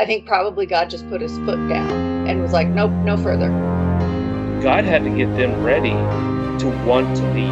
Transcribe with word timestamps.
I 0.00 0.06
think 0.06 0.24
probably 0.24 0.64
God 0.64 0.88
just 0.88 1.06
put 1.10 1.20
his 1.20 1.36
foot 1.40 1.68
down 1.68 2.26
and 2.26 2.40
was 2.40 2.52
like, 2.52 2.68
nope, 2.68 2.90
no 3.04 3.18
further. 3.18 3.50
God 4.62 4.84
had 4.84 5.04
to 5.04 5.10
get 5.10 5.26
them 5.36 5.62
ready 5.62 5.90
to 5.90 6.84
want 6.86 7.14
to 7.18 7.22
leave. 7.34 7.50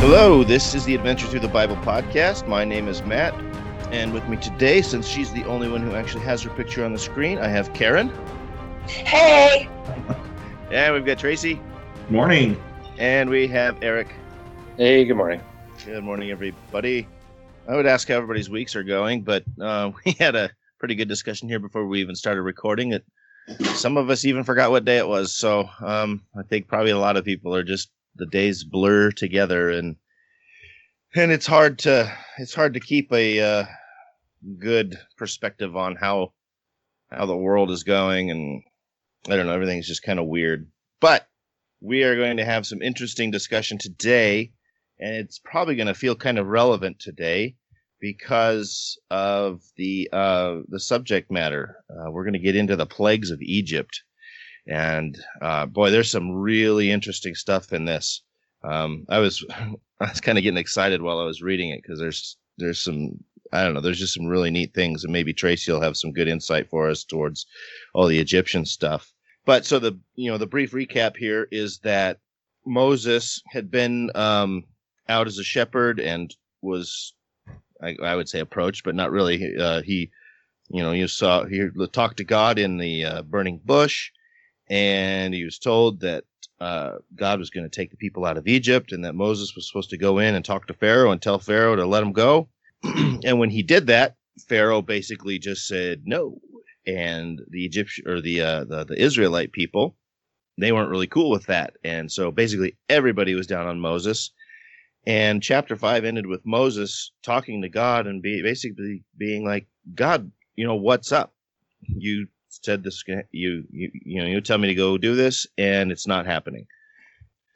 Hello, 0.00 0.44
this 0.44 0.74
is 0.74 0.84
the 0.84 0.94
Adventure 0.94 1.26
Through 1.26 1.40
the 1.40 1.48
Bible 1.48 1.76
podcast. 1.76 2.46
My 2.46 2.66
name 2.66 2.86
is 2.86 3.02
Matt, 3.04 3.32
and 3.92 4.12
with 4.12 4.28
me 4.28 4.36
today, 4.36 4.82
since 4.82 5.08
she's 5.08 5.32
the 5.32 5.44
only 5.44 5.70
one 5.70 5.80
who 5.80 5.94
actually 5.94 6.24
has 6.24 6.42
her 6.42 6.50
picture 6.50 6.84
on 6.84 6.92
the 6.92 6.98
screen, 6.98 7.38
I 7.38 7.48
have 7.48 7.72
Karen. 7.72 8.12
Hey! 9.04 9.68
And 10.70 10.94
we've 10.94 11.04
got 11.04 11.18
Tracy. 11.18 11.58
Morning. 12.10 12.60
And 12.98 13.28
we 13.28 13.48
have 13.48 13.82
Eric. 13.82 14.14
Hey, 14.76 15.04
good 15.04 15.16
morning. 15.16 15.40
Good 15.84 16.04
morning, 16.04 16.30
everybody. 16.30 17.08
I 17.68 17.74
would 17.74 17.86
ask 17.86 18.08
how 18.08 18.16
everybody's 18.16 18.50
weeks 18.50 18.76
are 18.76 18.84
going, 18.84 19.22
but 19.22 19.44
uh, 19.60 19.90
we 20.04 20.12
had 20.12 20.36
a 20.36 20.50
pretty 20.78 20.94
good 20.94 21.08
discussion 21.08 21.48
here 21.48 21.58
before 21.58 21.86
we 21.86 22.00
even 22.00 22.14
started 22.14 22.42
recording 22.42 22.92
it. 22.92 23.04
Some 23.74 23.96
of 23.96 24.10
us 24.10 24.24
even 24.24 24.44
forgot 24.44 24.70
what 24.70 24.84
day 24.84 24.98
it 24.98 25.08
was, 25.08 25.34
so 25.34 25.68
um, 25.80 26.22
I 26.38 26.42
think 26.42 26.68
probably 26.68 26.92
a 26.92 26.98
lot 26.98 27.16
of 27.16 27.24
people 27.24 27.54
are 27.54 27.64
just 27.64 27.90
the 28.16 28.26
days 28.26 28.62
blur 28.62 29.10
together, 29.10 29.70
and 29.70 29.96
and 31.16 31.32
it's 31.32 31.46
hard 31.46 31.78
to 31.80 32.12
it's 32.38 32.54
hard 32.54 32.74
to 32.74 32.80
keep 32.80 33.12
a 33.12 33.40
uh, 33.40 33.64
good 34.58 34.98
perspective 35.16 35.76
on 35.76 35.96
how 35.96 36.32
how 37.10 37.26
the 37.26 37.36
world 37.36 37.70
is 37.70 37.82
going, 37.82 38.30
and 38.30 38.62
I 39.28 39.36
don't 39.36 39.46
know, 39.46 39.54
everything's 39.54 39.88
just 39.88 40.02
kind 40.02 40.18
of 40.18 40.26
weird. 40.26 40.70
But 41.00 41.26
we 41.80 42.04
are 42.04 42.16
going 42.16 42.36
to 42.38 42.44
have 42.44 42.66
some 42.66 42.82
interesting 42.82 43.30
discussion 43.30 43.78
today, 43.78 44.52
and 44.98 45.16
it's 45.16 45.38
probably 45.38 45.76
going 45.76 45.86
to 45.86 45.94
feel 45.94 46.14
kind 46.14 46.38
of 46.38 46.46
relevant 46.46 46.98
today 46.98 47.56
because 48.00 48.98
of 49.10 49.62
the 49.76 50.08
uh, 50.12 50.60
the 50.68 50.80
subject 50.80 51.30
matter. 51.30 51.76
Uh, 51.90 52.10
we're 52.10 52.24
going 52.24 52.34
to 52.34 52.38
get 52.38 52.56
into 52.56 52.76
the 52.76 52.86
plagues 52.86 53.30
of 53.30 53.40
Egypt, 53.42 54.02
and 54.66 55.18
uh, 55.40 55.66
boy, 55.66 55.90
there's 55.90 56.10
some 56.10 56.30
really 56.30 56.90
interesting 56.90 57.34
stuff 57.34 57.72
in 57.72 57.84
this. 57.84 58.22
Um, 58.62 59.04
I 59.08 59.18
was 59.18 59.44
I 59.50 59.74
was 60.00 60.20
kind 60.20 60.38
of 60.38 60.44
getting 60.44 60.58
excited 60.58 61.02
while 61.02 61.18
I 61.18 61.24
was 61.24 61.42
reading 61.42 61.70
it 61.70 61.82
because 61.82 61.98
there's 61.98 62.36
there's 62.58 62.82
some 62.82 63.22
I 63.52 63.64
don't 63.64 63.74
know 63.74 63.80
there's 63.80 63.98
just 63.98 64.14
some 64.14 64.26
really 64.26 64.50
neat 64.50 64.74
things, 64.74 65.04
and 65.04 65.12
maybe 65.12 65.32
Tracy 65.32 65.72
will 65.72 65.80
have 65.80 65.96
some 65.96 66.12
good 66.12 66.28
insight 66.28 66.68
for 66.68 66.88
us 66.88 67.04
towards 67.04 67.46
all 67.94 68.06
the 68.06 68.18
Egyptian 68.18 68.64
stuff. 68.64 69.12
But 69.44 69.64
so 69.64 69.78
the 69.78 69.98
you 70.14 70.30
know 70.30 70.38
the 70.38 70.46
brief 70.46 70.72
recap 70.72 71.16
here 71.16 71.48
is 71.50 71.78
that 71.78 72.18
Moses 72.66 73.42
had 73.48 73.70
been 73.70 74.10
um, 74.14 74.64
out 75.08 75.26
as 75.26 75.38
a 75.38 75.44
shepherd 75.44 75.98
and 75.98 76.34
was 76.62 77.14
I, 77.82 77.96
I 78.02 78.16
would 78.16 78.28
say 78.28 78.40
approached, 78.40 78.84
but 78.84 78.94
not 78.94 79.10
really. 79.10 79.56
Uh, 79.56 79.82
he 79.82 80.10
you 80.68 80.82
know 80.82 80.92
you 80.92 81.08
saw 81.08 81.44
he 81.44 81.68
talked 81.92 82.18
to 82.18 82.24
God 82.24 82.58
in 82.58 82.76
the 82.76 83.04
uh, 83.04 83.22
burning 83.22 83.60
bush, 83.64 84.10
and 84.68 85.34
he 85.34 85.44
was 85.44 85.58
told 85.58 86.00
that 86.00 86.24
uh, 86.60 86.96
God 87.14 87.38
was 87.38 87.50
going 87.50 87.64
to 87.64 87.74
take 87.74 87.90
the 87.90 87.96
people 87.96 88.24
out 88.24 88.36
of 88.36 88.46
Egypt, 88.46 88.92
and 88.92 89.04
that 89.04 89.14
Moses 89.14 89.54
was 89.54 89.66
supposed 89.66 89.90
to 89.90 89.96
go 89.96 90.18
in 90.18 90.34
and 90.34 90.44
talk 90.44 90.66
to 90.66 90.74
Pharaoh 90.74 91.10
and 91.10 91.20
tell 91.20 91.38
Pharaoh 91.38 91.76
to 91.76 91.86
let 91.86 92.02
him 92.02 92.12
go. 92.12 92.48
and 93.24 93.38
when 93.38 93.50
he 93.50 93.62
did 93.62 93.88
that, 93.88 94.16
Pharaoh 94.48 94.82
basically 94.82 95.38
just 95.38 95.66
said 95.66 96.02
no, 96.04 96.40
and 96.86 97.40
the 97.48 97.64
Egyptian 97.64 98.08
or 98.08 98.20
the, 98.20 98.40
uh, 98.40 98.64
the 98.64 98.84
the 98.84 99.00
Israelite 99.00 99.52
people, 99.52 99.96
they 100.58 100.72
weren't 100.72 100.90
really 100.90 101.06
cool 101.06 101.30
with 101.30 101.46
that, 101.46 101.74
and 101.84 102.10
so 102.10 102.30
basically 102.30 102.76
everybody 102.88 103.34
was 103.34 103.46
down 103.46 103.66
on 103.66 103.80
Moses. 103.80 104.32
And 105.06 105.42
chapter 105.42 105.76
five 105.76 106.04
ended 106.04 106.26
with 106.26 106.44
Moses 106.44 107.12
talking 107.22 107.62
to 107.62 107.68
God 107.70 108.06
and 108.06 108.22
be 108.22 108.42
basically 108.42 109.02
being 109.16 109.44
like, 109.46 109.66
God, 109.94 110.30
you 110.56 110.66
know 110.66 110.74
what's 110.76 111.10
up? 111.10 111.32
You 111.80 112.28
said 112.50 112.84
this, 112.84 113.02
you 113.32 113.64
you 113.70 113.90
you 114.04 114.20
know, 114.20 114.26
you 114.28 114.40
tell 114.40 114.58
me 114.58 114.68
to 114.68 114.74
go 114.74 114.98
do 114.98 115.14
this, 115.14 115.46
and 115.56 115.90
it's 115.90 116.06
not 116.06 116.26
happening. 116.26 116.66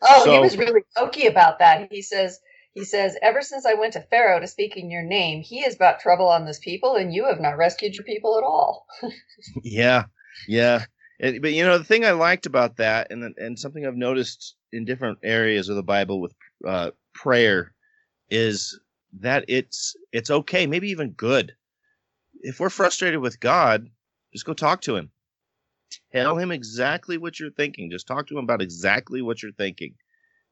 Oh, 0.03 0.25
so, 0.25 0.33
he 0.33 0.39
was 0.39 0.56
really 0.56 0.83
jokey 0.97 1.29
about 1.29 1.59
that. 1.59 1.89
He 1.91 2.03
says, 2.03 2.41
he 2.75 2.85
says, 2.85 3.17
ever 3.23 3.41
since 3.41 3.65
I 3.65 3.75
went 3.75 3.93
to 3.93 4.01
Pharaoh 4.01 4.41
to 4.41 4.49
speak 4.49 4.77
in 4.77 4.91
your 4.91 5.03
name, 5.03 5.43
he 5.43 5.62
has 5.62 5.77
brought 5.77 6.01
trouble 6.01 6.29
on 6.29 6.45
this 6.45 6.59
people, 6.59 6.97
and 6.97 7.15
you 7.15 7.27
have 7.27 7.41
not 7.41 7.57
rescued 7.57 7.95
your 7.95 8.05
people 8.05 8.37
at 8.37 8.43
all. 8.45 8.87
yeah, 9.62 10.07
yeah. 10.49 10.85
It, 11.21 11.41
but 11.41 11.53
you 11.53 11.62
know, 11.62 11.79
the 11.79 11.85
thing 11.85 12.05
I 12.05 12.11
liked 12.11 12.47
about 12.47 12.77
that, 12.79 13.12
and 13.12 13.33
and 13.39 13.57
something 13.57 13.87
I've 13.87 13.97
noticed 13.97 14.57
in 14.73 14.85
different 14.85 15.19
areas 15.23 15.69
of 15.69 15.77
the 15.77 15.85
Bible 15.85 16.21
with 16.21 16.35
uh, 16.67 16.91
prayer, 17.15 17.73
is 18.29 18.79
that 19.21 19.45
it's 19.47 19.95
it's 20.12 20.31
okay, 20.31 20.67
maybe 20.67 20.91
even 20.91 21.11
good. 21.11 21.55
If 22.41 22.59
we're 22.59 22.71
frustrated 22.71 23.21
with 23.21 23.39
God, 23.39 23.89
just 24.33 24.45
go 24.45 24.53
talk 24.53 24.81
to 24.83 24.97
him. 24.97 25.12
Tell 26.12 26.37
him 26.37 26.51
exactly 26.51 27.19
what 27.19 27.39
you're 27.39 27.53
thinking. 27.53 27.89
Just 27.91 28.09
talk 28.09 28.27
to 28.27 28.37
him 28.37 28.43
about 28.43 28.61
exactly 28.61 29.23
what 29.23 29.43
you're 29.43 29.53
thinking. 29.53 29.95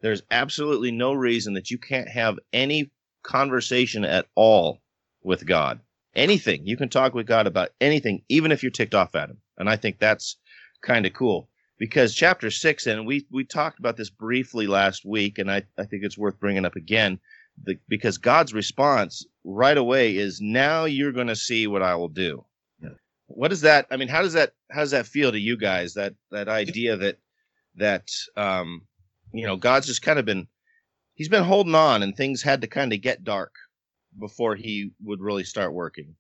There's 0.03 0.23
absolutely 0.31 0.93
no 0.93 1.13
reason 1.13 1.55
that 1.55 1.71
you 1.71 1.79
can't 1.79 2.09
have 2.09 2.39
any 2.53 2.91
conversation 3.23 4.05
at 4.05 4.27
all 4.35 4.83
with 5.23 5.47
God. 5.47 5.81
Anything. 6.15 6.67
You 6.67 6.77
can 6.77 6.91
talk 6.91 7.15
with 7.15 7.27
God 7.27 7.47
about 7.47 7.71
anything, 7.81 8.23
even 8.29 8.53
if 8.53 8.63
you're 8.63 8.71
ticked 8.71 8.95
off 8.95 9.15
at 9.15 9.31
him. 9.31 9.39
And 9.57 9.71
I 9.71 9.77
think 9.77 9.99
that's 9.99 10.37
kind 10.83 11.07
of 11.07 11.15
cool 11.15 11.49
because 11.79 12.15
chapter 12.15 12.51
six, 12.51 12.87
and 12.87 13.07
we, 13.07 13.27
we 13.31 13.45
talked 13.45 13.79
about 13.79 13.97
this 13.97 14.11
briefly 14.11 14.67
last 14.67 15.05
week, 15.05 15.39
and 15.39 15.51
I, 15.51 15.63
I 15.79 15.85
think 15.85 16.03
it's 16.05 16.19
worth 16.19 16.39
bringing 16.39 16.67
up 16.67 16.77
again 16.77 17.19
the, 17.65 17.79
because 17.89 18.19
God's 18.19 18.53
response 18.53 19.25
right 19.45 19.77
away 19.79 20.17
is 20.17 20.41
now 20.41 20.84
you're 20.84 21.13
going 21.13 21.29
to 21.29 21.37
see 21.37 21.67
what 21.67 21.83
I 21.83 21.95
will 21.95 22.09
do 22.09 22.45
what 23.34 23.49
does 23.49 23.63
that 23.63 23.87
i 23.91 23.97
mean 23.97 24.09
how 24.09 24.23
does 24.23 24.34
that 24.34 24.53
how 24.71 24.81
does 24.81 24.91
that 24.91 25.07
feel 25.07 25.33
to 25.33 25.39
you 25.39 25.57
guys 25.57 25.95
that 25.95 26.15
that 26.31 26.49
idea 26.49 26.97
that 26.97 27.17
that 27.77 28.09
um 28.37 28.83
you 29.32 29.47
know 29.47 29.56
god's 29.56 29.87
just 29.87 30.03
kind 30.03 30.19
of 30.19 30.25
been 30.25 30.47
he's 31.15 31.28
been 31.28 31.44
holding 31.44 31.75
on 31.75 32.03
and 32.03 32.16
things 32.16 32.43
had 32.43 32.60
to 32.60 32.66
kind 32.66 32.93
of 32.93 33.00
get 33.00 33.25
dark 33.25 33.54
before 34.19 34.54
he 34.56 34.91
would 35.03 35.20
really 35.20 35.44
start 35.44 35.72
working 35.72 36.15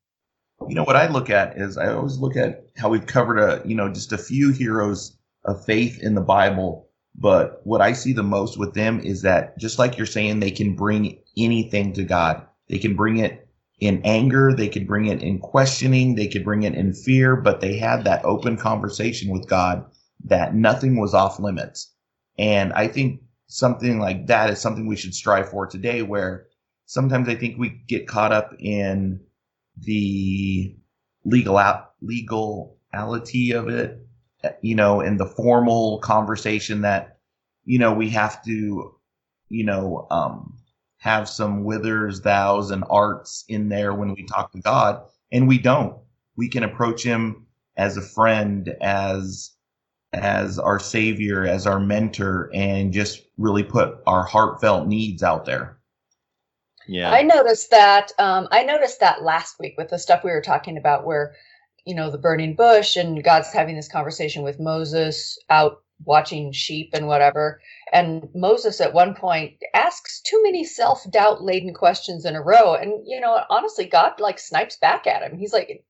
you 0.68 0.74
know 0.74 0.84
what 0.84 0.96
i 0.96 1.08
look 1.08 1.30
at 1.30 1.56
is 1.56 1.76
i 1.76 1.92
always 1.92 2.18
look 2.18 2.36
at 2.36 2.66
how 2.76 2.88
we've 2.88 3.06
covered 3.06 3.38
a 3.38 3.62
you 3.66 3.74
know 3.74 3.88
just 3.88 4.12
a 4.12 4.18
few 4.18 4.50
heroes 4.52 5.16
of 5.44 5.64
faith 5.64 6.00
in 6.02 6.14
the 6.14 6.20
bible 6.20 6.88
but 7.14 7.60
what 7.64 7.80
i 7.80 7.92
see 7.92 8.12
the 8.12 8.22
most 8.22 8.58
with 8.58 8.74
them 8.74 9.00
is 9.00 9.22
that 9.22 9.58
just 9.58 9.78
like 9.78 9.96
you're 9.96 10.06
saying 10.06 10.40
they 10.40 10.50
can 10.50 10.74
bring 10.74 11.18
anything 11.36 11.92
to 11.92 12.04
god 12.04 12.46
they 12.68 12.78
can 12.78 12.96
bring 12.96 13.18
it 13.18 13.42
in 13.82 14.00
anger, 14.04 14.54
they 14.54 14.68
could 14.68 14.86
bring 14.86 15.06
it 15.06 15.22
in 15.22 15.40
questioning, 15.40 16.14
they 16.14 16.28
could 16.28 16.44
bring 16.44 16.62
it 16.62 16.74
in 16.74 16.92
fear, 16.92 17.34
but 17.34 17.60
they 17.60 17.76
had 17.76 18.04
that 18.04 18.24
open 18.24 18.56
conversation 18.56 19.28
with 19.28 19.48
God 19.48 19.84
that 20.24 20.54
nothing 20.54 21.00
was 21.00 21.14
off 21.14 21.40
limits. 21.40 21.91
And 22.38 22.72
I 22.72 22.88
think 22.88 23.22
something 23.46 23.98
like 23.98 24.26
that 24.26 24.50
is 24.50 24.60
something 24.60 24.86
we 24.86 24.96
should 24.96 25.14
strive 25.14 25.48
for 25.48 25.66
today, 25.66 26.02
where 26.02 26.46
sometimes 26.86 27.28
I 27.28 27.34
think 27.34 27.58
we 27.58 27.82
get 27.86 28.08
caught 28.08 28.32
up 28.32 28.54
in 28.58 29.20
the 29.78 30.76
legal 31.24 31.58
out, 31.58 31.92
legality 32.00 33.52
of 33.52 33.68
it, 33.68 33.98
you 34.60 34.74
know, 34.74 35.00
in 35.00 35.16
the 35.16 35.26
formal 35.26 35.98
conversation 36.00 36.82
that, 36.82 37.18
you 37.64 37.78
know, 37.78 37.92
we 37.92 38.10
have 38.10 38.42
to, 38.44 38.94
you 39.48 39.64
know, 39.64 40.06
um, 40.10 40.58
have 40.98 41.28
some 41.28 41.64
withers, 41.64 42.20
thous, 42.20 42.70
and 42.70 42.84
arts 42.88 43.44
in 43.48 43.68
there 43.68 43.92
when 43.94 44.14
we 44.14 44.24
talk 44.24 44.52
to 44.52 44.60
God, 44.60 45.02
and 45.30 45.48
we 45.48 45.58
don't. 45.58 45.96
We 46.36 46.48
can 46.48 46.62
approach 46.62 47.02
Him 47.02 47.46
as 47.76 47.96
a 47.96 48.02
friend, 48.02 48.74
as 48.80 49.50
as 50.12 50.58
our 50.58 50.78
savior, 50.78 51.46
as 51.46 51.66
our 51.66 51.80
mentor, 51.80 52.50
and 52.52 52.92
just 52.92 53.22
really 53.38 53.62
put 53.62 53.98
our 54.06 54.24
heartfelt 54.24 54.86
needs 54.86 55.22
out 55.22 55.44
there. 55.44 55.78
Yeah, 56.86 57.10
I 57.10 57.22
noticed 57.22 57.70
that. 57.70 58.12
Um, 58.18 58.48
I 58.50 58.64
noticed 58.64 59.00
that 59.00 59.22
last 59.22 59.58
week 59.58 59.74
with 59.78 59.88
the 59.88 59.98
stuff 59.98 60.24
we 60.24 60.30
were 60.30 60.42
talking 60.42 60.76
about, 60.76 61.06
where 61.06 61.34
you 61.84 61.94
know 61.94 62.10
the 62.10 62.18
burning 62.18 62.54
bush, 62.54 62.96
and 62.96 63.22
God's 63.22 63.52
having 63.52 63.76
this 63.76 63.88
conversation 63.88 64.42
with 64.42 64.60
Moses 64.60 65.38
out 65.48 65.82
watching 66.04 66.52
sheep 66.52 66.90
and 66.92 67.06
whatever. 67.06 67.60
And 67.92 68.28
Moses 68.34 68.80
at 68.80 68.94
one 68.94 69.14
point 69.14 69.54
asks 69.74 70.20
too 70.20 70.42
many 70.42 70.64
self 70.64 71.08
doubt 71.10 71.42
laden 71.42 71.74
questions 71.74 72.24
in 72.24 72.36
a 72.36 72.42
row. 72.42 72.74
And, 72.74 73.06
you 73.06 73.20
know, 73.20 73.40
honestly, 73.50 73.86
God 73.86 74.20
like 74.20 74.38
snipes 74.38 74.76
back 74.76 75.06
at 75.06 75.22
him. 75.22 75.38
He's 75.38 75.52
like, 75.52 75.84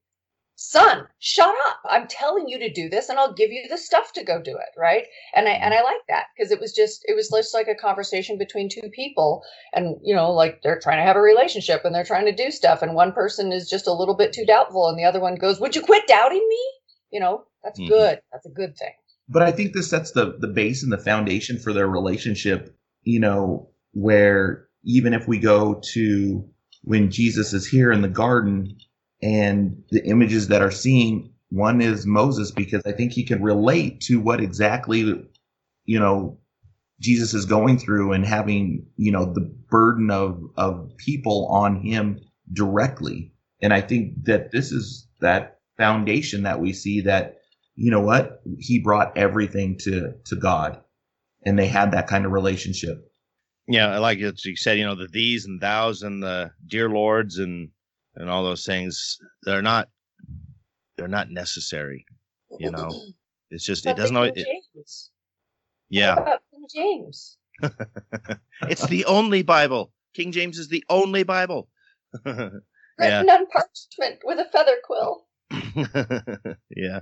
son, 0.70 1.06
shut 1.18 1.54
up. 1.68 1.80
I'm 1.88 2.06
telling 2.08 2.48
you 2.48 2.58
to 2.58 2.72
do 2.72 2.88
this 2.88 3.08
and 3.08 3.18
I'll 3.18 3.34
give 3.34 3.50
you 3.50 3.66
the 3.68 3.78
stuff 3.78 4.12
to 4.14 4.24
go 4.24 4.40
do 4.40 4.52
it. 4.52 4.78
Right. 4.78 5.04
And 5.34 5.48
I, 5.48 5.52
and 5.52 5.74
I 5.74 5.82
like 5.82 6.00
that 6.08 6.26
because 6.36 6.52
it 6.52 6.60
was 6.60 6.72
just, 6.72 7.04
it 7.06 7.14
was 7.14 7.28
just 7.28 7.54
like 7.54 7.68
a 7.68 7.74
conversation 7.74 8.38
between 8.38 8.68
two 8.68 8.88
people 8.94 9.42
and, 9.72 9.96
you 10.02 10.14
know, 10.14 10.30
like 10.30 10.62
they're 10.62 10.80
trying 10.80 10.98
to 10.98 11.04
have 11.04 11.16
a 11.16 11.20
relationship 11.20 11.84
and 11.84 11.94
they're 11.94 12.04
trying 12.04 12.26
to 12.26 12.34
do 12.34 12.50
stuff. 12.50 12.82
And 12.82 12.94
one 12.94 13.12
person 13.12 13.52
is 13.52 13.68
just 13.68 13.86
a 13.86 13.92
little 13.92 14.16
bit 14.16 14.32
too 14.32 14.46
doubtful 14.46 14.88
and 14.88 14.98
the 14.98 15.04
other 15.04 15.20
one 15.20 15.34
goes, 15.34 15.60
would 15.60 15.74
you 15.74 15.82
quit 15.82 16.06
doubting 16.06 16.46
me? 16.48 16.60
You 17.10 17.20
know, 17.20 17.44
That's 17.62 17.78
mm-hmm. 17.78 17.88
good. 17.88 18.20
That's 18.32 18.46
a 18.46 18.50
good 18.50 18.76
thing. 18.76 18.92
But 19.28 19.42
I 19.42 19.52
think 19.52 19.72
this 19.72 19.90
sets 19.90 20.12
the 20.12 20.36
the 20.38 20.48
base 20.48 20.82
and 20.82 20.92
the 20.92 20.98
foundation 20.98 21.58
for 21.58 21.72
their 21.72 21.88
relationship. 21.88 22.76
You 23.02 23.20
know, 23.20 23.70
where 23.92 24.68
even 24.84 25.14
if 25.14 25.26
we 25.26 25.38
go 25.38 25.80
to 25.92 26.48
when 26.82 27.10
Jesus 27.10 27.52
is 27.52 27.66
here 27.66 27.92
in 27.92 28.02
the 28.02 28.08
garden 28.08 28.76
and 29.22 29.82
the 29.90 30.04
images 30.04 30.48
that 30.48 30.62
are 30.62 30.70
seen, 30.70 31.32
one 31.50 31.80
is 31.80 32.06
Moses 32.06 32.50
because 32.50 32.82
I 32.84 32.92
think 32.92 33.12
he 33.12 33.24
can 33.24 33.42
relate 33.42 34.00
to 34.02 34.20
what 34.20 34.40
exactly 34.40 35.22
you 35.84 35.98
know 35.98 36.38
Jesus 37.00 37.34
is 37.34 37.44
going 37.44 37.78
through 37.78 38.12
and 38.12 38.24
having 38.26 38.86
you 38.96 39.12
know 39.12 39.32
the 39.32 39.52
burden 39.70 40.10
of 40.10 40.42
of 40.56 40.90
people 40.96 41.46
on 41.48 41.80
him 41.80 42.20
directly. 42.52 43.32
And 43.60 43.72
I 43.72 43.80
think 43.80 44.24
that 44.24 44.50
this 44.50 44.72
is 44.72 45.06
that 45.20 45.58
foundation 45.76 46.42
that 46.42 46.60
we 46.60 46.72
see 46.72 47.02
that 47.02 47.36
you 47.76 47.90
know 47.90 48.00
what 48.00 48.42
he 48.58 48.80
brought 48.80 49.16
everything 49.16 49.78
to 49.82 50.14
to 50.26 50.36
God, 50.36 50.80
and 51.44 51.58
they 51.58 51.68
had 51.68 51.92
that 51.92 52.08
kind 52.08 52.26
of 52.26 52.32
relationship. 52.32 53.08
Yeah, 53.68 53.98
like 53.98 54.18
you 54.18 54.56
said, 54.56 54.78
you 54.78 54.84
know, 54.84 54.96
the 54.96 55.06
these 55.06 55.44
and 55.44 55.60
thous 55.60 56.02
and 56.02 56.22
the 56.22 56.50
dear 56.66 56.88
lords 56.88 57.38
and 57.38 57.70
and 58.16 58.30
all 58.30 58.44
those 58.44 58.64
things, 58.64 59.18
they're 59.44 59.62
not 59.62 59.88
they're 60.96 61.08
not 61.08 61.30
necessary. 61.30 62.04
You 62.58 62.70
know, 62.70 62.88
it's 63.50 63.64
just 63.64 63.86
it 63.86 63.96
doesn't 63.96 64.16
always. 64.16 64.32
It, 64.36 64.46
yeah. 65.88 66.36
King 66.50 66.66
James? 66.74 67.36
it's 68.62 68.86
the 68.86 69.04
only 69.04 69.42
Bible. 69.42 69.92
King 70.14 70.32
James 70.32 70.58
is 70.58 70.68
the 70.68 70.84
only 70.88 71.22
Bible. 71.22 71.68
Written 72.24 72.62
yeah. 72.98 73.22
on 73.34 73.46
parchment 73.46 74.20
with 74.24 74.38
a 74.38 74.44
feather 74.50 74.76
quill. 74.84 75.26
yeah. 76.76 77.00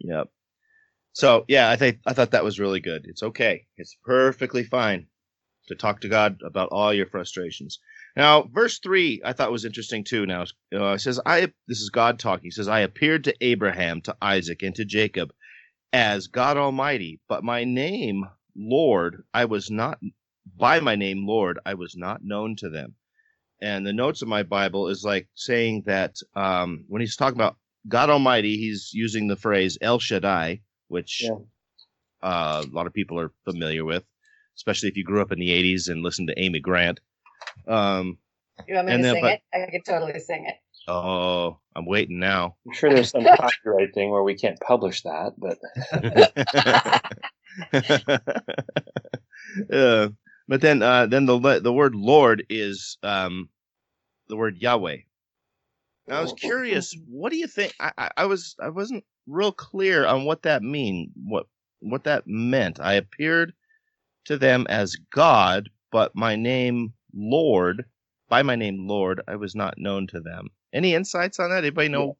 Yep. 0.00 0.28
So 1.12 1.44
yeah, 1.48 1.70
I 1.70 1.76
think 1.76 1.98
I 2.06 2.12
thought 2.12 2.30
that 2.32 2.44
was 2.44 2.60
really 2.60 2.80
good. 2.80 3.02
It's 3.04 3.22
okay. 3.22 3.66
It's 3.76 3.96
perfectly 4.04 4.64
fine 4.64 5.06
to 5.68 5.74
talk 5.74 6.00
to 6.00 6.08
God 6.08 6.40
about 6.44 6.70
all 6.70 6.94
your 6.94 7.06
frustrations. 7.06 7.80
Now, 8.16 8.42
verse 8.42 8.78
three, 8.78 9.20
I 9.24 9.32
thought 9.32 9.52
was 9.52 9.64
interesting 9.64 10.04
too. 10.04 10.26
Now 10.26 10.44
uh, 10.74 10.92
it 10.92 11.00
says, 11.00 11.20
"I." 11.24 11.52
This 11.68 11.80
is 11.80 11.90
God 11.90 12.18
talking. 12.18 12.44
He 12.44 12.50
says, 12.50 12.68
"I 12.68 12.80
appeared 12.80 13.24
to 13.24 13.36
Abraham, 13.40 14.00
to 14.02 14.16
Isaac, 14.20 14.62
and 14.62 14.74
to 14.76 14.84
Jacob 14.84 15.32
as 15.92 16.26
God 16.26 16.56
Almighty, 16.56 17.20
but 17.28 17.44
my 17.44 17.64
name, 17.64 18.24
Lord, 18.56 19.24
I 19.32 19.44
was 19.44 19.70
not. 19.70 20.00
By 20.56 20.80
my 20.80 20.96
name, 20.96 21.26
Lord, 21.26 21.58
I 21.64 21.74
was 21.74 21.96
not 21.96 22.24
known 22.24 22.56
to 22.56 22.68
them." 22.68 22.96
And 23.62 23.86
the 23.86 23.92
notes 23.92 24.22
of 24.22 24.28
my 24.28 24.42
Bible 24.42 24.88
is 24.88 25.04
like 25.04 25.28
saying 25.34 25.82
that 25.86 26.16
um, 26.34 26.84
when 26.88 27.00
he's 27.00 27.16
talking 27.16 27.38
about 27.38 27.58
God 27.86 28.10
Almighty, 28.10 28.56
he's 28.56 28.90
using 28.92 29.28
the 29.28 29.36
phrase 29.36 29.78
El 29.80 29.98
Shaddai, 29.98 30.62
which 30.88 31.22
yeah. 31.22 31.36
uh, 32.22 32.64
a 32.66 32.74
lot 32.74 32.86
of 32.86 32.94
people 32.94 33.20
are 33.20 33.32
familiar 33.44 33.84
with 33.84 34.04
especially 34.56 34.90
if 34.90 34.96
you 34.96 35.04
grew 35.04 35.22
up 35.22 35.32
in 35.32 35.38
the 35.38 35.48
80s 35.48 35.88
and 35.88 36.02
listened 36.02 36.28
to 36.28 36.38
Amy 36.38 36.60
Grant. 36.60 37.00
Um, 37.66 38.18
you 38.66 38.74
want 38.74 38.88
me 38.88 38.96
to 38.96 39.02
then, 39.02 39.14
sing 39.14 39.22
but, 39.22 39.32
it? 39.32 39.42
I 39.54 39.70
could 39.70 39.84
totally 39.84 40.18
sing 40.20 40.46
it. 40.46 40.56
Oh, 40.88 41.58
I'm 41.76 41.86
waiting 41.86 42.18
now. 42.18 42.56
I'm 42.66 42.72
sure 42.72 42.90
there's 42.90 43.10
some 43.10 43.24
copyright 43.36 43.94
thing 43.94 44.10
where 44.10 44.22
we 44.22 44.34
can't 44.34 44.58
publish 44.60 45.02
that, 45.02 45.34
but. 45.38 45.58
uh, 49.72 50.08
but 50.48 50.60
then, 50.60 50.82
uh, 50.82 51.06
then 51.06 51.26
the 51.26 51.60
the 51.62 51.72
word 51.72 51.94
Lord 51.94 52.44
is 52.48 52.98
um, 53.02 53.48
the 54.28 54.36
word 54.36 54.58
Yahweh. 54.58 54.98
Now, 56.08 56.18
I 56.18 56.22
was 56.22 56.32
curious. 56.32 56.96
What 57.08 57.30
do 57.30 57.36
you 57.36 57.46
think? 57.46 57.74
I, 57.78 57.92
I, 57.96 58.10
I 58.16 58.26
was 58.26 58.56
I 58.60 58.68
wasn't 58.68 59.04
real 59.28 59.52
clear 59.52 60.06
on 60.06 60.24
what 60.24 60.42
that 60.42 60.62
mean. 60.62 61.12
What 61.24 61.46
what 61.80 62.04
that 62.04 62.26
meant. 62.26 62.80
I 62.80 62.94
appeared 62.94 63.52
to 64.24 64.36
them 64.36 64.66
as 64.68 64.96
God, 65.12 65.70
but 65.92 66.16
my 66.16 66.36
name 66.36 66.94
Lord, 67.14 67.84
by 68.28 68.42
my 68.42 68.56
name 68.56 68.86
Lord, 68.86 69.20
I 69.28 69.36
was 69.36 69.54
not 69.54 69.78
known 69.78 70.06
to 70.08 70.20
them. 70.20 70.48
Any 70.72 70.94
insights 70.94 71.40
on 71.40 71.50
that? 71.50 71.64
Anybody 71.64 71.88
know 71.88 72.06
what 72.06 72.16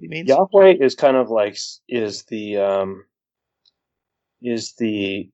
he 0.00 0.08
means? 0.08 0.28
Yahweh 0.28 0.74
is 0.80 0.94
kind 0.94 1.16
of 1.16 1.30
like 1.30 1.56
is 1.88 2.24
the 2.24 2.56
um 2.56 3.04
is 4.42 4.74
the 4.78 5.30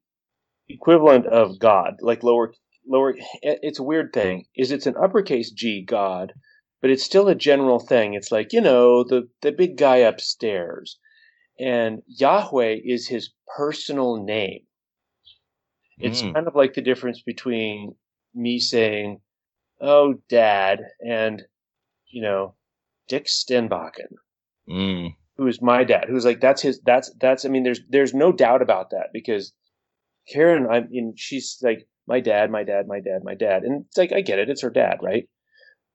equivalent 0.69 1.27
of 1.27 1.59
God, 1.59 1.97
like 2.01 2.23
lower 2.23 2.53
lower. 2.87 3.17
It's 3.43 3.79
a 3.79 3.85
weird 3.85 4.13
thing. 4.13 4.47
Is 4.57 4.71
it's 4.71 4.87
an 4.87 4.97
uppercase 4.97 5.51
G 5.51 5.83
God, 5.83 6.33
but 6.81 6.91
it's 6.91 7.05
still 7.05 7.29
a 7.29 7.35
general 7.35 7.79
thing. 7.79 8.15
It's 8.15 8.33
like 8.33 8.53
you 8.53 8.61
know 8.61 9.05
the 9.05 9.29
the 9.43 9.53
big 9.53 9.77
guy 9.77 9.99
upstairs, 9.99 10.99
and 11.59 12.03
Yahweh 12.07 12.79
is 12.85 13.09
his 13.09 13.31
personal 13.57 14.23
name. 14.23 14.63
It's 15.99 16.23
mm. 16.23 16.33
kind 16.35 16.49
of 16.49 16.55
like 16.55 16.75
the 16.75 16.83
difference 16.83 17.23
between 17.23 17.95
me 18.35 18.59
saying, 18.59 19.21
"Oh, 19.81 20.15
Dad," 20.29 20.81
and 21.01 21.43
you 22.09 22.23
know, 22.23 22.55
Dick 23.09 23.27
Stenbakken, 23.27 24.15
mm. 24.69 25.15
who 25.37 25.47
is 25.47 25.63
my 25.63 25.85
dad, 25.85 26.07
who's 26.09 26.25
like 26.25 26.41
that's 26.41 26.63
his. 26.63 26.81
That's 26.81 27.13
that's. 27.21 27.45
I 27.45 27.49
mean, 27.49 27.65
there's 27.65 27.81
there's 27.89 28.15
no 28.15 28.33
doubt 28.33 28.63
about 28.63 28.91
that 28.91 29.09
because 29.13 29.53
Karen, 30.29 30.67
I 30.71 30.81
mean, 30.81 31.15
she's 31.17 31.59
like 31.63 31.87
my 32.07 32.21
dad, 32.21 32.51
my 32.51 32.65
dad, 32.65 32.87
my 32.87 33.01
dad, 33.01 33.23
my 33.25 33.35
dad, 33.35 33.63
and 33.63 33.85
it's 33.87 33.97
like 33.97 34.13
I 34.13 34.21
get 34.21 34.39
it, 34.39 34.49
it's 34.49 34.63
her 34.63 34.71
dad, 34.71 34.99
right? 35.03 35.29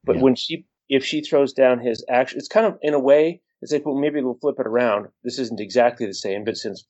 But 0.04 0.18
yeah. 0.18 0.22
when 0.22 0.36
she 0.36 0.66
if 0.90 1.04
she 1.04 1.22
throws 1.22 1.54
down 1.54 1.80
his 1.80 2.06
action, 2.10 2.38
it's 2.38 2.48
kind 2.48 2.66
of 2.66 2.78
in 2.82 2.94
a 2.94 3.00
way. 3.00 3.42
It's 3.62 3.72
like, 3.72 3.86
well, 3.86 3.96
maybe 3.96 4.22
we'll 4.22 4.38
flip 4.40 4.60
it 4.60 4.68
around. 4.68 5.08
This 5.24 5.40
isn't 5.40 5.60
exactly 5.60 6.06
the 6.06 6.14
same, 6.14 6.44
but 6.44 6.58
since 6.58 6.86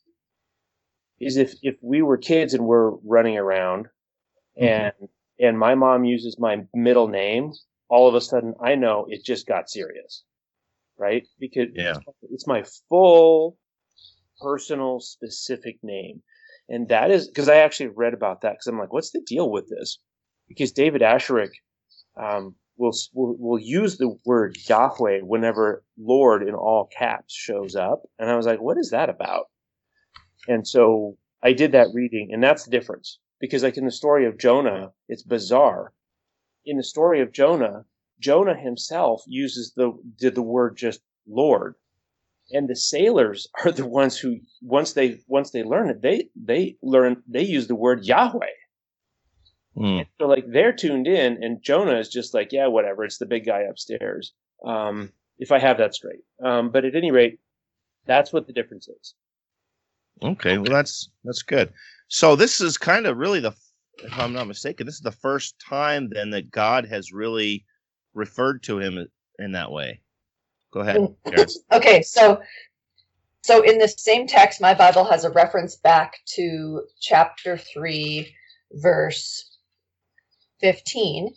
is 1.19 1.37
if 1.37 1.53
if 1.61 1.75
we 1.81 2.01
were 2.01 2.17
kids 2.17 2.53
and 2.53 2.65
we're 2.65 2.91
running 3.05 3.37
around 3.37 3.87
mm-hmm. 4.59 5.05
And 5.39 5.57
my 5.57 5.75
mom 5.75 6.03
uses 6.05 6.37
my 6.39 6.63
middle 6.73 7.07
name 7.07 7.51
all 7.89 8.07
of 8.07 8.15
a 8.15 8.21
sudden 8.21 8.53
i 8.63 8.75
know 8.75 9.05
it 9.09 9.23
just 9.23 9.47
got 9.47 9.69
serious 9.69 10.23
right? 10.97 11.27
Because 11.39 11.67
yeah. 11.73 11.97
it's 12.31 12.47
my 12.47 12.63
full 12.89 13.57
personal 14.41 14.99
specific 14.99 15.77
name. 15.83 16.21
And 16.67 16.89
that 16.89 17.11
is 17.11 17.27
because 17.27 17.47
i 17.47 17.57
actually 17.57 17.89
read 17.89 18.13
about 18.13 18.41
that 18.41 18.53
because 18.53 18.65
i'm 18.67 18.79
like 18.79 18.91
what's 18.91 19.11
the 19.11 19.21
deal 19.21 19.51
with 19.51 19.69
this? 19.69 19.99
Because 20.47 20.71
david 20.71 21.01
Asscherick 21.01 21.51
um, 22.19 22.55
will, 22.77 22.93
will 23.13 23.37
will 23.37 23.59
use 23.59 23.97
the 23.97 24.17
word 24.25 24.57
yahweh 24.67 25.19
whenever 25.21 25.83
lord 25.97 26.47
in 26.47 26.55
all 26.55 26.89
caps 26.97 27.35
shows 27.35 27.75
up. 27.75 28.01
And 28.17 28.31
i 28.31 28.35
was 28.35 28.47
like 28.47 28.59
what 28.61 28.77
is 28.79 28.89
that 28.89 29.09
about? 29.09 29.45
And 30.47 30.67
so 30.67 31.17
I 31.43 31.53
did 31.53 31.73
that 31.73 31.89
reading, 31.93 32.29
and 32.31 32.43
that's 32.43 32.65
the 32.65 32.71
difference. 32.71 33.19
Because, 33.39 33.63
like 33.63 33.77
in 33.77 33.85
the 33.85 33.91
story 33.91 34.25
of 34.25 34.37
Jonah, 34.37 34.93
it's 35.07 35.23
bizarre. 35.23 35.93
In 36.65 36.77
the 36.77 36.83
story 36.83 37.21
of 37.21 37.31
Jonah, 37.31 37.85
Jonah 38.19 38.57
himself 38.57 39.23
uses 39.27 39.73
the 39.75 39.91
did 40.17 40.35
the 40.35 40.41
word 40.41 40.77
just 40.77 41.01
Lord, 41.27 41.75
and 42.51 42.67
the 42.67 42.75
sailors 42.75 43.47
are 43.63 43.71
the 43.71 43.85
ones 43.85 44.17
who 44.17 44.39
once 44.61 44.93
they 44.93 45.19
once 45.27 45.51
they 45.51 45.63
learn 45.63 45.89
it, 45.89 46.01
they 46.01 46.29
they 46.35 46.77
learn 46.81 47.23
they 47.27 47.43
use 47.43 47.67
the 47.67 47.75
word 47.75 48.05
Yahweh. 48.05 48.45
Mm. 49.77 50.07
So 50.19 50.27
like 50.27 50.45
they're 50.47 50.73
tuned 50.73 51.07
in, 51.07 51.43
and 51.43 51.61
Jonah 51.61 51.99
is 51.99 52.09
just 52.09 52.33
like, 52.33 52.51
yeah, 52.51 52.67
whatever. 52.67 53.03
It's 53.03 53.17
the 53.17 53.25
big 53.25 53.45
guy 53.45 53.61
upstairs. 53.61 54.33
Um, 54.65 55.11
if 55.37 55.51
I 55.51 55.59
have 55.59 55.77
that 55.79 55.93
straight. 55.93 56.23
Um, 56.43 56.71
but 56.71 56.85
at 56.85 56.95
any 56.95 57.11
rate, 57.11 57.39
that's 58.05 58.31
what 58.31 58.47
the 58.47 58.53
difference 58.53 58.87
is. 58.87 59.13
Okay, 60.23 60.57
well 60.57 60.71
that's 60.71 61.09
that's 61.23 61.41
good. 61.41 61.73
So 62.07 62.35
this 62.35 62.61
is 62.61 62.77
kind 62.77 63.07
of 63.07 63.17
really 63.17 63.39
the, 63.39 63.53
if 63.99 64.19
I'm 64.19 64.33
not 64.33 64.47
mistaken, 64.47 64.85
this 64.85 64.95
is 64.95 65.01
the 65.01 65.11
first 65.11 65.55
time 65.59 66.09
then 66.09 66.29
that 66.31 66.51
God 66.51 66.85
has 66.85 67.11
really 67.11 67.65
referred 68.13 68.63
to 68.63 68.79
him 68.79 69.07
in 69.39 69.51
that 69.53 69.71
way. 69.71 70.01
Go 70.71 70.81
ahead. 70.81 70.97
Mm. 70.97 71.55
okay, 71.71 72.01
so 72.01 72.41
so 73.43 73.61
in 73.61 73.77
the 73.77 73.87
same 73.87 74.27
text, 74.27 74.59
my 74.59 74.73
Bible 74.73 75.05
has 75.05 75.23
a 75.23 75.29
reference 75.29 75.75
back 75.75 76.17
to 76.35 76.81
chapter 76.99 77.57
three, 77.57 78.33
verse 78.73 79.57
fifteen, 80.59 81.33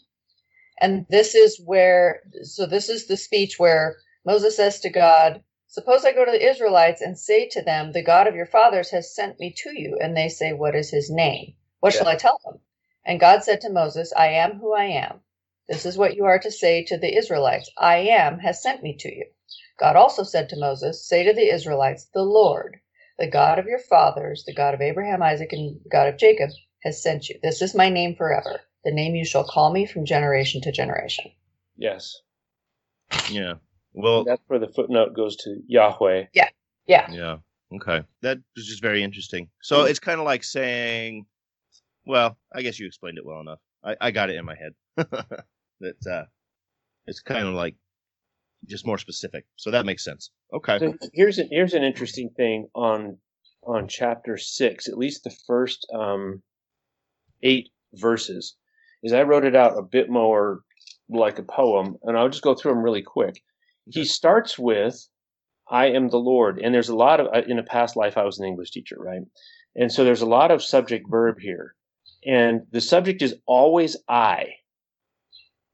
and 0.81 1.07
this 1.11 1.35
is 1.35 1.61
where. 1.65 2.23
So 2.43 2.67
this 2.67 2.89
is 2.89 3.07
the 3.07 3.17
speech 3.17 3.59
where 3.59 3.97
Moses 4.25 4.57
says 4.57 4.81
to 4.81 4.91
God, 4.91 5.43
Suppose 5.71 6.05
I 6.07 6.13
go 6.13 6.25
to 6.25 6.31
the 6.31 6.49
Israelites 6.49 7.03
and 7.03 7.19
say 7.19 7.47
to 7.51 7.61
them, 7.61 7.93
The 7.93 8.03
God 8.03 8.27
of 8.27 8.35
your 8.35 8.47
fathers 8.47 8.91
has 8.91 9.15
sent 9.15 9.39
me 9.39 9.53
to 9.59 9.79
you. 9.79 9.99
And 10.01 10.17
they 10.17 10.31
say, 10.31 10.55
What 10.55 10.75
is 10.75 10.91
his 10.91 11.11
name? 11.11 11.57
What 11.81 11.93
yeah. 11.93 11.99
shall 11.99 12.09
I 12.09 12.17
tell 12.17 12.41
them? 12.43 12.61
And 13.05 13.21
God 13.21 13.45
said 13.45 13.61
to 13.61 13.71
Moses, 13.71 14.13
I 14.17 14.29
am 14.29 14.61
who 14.61 14.73
I 14.73 14.85
am. 14.85 15.21
This 15.69 15.85
is 15.85 15.99
what 15.99 16.17
you 16.17 16.25
are 16.25 16.39
to 16.39 16.51
say 16.51 16.85
to 16.85 16.97
the 16.97 17.15
Israelites 17.15 17.71
I 17.77 17.99
am 17.99 18.39
has 18.39 18.63
sent 18.63 18.83
me 18.83 18.97
to 18.97 19.15
you. 19.15 19.27
God 19.79 19.95
also 19.95 20.23
said 20.23 20.49
to 20.49 20.59
Moses, 20.59 21.07
Say 21.07 21.25
to 21.25 21.35
the 21.35 21.51
Israelites, 21.53 22.07
The 22.15 22.23
Lord, 22.23 22.81
the 23.19 23.31
God 23.31 23.59
of 23.59 23.67
your 23.67 23.79
fathers, 23.79 24.45
the 24.47 24.55
God 24.55 24.73
of 24.73 24.81
Abraham, 24.81 25.23
Isaac, 25.23 25.53
and 25.53 25.81
God 25.91 26.09
of 26.09 26.17
Jacob, 26.17 26.49
has 26.83 27.03
sent 27.03 27.29
you. 27.29 27.39
This 27.43 27.61
is 27.61 27.75
my 27.75 27.91
name 27.91 28.17
forever, 28.17 28.63
the 28.85 28.91
name 28.91 29.15
you 29.15 29.27
shall 29.27 29.45
call 29.45 29.71
me 29.71 29.85
from 29.85 30.07
generation 30.07 30.63
to 30.63 30.73
generation. 30.73 31.31
Yes. 31.77 32.23
Yeah. 33.29 33.55
Well, 33.99 34.25
that's 34.25 34.43
where 34.47 34.59
the 34.59 34.69
footnote 34.69 35.15
goes 35.15 35.37
to 35.37 35.57
Yahweh. 35.67 36.27
Yeah. 36.33 36.49
Yeah. 36.87 37.11
Yeah. 37.11 37.37
Okay, 37.75 38.03
that 38.23 38.39
was 38.57 38.67
just 38.67 38.81
very 38.81 39.03
interesting. 39.03 39.51
So 39.61 39.85
it's 39.85 39.99
kind 39.99 40.19
of 40.19 40.25
like 40.25 40.43
saying, 40.43 41.27
well, 42.07 42.39
I 42.55 42.63
guess 42.63 42.79
you 42.79 42.87
explained 42.87 43.19
it 43.19 43.27
well 43.27 43.41
enough. 43.41 43.59
I, 43.85 43.97
I 44.01 44.11
got 44.11 44.31
it 44.31 44.37
in 44.37 44.45
my 44.47 44.55
head. 44.55 44.73
that 45.81 46.07
uh, 46.11 46.25
it's 47.07 47.21
kind 47.21 47.47
of 47.47 47.55
like 47.55 47.75
just 48.67 48.87
more 48.87 48.97
specific. 48.97 49.45
So 49.57 49.71
that 49.71 49.85
makes 49.85 50.03
sense. 50.03 50.31
Okay. 50.53 50.79
So 50.79 50.95
here's 51.13 51.39
an 51.39 51.49
here's 51.51 51.75
an 51.75 51.85
interesting 51.85 52.31
thing 52.37 52.69
on 52.75 53.19
on 53.67 53.87
chapter 53.87 54.39
six, 54.39 54.89
at 54.89 54.97
least 54.97 55.25
the 55.25 55.37
first 55.47 55.87
um, 55.95 56.43
eight 57.43 57.69
verses, 57.93 58.57
is 59.03 59.13
I 59.13 59.25
wrote 59.25 59.45
it 59.45 59.55
out 59.55 59.79
a 59.79 59.83
bit 59.83 60.09
more 60.09 60.61
like 61.11 61.39
a 61.39 61.43
poem, 61.43 61.99
and 62.03 62.17
I'll 62.17 62.31
just 62.31 62.43
go 62.43 62.55
through 62.55 62.73
them 62.73 62.83
really 62.83 63.03
quick. 63.03 63.43
He 63.91 64.05
starts 64.05 64.59
with 64.59 65.09
I 65.71 65.87
am 65.89 66.09
the 66.09 66.19
Lord. 66.19 66.59
And 66.59 66.75
there's 66.75 66.89
a 66.89 66.97
lot 66.97 67.21
of, 67.21 67.27
uh, 67.27 67.43
in 67.47 67.59
a 67.59 67.63
past 67.63 67.95
life, 67.95 68.17
I 68.17 68.25
was 68.25 68.39
an 68.39 68.47
English 68.47 68.71
teacher, 68.71 68.97
right? 68.99 69.23
And 69.77 69.93
so 69.93 70.03
there's 70.03 70.23
a 70.23 70.27
lot 70.27 70.51
of 70.51 70.63
subject 70.63 71.07
verb 71.11 71.39
here. 71.41 71.75
And 72.25 72.67
the 72.71 72.81
subject 72.81 73.21
is 73.21 73.37
always 73.47 73.97
I. 74.09 74.55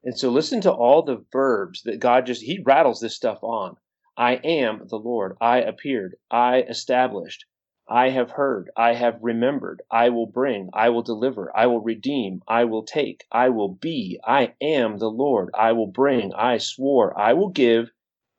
And 0.03 0.17
so 0.19 0.29
listen 0.29 0.61
to 0.61 0.71
all 0.71 1.01
the 1.01 1.25
verbs 1.31 1.83
that 1.83 1.99
God 1.99 2.25
just, 2.25 2.41
He 2.41 2.61
rattles 2.63 2.99
this 2.99 3.15
stuff 3.15 3.39
on. 3.41 3.77
I 4.17 4.35
am 4.35 4.87
the 4.89 4.97
Lord. 4.97 5.37
I 5.41 5.61
appeared. 5.61 6.15
I 6.29 6.61
established. 6.61 7.45
I 7.87 8.09
have 8.09 8.31
heard. 8.31 8.71
I 8.75 8.95
have 8.95 9.19
remembered. 9.21 9.81
I 9.89 10.09
will 10.09 10.27
bring. 10.27 10.69
I 10.73 10.89
will 10.89 11.03
deliver. 11.03 11.55
I 11.55 11.67
will 11.67 11.81
redeem. 11.81 12.41
I 12.47 12.65
will 12.65 12.83
take. 12.83 13.25
I 13.31 13.49
will 13.49 13.69
be. 13.69 14.19
I 14.25 14.53
am 14.61 14.97
the 14.97 15.09
Lord. 15.09 15.51
I 15.53 15.71
will 15.71 15.87
bring. 15.87 16.33
I 16.33 16.57
swore. 16.57 17.17
I 17.17 17.33
will 17.33 17.49
give 17.49 17.91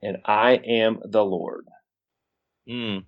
and 0.06 0.18
I 0.24 0.52
am 0.64 1.00
the 1.04 1.24
Lord. 1.24 1.66
Mm. 2.68 3.04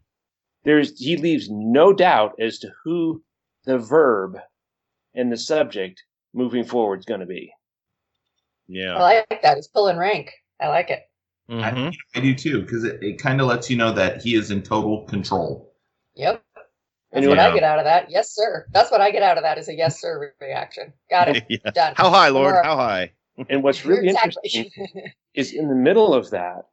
There's 0.65 0.99
he 0.99 1.17
leaves 1.17 1.49
no 1.49 1.93
doubt 1.93 2.35
as 2.41 2.59
to 2.59 2.73
who 2.83 3.23
the 3.65 3.79
verb 3.79 4.37
and 5.15 5.31
the 5.31 5.37
subject 5.37 6.03
moving 6.35 6.65
forward 6.65 6.99
is 6.99 7.05
going 7.05 7.21
to 7.21 7.27
be. 7.27 7.53
Yeah, 8.67 8.97
I 8.97 9.25
like 9.31 9.43
that. 9.43 9.59
It's 9.59 9.69
pulling 9.69 9.97
rank. 9.97 10.33
I 10.61 10.67
like 10.69 10.91
it. 10.91 11.03
Mm-hmm. 11.49 11.89
I, 11.89 12.19
I, 12.19 12.21
do 12.21 12.35
too 12.35 12.63
because 12.63 12.85
it, 12.85 13.01
it 13.01 13.23
kind 13.23 13.41
of 13.41 13.47
lets 13.47 13.71
you 13.71 13.77
know 13.77 13.93
that 13.93 14.21
he 14.21 14.35
is 14.35 14.51
in 14.51 14.63
total 14.63 15.05
control. 15.05 15.73
Yep. 16.17 16.43
That's 17.13 17.27
what 17.27 17.39
I 17.39 17.55
get 17.55 17.63
out 17.63 17.79
of 17.79 17.87
that. 17.87 18.11
Yes, 18.11 18.35
sir. 18.35 18.67
That's 18.73 18.91
what 18.91 19.01
I 19.01 19.13
get 19.13 19.23
out 19.23 19.39
of 19.39 19.45
that 19.45 19.57
is 19.57 19.69
a 19.69 19.75
yes, 19.75 19.99
sir 19.99 20.35
reaction. 20.41 20.93
Got 21.09 21.29
it. 21.29 21.45
yeah. 21.49 21.71
Done. 21.71 21.95
How 21.97 22.11
high, 22.11 22.29
Lord? 22.29 22.57
How 22.63 22.77
high? 22.77 23.13
And 23.49 23.63
what's 23.63 23.85
really 23.87 24.09
exactly. 24.09 24.51
interesting 24.53 25.13
is 25.33 25.53
in 25.53 25.69
the 25.69 25.75
middle 25.75 26.13
of 26.13 26.31
that, 26.31 26.67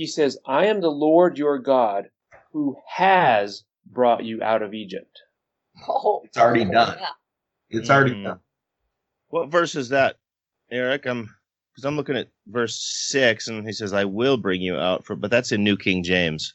he 0.00 0.06
says, 0.06 0.38
I 0.46 0.64
am 0.64 0.80
the 0.80 0.90
Lord 0.90 1.36
your 1.36 1.58
God 1.58 2.08
who 2.54 2.74
has 2.88 3.64
brought 3.84 4.24
you 4.24 4.42
out 4.42 4.62
of 4.62 4.72
Egypt. 4.72 5.20
Oh, 5.86 6.22
it's 6.24 6.38
already 6.38 6.64
done. 6.64 6.96
Yeah. 6.98 7.08
It's 7.68 7.90
already 7.90 8.14
mm. 8.14 8.24
done. 8.24 8.40
What 9.28 9.50
verse 9.50 9.74
is 9.74 9.90
that, 9.90 10.16
Eric? 10.70 11.06
I'm 11.06 11.28
because 11.70 11.84
I'm 11.84 11.96
looking 11.96 12.16
at 12.16 12.28
verse 12.46 12.76
six, 13.10 13.48
and 13.48 13.66
he 13.66 13.74
says, 13.74 13.92
"I 13.92 14.06
will 14.06 14.38
bring 14.38 14.62
you 14.62 14.76
out." 14.76 15.04
For 15.04 15.16
but 15.16 15.30
that's 15.30 15.52
in 15.52 15.62
New 15.62 15.76
King 15.76 16.02
James. 16.02 16.54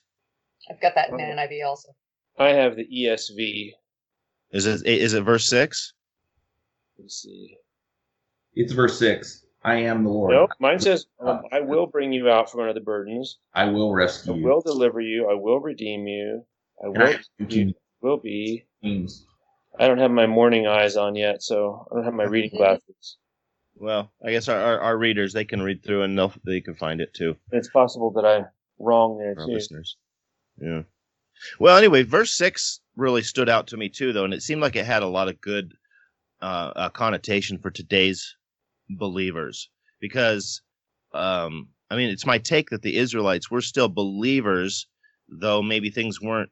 I've 0.67 0.81
got 0.81 0.95
that 0.95 1.09
in 1.09 1.17
NIV 1.17 1.67
also. 1.67 1.95
I 2.39 2.47
have 2.47 2.75
the 2.75 2.87
ESV. 2.87 3.73
Is 4.51 4.65
it 4.65 4.87
is 4.87 5.13
it 5.13 5.21
verse 5.23 5.47
six? 5.47 5.93
Let's 6.97 7.21
see. 7.21 7.55
It's 8.55 8.73
verse 8.73 8.97
six. 8.97 9.44
I 9.65 9.77
am 9.77 10.03
the 10.03 10.11
Lord. 10.11 10.31
Nope. 10.31 10.51
Mine 10.59 10.79
says, 10.79 11.07
um, 11.19 11.41
I 11.51 11.59
will 11.59 11.87
bring 11.87 12.13
you 12.13 12.29
out 12.29 12.51
from 12.51 12.61
under 12.61 12.73
the 12.73 12.81
burdens. 12.81 13.39
I 13.51 13.65
will 13.65 13.91
rescue 13.91 14.33
I 14.33 14.37
you. 14.37 14.45
I 14.45 14.53
will 14.53 14.61
deliver 14.61 15.01
you. 15.01 15.27
I 15.27 15.33
will 15.33 15.59
redeem 15.59 16.05
you. 16.05 16.45
I 16.83 16.89
will, 16.89 17.01
I 17.01 17.19
you 17.49 17.73
will 17.99 18.17
be. 18.17 18.65
Means. 18.83 19.25
I 19.79 19.87
don't 19.87 19.97
have 19.97 20.11
my 20.11 20.27
morning 20.27 20.67
eyes 20.67 20.97
on 20.97 21.15
yet, 21.15 21.41
so 21.41 21.87
I 21.91 21.95
don't 21.95 22.03
have 22.05 22.13
my 22.13 22.25
reading 22.25 22.51
glasses. 22.57 23.17
Well, 23.75 24.11
I 24.23 24.31
guess 24.31 24.47
our, 24.47 24.59
our, 24.59 24.79
our 24.81 24.97
readers, 24.99 25.33
they 25.33 25.45
can 25.45 25.63
read 25.63 25.83
through 25.83 26.03
and 26.03 26.15
they'll, 26.15 26.33
they 26.45 26.61
can 26.61 26.75
find 26.75 27.01
it 27.01 27.15
too. 27.15 27.35
It's 27.51 27.69
possible 27.69 28.11
that 28.11 28.25
I'm 28.25 28.45
wrong 28.77 29.17
there 29.17 29.33
our 29.35 29.47
too. 29.47 29.51
listeners. 29.51 29.97
Yeah. 30.61 30.83
Well, 31.57 31.75
anyway, 31.75 32.03
verse 32.03 32.37
6 32.37 32.81
really 32.95 33.23
stood 33.23 33.49
out 33.49 33.65
to 33.67 33.77
me 33.77 33.89
too, 33.89 34.13
though, 34.13 34.25
and 34.25 34.33
it 34.33 34.43
seemed 34.43 34.61
like 34.61 34.75
it 34.75 34.85
had 34.85 35.01
a 35.01 35.07
lot 35.07 35.27
of 35.27 35.41
good 35.41 35.73
uh, 36.39 36.71
uh, 36.75 36.89
connotation 36.89 37.57
for 37.57 37.71
today's 37.71 38.35
believers 38.89 39.69
because 39.99 40.61
um, 41.13 41.69
I 41.89 41.95
mean 41.95 42.09
it's 42.09 42.25
my 42.25 42.37
take 42.37 42.69
that 42.69 42.81
the 42.81 42.97
Israelites 42.97 43.49
were 43.49 43.61
still 43.61 43.89
believers, 43.89 44.87
though 45.29 45.61
maybe 45.61 45.89
things 45.89 46.21
weren't 46.21 46.51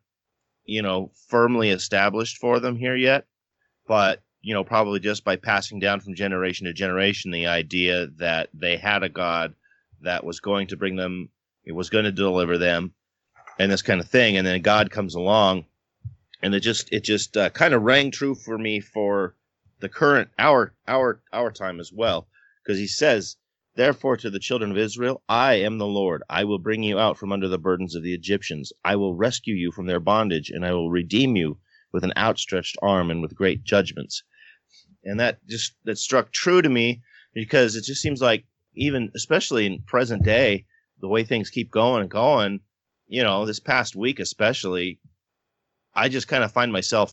you 0.66 0.82
know 0.82 1.12
firmly 1.28 1.70
established 1.70 2.38
for 2.38 2.60
them 2.60 2.76
here 2.76 2.96
yet. 2.96 3.26
But 3.88 4.22
you 4.42 4.54
know 4.54 4.64
probably 4.64 5.00
just 5.00 5.24
by 5.24 5.36
passing 5.36 5.80
down 5.80 6.00
from 6.00 6.16
generation 6.16 6.66
to 6.68 6.74
generation 6.74 7.32
the 7.32 7.48
idea 7.48 8.08
that 8.18 8.50
they 8.54 8.78
had 8.78 9.04
a 9.04 9.10
God 9.10 9.54
that 10.02 10.24
was 10.24 10.40
going 10.40 10.68
to 10.68 10.78
bring 10.78 10.96
them, 10.96 11.30
it 11.64 11.72
was 11.72 11.90
going 11.90 12.06
to 12.06 12.12
deliver 12.12 12.58
them, 12.58 12.94
and 13.60 13.72
this 13.72 13.82
kind 13.82 14.02
of 14.02 14.10
thing, 14.10 14.38
and 14.38 14.46
then 14.46 14.62
God 14.62 14.92
comes 14.92 15.16
along, 15.16 15.66
and 16.42 16.54
it 16.54 16.60
just 16.60 16.92
it 16.92 17.04
just 17.04 17.38
uh, 17.38 17.50
kind 17.50 17.74
of 17.74 17.84
rang 17.84 18.12
true 18.12 18.36
for 18.36 18.58
me 18.58 18.80
for 18.80 19.36
the 19.84 19.90
current 19.90 20.30
our 20.40 20.74
our 20.88 21.22
our 21.34 21.52
time 21.52 21.82
as 21.82 21.92
well 21.92 22.26
because 22.64 22.80
he 22.80 22.88
says 22.88 23.36
therefore 23.76 24.16
to 24.16 24.30
the 24.30 24.40
children 24.40 24.72
of 24.72 24.78
israel 24.78 25.22
i 25.28 25.56
am 25.56 25.78
the 25.78 25.86
lord. 25.86 26.24
I 26.30 26.46
will 26.46 26.58
bring 26.58 26.84
you 26.84 26.98
out 26.98 27.18
from 27.18 27.34
under 27.34 27.50
the 27.50 27.58
burdens 27.58 27.94
of 27.94 28.02
the 28.02 28.14
egyptians. 28.14 28.72
I 28.86 28.96
will 28.96 29.14
rescue 29.14 29.56
you 29.56 29.74
from 29.74 29.88
their 29.88 30.00
bondage 30.00 30.50
and 30.50 30.66
i 30.66 30.72
will 30.72 30.90
redeem 30.90 31.36
you 31.36 31.60
with 31.92 32.06
an 32.06 32.14
outstretched 32.16 32.78
arm 32.82 33.12
and 33.12 33.22
with 33.22 33.36
great 33.36 33.66
judgments. 33.66 34.24
And 35.04 35.20
that 35.20 35.46
just 35.48 35.76
that 35.84 35.98
struck 35.98 36.32
true 36.32 36.62
to 36.62 36.70
me 36.70 37.02
because 37.34 37.76
it 37.76 37.84
just 37.84 38.02
seems 38.02 38.22
like 38.22 38.46
even 38.76 39.12
especially 39.16 39.66
in 39.66 39.82
present 39.82 40.24
day 40.24 40.66
the 41.02 41.10
way 41.10 41.26
things 41.26 41.50
keep 41.50 41.70
going 41.70 42.00
and 42.04 42.10
going 42.10 42.62
you 43.08 43.22
know 43.22 43.46
this 43.46 43.60
past 43.60 43.98
week 43.98 44.22
especially 44.22 45.02
i 45.94 46.08
just 46.08 46.30
kind 46.30 46.44
of 46.44 46.54
find 46.54 46.72
myself 46.72 47.12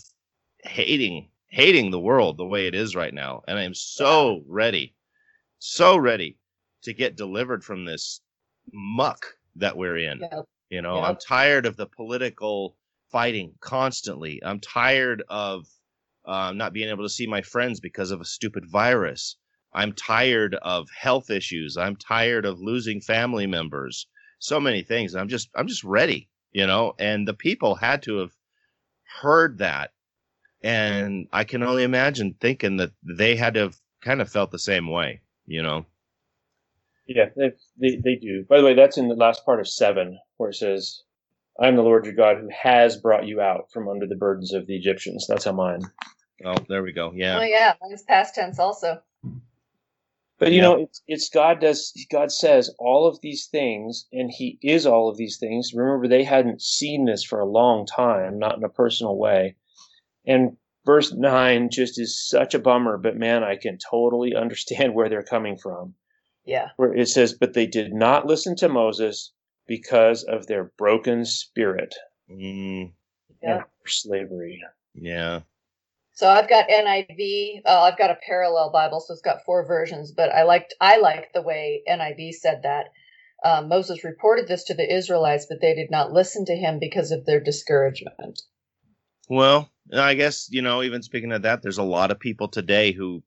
hating 0.63 1.29
hating 1.51 1.91
the 1.91 2.01
world 2.01 2.37
the 2.37 2.47
way 2.47 2.67
it 2.67 2.75
is 2.75 2.97
right 2.97 3.13
now. 3.13 3.43
And 3.47 3.59
I'm 3.59 3.75
so 3.75 4.43
ready, 4.47 4.95
so 5.59 5.97
ready 5.97 6.39
to 6.83 6.95
get 6.95 7.17
delivered 7.17 7.63
from 7.65 7.85
this 7.85 8.21
muck 8.73 9.27
that 9.57 9.77
we're 9.77 9.99
in. 9.99 10.21
Yep. 10.21 10.45
You 10.71 10.83
know, 10.83 10.97
yep. 10.97 11.05
I'm 11.05 11.17
tired 11.17 11.67
of 11.67 11.77
the 11.77 11.87
political 11.87 12.77
fighting 13.11 13.55
constantly. 13.61 14.41
I'm 14.45 14.61
tired 14.61 15.25
of 15.29 15.67
uh, 16.25 16.53
not 16.55 16.73
being 16.73 16.89
able 16.89 17.05
to 17.05 17.09
see 17.09 17.27
my 17.27 17.43
friends 17.43 17.81
because 17.81 18.13
of 18.13 18.21
a 18.21 18.25
stupid 18.25 18.65
virus. 18.67 19.37
I'm 19.73 19.93
tired 19.93 20.55
of 20.55 20.89
health 20.91 21.31
issues. 21.31 21.77
I'm 21.77 21.97
tired 21.97 22.45
of 22.45 22.61
losing 22.61 23.01
family 23.01 23.47
members. 23.47 24.07
So 24.39 24.61
many 24.61 24.83
things. 24.83 25.15
I'm 25.15 25.29
just 25.29 25.51
I'm 25.55 25.67
just 25.67 25.85
ready, 25.85 26.29
you 26.53 26.67
know, 26.67 26.95
and 26.99 27.27
the 27.27 27.35
people 27.35 27.75
had 27.75 28.03
to 28.05 28.19
have 28.19 28.33
heard 29.21 29.59
that 29.59 29.91
and 30.63 31.29
I 31.33 31.45
can 31.45 31.63
only 31.63 31.83
imagine 31.83 32.37
thinking 32.41 32.77
that 32.79 32.93
they 33.03 33.37
had 33.37 33.55
to 33.55 33.61
have 33.61 33.77
kind 34.03 34.21
of 34.21 34.31
felt 34.31 34.51
the 34.51 34.59
same 34.59 34.91
way, 34.91 35.21
you 35.47 35.63
know. 35.63 35.87
Yeah, 37.07 37.27
they, 37.37 37.53
they, 37.79 37.97
they 37.97 38.15
do. 38.17 38.45
By 38.49 38.59
the 38.59 38.65
way, 38.65 38.75
that's 38.75 38.99
in 38.99 39.09
the 39.09 39.15
last 39.15 39.45
part 39.45 39.61
of 39.61 39.69
seven, 39.69 40.19
where 40.37 40.51
it 40.51 40.55
says, 40.55 41.03
I 41.61 41.69
am 41.69 41.77
the 41.77 41.83
Lord 41.83 42.05
your 42.05 42.15
God 42.15 42.39
who 42.39 42.49
has 42.51 42.97
brought 42.97 43.27
you 43.27 43.41
out 43.41 43.71
from 43.73 43.89
under 43.89 44.07
the 44.07 44.17
burdens 44.17 44.55
of 44.55 44.67
the 44.67 44.77
Egyptians. 44.77 45.27
That's 45.29 45.45
how 45.45 45.53
mine. 45.53 45.83
Oh, 46.45 46.55
there 46.69 46.83
we 46.83 46.93
go. 46.93 47.13
Yeah. 47.15 47.39
Oh, 47.39 47.43
yeah. 47.43 47.75
Mine's 47.83 48.03
past 48.03 48.35
tense 48.35 48.59
also. 48.59 49.03
But 50.39 50.53
you 50.53 50.57
yeah. 50.57 50.63
know, 50.63 50.83
it's, 50.83 51.03
it's 51.07 51.29
God 51.29 51.61
does 51.61 51.93
God 52.11 52.33
says 52.33 52.75
all 52.79 53.07
of 53.07 53.21
these 53.21 53.47
things, 53.47 54.07
and 54.11 54.31
He 54.31 54.59
is 54.63 54.87
all 54.87 55.11
of 55.11 55.19
these 55.19 55.37
things. 55.37 55.73
Remember, 55.75 56.09
they 56.09 56.25
hadn't 56.25 56.63
seen 56.63 57.05
this 57.05 57.23
for 57.23 57.41
a 57.41 57.45
long 57.45 57.85
time, 57.85 58.39
not 58.39 58.57
in 58.57 58.65
a 58.65 58.71
personal 58.71 59.19
way. 59.19 59.57
And 60.31 60.57
verse 60.87 61.13
9 61.13 61.71
just 61.71 61.99
is 61.99 62.29
such 62.29 62.55
a 62.55 62.61
bummer, 62.61 62.99
but 62.99 63.17
man, 63.17 63.43
I 63.43 63.57
can 63.57 63.79
totally 63.79 64.35
understand 64.37 64.95
where 64.95 65.09
they're 65.09 65.25
coming 65.25 65.59
from. 65.59 65.95
Yeah. 66.45 66.69
Where 66.77 66.95
it 66.95 67.09
says, 67.09 67.35
But 67.35 67.55
they 67.55 67.67
did 67.67 67.93
not 67.93 68.27
listen 68.27 68.55
to 68.57 68.69
Moses 68.69 69.33
because 69.67 70.23
of 70.23 70.47
their 70.47 70.73
broken 70.79 71.25
spirit. 71.25 71.95
Mm. 72.31 72.93
Yeah. 73.43 73.65
Slavery. 73.87 74.63
Yeah. 74.95 75.41
So 76.13 76.29
I've 76.29 76.49
got 76.49 76.69
NIV. 76.69 77.63
Uh, 77.65 77.83
I've 77.83 77.99
got 77.99 78.11
a 78.11 78.19
parallel 78.25 78.71
Bible, 78.71 79.01
so 79.01 79.13
it's 79.13 79.23
got 79.23 79.45
four 79.45 79.67
versions. 79.67 80.13
But 80.13 80.31
I 80.31 80.45
liked 80.45 80.75
I 80.81 80.99
liked 80.99 81.33
the 81.35 81.43
way 81.43 81.83
NIV 81.89 82.35
said 82.35 82.63
that. 82.63 82.87
Um, 83.43 83.69
Moses 83.69 84.05
reported 84.05 84.47
this 84.47 84.65
to 84.65 84.75
the 84.75 84.95
Israelites, 84.95 85.47
but 85.49 85.61
they 85.61 85.75
did 85.75 85.91
not 85.91 86.13
listen 86.13 86.45
to 86.45 86.55
him 86.55 86.79
because 86.79 87.11
of 87.11 87.25
their 87.25 87.41
discouragement. 87.41 88.43
Well, 89.31 89.71
I 89.93 90.15
guess, 90.15 90.49
you 90.51 90.63
know, 90.63 90.83
even 90.83 91.03
speaking 91.03 91.33
of 91.33 91.43
that, 91.43 91.63
there's 91.63 91.79
a 91.79 91.83
lot 91.83 92.11
of 92.11 92.21
people 92.21 92.49
today 92.49 92.93
who 92.93 93.23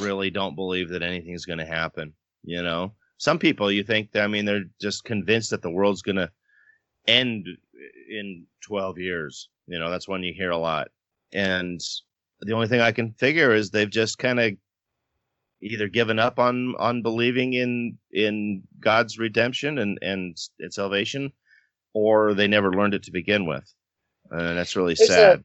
really 0.00 0.30
don't 0.30 0.54
believe 0.54 0.88
that 0.90 1.02
anything's 1.02 1.44
going 1.44 1.58
to 1.58 1.66
happen. 1.66 2.14
You 2.42 2.62
know, 2.62 2.94
some 3.18 3.38
people 3.38 3.70
you 3.70 3.82
think, 3.82 4.12
that, 4.12 4.24
I 4.24 4.26
mean, 4.26 4.44
they're 4.44 4.64
just 4.80 5.04
convinced 5.04 5.50
that 5.50 5.62
the 5.62 5.70
world's 5.70 6.02
going 6.02 6.16
to 6.16 6.30
end 7.06 7.46
in 8.08 8.46
12 8.62 8.98
years. 8.98 9.48
You 9.66 9.78
know, 9.78 9.90
that's 9.90 10.08
one 10.08 10.22
you 10.22 10.32
hear 10.32 10.50
a 10.50 10.56
lot. 10.56 10.88
And 11.32 11.80
the 12.40 12.52
only 12.54 12.66
thing 12.66 12.80
I 12.80 12.92
can 12.92 13.12
figure 13.12 13.54
is 13.54 13.70
they've 13.70 13.90
just 13.90 14.18
kind 14.18 14.40
of 14.40 14.52
either 15.62 15.88
given 15.88 16.18
up 16.18 16.38
on 16.38 16.74
on 16.78 17.02
believing 17.02 17.52
in 17.52 17.98
in 18.12 18.62
God's 18.80 19.18
redemption 19.18 19.78
and 19.78 19.98
and, 20.02 20.36
and 20.58 20.72
salvation, 20.72 21.32
or 21.92 22.34
they 22.34 22.48
never 22.48 22.72
learned 22.72 22.94
it 22.94 23.02
to 23.04 23.12
begin 23.12 23.46
with, 23.46 23.72
and 24.30 24.56
that's 24.56 24.74
really 24.74 24.94
there's 24.94 25.10
sad. 25.10 25.38
A, 25.40 25.44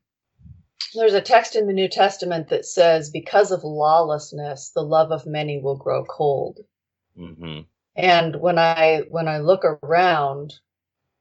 there's 0.94 1.13
a 1.13 1.22
text 1.22 1.55
in 1.55 1.67
the 1.67 1.74
New 1.74 1.88
Testament 1.88 2.50
that 2.50 2.65
says, 2.65 3.10
"Because 3.10 3.51
of 3.51 3.63
lawlessness, 3.63 4.70
the 4.70 4.82
love 4.82 5.12
of 5.12 5.25
many 5.25 5.60
will 5.60 5.75
grow 5.77 6.05
cold." 6.05 6.60
Mm-hmm. 7.17 7.62
And 7.96 8.36
when 8.41 8.58
I 8.60 9.03
when 9.10 9.27
I 9.27 9.39
look 9.39 9.63
around, 9.63 10.53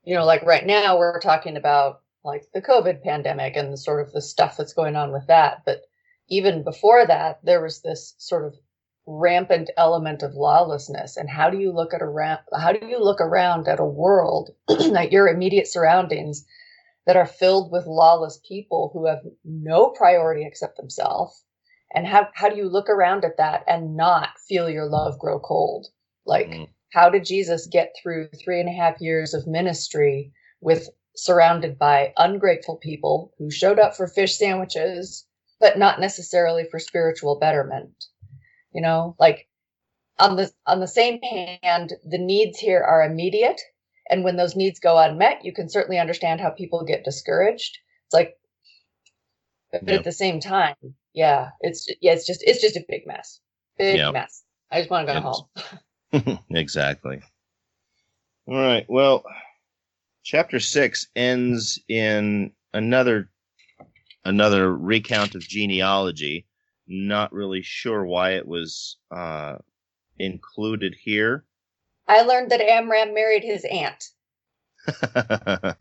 you 0.04 0.14
know, 0.14 0.24
like 0.24 0.42
right 0.42 0.66
now 0.66 0.98
we're 0.98 1.20
talking 1.20 1.56
about 1.56 2.00
like 2.24 2.44
the 2.52 2.62
COVID 2.62 3.02
pandemic 3.02 3.56
and 3.56 3.78
sort 3.78 4.06
of 4.06 4.12
the 4.12 4.22
stuff 4.22 4.56
that's 4.56 4.72
going 4.72 4.96
on 4.96 5.12
with 5.12 5.26
that, 5.28 5.62
but 5.64 5.82
even 6.28 6.64
before 6.64 7.06
that, 7.06 7.40
there 7.44 7.62
was 7.62 7.82
this 7.82 8.14
sort 8.18 8.44
of 8.46 8.54
rampant 9.06 9.70
element 9.76 10.22
of 10.22 10.34
lawlessness 10.34 11.18
and 11.18 11.28
how 11.28 11.50
do 11.50 11.58
you 11.58 11.70
look 11.70 11.92
at 11.92 12.00
around 12.00 12.38
how 12.58 12.72
do 12.72 12.86
you 12.86 12.98
look 12.98 13.20
around 13.20 13.68
at 13.68 13.78
a 13.78 13.84
world 13.84 14.50
at 14.96 15.12
your 15.12 15.28
immediate 15.28 15.66
surroundings 15.66 16.46
that 17.06 17.16
are 17.16 17.26
filled 17.26 17.70
with 17.70 17.86
lawless 17.86 18.40
people 18.46 18.90
who 18.92 19.06
have 19.06 19.20
no 19.44 19.90
priority 19.90 20.44
except 20.46 20.76
themselves. 20.76 21.44
And 21.94 22.06
how, 22.06 22.28
how 22.34 22.48
do 22.48 22.56
you 22.56 22.68
look 22.68 22.88
around 22.88 23.24
at 23.24 23.36
that 23.36 23.64
and 23.68 23.96
not 23.96 24.30
feel 24.48 24.68
your 24.68 24.86
love 24.86 25.18
grow 25.18 25.38
cold? 25.38 25.86
Like 26.26 26.48
mm. 26.48 26.68
how 26.92 27.10
did 27.10 27.24
jesus 27.24 27.66
get 27.66 27.94
through 28.02 28.28
three 28.42 28.60
and 28.60 28.68
a 28.68 28.72
half 28.72 29.00
years 29.00 29.34
of 29.34 29.46
ministry 29.46 30.32
with 30.60 30.88
surrounded 31.14 31.78
by 31.78 32.12
ungrateful 32.16 32.76
people 32.78 33.32
who 33.38 33.50
showed 33.50 33.78
up 33.78 33.94
for 33.94 34.08
fish 34.08 34.36
sandwiches 34.36 35.26
but 35.60 35.78
not 35.78 36.00
necessarily 36.00 36.64
for 36.70 36.78
spiritual 36.78 37.38
betterment? 37.38 38.06
You 38.72 38.80
know 38.80 39.14
like 39.20 39.46
on 40.18 40.36
the 40.36 40.50
on 40.66 40.80
the 40.80 40.86
same 40.86 41.20
hand 41.20 41.92
the 42.04 42.18
needs 42.18 42.58
here 42.58 42.82
are 42.82 43.02
immediate 43.02 43.60
and 44.08 44.24
when 44.24 44.36
those 44.36 44.56
needs 44.56 44.80
go 44.80 44.98
unmet 44.98 45.44
you 45.44 45.52
can 45.52 45.68
certainly 45.68 45.98
understand 45.98 46.40
how 46.40 46.50
people 46.50 46.84
get 46.84 47.04
discouraged. 47.04 47.78
It's 48.06 48.14
like 48.14 48.36
but 49.72 49.86
yep. 49.86 49.98
at 49.98 50.04
the 50.04 50.12
same 50.12 50.40
time 50.40 50.76
yeah 51.12 51.50
it's 51.60 51.88
yeah 52.00 52.12
it's 52.12 52.26
just 52.26 52.42
it's 52.44 52.60
just 52.60 52.76
a 52.76 52.84
big 52.88 53.06
mess. 53.06 53.40
Big 53.78 53.96
yep. 53.96 54.12
mess. 54.12 54.42
I 54.70 54.78
just 54.78 54.90
want 54.90 55.08
to 55.08 55.14
go 55.14 55.20
home. 55.20 56.38
Exactly. 56.50 57.20
All 58.46 58.54
right 58.54 58.86
well 58.88 59.24
chapter 60.22 60.58
6 60.58 61.08
ends 61.14 61.78
in 61.88 62.52
another 62.72 63.30
another 64.24 64.74
recount 64.74 65.34
of 65.34 65.42
genealogy. 65.42 66.46
Not 66.86 67.32
really 67.32 67.62
sure 67.62 68.04
why 68.04 68.32
it 68.32 68.46
was 68.46 68.96
uh, 69.10 69.56
included 70.18 70.96
here. 71.00 71.44
I 72.06 72.22
learned 72.22 72.50
that 72.50 72.60
Amram 72.60 73.14
married 73.14 73.44
his 73.44 73.64
aunt. 73.64 74.04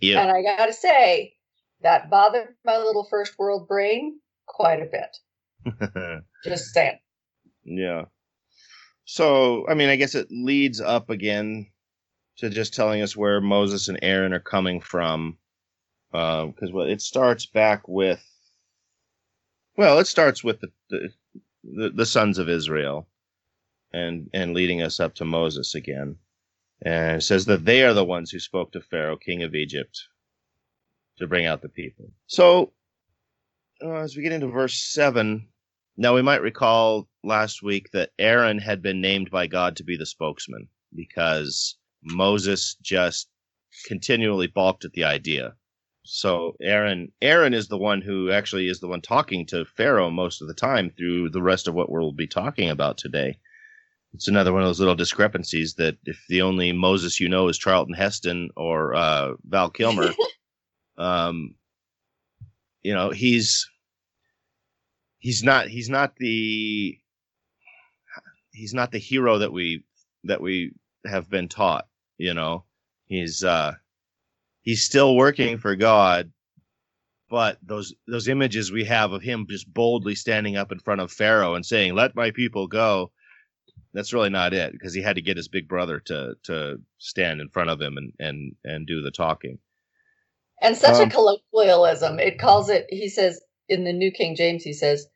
yeah. 0.00 0.22
And 0.22 0.30
I 0.30 0.42
got 0.42 0.66
to 0.66 0.72
say, 0.72 1.34
that 1.82 2.10
bothered 2.10 2.54
my 2.64 2.76
little 2.76 3.06
first 3.08 3.38
world 3.38 3.68
brain 3.68 4.18
quite 4.46 4.80
a 4.80 4.86
bit. 4.86 6.22
Just 6.44 6.72
saying. 6.72 6.98
Yeah. 7.64 8.04
So, 9.04 9.66
I 9.68 9.74
mean, 9.74 9.88
I 9.88 9.96
guess 9.96 10.14
it 10.14 10.28
leads 10.30 10.80
up 10.80 11.10
again 11.10 11.70
to 12.38 12.50
just 12.50 12.74
telling 12.74 13.02
us 13.02 13.16
where 13.16 13.40
Moses 13.40 13.88
and 13.88 13.98
Aaron 14.02 14.32
are 14.32 14.40
coming 14.40 14.80
from. 14.80 15.38
Because 16.12 16.70
uh, 16.70 16.72
well, 16.72 16.86
it 16.86 17.02
starts 17.02 17.46
back 17.46 17.88
with 17.88 18.24
well, 19.76 19.98
it 19.98 20.06
starts 20.06 20.42
with 20.42 20.60
the, 20.60 20.68
the 20.90 21.08
the, 21.64 21.90
the 21.90 22.06
sons 22.06 22.38
of 22.38 22.48
Israel, 22.48 23.08
and 23.92 24.28
and 24.32 24.54
leading 24.54 24.82
us 24.82 25.00
up 25.00 25.14
to 25.16 25.24
Moses 25.24 25.74
again, 25.74 26.16
and 26.82 27.16
it 27.16 27.22
says 27.22 27.46
that 27.46 27.64
they 27.64 27.82
are 27.82 27.94
the 27.94 28.04
ones 28.04 28.30
who 28.30 28.38
spoke 28.38 28.72
to 28.72 28.80
Pharaoh, 28.80 29.16
king 29.16 29.42
of 29.42 29.54
Egypt, 29.54 30.00
to 31.18 31.26
bring 31.26 31.46
out 31.46 31.62
the 31.62 31.68
people. 31.68 32.12
So, 32.26 32.72
uh, 33.82 33.94
as 33.94 34.16
we 34.16 34.22
get 34.22 34.32
into 34.32 34.48
verse 34.48 34.74
seven, 34.74 35.48
now 35.96 36.14
we 36.14 36.22
might 36.22 36.42
recall 36.42 37.08
last 37.24 37.62
week 37.62 37.90
that 37.92 38.10
Aaron 38.18 38.58
had 38.58 38.82
been 38.82 39.00
named 39.00 39.30
by 39.30 39.46
God 39.46 39.76
to 39.76 39.84
be 39.84 39.96
the 39.96 40.06
spokesman 40.06 40.68
because 40.94 41.76
Moses 42.02 42.76
just 42.82 43.28
continually 43.86 44.46
balked 44.46 44.84
at 44.84 44.92
the 44.92 45.04
idea. 45.04 45.54
So 46.04 46.56
Aaron 46.62 47.12
Aaron 47.20 47.52
is 47.52 47.68
the 47.68 47.76
one 47.76 48.00
who 48.00 48.30
actually 48.30 48.68
is 48.68 48.80
the 48.80 48.88
one 48.88 49.02
talking 49.02 49.44
to 49.46 49.64
Pharaoh 49.64 50.10
most 50.10 50.40
of 50.40 50.48
the 50.48 50.54
time 50.54 50.90
through 50.90 51.30
the 51.30 51.42
rest 51.42 51.68
of 51.68 51.74
what 51.74 51.90
we'll 51.90 52.12
be 52.12 52.26
talking 52.26 52.70
about 52.70 52.96
today. 52.96 53.38
It's 54.14 54.28
another 54.28 54.52
one 54.52 54.62
of 54.62 54.68
those 54.68 54.80
little 54.80 54.94
discrepancies 54.94 55.74
that 55.74 55.96
if 56.04 56.24
the 56.28 56.42
only 56.42 56.72
Moses 56.72 57.20
you 57.20 57.28
know 57.28 57.48
is 57.48 57.58
Charlton 57.58 57.94
Heston 57.94 58.50
or 58.56 58.94
uh, 58.94 59.34
Val 59.44 59.70
Kilmer, 59.70 60.10
um, 60.98 61.54
you 62.82 62.94
know 62.94 63.10
he's 63.10 63.68
he's 65.18 65.42
not 65.42 65.68
he's 65.68 65.90
not 65.90 66.16
the 66.16 66.98
he's 68.52 68.74
not 68.74 68.90
the 68.90 68.98
hero 68.98 69.38
that 69.38 69.52
we 69.52 69.84
that 70.24 70.40
we 70.40 70.72
have 71.06 71.28
been 71.30 71.48
taught. 71.48 71.86
You 72.16 72.34
know, 72.34 72.64
he's 73.06 73.44
uh, 73.44 73.74
he's 74.62 74.84
still 74.84 75.16
working 75.16 75.58
for 75.58 75.76
God, 75.76 76.32
but 77.30 77.58
those 77.62 77.94
those 78.06 78.28
images 78.28 78.72
we 78.72 78.84
have 78.84 79.12
of 79.12 79.22
him 79.22 79.46
just 79.48 79.72
boldly 79.72 80.14
standing 80.14 80.56
up 80.56 80.72
in 80.72 80.78
front 80.80 81.00
of 81.00 81.12
Pharaoh 81.12 81.54
and 81.54 81.64
saying, 81.64 81.94
"Let 81.94 82.16
my 82.16 82.30
people 82.30 82.66
go," 82.66 83.12
that's 83.98 84.12
really 84.12 84.30
not 84.30 84.54
it 84.54 84.72
because 84.72 84.94
he 84.94 85.02
had 85.02 85.16
to 85.16 85.22
get 85.22 85.36
his 85.36 85.48
big 85.48 85.68
brother 85.68 85.98
to 85.98 86.34
to 86.44 86.80
stand 86.98 87.40
in 87.40 87.48
front 87.48 87.70
of 87.70 87.80
him 87.80 87.96
and 87.96 88.12
and 88.18 88.54
and 88.64 88.86
do 88.86 89.02
the 89.02 89.10
talking. 89.10 89.58
And 90.62 90.76
such 90.76 91.00
um, 91.00 91.08
a 91.08 91.10
colloquialism. 91.10 92.18
It 92.18 92.38
calls 92.38 92.70
it. 92.70 92.86
He 92.88 93.08
says 93.08 93.40
in 93.68 93.84
the 93.84 93.92
New 93.92 94.12
King 94.12 94.36
James, 94.36 94.62
he 94.62 94.72
says. 94.72 95.06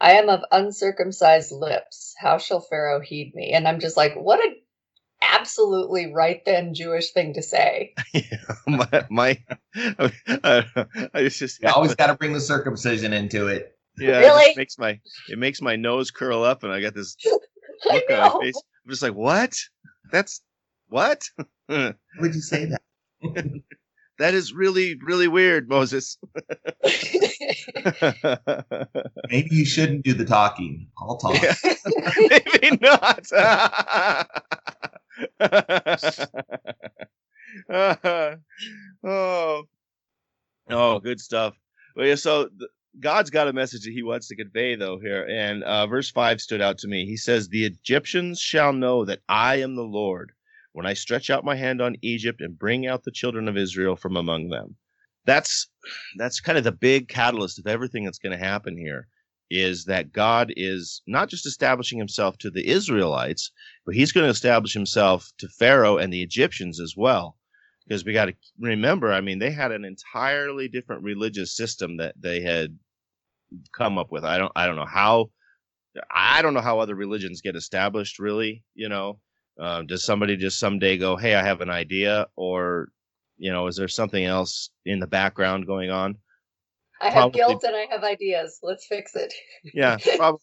I 0.00 0.12
am 0.12 0.28
of 0.28 0.44
uncircumcised 0.52 1.50
lips. 1.50 2.14
How 2.20 2.38
shall 2.38 2.60
Pharaoh 2.60 3.00
heed 3.00 3.32
me? 3.34 3.50
And 3.50 3.66
I'm 3.66 3.80
just 3.80 3.96
like, 3.96 4.14
what 4.14 4.38
a 4.38 4.54
absolutely 5.22 6.12
right 6.12 6.40
then 6.44 6.74
Jewish 6.74 7.10
thing 7.10 7.34
to 7.34 7.42
say. 7.42 7.94
yeah, 8.12 8.22
my, 8.68 9.06
my 9.10 9.38
I, 9.74 10.64
I 11.14 11.28
just 11.28 11.60
you 11.60 11.68
always 11.68 11.94
got 11.94 12.08
to 12.08 12.14
bring 12.14 12.32
the 12.32 12.40
circumcision 12.40 13.12
into 13.12 13.48
it. 13.48 13.74
Yeah, 13.98 14.18
really? 14.18 14.52
it 14.52 14.56
makes 14.56 14.78
my 14.78 15.00
it 15.28 15.38
makes 15.38 15.60
my 15.60 15.74
nose 15.74 16.10
curl 16.10 16.44
up, 16.44 16.62
and 16.62 16.72
I 16.72 16.80
got 16.80 16.94
this 16.94 17.16
look 17.86 18.10
on 18.10 18.18
my 18.18 18.40
face. 18.40 18.62
I'm 18.84 18.90
just 18.90 19.02
like, 19.02 19.14
what? 19.14 19.54
That's 20.10 20.42
what? 20.88 21.22
would 21.68 21.94
you 22.34 22.40
say 22.40 22.66
that? 22.66 22.82
that 24.18 24.34
is 24.34 24.52
really 24.52 24.98
really 25.02 25.28
weird, 25.28 25.68
Moses. 25.68 26.18
Maybe 29.30 29.48
you 29.50 29.64
shouldn't 29.64 30.04
do 30.04 30.14
the 30.14 30.24
talking. 30.24 30.88
I'll 30.98 31.16
talk. 31.16 31.40
Yeah. 31.42 31.54
Maybe 32.16 32.78
not. 32.80 33.26
oh, 39.04 39.64
oh, 40.70 40.98
good 41.00 41.20
stuff. 41.20 41.54
Well, 41.96 42.06
yeah, 42.06 42.14
so 42.14 42.48
God's 43.00 43.30
got 43.30 43.48
a 43.48 43.52
message 43.52 43.84
that 43.84 43.92
He 43.92 44.02
wants 44.02 44.28
to 44.28 44.36
convey, 44.36 44.74
though. 44.74 44.98
Here, 44.98 45.26
and 45.28 45.62
uh, 45.64 45.86
verse 45.86 46.10
five 46.10 46.40
stood 46.40 46.60
out 46.60 46.78
to 46.78 46.88
me. 46.88 47.06
He 47.06 47.16
says, 47.16 47.48
"The 47.48 47.64
Egyptians 47.64 48.40
shall 48.40 48.72
know 48.72 49.04
that 49.04 49.20
I 49.28 49.56
am 49.56 49.74
the 49.74 49.82
Lord 49.82 50.32
when 50.72 50.86
I 50.86 50.94
stretch 50.94 51.30
out 51.30 51.44
my 51.44 51.54
hand 51.54 51.80
on 51.80 51.96
Egypt 52.02 52.40
and 52.40 52.58
bring 52.58 52.86
out 52.86 53.04
the 53.04 53.10
children 53.10 53.48
of 53.48 53.56
Israel 53.56 53.96
from 53.96 54.16
among 54.16 54.48
them." 54.48 54.76
That's 55.24 55.68
that's 56.16 56.40
kind 56.40 56.58
of 56.58 56.64
the 56.64 56.72
big 56.72 57.08
catalyst 57.08 57.58
of 57.58 57.66
everything 57.66 58.04
that's 58.04 58.18
going 58.18 58.38
to 58.38 58.44
happen 58.44 58.76
here 58.76 59.08
is 59.50 59.84
that 59.86 60.12
God 60.12 60.52
is 60.56 61.00
not 61.06 61.28
just 61.28 61.46
establishing 61.46 61.98
himself 61.98 62.36
to 62.38 62.50
the 62.50 62.66
Israelites, 62.66 63.50
but 63.86 63.94
he's 63.94 64.12
going 64.12 64.26
to 64.26 64.30
establish 64.30 64.74
himself 64.74 65.32
to 65.38 65.48
Pharaoh 65.48 65.96
and 65.96 66.12
the 66.12 66.22
Egyptians 66.22 66.80
as 66.80 66.94
well. 66.96 67.37
Because 67.88 68.04
we 68.04 68.12
got 68.12 68.26
to 68.26 68.34
remember, 68.60 69.12
I 69.12 69.22
mean, 69.22 69.38
they 69.38 69.50
had 69.50 69.72
an 69.72 69.84
entirely 69.86 70.68
different 70.68 71.02
religious 71.04 71.56
system 71.56 71.96
that 71.96 72.14
they 72.20 72.42
had 72.42 72.78
come 73.72 73.96
up 73.96 74.12
with. 74.12 74.24
I 74.24 74.36
don't, 74.36 74.52
I 74.54 74.66
don't 74.66 74.76
know 74.76 74.84
how, 74.84 75.30
I 76.10 76.42
don't 76.42 76.52
know 76.52 76.60
how 76.60 76.80
other 76.80 76.94
religions 76.94 77.40
get 77.40 77.56
established. 77.56 78.18
Really, 78.18 78.62
you 78.74 78.90
know, 78.90 79.20
uh, 79.58 79.82
does 79.82 80.04
somebody 80.04 80.36
just 80.36 80.58
someday 80.58 80.98
go, 80.98 81.16
"Hey, 81.16 81.34
I 81.34 81.42
have 81.42 81.62
an 81.62 81.70
idea," 81.70 82.26
or, 82.36 82.88
you 83.38 83.50
know, 83.50 83.66
is 83.68 83.76
there 83.76 83.88
something 83.88 84.24
else 84.24 84.70
in 84.84 85.00
the 85.00 85.06
background 85.06 85.66
going 85.66 85.90
on? 85.90 86.18
I 87.00 87.10
have 87.10 87.32
guilt 87.32 87.62
and 87.64 87.76
I 87.76 87.86
have 87.90 88.02
ideas. 88.02 88.58
Let's 88.62 88.86
fix 88.86 89.14
it. 89.14 89.32
yeah, 89.74 89.96
probably, 90.16 90.40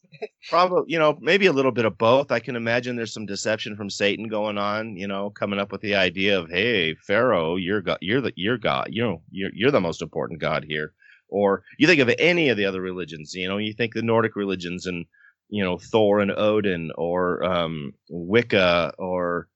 probably, 0.49 0.83
you 0.87 0.99
know, 0.99 1.17
maybe 1.21 1.47
a 1.47 1.53
little 1.53 1.71
bit 1.71 1.85
of 1.85 1.97
both. 1.97 2.31
I 2.31 2.39
can 2.39 2.55
imagine 2.55 2.95
there's 2.95 3.13
some 3.13 3.25
deception 3.25 3.75
from 3.75 3.89
Satan 3.89 4.27
going 4.27 4.57
on. 4.57 4.95
You 4.95 5.07
know, 5.07 5.29
coming 5.29 5.59
up 5.59 5.71
with 5.71 5.81
the 5.81 5.95
idea 5.95 6.39
of, 6.39 6.49
hey, 6.49 6.95
Pharaoh, 6.95 7.55
you're 7.55 7.81
God, 7.81 7.97
you're 8.01 8.21
the 8.21 8.31
you're 8.35 8.57
God, 8.57 8.87
you 8.91 9.03
know, 9.03 9.21
you're 9.31 9.51
you're 9.53 9.71
the 9.71 9.81
most 9.81 10.01
important 10.01 10.39
God 10.39 10.65
here. 10.67 10.93
Or 11.27 11.63
you 11.77 11.87
think 11.87 11.99
of 11.99 12.13
any 12.19 12.49
of 12.49 12.57
the 12.57 12.65
other 12.65 12.81
religions. 12.81 13.33
You 13.33 13.47
know, 13.49 13.57
you 13.57 13.73
think 13.73 13.93
the 13.93 14.01
Nordic 14.01 14.35
religions 14.35 14.85
and 14.85 15.05
you 15.49 15.63
know 15.63 15.77
Thor 15.77 16.19
and 16.19 16.31
Odin, 16.31 16.91
or 16.95 17.43
um, 17.43 17.93
Wicca, 18.09 18.93
or 18.97 19.49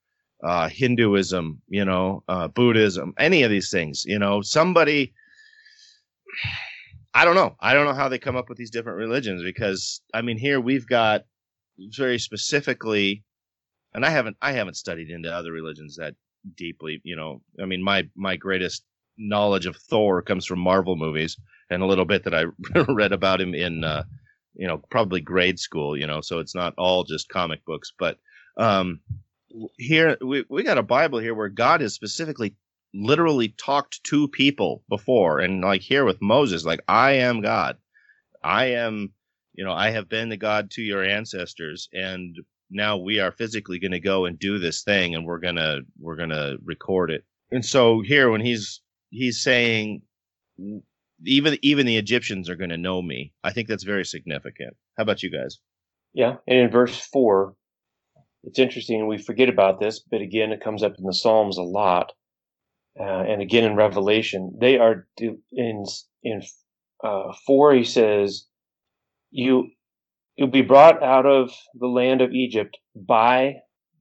uh, 0.44 0.68
Hinduism. 0.68 1.62
You 1.70 1.86
know, 1.86 2.24
uh, 2.28 2.50
Buddhism, 2.50 3.14
any 3.18 3.44
of 3.44 3.52
these 3.52 3.70
things. 3.70 4.04
You 4.06 4.20
know, 4.20 4.42
somebody 4.42 5.14
I 7.14 7.26
don't 7.26 7.36
know. 7.36 7.56
I 7.60 7.74
don't 7.74 7.86
know 7.86 7.94
how 7.94 8.10
they 8.10 8.20
come 8.20 8.36
up 8.36 8.50
with 8.50 8.58
these 8.58 8.70
different 8.70 9.00
religions 9.00 9.44
because 9.44 10.02
I 10.14 10.22
mean 10.22 10.38
here 10.38 10.60
we've 10.60 10.88
got 10.88 11.24
very 11.78 12.20
specifically 12.20 13.24
and 13.94 14.06
I 14.06 14.10
haven't 14.10 14.38
I 14.42 14.52
haven't 14.52 14.78
studied 14.78 15.10
into 15.10 15.34
other 15.34 15.52
religions 15.52 15.96
that 15.98 16.16
deeply, 16.56 17.02
you 17.04 17.16
know. 17.16 17.42
I 17.62 17.66
mean 17.66 17.84
my 17.84 18.08
my 18.16 18.36
greatest 18.36 18.84
knowledge 19.18 19.66
of 19.66 19.76
Thor 19.76 20.22
comes 20.22 20.46
from 20.46 20.60
Marvel 20.60 20.96
movies 20.96 21.38
and 21.70 21.82
a 21.82 21.88
little 21.88 22.06
bit 22.06 22.24
that 22.24 22.36
I 22.36 22.46
read 22.88 23.12
about 23.12 23.42
him 23.42 23.54
in 23.54 23.84
uh 23.84 24.04
you 24.54 24.68
know 24.68 24.78
probably 24.92 25.22
grade 25.22 25.60
school, 25.60 25.98
you 25.98 26.06
know, 26.06 26.22
so 26.22 26.40
it's 26.40 26.56
not 26.56 26.74
all 26.78 27.04
just 27.04 27.30
comic 27.30 27.66
books, 27.66 27.92
but 27.98 28.18
um 28.58 29.00
here 29.78 30.16
we 30.22 30.46
we 30.48 30.62
got 30.64 30.78
a 30.78 30.84
Bible 30.84 31.18
here 31.18 31.34
where 31.34 31.50
God 31.50 31.82
is 31.82 31.96
specifically 31.96 32.56
literally 32.94 33.50
talked 33.50 34.04
to 34.04 34.28
people 34.28 34.84
before 34.90 35.40
and 35.40 35.62
like 35.62 35.82
here 35.82 36.06
with 36.06 36.22
Moses 36.22 36.66
like 36.66 36.82
I 36.88 37.12
am 37.14 37.42
God. 37.42 37.78
I 38.44 38.66
am, 38.66 39.14
you 39.54 39.64
know, 39.64 39.74
I 39.74 39.92
have 39.92 40.10
been 40.10 40.30
the 40.30 40.38
God 40.38 40.72
to 40.72 40.82
your 40.82 41.04
ancestors 41.04 41.90
and 41.94 42.36
now 42.72 42.98
we 42.98 43.20
are 43.20 43.32
physically 43.32 43.80
going 43.80 43.92
to 43.92 44.00
go 44.00 44.26
and 44.26 44.38
do 44.38 44.60
this 44.60 44.84
thing 44.84 45.16
and 45.16 45.26
we're 45.26 45.40
going 45.40 45.56
to 45.56 45.82
we're 46.00 46.16
going 46.16 46.30
to 46.30 46.58
record 46.64 47.12
it. 47.12 47.24
And 47.52 47.66
so 47.66 48.02
here 48.02 48.30
when 48.30 48.42
he's 48.42 48.82
he's 49.10 49.42
saying 49.42 50.02
even 51.26 51.58
even 51.62 51.86
the 51.86 51.98
Egyptians 51.98 52.50
are 52.50 52.56
going 52.56 52.70
to 52.70 52.78
know 52.78 53.02
me. 53.02 53.34
I 53.44 53.52
think 53.52 53.68
that's 53.68 53.84
very 53.84 54.06
significant. 54.06 54.76
How 54.98 55.04
about 55.04 55.24
you 55.24 55.32
guys? 55.32 55.60
Yeah, 56.14 56.36
and 56.48 56.58
in 56.58 56.72
verse 56.72 57.00
4 57.12 57.54
it's 58.46 58.60
interesting 58.60 59.06
we 59.06 59.18
forget 59.18 59.50
about 59.50 59.80
this, 59.80 60.00
but 60.00 60.22
again 60.22 60.52
it 60.52 60.64
comes 60.64 60.82
up 60.82 60.96
in 60.98 61.06
the 61.06 61.14
Psalms 61.14 61.58
a 61.58 61.64
lot 61.64 62.14
uh, 63.00 63.24
and 63.28 63.42
again 63.42 63.64
in 63.64 63.76
Revelation, 63.76 64.58
they 64.60 64.78
are 64.78 65.08
in 65.52 65.86
in 66.24 66.42
uh, 67.04 67.34
four. 67.46 67.74
He 67.74 67.84
says, 67.84 68.46
"You 69.32 69.70
you'll 70.36 70.50
be 70.50 70.62
brought 70.62 71.02
out 71.02 71.26
of 71.26 71.52
the 71.76 71.88
land 71.88 72.22
of 72.22 72.34
Egypt 72.34 72.78
by 72.96 73.56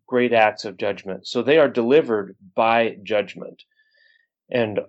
great 0.06 0.32
acts 0.32 0.64
of 0.64 0.76
judgment." 0.76 1.26
So 1.26 1.42
they 1.42 1.58
are 1.58 1.68
delivered 1.68 2.36
by 2.56 2.96
judgment, 3.02 3.62
and 4.50 4.80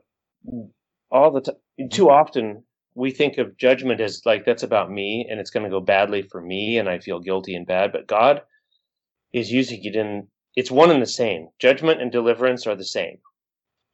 all 1.11 1.31
the 1.31 1.41
time, 1.41 1.89
too 1.91 2.09
often 2.09 2.63
we 2.95 3.11
think 3.11 3.37
of 3.37 3.57
judgment 3.57 4.01
as 4.01 4.21
like 4.25 4.45
that's 4.45 4.63
about 4.63 4.91
me 4.91 5.25
and 5.29 5.39
it's 5.39 5.51
going 5.51 5.63
to 5.63 5.69
go 5.69 5.79
badly 5.79 6.21
for 6.21 6.41
me 6.41 6.77
and 6.77 6.89
I 6.89 6.99
feel 6.99 7.19
guilty 7.19 7.55
and 7.55 7.65
bad, 7.65 7.91
but 7.91 8.07
God 8.07 8.41
is 9.31 9.51
using 9.51 9.83
it 9.83 9.95
in 9.95 10.27
it's 10.55 10.71
one 10.71 10.91
and 10.91 11.01
the 11.01 11.07
same. 11.07 11.47
Judgment 11.59 12.01
and 12.01 12.11
deliverance 12.11 12.67
are 12.67 12.75
the 12.75 12.83
same. 12.83 13.19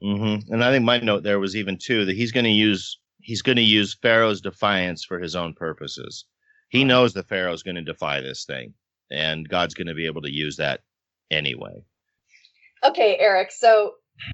Mm-hmm. 0.06 0.54
And 0.54 0.64
I 0.64 0.72
think 0.72 0.86
my 0.86 1.00
note 1.00 1.24
there 1.24 1.40
was 1.40 1.56
even 1.56 1.80
too 1.82 2.06
that 2.06 2.16
he's 2.16 2.32
going 2.32 2.44
to 2.44 2.52
use 2.52 3.00
he's 3.22 3.42
going 3.42 3.56
to 3.56 3.64
use 3.64 3.98
Pharaoh's 4.00 4.40
defiance 4.40 5.04
for 5.04 5.20
his 5.20 5.36
own 5.36 5.56
purposes. 5.56 6.26
He 6.70 6.84
knows 6.84 7.14
that 7.14 7.28
Pharaoh's 7.28 7.64
going 7.64 7.76
to 7.76 7.82
defy 7.82 8.22
this 8.22 8.46
thing, 8.46 8.76
and 9.10 9.50
God's 9.50 9.74
going 9.74 9.88
to 9.88 9.96
be 9.96 10.06
able 10.06 10.22
to 10.22 10.32
use 10.32 10.58
that 10.58 10.82
anyway. 11.32 11.84
Okay, 12.84 13.18
Eric. 13.20 13.52
So 13.52 13.94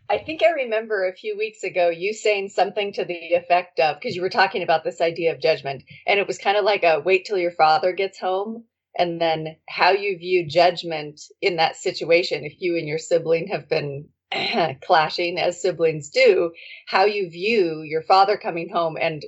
I 0.09 0.17
think 0.17 0.43
I 0.43 0.49
remember 0.49 1.07
a 1.07 1.15
few 1.15 1.37
weeks 1.37 1.63
ago 1.63 1.89
you 1.89 2.13
saying 2.13 2.49
something 2.49 2.91
to 2.93 3.05
the 3.05 3.33
effect 3.33 3.79
of 3.79 3.95
because 3.95 4.15
you 4.15 4.21
were 4.21 4.29
talking 4.29 4.63
about 4.63 4.83
this 4.83 4.99
idea 4.99 5.33
of 5.33 5.41
judgment, 5.41 5.83
and 6.05 6.19
it 6.19 6.27
was 6.27 6.37
kind 6.37 6.57
of 6.57 6.65
like 6.65 6.83
a 6.83 6.99
wait 6.99 7.23
till 7.25 7.37
your 7.37 7.51
father 7.51 7.93
gets 7.93 8.19
home, 8.19 8.65
and 8.97 9.21
then 9.21 9.55
how 9.69 9.91
you 9.91 10.17
view 10.17 10.45
judgment 10.45 11.21
in 11.39 11.55
that 11.55 11.77
situation 11.77 12.43
if 12.43 12.55
you 12.59 12.75
and 12.75 12.89
your 12.89 12.99
sibling 12.99 13.47
have 13.47 13.69
been 13.69 14.09
clashing 14.81 15.39
as 15.39 15.61
siblings 15.61 16.09
do, 16.09 16.51
how 16.87 17.05
you 17.05 17.29
view 17.29 17.81
your 17.81 18.01
father 18.03 18.37
coming 18.37 18.69
home 18.69 18.97
and 18.99 19.25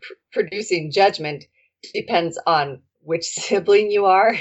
pr- 0.00 0.14
producing 0.32 0.90
judgment 0.90 1.44
depends 1.94 2.38
on 2.46 2.80
which 3.02 3.24
sibling 3.28 3.90
you 3.90 4.06
are. 4.06 4.34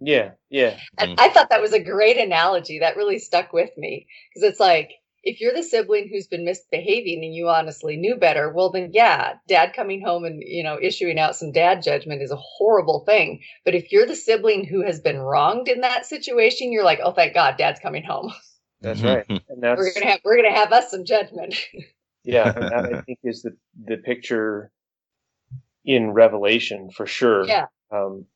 yeah, 0.00 0.32
yeah. 0.50 0.78
And 0.98 1.12
mm. 1.12 1.14
I 1.18 1.28
thought 1.28 1.50
that 1.50 1.62
was 1.62 1.72
a 1.72 1.82
great 1.82 2.18
analogy. 2.18 2.78
That 2.78 2.96
really 2.96 3.18
stuck 3.18 3.52
with 3.52 3.70
me 3.76 4.06
because 4.34 4.48
it's 4.48 4.60
like 4.60 4.92
if 5.22 5.40
you're 5.40 5.52
the 5.52 5.62
sibling 5.64 6.08
who's 6.08 6.28
been 6.28 6.44
misbehaving 6.44 7.24
and 7.24 7.34
you 7.34 7.48
honestly 7.48 7.96
knew 7.96 8.14
better, 8.14 8.52
well 8.52 8.70
then 8.70 8.90
yeah, 8.92 9.34
dad 9.48 9.72
coming 9.74 10.00
home 10.00 10.24
and 10.24 10.40
you 10.44 10.62
know 10.62 10.78
issuing 10.80 11.18
out 11.18 11.36
some 11.36 11.52
dad 11.52 11.82
judgment 11.82 12.22
is 12.22 12.30
a 12.30 12.36
horrible 12.36 13.04
thing. 13.04 13.40
But 13.64 13.74
if 13.74 13.90
you're 13.90 14.06
the 14.06 14.14
sibling 14.14 14.64
who 14.64 14.82
has 14.84 15.00
been 15.00 15.18
wronged 15.18 15.68
in 15.68 15.80
that 15.80 16.06
situation, 16.06 16.72
you're 16.72 16.84
like, 16.84 17.00
"Oh 17.02 17.12
thank 17.12 17.34
God, 17.34 17.56
dad's 17.58 17.80
coming 17.80 18.04
home." 18.04 18.32
That's 18.80 19.02
right. 19.02 19.24
And 19.28 19.62
that's 19.62 19.78
we're 19.78 19.92
gonna 19.94 20.06
have 20.06 20.20
we're 20.24 20.36
gonna 20.36 20.54
have 20.54 20.72
us 20.72 20.90
some 20.90 21.04
judgment. 21.04 21.54
yeah, 22.24 22.52
and 22.56 22.70
that 22.70 22.92
I 22.94 23.00
think 23.02 23.18
is 23.24 23.42
the 23.42 23.56
the 23.86 23.96
picture 23.96 24.70
in 25.84 26.10
Revelation 26.10 26.90
for 26.90 27.06
sure. 27.06 27.46
Yeah. 27.46 27.66
Um, 27.90 28.26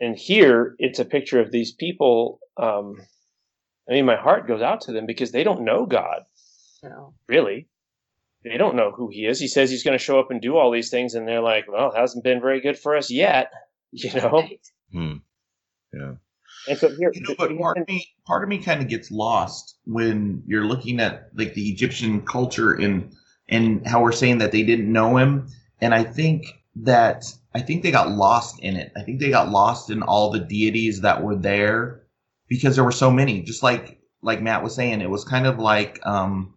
and 0.00 0.16
here 0.16 0.74
it's 0.78 0.98
a 0.98 1.04
picture 1.04 1.40
of 1.40 1.50
these 1.50 1.72
people. 1.72 2.40
Um, 2.56 2.96
I 3.88 3.92
mean, 3.92 4.04
my 4.04 4.16
heart 4.16 4.48
goes 4.48 4.62
out 4.62 4.82
to 4.82 4.92
them 4.92 5.06
because 5.06 5.30
they 5.30 5.44
don't 5.44 5.62
know 5.62 5.86
God. 5.86 6.24
No. 6.82 7.14
Really. 7.28 7.68
They 8.42 8.58
don't 8.58 8.76
know 8.76 8.92
who 8.92 9.08
he 9.08 9.26
is. 9.26 9.40
He 9.40 9.48
says 9.48 9.70
he's 9.70 9.82
going 9.82 9.98
to 9.98 10.04
show 10.04 10.20
up 10.20 10.30
and 10.30 10.40
do 10.40 10.56
all 10.56 10.70
these 10.70 10.90
things, 10.90 11.14
and 11.14 11.26
they're 11.26 11.40
like, 11.40 11.64
"Well, 11.68 11.90
it 11.90 11.98
hasn't 11.98 12.22
been 12.22 12.40
very 12.40 12.60
good 12.60 12.78
for 12.78 12.96
us 12.96 13.10
yet," 13.10 13.50
you 13.90 14.12
know. 14.14 14.30
Right. 14.30 14.60
Hmm. 14.92 15.16
Yeah. 15.92 16.14
And 16.68 16.78
so 16.78 16.88
here, 16.88 17.10
you 17.14 17.20
know, 17.22 17.34
but 17.38 17.56
part 17.58 17.78
of 17.78 17.86
me, 17.86 18.06
part 18.26 18.42
of 18.42 18.48
me 18.48 18.58
kind 18.58 18.82
of 18.82 18.88
gets 18.88 19.10
lost 19.10 19.76
when 19.84 20.42
you're 20.46 20.64
looking 20.64 21.00
at 21.00 21.30
like 21.34 21.54
the 21.54 21.68
Egyptian 21.68 22.22
culture 22.22 22.74
and 22.74 23.14
and 23.48 23.86
how 23.86 24.02
we're 24.02 24.12
saying 24.12 24.38
that 24.38 24.52
they 24.52 24.62
didn't 24.62 24.90
know 24.90 25.16
him. 25.16 25.48
And 25.80 25.94
I 25.94 26.02
think 26.02 26.46
that 26.76 27.24
I 27.54 27.60
think 27.60 27.82
they 27.82 27.90
got 27.90 28.10
lost 28.10 28.60
in 28.60 28.76
it. 28.76 28.92
I 28.96 29.02
think 29.02 29.20
they 29.20 29.30
got 29.30 29.50
lost 29.50 29.90
in 29.90 30.02
all 30.02 30.30
the 30.30 30.40
deities 30.40 31.02
that 31.02 31.22
were 31.22 31.36
there 31.36 32.02
because 32.48 32.74
there 32.74 32.84
were 32.84 32.92
so 32.92 33.10
many. 33.10 33.42
Just 33.42 33.62
like 33.62 34.00
like 34.22 34.42
Matt 34.42 34.64
was 34.64 34.74
saying, 34.74 35.00
it 35.00 35.10
was 35.10 35.24
kind 35.24 35.46
of 35.46 35.58
like 35.58 36.00
um, 36.04 36.54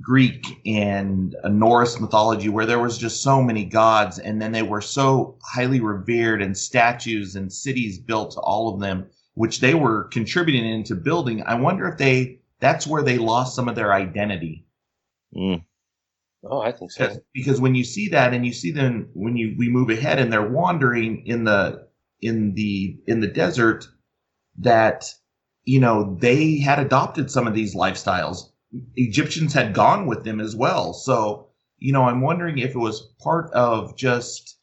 Greek 0.00 0.46
and 0.64 1.36
Norse 1.44 2.00
mythology 2.00 2.48
where 2.48 2.66
there 2.66 2.78
was 2.78 2.96
just 2.96 3.22
so 3.22 3.42
many 3.42 3.64
gods, 3.64 4.18
and 4.18 4.40
then 4.40 4.52
they 4.52 4.62
were 4.62 4.80
so 4.80 5.36
highly 5.42 5.80
revered, 5.80 6.40
and 6.40 6.56
statues 6.56 7.36
and 7.36 7.52
cities 7.52 7.98
built 7.98 8.32
to 8.32 8.40
all 8.40 8.72
of 8.72 8.80
them 8.80 9.08
which 9.38 9.60
they 9.60 9.72
were 9.72 10.02
contributing 10.08 10.68
into 10.68 10.96
building, 10.96 11.44
I 11.44 11.54
wonder 11.54 11.86
if 11.86 11.96
they 11.96 12.40
that's 12.58 12.88
where 12.88 13.04
they 13.04 13.18
lost 13.18 13.54
some 13.54 13.68
of 13.68 13.76
their 13.76 13.92
identity. 13.92 14.66
Mm. 15.32 15.64
Oh, 16.42 16.60
I 16.60 16.72
think 16.72 16.90
so. 16.90 17.20
Because 17.32 17.60
when 17.60 17.76
you 17.76 17.84
see 17.84 18.08
that, 18.08 18.34
and 18.34 18.44
you 18.44 18.52
see 18.52 18.72
them 18.72 19.10
when 19.14 19.36
you 19.36 19.54
we 19.56 19.68
move 19.68 19.90
ahead, 19.90 20.18
and 20.18 20.32
they're 20.32 20.50
wandering 20.50 21.24
in 21.24 21.44
the 21.44 21.86
in 22.20 22.54
the 22.54 22.98
in 23.06 23.20
the 23.20 23.28
desert, 23.28 23.86
that 24.58 25.04
you 25.64 25.78
know 25.78 26.16
they 26.20 26.58
had 26.58 26.80
adopted 26.80 27.30
some 27.30 27.46
of 27.46 27.54
these 27.54 27.76
lifestyles. 27.76 28.50
Egyptians 28.96 29.54
had 29.54 29.72
gone 29.72 30.06
with 30.06 30.24
them 30.24 30.40
as 30.40 30.56
well. 30.56 30.92
So 30.92 31.50
you 31.78 31.92
know, 31.92 32.02
I'm 32.02 32.22
wondering 32.22 32.58
if 32.58 32.70
it 32.70 32.78
was 32.78 33.14
part 33.22 33.52
of 33.52 33.96
just 33.96 34.57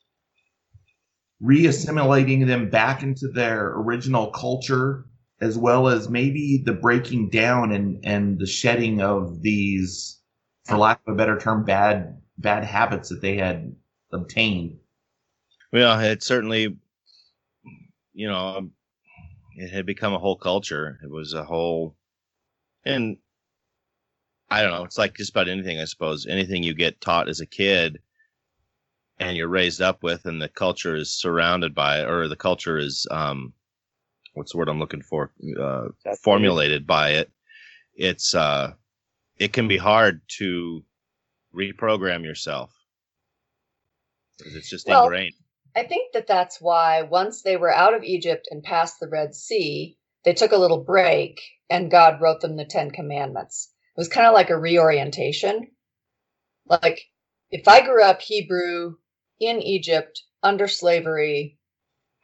reassimilating 1.45 2.47
them 2.47 2.69
back 2.69 3.03
into 3.03 3.27
their 3.27 3.73
original 3.75 4.31
culture 4.31 5.05
as 5.41 5.57
well 5.57 5.87
as 5.87 6.09
maybe 6.09 6.61
the 6.65 6.73
breaking 6.73 7.29
down 7.29 7.71
and 7.71 8.03
and 8.03 8.39
the 8.39 8.47
shedding 8.47 9.01
of 9.01 9.41
these 9.41 10.19
for 10.65 10.77
lack 10.77 10.99
of 11.05 11.13
a 11.13 11.17
better 11.17 11.37
term 11.37 11.63
bad 11.63 12.19
bad 12.37 12.63
habits 12.63 13.09
that 13.09 13.21
they 13.21 13.37
had 13.37 13.75
obtained. 14.11 14.77
Well 15.71 15.99
it 15.99 16.23
certainly 16.23 16.77
you 18.13 18.27
know 18.27 18.57
um, 18.57 18.71
it 19.55 19.69
had 19.69 19.85
become 19.85 20.13
a 20.13 20.19
whole 20.19 20.37
culture. 20.37 20.99
It 21.03 21.09
was 21.09 21.33
a 21.33 21.43
whole 21.43 21.95
and 22.85 23.17
i 24.51 24.61
don't 24.61 24.71
know 24.71 24.83
it's 24.83 24.97
like 24.97 25.15
just 25.15 25.31
about 25.31 25.49
anything 25.49 25.79
i 25.79 25.85
suppose. 25.85 26.25
Anything 26.25 26.63
you 26.63 26.73
get 26.73 27.01
taught 27.01 27.29
as 27.29 27.39
a 27.39 27.45
kid 27.45 27.99
and 29.19 29.37
you're 29.37 29.47
raised 29.47 29.81
up 29.81 30.03
with 30.03 30.25
and 30.25 30.41
the 30.41 30.49
culture 30.49 30.95
is 30.95 31.11
surrounded 31.11 31.73
by 31.75 32.01
or 32.03 32.27
the 32.27 32.35
culture 32.35 32.77
is 32.77 33.07
um 33.11 33.53
what's 34.33 34.51
the 34.51 34.57
word 34.57 34.69
i'm 34.69 34.79
looking 34.79 35.01
for 35.01 35.31
uh 35.61 35.87
formulated 36.23 36.87
by 36.87 37.11
it 37.11 37.31
it's 37.95 38.35
uh 38.35 38.73
it 39.39 39.53
can 39.53 39.67
be 39.67 39.77
hard 39.77 40.21
to 40.27 40.83
reprogram 41.55 42.23
yourself 42.23 42.71
It's 44.39 44.69
just 44.69 44.87
well, 44.87 45.03
ingrained. 45.05 45.33
I 45.75 45.83
think 45.83 46.13
that 46.13 46.27
that's 46.27 46.61
why 46.61 47.03
once 47.03 47.41
they 47.41 47.57
were 47.57 47.73
out 47.73 47.93
of 47.93 48.03
Egypt 48.03 48.47
and 48.51 48.63
past 48.63 48.99
the 48.99 49.07
Red 49.09 49.35
Sea, 49.35 49.97
they 50.23 50.33
took 50.33 50.51
a 50.51 50.57
little 50.57 50.83
break 50.83 51.41
and 51.69 51.91
God 51.91 52.21
wrote 52.21 52.41
them 52.41 52.55
the 52.57 52.65
Ten 52.65 52.91
Commandments. 52.91 53.71
It 53.97 53.99
was 53.99 54.07
kind 54.07 54.27
of 54.27 54.33
like 54.33 54.49
a 54.49 54.59
reorientation. 54.59 55.71
Like 56.67 57.01
if 57.51 57.67
I 57.67 57.81
grew 57.81 58.03
up 58.03 58.21
Hebrew 58.21 58.95
in 59.39 59.61
Egypt 59.61 60.23
under 60.41 60.67
slavery, 60.67 61.57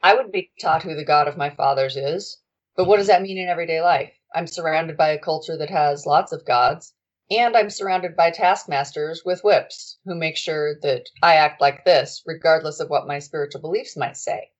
I 0.02 0.14
would 0.14 0.32
be 0.32 0.50
taught 0.60 0.82
who 0.82 0.94
the 0.94 1.04
God 1.04 1.28
of 1.28 1.36
my 1.36 1.50
fathers 1.50 1.96
is. 1.96 2.38
But 2.76 2.86
what 2.86 2.96
does 2.96 3.08
that 3.08 3.22
mean 3.22 3.38
in 3.38 3.48
everyday 3.48 3.80
life? 3.80 4.12
I'm 4.34 4.46
surrounded 4.46 4.96
by 4.96 5.10
a 5.10 5.18
culture 5.18 5.56
that 5.58 5.70
has 5.70 6.06
lots 6.06 6.32
of 6.32 6.46
gods, 6.46 6.94
and 7.30 7.56
I'm 7.56 7.70
surrounded 7.70 8.16
by 8.16 8.30
taskmasters 8.30 9.24
with 9.24 9.44
whips 9.44 9.98
who 10.04 10.14
make 10.14 10.36
sure 10.36 10.76
that 10.80 11.08
I 11.22 11.34
act 11.34 11.60
like 11.60 11.84
this, 11.84 12.22
regardless 12.26 12.80
of 12.80 12.88
what 12.88 13.06
my 13.06 13.18
spiritual 13.18 13.60
beliefs 13.60 13.96
might 13.96 14.16
say. 14.16 14.50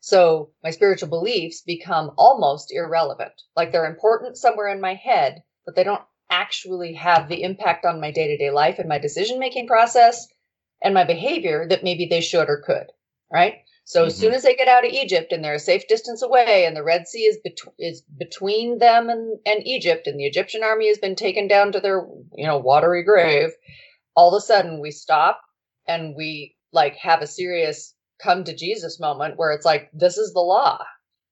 So 0.00 0.52
my 0.62 0.70
spiritual 0.70 1.08
beliefs 1.08 1.60
become 1.60 2.12
almost 2.16 2.72
irrelevant. 2.72 3.42
Like 3.54 3.72
they're 3.72 3.84
important 3.84 4.36
somewhere 4.38 4.68
in 4.68 4.80
my 4.80 4.94
head, 4.94 5.42
but 5.66 5.74
they 5.74 5.84
don't 5.84 6.02
actually 6.30 6.94
have 6.94 7.28
the 7.28 7.42
impact 7.42 7.84
on 7.84 8.00
my 8.00 8.10
day 8.10 8.28
to 8.28 8.36
day 8.36 8.50
life 8.50 8.78
and 8.78 8.88
my 8.88 8.98
decision 8.98 9.38
making 9.38 9.66
process 9.66 10.28
and 10.82 10.94
my 10.94 11.04
behavior 11.04 11.66
that 11.68 11.84
maybe 11.84 12.06
they 12.06 12.20
should 12.20 12.48
or 12.48 12.62
could. 12.64 12.86
Right. 13.32 13.56
So 13.84 14.00
mm-hmm. 14.00 14.08
as 14.08 14.16
soon 14.16 14.34
as 14.34 14.42
they 14.42 14.54
get 14.54 14.68
out 14.68 14.84
of 14.84 14.92
Egypt 14.92 15.32
and 15.32 15.42
they're 15.42 15.54
a 15.54 15.58
safe 15.58 15.88
distance 15.88 16.22
away, 16.22 16.66
and 16.66 16.76
the 16.76 16.82
Red 16.82 17.08
Sea 17.08 17.22
is 17.22 17.38
bet- 17.42 17.74
is 17.78 18.02
between 18.18 18.78
them 18.78 19.08
and, 19.08 19.38
and 19.46 19.66
Egypt, 19.66 20.06
and 20.06 20.20
the 20.20 20.26
Egyptian 20.26 20.62
army 20.62 20.88
has 20.88 20.98
been 20.98 21.16
taken 21.16 21.48
down 21.48 21.72
to 21.72 21.80
their 21.80 22.06
you 22.36 22.46
know 22.46 22.58
watery 22.58 23.02
grave, 23.02 23.50
all 24.14 24.34
of 24.34 24.38
a 24.38 24.44
sudden 24.44 24.80
we 24.80 24.90
stop 24.90 25.40
and 25.86 26.14
we 26.16 26.54
like 26.72 26.96
have 26.96 27.22
a 27.22 27.26
serious 27.26 27.94
come 28.22 28.44
to 28.44 28.54
Jesus 28.54 29.00
moment 29.00 29.38
where 29.38 29.52
it's 29.52 29.64
like 29.64 29.88
this 29.92 30.18
is 30.18 30.32
the 30.32 30.40
law, 30.40 30.84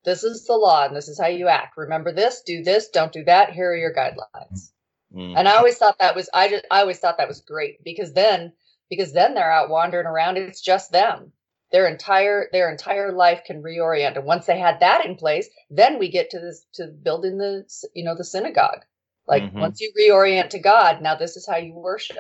this 0.05 0.25
is 0.25 0.47
the 0.47 0.55
law, 0.55 0.87
and 0.87 0.97
this 0.97 1.09
is 1.09 1.21
how 1.21 1.27
you 1.27 1.49
act. 1.49 1.77
Remember 1.77 2.13
this, 2.13 2.43
do 2.47 2.63
this, 2.63 2.89
don't 2.89 3.13
do 3.13 3.25
that. 3.25 3.53
Here 3.53 3.73
are 3.73 3.77
your 3.77 3.93
guidelines. 3.93 4.71
Mm-hmm. 5.15 5.37
And 5.37 5.47
I 5.47 5.57
always 5.57 5.77
thought 5.77 5.99
that 5.99 6.17
was 6.17 6.31
I 6.33 6.49
just 6.49 6.65
I 6.71 6.81
always 6.81 6.99
thought 6.99 7.19
that 7.19 7.29
was 7.29 7.41
great 7.41 7.85
because 7.85 8.13
then 8.13 8.53
because 8.89 9.13
then 9.13 9.35
they're 9.35 9.53
out 9.53 9.71
wandering 9.71 10.07
around. 10.07 10.37
It's 10.37 10.61
just 10.61 10.93
them. 10.93 11.33
Their 11.73 11.89
entire 11.89 12.49
their 12.53 12.71
entire 12.71 13.13
life 13.13 13.43
can 13.45 13.63
reorient. 13.63 14.17
And 14.17 14.25
once 14.25 14.47
they 14.47 14.59
had 14.59 14.81
that 14.81 15.05
in 15.05 15.17
place 15.17 15.49
then 15.71 15.99
we 15.99 16.09
get 16.09 16.31
to 16.31 16.39
this 16.39 16.65
to 16.75 16.87
building 16.87 17.39
the 17.39 17.67
you 17.95 18.05
know 18.05 18.15
the 18.15 18.25
synagogue. 18.25 18.85
Like 19.27 19.43
mm-hmm. 19.43 19.61
once 19.61 19.81
you 19.81 19.93
reorient 19.99 20.51
to 20.51 20.59
god 20.59 21.03
now 21.03 21.17
this 21.17 21.37
is 21.37 21.47
how 21.47 21.57
you 21.57 21.75
worship. 21.75 22.19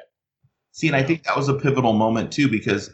See 0.72 0.88
and 0.88 0.96
i 0.96 1.02
think 1.02 1.22
that 1.24 1.36
was 1.36 1.48
a 1.48 1.54
pivotal 1.54 1.92
moment 1.92 2.32
too 2.32 2.48
because 2.48 2.90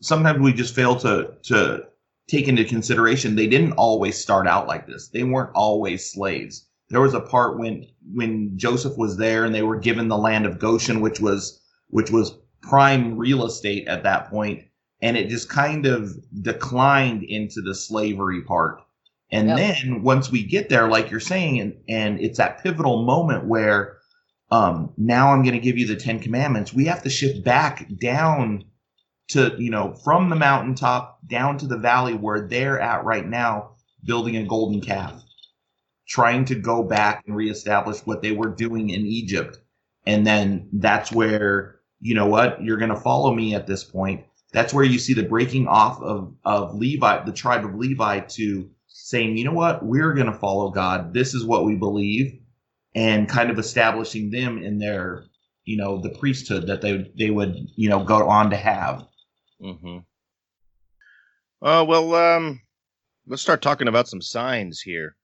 sometimes 0.00 0.40
we 0.40 0.52
just 0.52 0.74
fail 0.74 0.96
to 1.00 1.34
to 1.42 1.84
take 2.28 2.48
into 2.48 2.64
consideration 2.64 3.34
they 3.34 3.46
didn't 3.46 3.72
always 3.72 4.16
start 4.16 4.46
out 4.46 4.66
like 4.66 4.86
this. 4.86 5.08
They 5.08 5.24
weren't 5.24 5.54
always 5.54 6.10
slaves. 6.10 6.66
There 6.88 7.00
was 7.00 7.14
a 7.14 7.20
part 7.20 7.58
when 7.58 7.88
when 8.14 8.56
joseph 8.56 8.96
was 8.96 9.16
there 9.16 9.44
and 9.44 9.52
they 9.52 9.62
were 9.62 9.78
given 9.78 10.06
the 10.06 10.16
land 10.16 10.46
of 10.46 10.60
goshen 10.60 11.00
which 11.00 11.18
was 11.18 11.60
which 11.88 12.12
was 12.12 12.38
prime 12.68 13.16
real 13.16 13.44
estate 13.44 13.86
at 13.88 14.02
that 14.02 14.30
point 14.30 14.64
and 15.02 15.16
it 15.16 15.28
just 15.28 15.48
kind 15.48 15.86
of 15.86 16.16
declined 16.42 17.22
into 17.22 17.60
the 17.60 17.74
slavery 17.74 18.42
part. 18.42 18.80
And 19.30 19.48
yep. 19.48 19.58
then 19.58 20.02
once 20.02 20.30
we 20.30 20.42
get 20.42 20.68
there, 20.68 20.88
like 20.88 21.10
you're 21.10 21.20
saying, 21.20 21.60
and, 21.60 21.74
and 21.88 22.20
it's 22.20 22.38
that 22.38 22.62
pivotal 22.62 23.04
moment 23.04 23.46
where 23.46 23.98
um, 24.50 24.92
now 24.96 25.32
I'm 25.32 25.42
going 25.42 25.54
to 25.54 25.60
give 25.60 25.76
you 25.76 25.86
the 25.86 25.96
Ten 25.96 26.20
Commandments, 26.20 26.72
we 26.72 26.86
have 26.86 27.02
to 27.02 27.10
shift 27.10 27.44
back 27.44 27.86
down 28.00 28.64
to, 29.28 29.54
you 29.58 29.70
know, 29.70 29.94
from 30.04 30.30
the 30.30 30.36
mountaintop 30.36 31.18
down 31.26 31.58
to 31.58 31.66
the 31.66 31.78
valley 31.78 32.14
where 32.14 32.46
they're 32.46 32.80
at 32.80 33.04
right 33.04 33.26
now, 33.26 33.72
building 34.04 34.36
a 34.36 34.44
golden 34.44 34.80
calf, 34.80 35.20
trying 36.08 36.44
to 36.44 36.54
go 36.54 36.84
back 36.84 37.24
and 37.26 37.34
reestablish 37.34 37.98
what 38.06 38.22
they 38.22 38.30
were 38.30 38.50
doing 38.50 38.90
in 38.90 39.04
Egypt. 39.04 39.58
And 40.06 40.24
then 40.24 40.68
that's 40.72 41.10
where, 41.10 41.75
you 42.00 42.14
know 42.14 42.26
what, 42.26 42.62
you're 42.62 42.78
going 42.78 42.90
to 42.90 43.00
follow 43.00 43.34
me 43.34 43.54
at 43.54 43.66
this 43.66 43.84
point 43.84 44.24
that's 44.52 44.72
where 44.72 44.84
you 44.84 44.98
see 44.98 45.12
the 45.12 45.22
breaking 45.22 45.68
off 45.68 46.00
of, 46.00 46.34
of 46.44 46.74
Levi, 46.74 47.24
the 47.24 47.32
tribe 47.32 47.64
of 47.64 47.74
Levi, 47.74 48.20
to 48.20 48.70
saying, 48.86 49.36
you 49.36 49.44
know 49.44 49.52
what, 49.52 49.84
we're 49.84 50.14
going 50.14 50.32
to 50.32 50.38
follow 50.38 50.70
God. 50.70 51.12
This 51.12 51.34
is 51.34 51.44
what 51.44 51.64
we 51.64 51.74
believe, 51.74 52.40
and 52.94 53.28
kind 53.28 53.50
of 53.50 53.58
establishing 53.58 54.30
them 54.30 54.56
in 54.62 54.78
their, 54.78 55.24
you 55.64 55.76
know, 55.76 56.00
the 56.00 56.10
priesthood 56.10 56.68
that 56.68 56.80
they 56.80 57.10
they 57.18 57.30
would, 57.30 57.54
you 57.76 57.88
know, 57.88 58.02
go 58.02 58.28
on 58.28 58.50
to 58.50 58.56
have. 58.56 59.04
Mm-hmm. 59.60 59.98
Uh, 61.60 61.84
well, 61.84 62.14
um, 62.14 62.62
let's 63.26 63.42
start 63.42 63.60
talking 63.60 63.88
about 63.88 64.08
some 64.08 64.22
signs 64.22 64.80
here. 64.80 65.16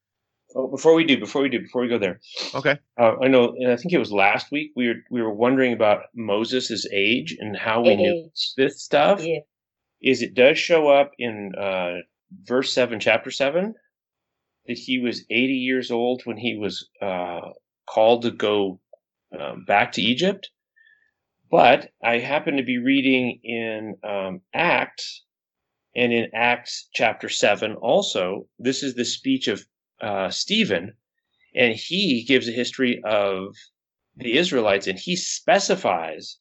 Oh, 0.54 0.68
before 0.68 0.94
we 0.94 1.04
do, 1.04 1.18
before 1.18 1.42
we 1.42 1.48
do, 1.48 1.60
before 1.60 1.82
we 1.82 1.88
go 1.88 1.98
there. 1.98 2.20
Okay. 2.54 2.78
Uh, 2.98 3.12
I 3.22 3.28
know. 3.28 3.54
and 3.58 3.72
I 3.72 3.76
think 3.76 3.92
it 3.92 3.98
was 3.98 4.12
last 4.12 4.50
week. 4.52 4.72
We 4.76 4.88
were 4.88 4.94
we 5.10 5.22
were 5.22 5.32
wondering 5.32 5.72
about 5.72 6.04
Moses' 6.14 6.86
age 6.92 7.36
and 7.38 7.56
how 7.56 7.82
we 7.82 7.90
age. 7.90 7.98
knew 7.98 8.30
this 8.56 8.82
stuff. 8.82 9.24
Yeah. 9.24 9.40
Is 10.02 10.22
it 10.22 10.34
does 10.34 10.58
show 10.58 10.88
up 10.88 11.12
in 11.18 11.52
uh, 11.58 11.98
verse 12.44 12.72
seven, 12.72 13.00
chapter 13.00 13.30
seven, 13.30 13.74
that 14.66 14.78
he 14.78 14.98
was 14.98 15.24
eighty 15.30 15.54
years 15.54 15.90
old 15.90 16.22
when 16.24 16.36
he 16.36 16.56
was 16.56 16.88
uh, 17.00 17.40
called 17.86 18.22
to 18.22 18.30
go 18.30 18.80
um, 19.38 19.64
back 19.66 19.92
to 19.92 20.02
Egypt. 20.02 20.50
But 21.50 21.90
I 22.02 22.18
happen 22.18 22.56
to 22.56 22.62
be 22.62 22.78
reading 22.78 23.40
in 23.44 23.96
um, 24.02 24.40
Acts, 24.54 25.22
and 25.94 26.12
in 26.12 26.30
Acts 26.34 26.88
chapter 26.94 27.28
seven 27.28 27.74
also, 27.74 28.48
this 28.58 28.82
is 28.82 28.94
the 28.94 29.04
speech 29.04 29.48
of 29.48 29.64
uh, 30.02 30.30
Stephen, 30.30 30.92
and 31.54 31.74
he 31.74 32.24
gives 32.24 32.48
a 32.48 32.52
history 32.52 33.00
of 33.04 33.54
the 34.16 34.36
Israelites, 34.36 34.86
and 34.86 34.98
he 34.98 35.16
specifies 35.16 36.38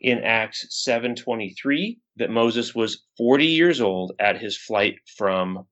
in 0.00 0.22
Acts 0.22 0.66
7:23 0.86 1.98
that 2.16 2.30
Moses 2.30 2.74
was 2.74 3.04
40 3.16 3.46
years 3.46 3.80
old 3.80 4.12
at 4.18 4.40
his 4.40 4.56
flight 4.56 4.96
from 5.16 5.66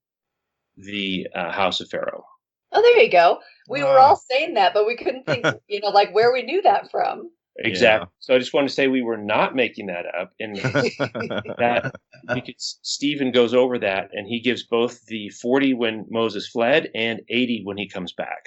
the 0.76 1.26
uh, 1.34 1.52
house 1.52 1.80
of 1.80 1.88
Pharaoh. 1.88 2.24
Oh, 2.72 2.82
there 2.82 3.02
you 3.02 3.10
go. 3.10 3.40
We 3.68 3.82
uh, 3.82 3.86
were 3.86 3.98
all 3.98 4.16
saying 4.16 4.54
that, 4.54 4.74
but 4.74 4.86
we 4.86 4.96
couldn't 4.96 5.24
think, 5.24 5.46
you 5.68 5.80
know, 5.80 5.88
like 5.88 6.14
where 6.14 6.32
we 6.32 6.42
knew 6.42 6.62
that 6.62 6.90
from. 6.90 7.30
Exactly. 7.58 8.06
Yeah. 8.06 8.10
So 8.20 8.34
I 8.34 8.38
just 8.38 8.52
wanted 8.52 8.68
to 8.68 8.74
say 8.74 8.86
we 8.88 9.02
were 9.02 9.16
not 9.16 9.54
making 9.54 9.86
that 9.86 10.04
up, 10.14 10.32
and 10.38 10.56
that 11.58 11.94
because 12.34 12.78
Stephen 12.82 13.32
goes 13.32 13.54
over 13.54 13.78
that, 13.78 14.10
and 14.12 14.26
he 14.26 14.40
gives 14.40 14.64
both 14.64 15.04
the 15.06 15.30
forty 15.30 15.72
when 15.74 16.06
Moses 16.10 16.48
fled 16.48 16.90
and 16.94 17.20
eighty 17.28 17.62
when 17.64 17.76
he 17.78 17.88
comes 17.88 18.12
back. 18.12 18.46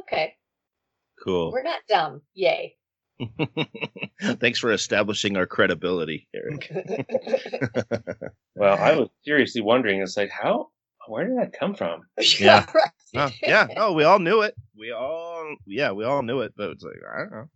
Okay. 0.00 0.34
Cool. 1.24 1.52
We're 1.52 1.62
not 1.62 1.80
dumb. 1.88 2.22
Yay. 2.34 2.76
Thanks 4.22 4.58
for 4.58 4.72
establishing 4.72 5.36
our 5.36 5.46
credibility, 5.46 6.28
Eric. 6.34 6.70
well, 8.54 8.78
I 8.78 8.96
was 8.96 9.08
seriously 9.24 9.60
wondering. 9.60 10.00
It's 10.00 10.16
like, 10.16 10.30
how? 10.30 10.68
Where 11.08 11.26
did 11.26 11.38
that 11.38 11.52
come 11.58 11.74
from? 11.74 12.02
Yeah. 12.38 12.66
oh, 13.16 13.30
yeah. 13.42 13.66
Oh, 13.76 13.92
we 13.94 14.04
all 14.04 14.18
knew 14.18 14.42
it. 14.42 14.54
We 14.78 14.92
all, 14.92 15.56
yeah, 15.66 15.90
we 15.92 16.04
all 16.04 16.22
knew 16.22 16.40
it. 16.40 16.52
But 16.56 16.70
it's 16.70 16.84
like, 16.84 17.00
I 17.12 17.18
don't 17.18 17.32
know. 17.32 17.48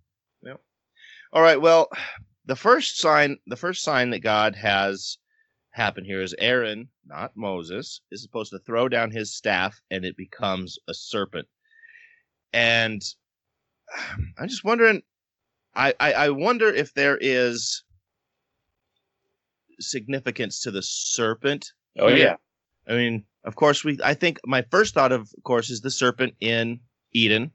All 1.34 1.42
right. 1.42 1.60
Well, 1.60 1.88
the 2.46 2.54
first 2.54 2.98
sign, 2.98 3.38
the 3.48 3.56
first 3.56 3.82
sign 3.82 4.10
that 4.10 4.20
God 4.20 4.54
has 4.54 5.18
happen 5.70 6.04
here 6.04 6.22
is 6.22 6.32
Aaron, 6.38 6.88
not 7.04 7.32
Moses, 7.36 8.00
is 8.12 8.22
supposed 8.22 8.52
to 8.52 8.60
throw 8.60 8.88
down 8.88 9.10
his 9.10 9.34
staff 9.34 9.80
and 9.90 10.04
it 10.04 10.16
becomes 10.16 10.78
a 10.88 10.94
serpent. 10.94 11.48
And 12.52 13.02
I'm 14.38 14.48
just 14.48 14.64
wondering, 14.64 15.02
I, 15.74 15.92
I, 15.98 16.12
I 16.12 16.30
wonder 16.30 16.68
if 16.68 16.94
there 16.94 17.18
is 17.20 17.82
significance 19.80 20.60
to 20.60 20.70
the 20.70 20.82
serpent. 20.82 21.72
Oh 21.98 22.08
yeah. 22.08 22.36
I 22.86 22.92
mean, 22.92 23.24
of 23.42 23.56
course, 23.56 23.82
we. 23.82 23.98
I 24.04 24.14
think 24.14 24.38
my 24.46 24.62
first 24.70 24.94
thought, 24.94 25.10
of 25.10 25.28
course, 25.42 25.70
is 25.70 25.80
the 25.80 25.90
serpent 25.90 26.34
in 26.40 26.80
Eden. 27.12 27.50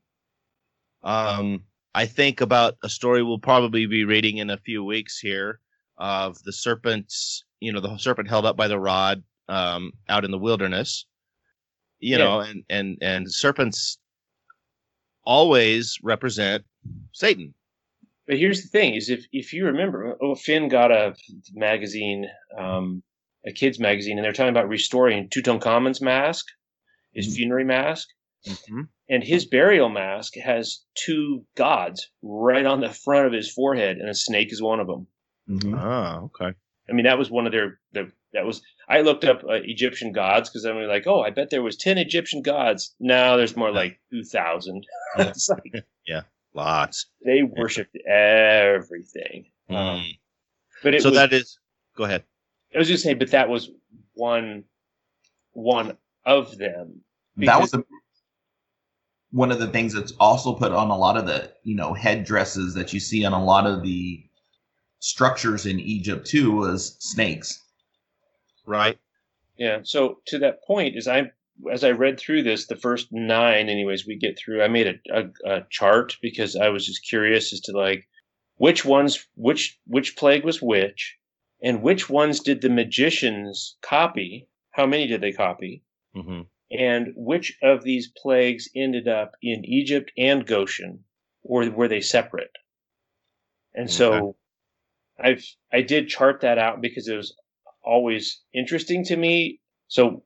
Um, 1.02 1.64
I 1.94 2.06
think 2.06 2.42
about 2.42 2.78
a 2.84 2.90
story 2.90 3.24
we'll 3.24 3.40
probably 3.40 3.86
be 3.86 4.06
reading 4.06 4.38
in 4.38 4.50
a 4.50 4.58
few 4.58 4.84
weeks 4.84 5.20
here 5.20 5.60
of 5.98 6.42
the 6.44 6.54
serpents, 6.54 7.44
you 7.60 7.74
know, 7.74 7.80
the 7.80 7.98
serpent 7.98 8.30
held 8.30 8.46
up 8.46 8.56
by 8.56 8.68
the 8.68 8.80
rod 8.80 9.24
um, 9.48 9.92
out 10.08 10.24
in 10.24 10.32
the 10.32 10.38
wilderness. 10.38 11.06
You 12.00 12.18
yeah. 12.18 12.24
know, 12.24 12.40
and 12.40 12.64
and 12.70 12.98
and 13.02 13.32
serpents 13.32 13.98
always 15.24 15.98
represent 16.02 16.64
Satan. 17.12 17.54
But 18.26 18.38
here's 18.38 18.62
the 18.62 18.70
thing: 18.70 18.94
is 18.94 19.10
if 19.10 19.26
if 19.34 19.52
you 19.52 19.66
remember, 19.66 20.16
oh, 20.22 20.36
Finn 20.36 20.70
got 20.70 20.92
a 20.92 21.16
magazine, 21.54 22.28
um, 22.58 23.04
a 23.46 23.52
kids 23.52 23.80
magazine, 23.80 24.18
and 24.18 24.24
they're 24.24 24.32
talking 24.32 24.52
about 24.52 24.70
restoring 24.70 25.28
Tutankhamun's 25.28 26.00
mask, 26.00 26.46
his 27.14 27.28
mm-hmm. 27.28 27.36
funerary 27.36 27.66
mask. 27.66 28.08
Mm-hmm 28.48 28.82
and 29.10 29.24
his 29.24 29.46
burial 29.46 29.90
mask 29.90 30.36
has 30.36 30.84
two 30.94 31.44
gods 31.56 32.10
right 32.22 32.66
on 32.66 32.80
the 32.80 32.90
front 32.90 33.26
of 33.26 33.34
his 33.34 33.52
forehead, 33.52 33.98
and 33.98 34.08
a 34.08 34.14
snake 34.14 34.54
is 34.54 34.62
one 34.62 34.80
of 34.80 34.88
them. 34.88 35.08
Mm-hmm. 35.50 35.74
Ah, 35.76 36.20
okay. 36.20 36.54
I 36.88 36.94
mean, 36.94 37.06
that 37.06 37.18
was 37.18 37.32
one 37.32 37.48
of 37.48 37.52
their 37.52 37.80
the 37.92 38.12
that 38.34 38.46
was 38.46 38.62
I 38.88 39.02
looked 39.02 39.26
up 39.26 39.44
uh, 39.44 39.54
Egyptian 39.64 40.12
gods 40.12 40.50
because 40.50 40.66
I'm 40.66 40.78
like, 40.84 41.08
oh, 41.08 41.22
I 41.22 41.32
bet 41.32 41.50
there 41.50 41.64
was 41.64 41.76
ten 41.76 41.98
Egyptian 41.98 42.44
gods. 42.44 42.96
Now 43.00 43.36
there's 43.36 43.58
more 43.58 43.72
like 43.72 44.00
two 44.12 44.24
thousand. 44.24 44.86
like, 45.18 45.86
yeah, 46.08 46.22
lots. 46.54 47.08
They 47.26 47.42
worshipped 47.42 47.98
everything. 48.08 49.46
Mm. 49.72 49.76
Um, 49.76 50.06
but 50.84 50.94
it 50.94 51.02
so 51.02 51.10
was, 51.10 51.18
that 51.18 51.34
is. 51.34 51.58
Go 51.98 52.04
ahead. 52.04 52.24
I 52.76 52.78
was 52.78 52.88
just 52.88 53.04
saying, 53.04 53.18
but 53.18 53.32
that 53.32 53.50
was 53.50 53.72
one 54.14 54.66
one 55.54 55.98
of 56.26 56.56
them. 56.60 57.02
That 57.38 57.62
was 57.62 57.74
a, 57.74 57.84
one 59.32 59.52
of 59.52 59.60
the 59.60 59.68
things 59.68 59.94
that's 59.94 60.14
also 60.20 60.54
put 60.54 60.72
on 60.72 60.90
a 60.90 60.98
lot 60.98 61.18
of 61.18 61.28
the 61.28 61.52
you 61.64 61.76
know 61.76 61.94
headdresses 61.94 62.74
that 62.74 62.94
you 62.94 63.00
see 63.00 63.26
on 63.26 63.34
a 63.34 63.44
lot 63.44 63.68
of 63.68 63.84
the 63.84 64.24
structures 65.00 65.66
in 65.66 65.80
Egypt 65.80 66.26
too 66.26 66.52
was 66.52 66.98
snakes. 67.00 67.62
Right. 68.66 68.98
Yeah. 69.58 69.80
So 69.84 70.20
to 70.28 70.40
that 70.40 70.64
point, 70.66 70.96
as 70.96 71.08
I 71.08 71.32
as 71.72 71.84
I 71.84 71.92
read 71.92 72.20
through 72.20 72.44
this, 72.44 72.68
the 72.68 72.76
first 72.76 73.08
nine, 73.12 73.70
anyways, 73.70 74.06
we 74.06 74.16
get 74.16 74.38
through. 74.38 74.64
I 74.64 74.68
made 74.68 74.88
a, 74.88 74.94
a, 75.14 75.30
a 75.46 75.66
chart 75.70 76.18
because 76.22 76.56
I 76.56 76.70
was 76.70 76.86
just 76.86 77.08
curious 77.08 77.52
as 77.54 77.60
to 77.62 77.78
like 77.78 78.08
which 78.58 78.86
ones, 78.86 79.28
which 79.36 79.80
which 79.86 80.16
plague 80.16 80.46
was 80.46 80.62
which, 80.62 81.18
and 81.62 81.82
which 81.82 82.10
ones 82.10 82.40
did 82.40 82.62
the 82.62 82.70
magicians 82.70 83.78
copy? 83.82 84.48
How 84.72 84.86
many 84.86 85.08
did 85.08 85.22
they 85.22 85.32
copy? 85.32 85.84
Mm-hmm. 86.16 86.42
And 86.72 87.14
which 87.16 87.58
of 87.64 87.84
these 87.84 88.12
plagues 88.16 88.70
ended 88.76 89.08
up 89.08 89.32
in 89.42 89.66
Egypt 89.66 90.12
and 90.18 90.46
Goshen, 90.46 91.04
or 91.42 91.68
were 91.70 91.88
they 91.88 92.02
separate? 92.02 92.52
And 93.74 93.86
okay. 93.86 93.94
so 93.94 94.36
I've 95.20 95.44
I 95.72 95.82
did 95.82 96.10
chart 96.10 96.42
that 96.42 96.58
out 96.58 96.82
because 96.82 97.08
it 97.08 97.16
was 97.16 97.36
always 97.84 98.42
interesting 98.54 99.04
to 99.06 99.18
me. 99.18 99.62
So 99.88 100.24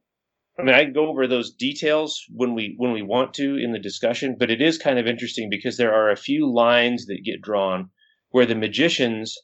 I 0.59 0.63
mean 0.63 0.75
I 0.75 0.83
can 0.83 0.93
go 0.93 1.07
over 1.07 1.27
those 1.27 1.53
details 1.53 2.23
when 2.29 2.53
we 2.55 2.75
when 2.77 2.91
we 2.91 3.01
want 3.01 3.33
to 3.35 3.57
in 3.57 3.71
the 3.71 3.79
discussion, 3.79 4.35
but 4.37 4.51
it 4.51 4.61
is 4.61 4.77
kind 4.77 4.99
of 4.99 5.07
interesting 5.07 5.49
because 5.49 5.77
there 5.77 5.93
are 5.93 6.09
a 6.09 6.17
few 6.17 6.51
lines 6.51 7.05
that 7.05 7.23
get 7.23 7.41
drawn 7.41 7.89
where 8.29 8.45
the 8.45 8.55
magicians, 8.55 9.37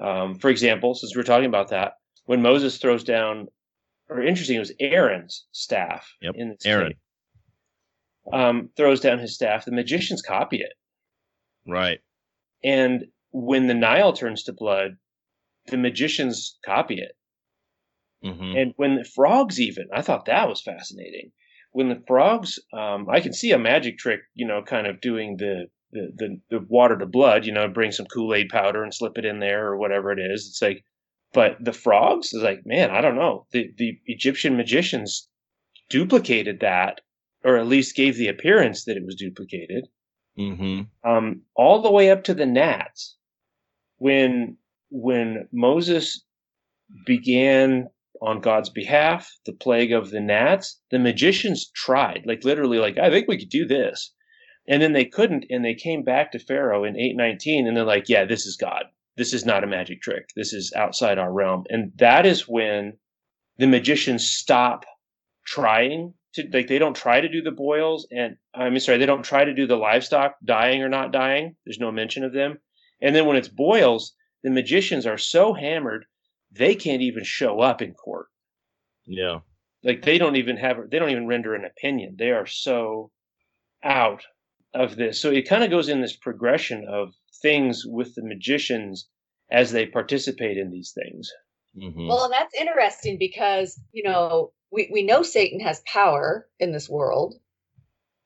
um, 0.00 0.34
for 0.38 0.48
example, 0.50 0.94
since 0.94 1.14
we're 1.14 1.22
talking 1.22 1.48
about 1.48 1.68
that, 1.68 1.92
when 2.24 2.42
Moses 2.42 2.78
throws 2.78 3.04
down, 3.04 3.48
or 4.08 4.22
interesting, 4.22 4.56
it 4.56 4.60
was 4.60 4.72
Aaron's 4.80 5.46
staff 5.52 6.08
yep. 6.20 6.34
in 6.36 6.50
the 6.50 6.68
Aaron 6.68 6.94
um, 8.32 8.70
throws 8.76 9.00
down 9.00 9.18
his 9.18 9.34
staff. 9.34 9.64
The 9.64 9.72
magicians 9.72 10.22
copy 10.22 10.58
it, 10.58 10.74
right? 11.66 12.00
And 12.62 13.06
when 13.30 13.66
the 13.66 13.74
Nile 13.74 14.12
turns 14.12 14.44
to 14.44 14.52
blood, 14.52 14.96
the 15.66 15.76
magicians 15.76 16.58
copy 16.64 17.00
it. 17.00 17.12
Mm-hmm. 18.24 18.56
And 18.56 18.72
when 18.76 18.96
the 18.96 19.04
frogs, 19.04 19.60
even, 19.60 19.88
I 19.92 20.00
thought 20.00 20.26
that 20.26 20.48
was 20.48 20.62
fascinating. 20.62 21.32
When 21.72 21.88
the 21.88 22.02
frogs, 22.06 22.58
um, 22.72 23.06
I 23.10 23.20
can 23.20 23.32
see 23.32 23.52
a 23.52 23.58
magic 23.58 23.98
trick, 23.98 24.20
you 24.34 24.46
know, 24.46 24.62
kind 24.62 24.86
of 24.86 25.00
doing 25.00 25.36
the, 25.36 25.66
the, 25.92 26.12
the, 26.16 26.40
the 26.50 26.66
water 26.68 26.96
to 26.96 27.06
blood, 27.06 27.44
you 27.44 27.52
know, 27.52 27.68
bring 27.68 27.92
some 27.92 28.06
Kool 28.06 28.34
Aid 28.34 28.48
powder 28.48 28.82
and 28.82 28.94
slip 28.94 29.18
it 29.18 29.24
in 29.24 29.40
there 29.40 29.66
or 29.66 29.76
whatever 29.76 30.12
it 30.12 30.20
is. 30.20 30.46
It's 30.48 30.62
like, 30.62 30.84
but 31.34 31.56
the 31.60 31.72
frogs 31.72 32.32
is 32.32 32.42
like, 32.42 32.64
man, 32.64 32.90
I 32.90 33.00
don't 33.00 33.16
know. 33.16 33.46
The, 33.50 33.70
the 33.76 33.98
Egyptian 34.06 34.56
magicians 34.56 35.28
duplicated 35.90 36.60
that, 36.60 37.00
or 37.44 37.58
at 37.58 37.66
least 37.66 37.96
gave 37.96 38.16
the 38.16 38.28
appearance 38.28 38.84
that 38.84 38.96
it 38.96 39.04
was 39.04 39.16
duplicated. 39.16 39.88
Mm-hmm. 40.38 41.08
Um, 41.08 41.42
all 41.54 41.82
the 41.82 41.92
way 41.92 42.10
up 42.10 42.24
to 42.24 42.34
the 42.34 42.46
gnats 42.46 43.16
when 43.98 44.56
when 44.90 45.48
Moses 45.52 46.24
began 47.04 47.88
on 48.22 48.40
God's 48.40 48.70
behalf 48.70 49.30
the 49.44 49.52
plague 49.52 49.92
of 49.92 50.10
the 50.10 50.20
gnats, 50.20 50.80
the 50.90 50.98
magicians 50.98 51.70
tried, 51.74 52.22
like 52.26 52.44
literally, 52.44 52.78
like 52.78 52.96
I 52.98 53.10
think 53.10 53.28
we 53.28 53.38
could 53.38 53.48
do 53.48 53.66
this, 53.66 54.12
and 54.68 54.80
then 54.80 54.92
they 54.92 55.04
couldn't, 55.04 55.46
and 55.50 55.64
they 55.64 55.74
came 55.74 56.02
back 56.02 56.32
to 56.32 56.38
Pharaoh 56.38 56.84
in 56.84 56.98
eight 56.98 57.16
nineteen, 57.16 57.66
and 57.66 57.76
they're 57.76 57.84
like, 57.84 58.08
yeah, 58.08 58.24
this 58.24 58.46
is 58.46 58.56
God. 58.56 58.84
This 59.16 59.32
is 59.32 59.44
not 59.44 59.64
a 59.64 59.68
magic 59.68 60.02
trick. 60.02 60.28
This 60.34 60.52
is 60.52 60.72
outside 60.74 61.18
our 61.18 61.32
realm, 61.32 61.64
and 61.68 61.92
that 61.96 62.26
is 62.26 62.48
when 62.48 62.98
the 63.58 63.66
magicians 63.66 64.28
stop 64.28 64.84
trying 65.46 66.14
to 66.34 66.48
like 66.52 66.66
they 66.66 66.78
don't 66.78 66.96
try 66.96 67.20
to 67.20 67.28
do 67.28 67.42
the 67.42 67.50
boils 67.50 68.06
and 68.10 68.36
I'm 68.54 68.78
sorry 68.80 68.98
they 68.98 69.06
don't 69.06 69.22
try 69.22 69.44
to 69.44 69.54
do 69.54 69.66
the 69.66 69.76
livestock 69.76 70.36
dying 70.44 70.82
or 70.82 70.88
not 70.88 71.12
dying. 71.12 71.56
There's 71.64 71.78
no 71.78 71.92
mention 71.92 72.24
of 72.24 72.32
them. 72.32 72.58
And 73.00 73.14
then 73.14 73.26
when 73.26 73.36
it's 73.36 73.48
boils, 73.48 74.14
the 74.42 74.50
magicians 74.50 75.06
are 75.06 75.18
so 75.18 75.54
hammered 75.54 76.06
they 76.50 76.74
can't 76.74 77.02
even 77.02 77.24
show 77.24 77.60
up 77.60 77.82
in 77.82 77.94
court. 77.94 78.26
Yeah. 79.06 79.40
Like 79.82 80.02
they 80.02 80.18
don't 80.18 80.36
even 80.36 80.56
have 80.56 80.78
they 80.90 80.98
don't 80.98 81.10
even 81.10 81.26
render 81.26 81.54
an 81.54 81.64
opinion. 81.64 82.16
They 82.18 82.30
are 82.30 82.46
so 82.46 83.10
out 83.82 84.22
of 84.72 84.96
this. 84.96 85.20
So 85.20 85.30
it 85.30 85.48
kind 85.48 85.62
of 85.62 85.70
goes 85.70 85.88
in 85.88 86.00
this 86.00 86.16
progression 86.16 86.86
of 86.88 87.14
things 87.44 87.84
with 87.86 88.14
the 88.14 88.24
magicians 88.24 89.08
as 89.52 89.70
they 89.70 89.86
participate 89.86 90.56
in 90.56 90.70
these 90.70 90.92
things. 90.92 91.30
Mm-hmm. 91.76 92.08
Well, 92.08 92.24
and 92.24 92.32
that's 92.32 92.54
interesting 92.54 93.18
because, 93.18 93.78
you 93.92 94.02
know, 94.02 94.52
we, 94.72 94.88
we 94.90 95.02
know 95.02 95.22
Satan 95.22 95.60
has 95.60 95.82
power 95.86 96.48
in 96.58 96.72
this 96.72 96.88
world. 96.88 97.34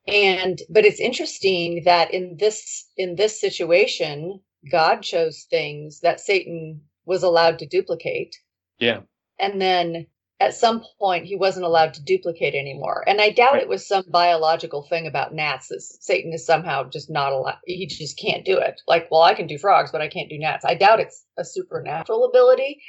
And 0.07 0.59
but 0.71 0.87
it's 0.87 1.01
interesting 1.01 1.83
that 1.85 2.15
in 2.15 2.37
this 2.39 2.87
in 2.97 3.17
this 3.17 3.39
situation, 3.39 4.41
God 4.71 5.03
chose 5.03 5.47
things 5.51 6.01
that 6.01 6.21
Satan 6.21 6.83
was 7.05 7.23
allowed 7.23 7.59
to 7.59 7.67
duplicate. 7.67 8.35
Yeah. 8.79 9.01
And 9.39 9.61
then 9.61 10.07
at 10.41 10.55
some 10.55 10.85
point 10.99 11.27
he 11.27 11.37
wasn't 11.37 11.67
allowed 11.67 11.95
to 11.95 12.03
duplicate 12.03 12.55
anymore. 12.55 13.03
And 13.07 13.21
I 13.21 13.31
doubt 13.31 13.55
right. 13.55 13.63
it 13.63 13.69
was 13.69 13.87
some 13.87 14.05
biological 14.09 14.83
thing 14.83 15.07
about 15.07 15.35
gnats 15.35 15.69
that 15.69 15.83
Satan 15.83 16.33
is 16.33 16.47
somehow 16.47 16.89
just 16.89 17.11
not 17.11 17.33
allowed. 17.33 17.59
He 17.67 17.87
just 17.87 18.19
can't 18.19 18.45
do 18.45 18.59
it. 18.59 18.81
Like, 18.87 19.09
well, 19.11 19.23
I 19.23 19.35
can 19.35 19.47
do 19.47 19.59
frogs, 19.59 19.91
but 19.91 20.01
I 20.01 20.09
can't 20.09 20.31
do 20.31 20.39
gnats. 20.39 20.65
I 20.65 20.75
doubt 20.75 21.01
it's 21.01 21.25
a 21.37 21.45
supernatural 21.45 22.25
ability. 22.25 22.81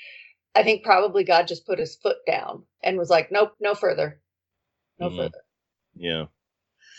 I 0.56 0.64
think 0.64 0.84
probably 0.84 1.24
God 1.24 1.48
just 1.48 1.66
put 1.66 1.80
his 1.80 1.96
foot 1.96 2.18
down 2.28 2.64
and 2.84 2.98
was 2.98 3.10
like, 3.10 3.32
nope, 3.32 3.54
no 3.60 3.74
further. 3.74 4.22
No 5.00 5.10
mm 5.10 5.18
further. 5.18 5.42
Yeah. 5.96 6.26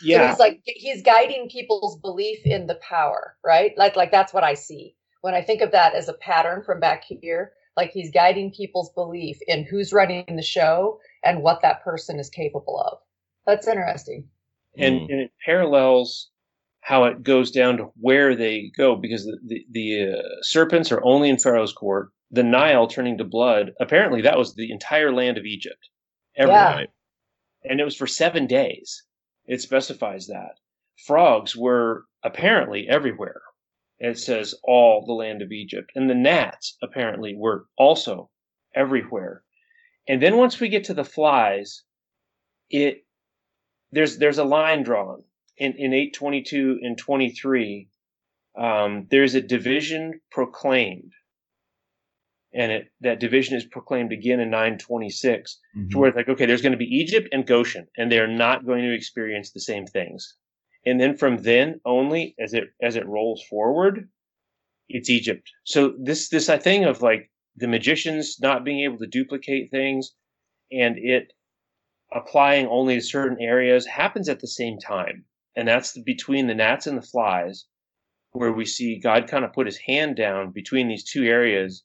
Yeah. 0.03 0.23
So 0.23 0.29
he's 0.29 0.39
like 0.39 0.61
he's 0.65 1.03
guiding 1.03 1.49
people's 1.49 1.99
belief 2.01 2.41
in 2.45 2.67
the 2.67 2.77
power, 2.77 3.37
right? 3.45 3.73
Like 3.77 3.97
like 3.97 4.11
that's 4.11 4.33
what 4.33 4.45
I 4.45 4.55
see. 4.55 4.97
When 5.21 5.35
I 5.35 5.43
think 5.43 5.61
of 5.61 5.73
that 5.73 5.95
as 5.95 6.09
a 6.09 6.15
pattern 6.15 6.63
from 6.63 6.81
back 6.81 7.05
here, 7.05 7.53
like 7.81 7.93
he's 7.93 8.11
guiding 8.11 8.53
people's 8.53 8.93
belief 8.93 9.39
in 9.47 9.65
who's 9.65 9.93
running 9.93 10.37
the 10.37 10.43
show 10.43 11.01
and 11.25 11.43
what 11.43 11.63
that 11.63 11.83
person 11.83 12.19
is 12.19 12.29
capable 12.29 12.79
of. 12.79 12.99
That's 13.47 13.67
interesting. 13.67 14.29
And, 14.77 15.01
mm. 15.01 15.07
and 15.11 15.21
it 15.23 15.33
parallels 15.45 16.29
how 16.83 17.05
it 17.05 17.23
goes 17.23 17.51
down 17.51 17.79
to 17.79 17.91
where 17.97 18.37
they 18.37 18.71
go 18.77 18.97
because 18.97 19.25
the 19.25 19.39
the, 19.45 19.67
the 19.71 20.19
uh, 20.19 20.23
serpents 20.43 20.93
are 20.93 21.03
only 21.03 21.31
in 21.31 21.39
Pharaoh's 21.39 21.73
court. 21.73 22.11
The 22.31 22.43
Nile 22.43 22.87
turning 22.87 23.19
to 23.19 23.25
blood. 23.25 23.73
Apparently, 23.81 24.23
that 24.23 24.39
was 24.39 24.55
the 24.55 24.71
entire 24.71 25.13
land 25.13 25.39
of 25.39 25.45
Egypt. 25.45 25.89
Every 26.37 26.55
yeah. 26.55 26.71
night, 26.71 26.91
and 27.65 27.81
it 27.81 27.85
was 27.85 27.97
for 27.97 28.07
seven 28.07 28.47
days. 28.47 29.03
It 29.47 29.61
specifies 29.61 30.29
that. 30.29 30.53
Frogs 31.07 31.57
were 31.57 32.05
apparently 32.23 32.87
everywhere. 32.89 33.41
It 34.01 34.19
says 34.19 34.55
all 34.65 35.05
the 35.05 35.13
land 35.13 35.43
of 35.43 35.53
Egypt. 35.53 35.93
And 35.95 36.09
the 36.09 36.15
gnats 36.15 36.77
apparently 36.83 37.35
were 37.37 37.67
also 37.77 38.31
everywhere. 38.75 39.45
And 40.09 40.23
then 40.23 40.37
once 40.37 40.59
we 40.59 40.69
get 40.69 40.85
to 40.85 40.95
the 40.95 41.05
flies, 41.05 41.85
it 42.71 43.05
there's 43.93 44.19
there's 44.19 44.39
a 44.39 44.45
line 44.45 44.83
drawn 44.83 45.23
in, 45.57 45.75
in 45.77 45.93
822 45.93 46.79
and 46.83 46.97
23. 46.97 47.89
Um, 48.59 49.07
there's 49.11 49.35
a 49.35 49.41
division 49.43 50.21
proclaimed 50.31 51.13
and 52.53 52.73
it 52.73 52.93
that 53.01 53.21
division 53.21 53.57
is 53.57 53.65
proclaimed 53.65 54.13
again 54.13 54.41
in 54.41 54.51
926 54.51 55.59
mm-hmm. 55.77 55.89
to 55.89 55.99
where 55.99 56.09
it's 56.09 56.17
like 56.17 56.29
okay 56.29 56.47
there's 56.47 56.63
going 56.63 56.73
to 56.73 56.79
be 56.79 56.85
egypt 56.85 57.29
and 57.33 57.47
goshen 57.47 57.87
and 57.97 58.11
they're 58.11 58.27
not 58.27 58.67
going 58.67 58.83
to 58.83 58.95
experience 58.95 59.53
the 59.53 59.61
same 59.61 59.87
things 59.87 60.37
and 60.87 61.01
then 61.01 61.17
from 61.17 61.37
then 61.43 61.81
only 61.85 62.35
as 62.39 62.55
it 62.55 62.65
as 62.83 62.97
it 62.97 63.07
rolls 63.07 63.43
forward 63.49 64.09
it's 64.91 65.09
egypt. 65.09 65.51
So 65.65 65.95
this 65.99 66.29
this 66.29 66.47
thing 66.63 66.85
of 66.85 67.01
like 67.01 67.31
the 67.57 67.69
magicians 67.69 68.39
not 68.41 68.65
being 68.65 68.81
able 68.81 68.99
to 68.99 69.07
duplicate 69.07 69.71
things 69.71 70.13
and 70.73 70.99
it 70.99 71.33
applying 72.13 72.67
only 72.67 72.97
to 72.97 73.01
certain 73.01 73.41
areas 73.41 73.87
happens 73.87 74.29
at 74.29 74.41
the 74.41 74.49
same 74.49 74.79
time. 74.79 75.25
And 75.57 75.69
that's 75.69 75.93
the, 75.93 76.03
between 76.03 76.49
the 76.49 76.55
gnats 76.55 76.87
and 76.87 76.99
the 76.99 77.07
flies 77.07 77.67
where 78.33 78.53
we 78.53 78.65
see 78.65 78.99
god 78.99 79.29
kind 79.29 79.45
of 79.45 79.53
put 79.53 79.67
his 79.67 79.79
hand 79.79 80.17
down 80.17 80.51
between 80.51 80.89
these 80.89 81.05
two 81.05 81.25
areas. 81.25 81.85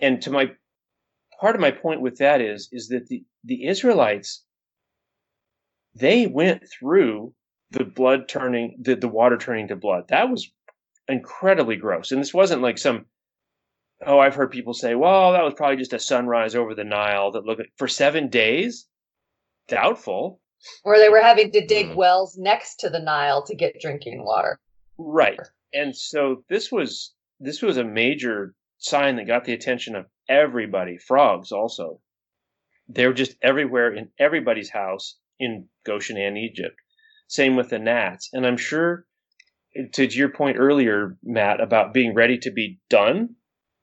And 0.00 0.20
to 0.22 0.30
my 0.30 0.50
part 1.40 1.54
of 1.54 1.60
my 1.60 1.70
point 1.70 2.00
with 2.00 2.18
that 2.18 2.40
is 2.40 2.68
is 2.72 2.88
that 2.88 3.06
the 3.06 3.24
the 3.44 3.66
Israelites 3.66 4.44
they 5.94 6.26
went 6.26 6.68
through 6.68 7.32
the 7.70 7.84
blood 7.84 8.28
turning 8.28 8.76
the, 8.80 8.96
the 8.96 9.08
water 9.08 9.36
turning 9.36 9.68
to 9.68 9.76
blood. 9.76 10.08
That 10.08 10.30
was 10.30 10.50
incredibly 11.08 11.76
gross. 11.76 12.12
And 12.12 12.20
this 12.20 12.34
wasn't 12.34 12.62
like 12.62 12.78
some 12.78 13.06
oh, 14.04 14.18
I've 14.18 14.34
heard 14.34 14.50
people 14.50 14.74
say, 14.74 14.94
well, 14.94 15.32
that 15.32 15.42
was 15.42 15.54
probably 15.54 15.76
just 15.76 15.92
a 15.92 15.98
sunrise 15.98 16.54
over 16.54 16.74
the 16.74 16.84
Nile 16.84 17.32
that 17.32 17.44
looked 17.44 17.62
for 17.76 17.88
seven 17.88 18.28
days. 18.28 18.86
Doubtful. 19.68 20.40
Or 20.84 20.98
they 20.98 21.08
were 21.08 21.22
having 21.22 21.50
to 21.52 21.66
dig 21.66 21.88
mm. 21.88 21.94
wells 21.96 22.36
next 22.36 22.76
to 22.80 22.90
the 22.90 23.00
Nile 23.00 23.42
to 23.44 23.54
get 23.54 23.80
drinking 23.80 24.24
water. 24.24 24.58
Right. 24.98 25.40
And 25.72 25.96
so 25.96 26.44
this 26.48 26.72
was 26.72 27.14
this 27.40 27.60
was 27.60 27.76
a 27.76 27.84
major 27.84 28.54
sign 28.78 29.16
that 29.16 29.26
got 29.26 29.44
the 29.44 29.52
attention 29.52 29.94
of 29.94 30.06
everybody. 30.28 30.96
Frogs 30.96 31.52
also. 31.52 32.00
They 32.88 33.06
were 33.06 33.12
just 33.12 33.36
everywhere 33.42 33.92
in 33.92 34.10
everybody's 34.18 34.70
house 34.70 35.18
in 35.38 35.68
Goshen 35.84 36.16
and 36.16 36.38
Egypt. 36.38 36.76
Same 37.28 37.56
with 37.56 37.70
the 37.70 37.78
gnats. 37.78 38.30
And 38.32 38.46
I'm 38.46 38.56
sure 38.56 39.06
to 39.92 40.06
your 40.06 40.30
point 40.30 40.56
earlier, 40.58 41.16
Matt, 41.22 41.60
about 41.60 41.92
being 41.92 42.14
ready 42.14 42.38
to 42.38 42.50
be 42.50 42.78
done. 42.88 43.36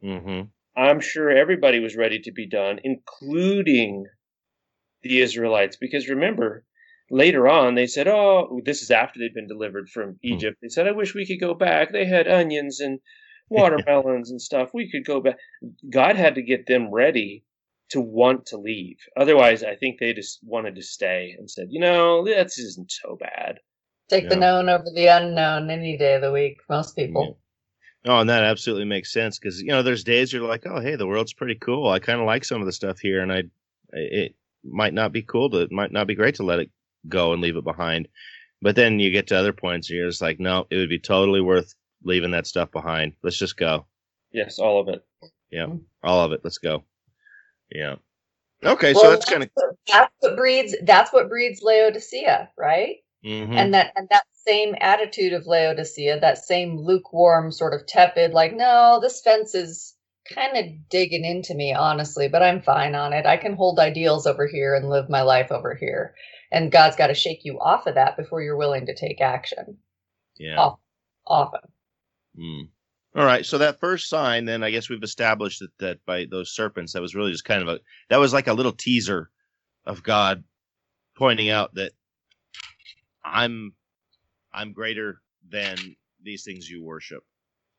Mm-hmm. 0.03 0.47
I'm 0.75 0.99
sure 0.99 1.29
everybody 1.29 1.79
was 1.79 1.95
ready 1.95 2.19
to 2.19 2.31
be 2.31 2.47
done, 2.47 2.79
including 2.83 4.05
the 5.03 5.21
Israelites, 5.21 5.77
because 5.79 6.09
remember, 6.09 6.65
later 7.11 7.47
on 7.47 7.75
they 7.75 7.85
said, 7.85 8.07
"Oh, 8.07 8.61
this 8.65 8.81
is 8.81 8.89
after 8.89 9.19
they'd 9.19 9.33
been 9.33 9.47
delivered 9.47 9.89
from 9.89 10.11
hmm. 10.11 10.33
Egypt." 10.33 10.57
They 10.61 10.69
said, 10.69 10.87
"I 10.87 10.91
wish 10.91 11.13
we 11.13 11.27
could 11.27 11.39
go 11.39 11.53
back. 11.53 11.91
They 11.91 12.05
had 12.05 12.27
onions 12.27 12.79
and 12.79 12.99
watermelons 13.49 14.31
and 14.31 14.41
stuff. 14.41 14.73
We 14.73 14.89
could 14.89 15.05
go 15.05 15.21
back." 15.21 15.37
God 15.89 16.15
had 16.15 16.35
to 16.35 16.41
get 16.41 16.65
them 16.65 16.91
ready 16.91 17.43
to 17.93 18.01
want 18.01 18.47
to 18.47 18.57
leave. 18.57 18.97
Otherwise, 19.15 19.63
I 19.63 19.75
think 19.75 19.99
they 19.99 20.13
just 20.13 20.39
wanted 20.43 20.75
to 20.75 20.81
stay 20.81 21.35
and 21.37 21.49
said, 21.49 21.67
"You 21.69 21.79
know, 21.79 22.25
this 22.25 22.59
isn't 22.59 22.91
so 22.91 23.15
bad." 23.15 23.59
Take 24.09 24.23
yeah. 24.23 24.29
the 24.29 24.35
known 24.35 24.69
over 24.69 24.85
the 24.93 25.07
unknown 25.07 25.69
any 25.69 25.97
day 25.97 26.15
of 26.15 26.21
the 26.21 26.31
week. 26.31 26.57
Most 26.69 26.95
people. 26.95 27.39
Oh, 28.05 28.19
and 28.19 28.29
that 28.29 28.43
absolutely 28.43 28.85
makes 28.85 29.13
sense 29.13 29.39
because 29.39 29.61
you 29.61 29.69
know 29.69 29.81
there's 29.81 30.03
days 30.03 30.33
you're 30.33 30.47
like, 30.47 30.65
oh, 30.65 30.81
hey, 30.81 30.95
the 30.95 31.07
world's 31.07 31.33
pretty 31.33 31.55
cool. 31.55 31.89
I 31.89 31.99
kind 31.99 32.19
of 32.19 32.25
like 32.25 32.43
some 32.43 32.59
of 32.59 32.65
the 32.65 32.73
stuff 32.73 32.99
here, 32.99 33.21
and 33.21 33.31
I, 33.31 33.43
it 33.93 34.35
might 34.63 34.93
not 34.93 35.13
be 35.13 35.21
cool 35.21 35.49
to, 35.51 35.61
it 35.61 35.71
might 35.71 35.91
not 35.91 36.07
be 36.07 36.15
great 36.15 36.35
to 36.35 36.43
let 36.43 36.59
it 36.59 36.69
go 37.07 37.31
and 37.31 37.41
leave 37.41 37.55
it 37.55 37.63
behind. 37.63 38.09
But 38.61 38.75
then 38.75 38.99
you 38.99 39.11
get 39.11 39.27
to 39.27 39.37
other 39.37 39.53
points, 39.53 39.89
and 39.89 39.97
you're 39.97 40.09
just 40.09 40.21
like, 40.21 40.39
no, 40.39 40.67
it 40.69 40.77
would 40.77 40.89
be 40.89 40.99
totally 40.99 41.41
worth 41.41 41.73
leaving 42.03 42.31
that 42.31 42.47
stuff 42.47 42.71
behind. 42.71 43.13
Let's 43.23 43.37
just 43.37 43.55
go. 43.55 43.85
Yes, 44.31 44.59
all 44.59 44.81
of 44.81 44.89
it. 44.89 45.05
Yeah, 45.49 45.65
mm-hmm. 45.65 45.77
all 46.03 46.25
of 46.25 46.33
it. 46.33 46.41
Let's 46.43 46.57
go. 46.57 46.83
Yeah. 47.73 47.95
Okay, 48.63 48.93
well, 48.93 49.01
so 49.03 49.09
that's, 49.09 49.25
that's 49.25 49.31
kind 49.31 49.43
of 49.43 49.49
that's 49.87 50.13
what 50.19 50.37
breeds 50.37 50.75
that's 50.83 51.11
what 51.11 51.27
breeds 51.27 51.61
Laodicea, 51.61 52.49
right? 52.57 52.97
Mm-hmm. 53.25 53.53
And 53.53 53.73
that 53.73 53.91
and 53.95 54.07
that 54.09 54.23
same 54.33 54.75
attitude 54.79 55.33
of 55.33 55.47
Laodicea, 55.47 56.19
that 56.19 56.37
same 56.37 56.77
lukewarm, 56.77 57.51
sort 57.51 57.73
of 57.73 57.87
tepid, 57.87 58.31
like, 58.31 58.53
no, 58.55 58.99
this 59.01 59.21
fence 59.21 59.55
is 59.55 59.95
kind 60.33 60.57
of 60.57 60.89
digging 60.89 61.25
into 61.25 61.53
me, 61.53 61.73
honestly, 61.73 62.27
but 62.27 62.43
I'm 62.43 62.61
fine 62.61 62.95
on 62.95 63.13
it. 63.13 63.25
I 63.25 63.37
can 63.37 63.55
hold 63.55 63.79
ideals 63.79 64.25
over 64.25 64.47
here 64.47 64.75
and 64.75 64.89
live 64.89 65.09
my 65.09 65.21
life 65.21 65.51
over 65.51 65.75
here. 65.75 66.15
And 66.51 66.71
God's 66.71 66.95
got 66.95 67.07
to 67.07 67.13
shake 67.13 67.43
you 67.43 67.59
off 67.59 67.87
of 67.87 67.95
that 67.95 68.15
before 68.15 68.41
you're 68.41 68.57
willing 68.57 68.85
to 68.85 68.95
take 68.95 69.21
action. 69.21 69.77
Yeah. 70.37 70.57
Often. 70.57 70.79
often. 71.27 71.59
Mm. 72.39 72.67
All 73.15 73.25
right. 73.25 73.45
So 73.45 73.59
that 73.59 73.79
first 73.79 74.09
sign, 74.09 74.45
then 74.45 74.63
I 74.63 74.71
guess 74.71 74.89
we've 74.89 75.03
established 75.03 75.59
that, 75.59 75.77
that 75.79 76.05
by 76.05 76.25
those 76.29 76.55
serpents, 76.55 76.93
that 76.93 77.01
was 77.01 77.13
really 77.13 77.31
just 77.31 77.45
kind 77.45 77.61
of 77.61 77.67
a, 77.67 77.79
that 78.09 78.19
was 78.19 78.33
like 78.33 78.47
a 78.47 78.53
little 78.53 78.71
teaser 78.71 79.29
of 79.85 80.01
God 80.01 80.43
pointing 81.15 81.49
out 81.49 81.75
that 81.75 81.91
I'm 83.23 83.73
I'm 84.53 84.73
greater 84.73 85.21
than 85.49 85.77
these 86.21 86.43
things 86.43 86.69
you 86.69 86.83
worship. 86.83 87.23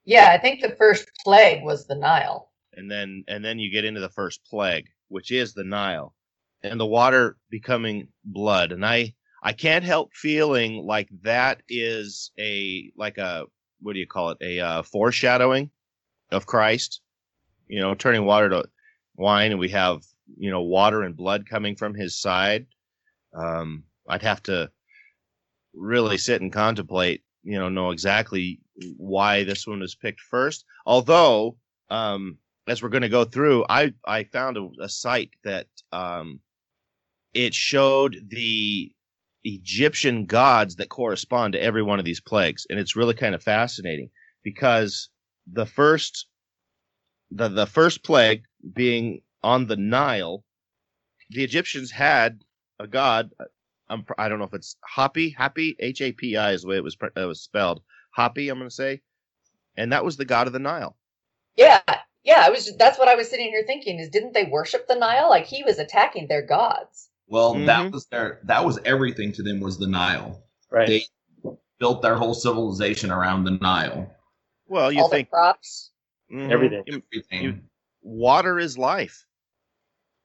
Yeah, 0.05 0.31
I 0.31 0.39
think 0.39 0.61
the 0.61 0.77
first 0.77 1.09
plague 1.25 1.65
was 1.65 1.87
the 1.87 1.95
Nile. 1.95 2.51
And 2.75 2.91
then 2.91 3.25
and 3.29 3.45
then 3.45 3.59
you 3.59 3.71
get 3.71 3.85
into 3.85 4.01
the 4.01 4.11
first 4.11 4.45
plague, 4.49 4.87
which 5.09 5.31
is 5.33 5.55
the 5.55 5.65
Nile. 5.65 6.15
And 6.63 6.81
the 6.81 6.87
water 6.87 7.37
becoming 7.51 8.09
blood. 8.25 8.73
And 8.73 8.87
I 8.87 9.15
I 9.43 9.53
can't 9.53 9.85
help 9.85 10.15
feeling 10.15 10.87
like 10.87 11.09
that 11.23 11.63
is 11.69 12.31
a 12.39 12.91
like 12.97 13.19
a 13.19 13.45
what 13.85 13.93
do 13.93 14.01
you 14.01 14.07
call 14.07 14.31
it? 14.31 14.39
A 14.41 14.61
uh, 14.61 14.83
foreshadowing 14.83 15.71
of 16.33 16.47
Christ. 16.47 17.01
You 17.69 17.81
know, 17.81 17.95
turning 17.95 18.25
water 18.25 18.49
to 18.51 18.65
wine 19.17 19.53
and 19.53 19.61
we 19.61 19.71
have, 19.71 20.03
you 20.37 20.51
know, 20.51 20.63
water 20.63 21.03
and 21.03 21.17
blood 21.17 21.49
coming 21.49 21.77
from 21.77 21.95
his 21.95 22.19
side. 22.21 22.67
Um 23.35 23.85
I'd 24.09 24.23
have 24.23 24.43
to 24.45 24.71
really 25.75 26.19
sit 26.19 26.41
and 26.41 26.53
contemplate, 26.53 27.23
you 27.43 27.59
know, 27.59 27.69
know 27.69 27.91
exactly 27.91 28.61
why 28.97 29.45
this 29.45 29.67
one 29.67 29.81
was 29.81 29.95
picked 29.95 30.21
first. 30.21 30.65
Although, 30.87 31.57
um, 31.91 32.39
as 32.67 32.83
we're 32.83 32.89
going 32.91 33.03
to 33.03 33.09
go 33.09 33.25
through, 33.25 33.65
I 33.69 33.93
I 34.07 34.25
found 34.25 34.57
a, 34.57 34.69
a 34.81 34.89
site 34.89 35.31
that 35.45 35.67
um, 35.93 36.41
it 37.33 37.55
showed 37.55 38.29
the 38.29 38.94
Egyptian 39.45 40.25
gods 40.25 40.77
that 40.77 40.89
correspond 40.89 41.53
to 41.53 41.63
every 41.63 41.83
one 41.83 41.99
of 41.99 42.05
these 42.05 42.21
plagues, 42.21 42.67
and 42.69 42.79
it's 42.79 42.97
really 42.97 43.15
kind 43.15 43.35
of 43.35 43.43
fascinating 43.43 44.11
because 44.43 45.11
the 45.47 45.67
first 45.67 46.27
the 47.31 47.49
the 47.49 47.67
first 47.67 48.03
plague 48.03 48.45
being 48.73 49.21
on 49.43 49.67
the 49.67 49.77
Nile, 49.77 50.45
the 51.31 51.45
Egyptians 51.45 51.91
had 51.91 52.43
a 52.81 52.87
god, 52.87 53.31
I'm, 53.89 54.05
I 54.17 54.29
don't 54.29 54.39
know 54.39 54.47
if 54.47 54.55
it's 54.55 54.77
Hapi, 54.97 55.35
Happy, 55.37 55.77
H 55.79 56.01
A 56.01 56.13
P 56.13 56.37
I 56.37 56.53
is 56.53 56.63
the 56.63 56.69
way 56.69 56.77
it 56.77 56.85
was 56.85 56.97
it 57.17 57.27
was 57.27 57.41
spelled. 57.41 57.83
Hapi, 58.17 58.51
I'm 58.51 58.59
going 58.59 58.69
to 58.69 58.75
say, 58.75 59.03
and 59.77 59.93
that 59.93 60.05
was 60.05 60.17
the 60.17 60.25
god 60.25 60.47
of 60.47 60.53
the 60.53 60.59
Nile. 60.59 60.97
Yeah, 61.57 61.83
yeah. 62.25 62.43
I 62.47 62.51
was. 62.51 62.75
That's 62.77 62.99
what 62.99 63.09
I 63.09 63.15
was 63.15 63.29
sitting 63.29 63.49
here 63.49 63.65
thinking. 63.67 63.99
Is 63.99 64.09
didn't 64.09 64.33
they 64.33 64.45
worship 64.45 64.89
the 64.89 64.97
Nile? 64.97 65.29
Like 65.29 65.47
he 65.47 65.63
was 65.63 65.79
attacking 65.79 66.29
their 66.29 66.43
gods. 66.43 67.11
Well, 67.29 67.55
mm-hmm. 67.55 67.67
that 67.67 67.93
was 67.93 68.07
their. 68.07 68.41
That 68.45 68.65
was 68.65 68.79
everything 68.85 69.33
to 69.33 69.43
them 69.43 69.61
was 69.61 69.79
the 69.79 69.87
Nile. 69.87 70.43
Right. 70.71 70.87
They 70.87 71.05
built 71.79 72.03
their 72.03 72.17
whole 72.17 72.35
civilization 72.35 73.11
around 73.11 73.45
the 73.45 73.53
Nile. 73.53 74.11
Well, 74.67 74.93
you 74.93 75.03
All 75.03 75.09
think 75.09 75.31
crops, 75.31 75.91
mm-hmm, 76.33 76.51
everything. 76.51 76.85
everything. 76.87 77.43
You, 77.43 77.61
water 78.03 78.59
is 78.59 78.77
life 78.77 79.25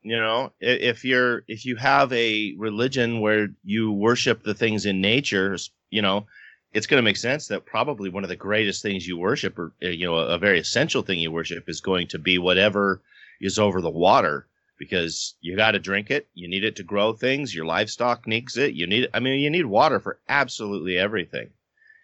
you 0.01 0.17
know 0.17 0.51
if 0.59 1.03
you're 1.03 1.43
if 1.47 1.65
you 1.65 1.75
have 1.75 2.11
a 2.13 2.55
religion 2.57 3.19
where 3.19 3.49
you 3.63 3.91
worship 3.91 4.43
the 4.43 4.53
things 4.53 4.85
in 4.85 5.01
nature 5.01 5.57
you 5.89 6.01
know 6.01 6.25
it's 6.71 6.87
going 6.87 6.99
to 6.99 7.05
make 7.05 7.17
sense 7.17 7.47
that 7.47 7.65
probably 7.65 8.09
one 8.09 8.23
of 8.23 8.29
the 8.29 8.35
greatest 8.35 8.81
things 8.81 9.07
you 9.07 9.17
worship 9.17 9.57
or 9.57 9.73
uh, 9.83 9.87
you 9.87 10.05
know 10.05 10.15
a, 10.15 10.37
very 10.37 10.59
essential 10.59 11.01
thing 11.01 11.19
you 11.19 11.31
worship 11.31 11.67
is 11.67 11.81
going 11.81 12.07
to 12.07 12.19
be 12.19 12.37
whatever 12.37 13.01
is 13.41 13.59
over 13.59 13.81
the 13.81 13.89
water 13.89 14.47
because 14.79 15.35
you 15.41 15.55
got 15.55 15.71
to 15.71 15.79
drink 15.79 16.09
it 16.09 16.27
you 16.33 16.47
need 16.47 16.63
it 16.63 16.77
to 16.77 16.83
grow 16.83 17.13
things 17.13 17.53
your 17.53 17.65
livestock 17.65 18.25
needs 18.25 18.57
it 18.57 18.73
you 18.73 18.87
need 18.87 19.07
i 19.13 19.19
mean 19.19 19.39
you 19.39 19.49
need 19.49 19.65
water 19.65 19.99
for 19.99 20.19
absolutely 20.27 20.97
everything 20.97 21.49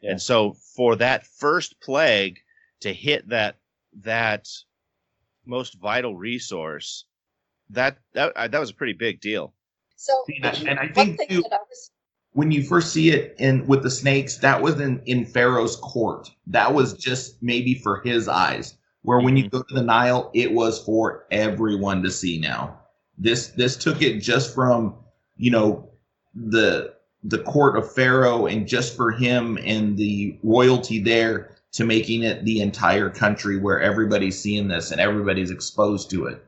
yeah. 0.04 0.12
and 0.12 0.22
so 0.22 0.56
for 0.76 0.96
that 0.96 1.26
first 1.26 1.80
plague 1.82 2.40
to 2.82 2.94
hit 2.94 3.28
that 3.30 3.56
that 4.04 4.48
most 5.46 5.80
vital 5.80 6.16
resource 6.16 7.06
that 7.70 7.98
that 8.14 8.36
uh, 8.36 8.48
that 8.48 8.60
was 8.60 8.70
a 8.70 8.74
pretty 8.74 8.94
big 8.94 9.20
deal. 9.20 9.54
So, 9.96 10.14
and 10.44 10.80
I 10.80 10.88
think 10.90 11.20
too, 11.30 11.42
was... 11.42 11.92
when 12.34 12.52
you 12.52 12.64
first 12.64 12.92
see 12.92 13.12
it 13.12 13.36
in 13.40 13.66
with 13.66 13.84
the 13.84 13.92
snakes, 13.92 14.38
that 14.40 14.62
was 14.62 14.80
in 14.80 15.02
in 15.06 15.26
Pharaoh's 15.26 15.76
court. 15.78 16.30
That 16.48 16.74
was 16.74 16.94
just 16.94 17.42
maybe 17.42 17.76
for 17.76 18.02
his 18.02 18.28
eyes. 18.28 18.78
Where 19.06 19.20
when 19.20 19.38
you 19.38 19.44
mm-hmm. 19.44 19.58
go 19.58 19.64
to 19.64 19.74
the 19.74 19.84
Nile, 19.84 20.32
it 20.34 20.52
was 20.52 20.84
for 20.84 21.26
everyone 21.32 22.02
to 22.04 22.12
see. 22.12 22.40
Now, 22.40 22.80
this 23.18 23.48
this 23.50 23.78
took 23.78 24.02
it 24.02 24.20
just 24.20 24.54
from 24.54 24.96
you 25.38 25.52
know 25.52 25.90
the 26.34 26.96
the 27.24 27.40
court 27.40 27.78
of 27.78 27.92
Pharaoh 27.94 28.48
and 28.48 28.68
just 28.68 28.96
for 28.96 29.12
him 29.12 29.58
and 29.64 29.98
the 29.98 30.40
royalty 30.44 31.00
there 31.00 31.56
to 31.74 31.84
making 31.84 32.24
it 32.24 32.46
the 32.46 32.62
entire 32.62 33.10
country 33.10 33.58
where 33.58 33.82
everybody's 33.82 34.40
seeing 34.40 34.68
this 34.68 34.92
and 34.92 35.02
everybody's 35.02 35.52
exposed 35.52 36.10
to 36.10 36.28
it. 36.28 36.44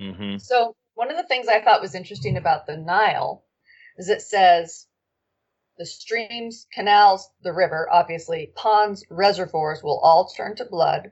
Mm-hmm. 0.00 0.38
So 0.38 0.74
one 0.94 1.10
of 1.10 1.16
the 1.16 1.26
things 1.26 1.48
I 1.48 1.60
thought 1.60 1.80
was 1.80 1.94
interesting 1.94 2.36
about 2.36 2.66
the 2.66 2.76
Nile 2.76 3.44
is 3.96 4.08
it 4.08 4.22
says 4.22 4.86
the 5.78 5.86
streams, 5.86 6.66
canals, 6.74 7.30
the 7.42 7.52
river, 7.52 7.88
obviously, 7.90 8.52
ponds, 8.54 9.04
reservoirs 9.10 9.82
will 9.82 9.98
all 10.00 10.28
turn 10.28 10.56
to 10.56 10.64
blood, 10.64 11.10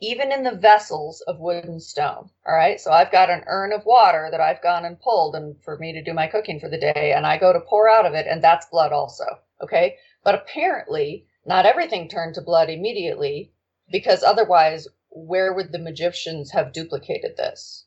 even 0.00 0.32
in 0.32 0.42
the 0.44 0.56
vessels 0.56 1.20
of 1.22 1.40
wood 1.40 1.64
and 1.64 1.82
stone. 1.82 2.30
All 2.46 2.54
right. 2.54 2.80
So 2.80 2.90
I've 2.92 3.12
got 3.12 3.30
an 3.30 3.44
urn 3.46 3.72
of 3.72 3.84
water 3.86 4.28
that 4.30 4.40
I've 4.40 4.62
gone 4.62 4.84
and 4.84 5.00
pulled 5.00 5.34
and 5.36 5.62
for 5.62 5.78
me 5.78 5.92
to 5.92 6.02
do 6.02 6.14
my 6.14 6.26
cooking 6.26 6.60
for 6.60 6.68
the 6.68 6.78
day, 6.80 7.12
and 7.14 7.26
I 7.26 7.38
go 7.38 7.52
to 7.52 7.60
pour 7.60 7.88
out 7.88 8.06
of 8.06 8.14
it, 8.14 8.26
and 8.26 8.42
that's 8.42 8.66
blood 8.66 8.92
also. 8.92 9.26
Okay. 9.62 9.96
But 10.24 10.34
apparently, 10.34 11.26
not 11.46 11.66
everything 11.66 12.08
turned 12.08 12.34
to 12.36 12.42
blood 12.42 12.70
immediately 12.70 13.52
because 13.90 14.22
otherwise, 14.22 14.88
where 15.10 15.52
would 15.52 15.72
the 15.72 15.84
Egyptians 15.86 16.52
have 16.52 16.72
duplicated 16.72 17.36
this? 17.36 17.86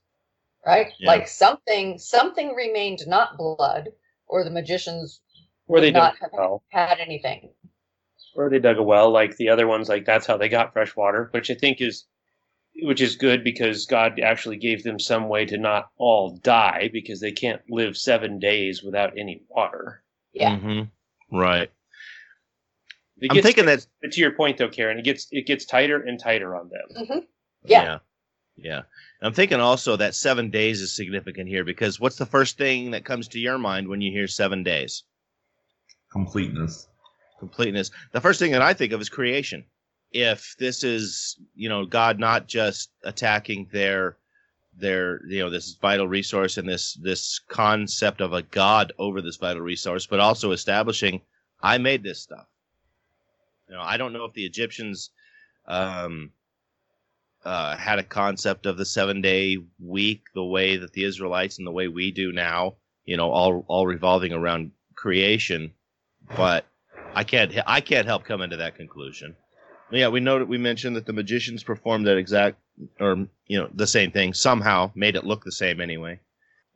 right? 0.65 0.93
Yeah. 0.99 1.09
Like 1.09 1.27
something 1.27 1.97
something 1.97 2.55
remained 2.55 3.01
not 3.07 3.37
blood, 3.37 3.89
or 4.27 4.43
the 4.43 4.49
magicians 4.51 5.21
or 5.67 5.79
they 5.81 5.91
not 5.91 6.17
have 6.19 6.31
well. 6.33 6.63
had 6.69 6.99
anything. 6.99 7.51
Or 8.35 8.49
they 8.49 8.59
dug 8.59 8.77
a 8.77 8.83
well, 8.83 9.11
like 9.11 9.37
the 9.37 9.49
other 9.49 9.67
ones. 9.67 9.89
Like 9.89 10.05
that's 10.05 10.25
how 10.25 10.37
they 10.37 10.49
got 10.49 10.73
fresh 10.73 10.95
water, 10.95 11.29
which 11.31 11.51
I 11.51 11.53
think 11.53 11.81
is 11.81 12.05
which 12.81 13.01
is 13.01 13.15
good 13.15 13.43
because 13.43 13.85
God 13.85 14.19
actually 14.19 14.57
gave 14.57 14.83
them 14.83 14.99
some 14.99 15.29
way 15.29 15.45
to 15.45 15.57
not 15.57 15.89
all 15.97 16.37
die 16.37 16.89
because 16.91 17.19
they 17.19 17.31
can't 17.31 17.61
live 17.69 17.95
seven 17.95 18.39
days 18.39 18.81
without 18.81 19.17
any 19.17 19.43
water. 19.47 20.03
Yeah. 20.33 20.57
Mm-hmm. 20.57 21.37
Right. 21.37 21.71
It 23.21 23.31
I'm 23.31 23.41
thinking 23.41 23.67
that 23.67 23.85
But 24.01 24.11
to 24.13 24.21
your 24.21 24.31
point, 24.31 24.57
though, 24.57 24.69
Karen, 24.69 24.97
it 24.97 25.05
gets 25.05 25.27
it 25.31 25.45
gets 25.45 25.65
tighter 25.65 26.01
and 26.01 26.19
tighter 26.19 26.55
on 26.55 26.69
them. 26.69 27.05
hmm 27.05 27.19
Yeah. 27.63 27.83
Yeah. 27.83 27.99
Yeah. 28.55 28.81
I'm 29.21 29.33
thinking 29.33 29.59
also 29.59 29.95
that 29.95 30.15
seven 30.15 30.49
days 30.49 30.81
is 30.81 30.95
significant 30.95 31.47
here 31.47 31.63
because 31.63 31.99
what's 31.99 32.17
the 32.17 32.25
first 32.25 32.57
thing 32.57 32.91
that 32.91 33.05
comes 33.05 33.27
to 33.29 33.39
your 33.39 33.57
mind 33.57 33.87
when 33.87 34.01
you 34.01 34.11
hear 34.11 34.27
seven 34.27 34.63
days? 34.63 35.03
Completeness. 36.11 36.87
Completeness. 37.43 37.91
The 38.11 38.21
first 38.21 38.39
thing 38.39 38.51
that 38.51 38.61
I 38.61 38.73
think 38.73 38.93
of 38.93 39.01
is 39.01 39.09
creation. 39.09 39.65
If 40.11 40.55
this 40.59 40.83
is, 40.83 41.37
you 41.55 41.69
know, 41.69 41.85
God 41.85 42.19
not 42.19 42.47
just 42.47 42.91
attacking 43.03 43.69
their 43.71 44.17
their 44.75 45.23
you 45.27 45.39
know 45.39 45.51
this 45.51 45.77
vital 45.79 46.07
resource 46.07 46.57
and 46.57 46.67
this 46.67 46.95
this 46.95 47.39
concept 47.47 48.21
of 48.21 48.33
a 48.33 48.41
god 48.41 48.91
over 48.97 49.21
this 49.21 49.35
vital 49.35 49.61
resource 49.61 50.07
but 50.07 50.19
also 50.19 50.51
establishing 50.51 51.21
i 51.61 51.77
made 51.77 52.01
this 52.01 52.19
stuff 52.19 52.47
you 53.69 53.75
know 53.75 53.81
i 53.83 53.97
don't 53.97 54.13
know 54.13 54.25
if 54.25 54.33
the 54.33 54.43
egyptians 54.43 55.11
um 55.67 56.31
uh, 57.45 57.75
had 57.75 57.99
a 57.99 58.03
concept 58.03 58.65
of 58.65 58.77
the 58.77 58.85
seven 58.85 59.21
day 59.21 59.57
week 59.79 60.23
the 60.33 60.43
way 60.43 60.77
that 60.77 60.93
the 60.93 61.03
Israelites 61.03 61.57
and 61.57 61.67
the 61.67 61.71
way 61.71 61.87
we 61.87 62.11
do 62.11 62.31
now, 62.31 62.75
you 63.05 63.17
know, 63.17 63.29
all 63.31 63.65
all 63.67 63.85
revolving 63.85 64.31
around 64.31 64.71
creation. 64.95 65.73
But 66.37 66.65
I 67.15 67.23
can't 67.23 67.53
I 67.67 67.81
can't 67.81 68.05
help 68.07 68.23
coming 68.25 68.49
to 68.49 68.57
that 68.57 68.75
conclusion. 68.75 69.35
Yeah, 69.91 70.07
we 70.07 70.19
know 70.19 70.39
that 70.39 70.47
we 70.47 70.57
mentioned 70.57 70.95
that 70.95 71.05
the 71.05 71.13
magicians 71.13 71.63
performed 71.63 72.07
that 72.07 72.17
exact 72.17 72.57
or 72.99 73.27
you 73.47 73.59
know 73.59 73.69
the 73.73 73.87
same 73.87 74.11
thing 74.11 74.33
somehow 74.33 74.91
made 74.95 75.15
it 75.15 75.25
look 75.25 75.43
the 75.43 75.51
same 75.51 75.79
anyway. 75.79 76.19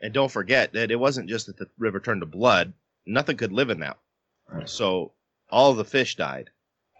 And 0.01 0.13
don't 0.13 0.31
forget 0.31 0.73
that 0.73 0.91
it 0.91 0.99
wasn't 0.99 1.29
just 1.29 1.47
that 1.47 1.57
the 1.57 1.67
river 1.79 1.99
turned 1.99 2.21
to 2.21 2.27
blood; 2.27 2.73
nothing 3.05 3.37
could 3.37 3.51
live 3.51 3.69
in 3.69 3.79
that. 3.79 3.97
Right. 4.47 4.69
So 4.69 5.13
all 5.49 5.73
the 5.73 5.85
fish 5.85 6.15
died. 6.15 6.49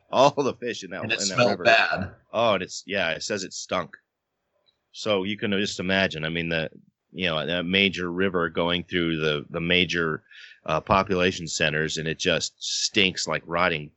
All 0.10 0.32
the 0.32 0.54
fish 0.56 0.84
in 0.84 0.92
that 0.92 1.04
And 1.04 1.12
it 1.12 1.22
in 1.22 1.28
that 1.28 1.36
smelled 1.36 1.52
river. 1.52 1.64
bad. 1.66 2.12
Oh, 2.34 2.54
and 2.54 2.64
it's 2.64 2.84
yeah, 2.88 3.12
it 3.12 3.24
says 3.24 3.44
it 3.44 3.54
stunk. 3.54 3.96
So 4.94 5.24
you 5.24 5.38
can 5.38 5.52
just 5.52 5.80
imagine. 5.80 6.24
I 6.26 6.30
mean, 6.30 6.50
the 6.50 6.70
you 7.12 7.26
know 7.26 7.38
a 7.38 7.64
major 7.64 8.12
river 8.12 8.50
going 8.50 8.84
through 8.84 9.18
the 9.18 9.46
the 9.50 9.62
major 9.62 10.24
uh, 10.66 10.82
population 10.82 11.48
centers, 11.48 11.98
and 11.98 12.08
it 12.08 12.20
just 12.20 12.54
stinks 12.60 13.28
like 13.28 13.44
rotting 13.46 13.92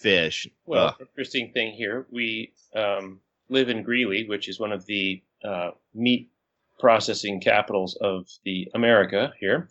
fish. 0.00 0.48
Well, 0.66 0.88
Ugh. 0.88 0.96
interesting 1.00 1.52
thing 1.52 1.72
here. 1.72 2.06
We 2.10 2.52
um, 2.74 3.20
live 3.48 3.68
in 3.68 3.82
Greeley, 3.82 4.26
which 4.28 4.48
is 4.48 4.58
one 4.58 4.72
of 4.72 4.86
the 4.86 5.22
uh, 5.44 5.70
meat 5.94 6.30
processing 6.78 7.40
capitals 7.40 7.96
of 8.00 8.28
the 8.44 8.68
America 8.74 9.32
here. 9.38 9.68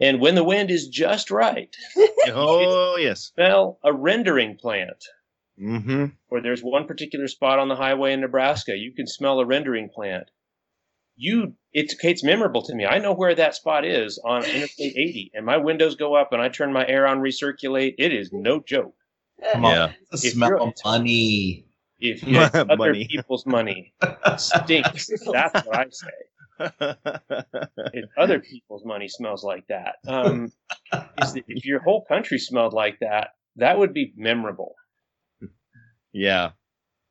And 0.00 0.20
when 0.20 0.34
the 0.34 0.44
wind 0.44 0.70
is 0.70 0.88
just 0.88 1.30
right, 1.30 1.74
oh 2.28 2.96
yes. 2.98 3.32
smell 3.34 3.78
a 3.84 3.92
rendering 3.92 4.56
plant. 4.56 5.04
Mm-hmm. 5.60 6.06
Or 6.30 6.40
there's 6.40 6.62
one 6.62 6.86
particular 6.86 7.28
spot 7.28 7.58
on 7.58 7.68
the 7.68 7.76
highway 7.76 8.14
in 8.14 8.22
Nebraska. 8.22 8.74
You 8.74 8.92
can 8.92 9.06
smell 9.06 9.40
a 9.40 9.44
rendering 9.44 9.90
plant. 9.90 10.30
You, 11.22 11.54
it's, 11.74 11.94
it's 12.02 12.24
memorable 12.24 12.62
to 12.62 12.74
me. 12.74 12.86
I 12.86 12.98
know 12.98 13.12
where 13.12 13.34
that 13.34 13.54
spot 13.54 13.84
is 13.84 14.18
on 14.24 14.42
Interstate 14.42 14.96
80, 14.96 15.32
and 15.34 15.44
my 15.44 15.58
windows 15.58 15.94
go 15.96 16.14
up, 16.14 16.32
and 16.32 16.40
I 16.40 16.48
turn 16.48 16.72
my 16.72 16.86
air 16.86 17.06
on 17.06 17.18
recirculate. 17.18 17.94
It 17.98 18.14
is 18.14 18.32
no 18.32 18.60
joke. 18.60 18.94
Come 19.52 19.66
on. 19.66 19.72
Yeah. 19.74 19.92
The 20.12 20.26
If 20.26 20.32
smell 20.32 20.62
of 20.62 20.74
money. 20.84 21.66
If 21.98 22.22
it's 22.26 22.54
other 22.54 22.76
Money. 22.76 23.06
people's 23.10 23.44
money 23.44 23.92
stinks, 24.38 25.08
that's 25.08 25.66
what 25.66 25.76
I 25.76 25.86
say. 25.90 26.08
If 27.92 28.08
other 28.18 28.40
people's 28.40 28.84
money 28.86 29.08
smells 29.08 29.44
like 29.44 29.66
that, 29.68 29.96
um, 30.06 30.52
is 31.22 31.32
that 31.34 31.44
if 31.48 31.64
your 31.66 31.80
whole 31.80 32.04
country 32.06 32.38
smelled 32.38 32.72
like 32.72 32.98
that, 33.00 33.28
that 33.56 33.78
would 33.78 33.92
be 33.92 34.12
memorable. 34.16 34.74
yeah. 36.12 36.50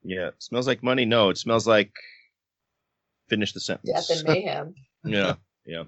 Yeah. 0.04 0.32
Smells 0.40 0.68
like 0.68 0.82
money. 0.84 1.06
No, 1.06 1.30
it 1.30 1.38
smells 1.38 1.68
like. 1.68 1.92
Finish 3.30 3.54
the 3.54 3.60
sentence. 3.60 4.08
Death 4.08 4.18
and 4.18 4.28
mayhem. 4.28 4.76
yeah. 5.06 5.36
Yeah. 5.66 5.84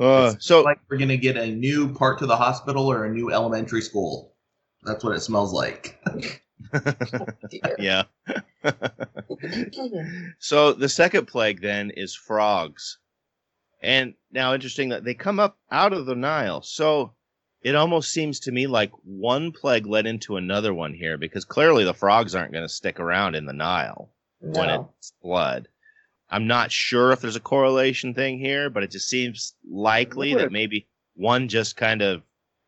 Uh, 0.00 0.34
so 0.38 0.62
like 0.62 0.80
we're 0.88 0.96
gonna 0.96 1.16
get 1.16 1.36
a 1.36 1.46
new 1.46 1.92
part 1.94 2.18
to 2.18 2.26
the 2.26 2.36
hospital 2.36 2.90
or 2.90 3.04
a 3.04 3.12
new 3.12 3.30
elementary 3.30 3.82
school. 3.82 4.34
That's 4.84 5.04
what 5.04 5.14
it 5.14 5.20
smells 5.20 5.52
like. 5.52 6.00
Dear. 7.50 7.76
yeah. 7.78 8.02
so 10.38 10.72
the 10.72 10.88
second 10.88 11.26
plague 11.26 11.60
then 11.60 11.90
is 11.90 12.14
frogs. 12.14 12.98
And 13.82 14.14
now 14.30 14.54
interesting 14.54 14.90
that 14.90 15.04
they 15.04 15.14
come 15.14 15.40
up 15.40 15.58
out 15.70 15.92
of 15.92 16.06
the 16.06 16.14
Nile. 16.14 16.62
So 16.62 17.12
it 17.62 17.74
almost 17.74 18.12
seems 18.12 18.40
to 18.40 18.52
me 18.52 18.66
like 18.66 18.92
one 19.04 19.52
plague 19.52 19.86
led 19.86 20.06
into 20.06 20.36
another 20.36 20.72
one 20.72 20.94
here 20.94 21.18
because 21.18 21.44
clearly 21.44 21.84
the 21.84 21.94
frogs 21.94 22.34
aren't 22.34 22.52
going 22.52 22.64
to 22.64 22.68
stick 22.68 23.00
around 23.00 23.34
in 23.34 23.46
the 23.46 23.52
Nile 23.52 24.10
when 24.40 24.68
it's 24.70 25.12
blood. 25.22 25.68
I'm 26.32 26.46
not 26.46 26.72
sure 26.72 27.12
if 27.12 27.20
there's 27.20 27.36
a 27.36 27.40
correlation 27.40 28.14
thing 28.14 28.38
here, 28.38 28.70
but 28.70 28.82
it 28.82 28.90
just 28.90 29.08
seems 29.08 29.54
likely 29.70 30.34
that 30.34 30.50
maybe 30.50 30.88
one 31.14 31.48
just 31.48 31.76
kind 31.76 32.00
of, 32.00 32.22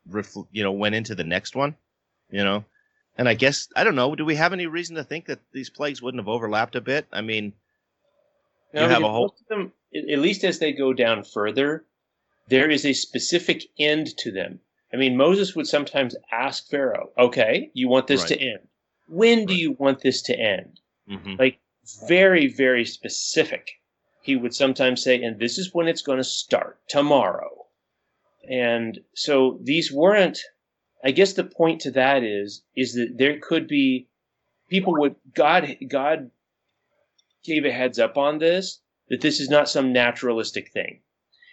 refl- 0.09 0.47
you 0.53 0.63
know, 0.63 0.73
went 0.73 0.95
into 0.95 1.15
the 1.15 1.25
next 1.25 1.57
one, 1.57 1.75
you 2.31 2.45
know. 2.45 2.65
And 3.17 3.27
I 3.27 3.33
guess 3.35 3.69
I 3.75 3.83
don't 3.85 3.95
know. 3.95 4.15
Do 4.15 4.25
we 4.27 4.35
have 4.35 4.53
any 4.53 4.67
reason 4.67 4.97
to 4.97 5.05
think 5.05 5.27
that 5.27 5.41
these 5.53 5.71
plagues 5.71 6.03
wouldn't 6.03 6.21
have 6.21 6.29
overlapped 6.29 6.77
a 6.77 6.81
bit? 6.83 7.07
I 7.11 7.23
mean, 7.23 7.55
You 8.75 8.81
have 8.81 9.03
a 9.03 9.09
whole- 9.09 9.35
them, 9.49 9.73
at 9.95 10.19
least 10.19 10.45
as 10.45 10.59
they 10.59 10.73
go 10.73 10.93
down 10.93 11.23
further, 11.25 11.87
there 12.49 12.69
is 12.69 12.85
a 12.85 12.93
specific 12.93 13.63
end 13.79 14.17
to 14.19 14.31
them. 14.31 14.61
I 14.93 14.97
mean, 14.97 15.17
Moses 15.17 15.57
would 15.57 15.67
sometimes 15.67 16.15
ask 16.31 16.69
Pharaoh, 16.69 17.13
"Okay, 17.17 17.71
you 17.73 17.89
want 17.89 18.09
this 18.09 18.25
to 18.25 18.39
end? 18.39 18.69
When 19.07 19.47
do 19.47 19.55
Right. 19.55 19.61
you 19.61 19.73
want 19.73 20.01
this 20.03 20.21
to 20.23 20.39
end?" 20.39 20.81
mhm, 21.09 21.39
Like 21.39 21.59
very, 22.09 22.47
very 22.47 22.85
specific. 22.85 23.73
He 24.23 24.37
would 24.37 24.55
sometimes 24.55 25.03
say, 25.03 25.23
"And 25.23 25.39
this 25.39 25.59
is 25.59 25.75
when 25.75 25.89
it's 25.89 26.03
going 26.03 26.19
to 26.19 26.25
start 26.25 26.81
tomorrow." 26.89 27.67
And 28.49 29.01
so 29.15 29.59
these 29.63 29.93
weren't. 29.93 30.41
I 31.03 31.11
guess 31.11 31.35
the 31.35 31.45
point 31.45 31.83
to 31.83 31.91
that 31.93 32.23
is 32.23 32.63
is 32.75 32.95
that 32.95 33.19
there 33.19 33.39
could 33.39 33.69
be 33.69 34.09
people 34.69 34.95
would 34.99 35.17
God 35.35 35.77
God 35.89 36.31
gave 37.45 37.65
a 37.65 37.73
heads 37.73 37.99
up 37.99 38.17
on 38.17 38.39
this 38.39 38.81
that 39.09 39.21
this 39.21 39.41
is 39.41 39.51
not 39.51 39.69
some 39.69 39.93
naturalistic 39.93 40.71
thing. 40.73 41.01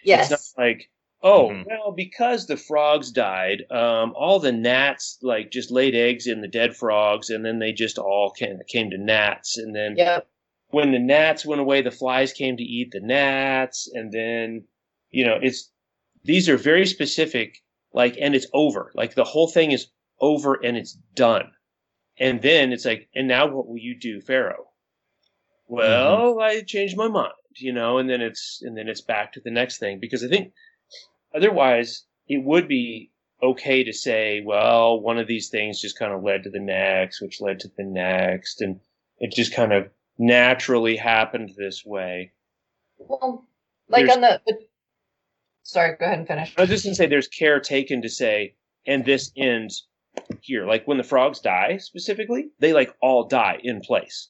yes. 0.04 0.30
It's 0.30 0.56
not 0.56 0.62
like, 0.64 0.90
oh, 1.22 1.50
Mhm. 1.50 1.66
well, 1.66 1.92
because 1.92 2.46
the 2.46 2.56
frogs 2.56 3.10
died, 3.12 3.64
um, 3.70 4.12
all 4.16 4.38
the 4.38 4.52
gnats 4.52 5.18
like 5.22 5.50
just 5.50 5.70
laid 5.70 5.94
eggs 5.94 6.26
in 6.26 6.40
the 6.40 6.48
dead 6.48 6.76
frogs, 6.76 7.30
and 7.30 7.44
then 7.44 7.58
they 7.58 7.72
just 7.72 7.98
all 7.98 8.30
came, 8.30 8.58
came 8.68 8.90
to 8.90 8.98
gnats, 8.98 9.56
and 9.58 9.74
then 9.74 9.96
Yep. 9.96 10.28
when 10.70 10.92
the 10.92 10.98
gnats 10.98 11.44
went 11.46 11.60
away, 11.60 11.82
the 11.82 11.90
flies 11.90 12.32
came 12.32 12.56
to 12.56 12.62
eat 12.62 12.90
the 12.92 13.00
gnats, 13.00 13.88
and 13.92 14.12
then 14.12 14.66
you 15.10 15.24
know 15.24 15.38
it's 15.42 15.70
these 16.24 16.48
are 16.48 16.56
very 16.56 16.86
specific, 16.86 17.58
like, 17.92 18.16
and 18.20 18.34
it's 18.34 18.46
over. 18.52 18.90
Like 18.94 19.14
the 19.14 19.24
whole 19.24 19.48
thing 19.48 19.72
is 19.72 19.88
over 20.20 20.54
and 20.54 20.76
it's 20.76 20.92
done, 21.14 21.50
and 22.18 22.40
then 22.42 22.72
it's 22.72 22.84
like, 22.84 23.08
and 23.14 23.28
now 23.28 23.46
what 23.46 23.66
will 23.68 23.78
you 23.78 23.98
do, 23.98 24.20
Pharaoh? 24.20 24.68
Well, 25.68 26.38
I 26.40 26.60
changed 26.62 26.96
my 26.96 27.08
mind, 27.08 27.32
you 27.56 27.72
know, 27.72 27.98
and 27.98 28.08
then 28.08 28.20
it's 28.20 28.60
and 28.62 28.76
then 28.76 28.88
it's 28.88 29.00
back 29.00 29.32
to 29.32 29.40
the 29.40 29.50
next 29.50 29.78
thing 29.78 29.98
because 30.00 30.22
I 30.24 30.28
think 30.28 30.52
otherwise 31.34 32.04
it 32.28 32.42
would 32.44 32.68
be 32.68 33.10
okay 33.42 33.82
to 33.84 33.92
say, 33.92 34.40
well, 34.44 35.00
one 35.00 35.18
of 35.18 35.26
these 35.26 35.48
things 35.48 35.80
just 35.80 35.98
kind 35.98 36.12
of 36.12 36.22
led 36.22 36.44
to 36.44 36.50
the 36.50 36.60
next, 36.60 37.20
which 37.20 37.40
led 37.40 37.58
to 37.60 37.68
the 37.76 37.84
next, 37.84 38.60
and 38.60 38.80
it 39.18 39.32
just 39.32 39.54
kind 39.54 39.72
of 39.72 39.88
naturally 40.18 40.96
happened 40.96 41.50
this 41.56 41.84
way. 41.84 42.32
Well, 42.98 43.46
like 43.88 44.06
There's- 44.06 44.16
on 44.16 44.20
the. 44.22 44.40
Sorry, 45.64 45.96
go 45.96 46.06
ahead 46.06 46.18
and 46.18 46.26
finish. 46.26 46.54
I 46.56 46.62
was 46.62 46.70
just 46.70 46.84
gonna 46.84 46.94
say 46.94 47.06
there's 47.06 47.28
care 47.28 47.60
taken 47.60 48.02
to 48.02 48.08
say, 48.08 48.54
and 48.86 49.04
this 49.04 49.30
ends 49.36 49.86
here. 50.40 50.66
Like 50.66 50.86
when 50.86 50.98
the 50.98 51.04
frogs 51.04 51.40
die 51.40 51.76
specifically, 51.78 52.50
they 52.58 52.72
like 52.72 52.94
all 53.00 53.28
die 53.28 53.58
in 53.62 53.80
place. 53.80 54.28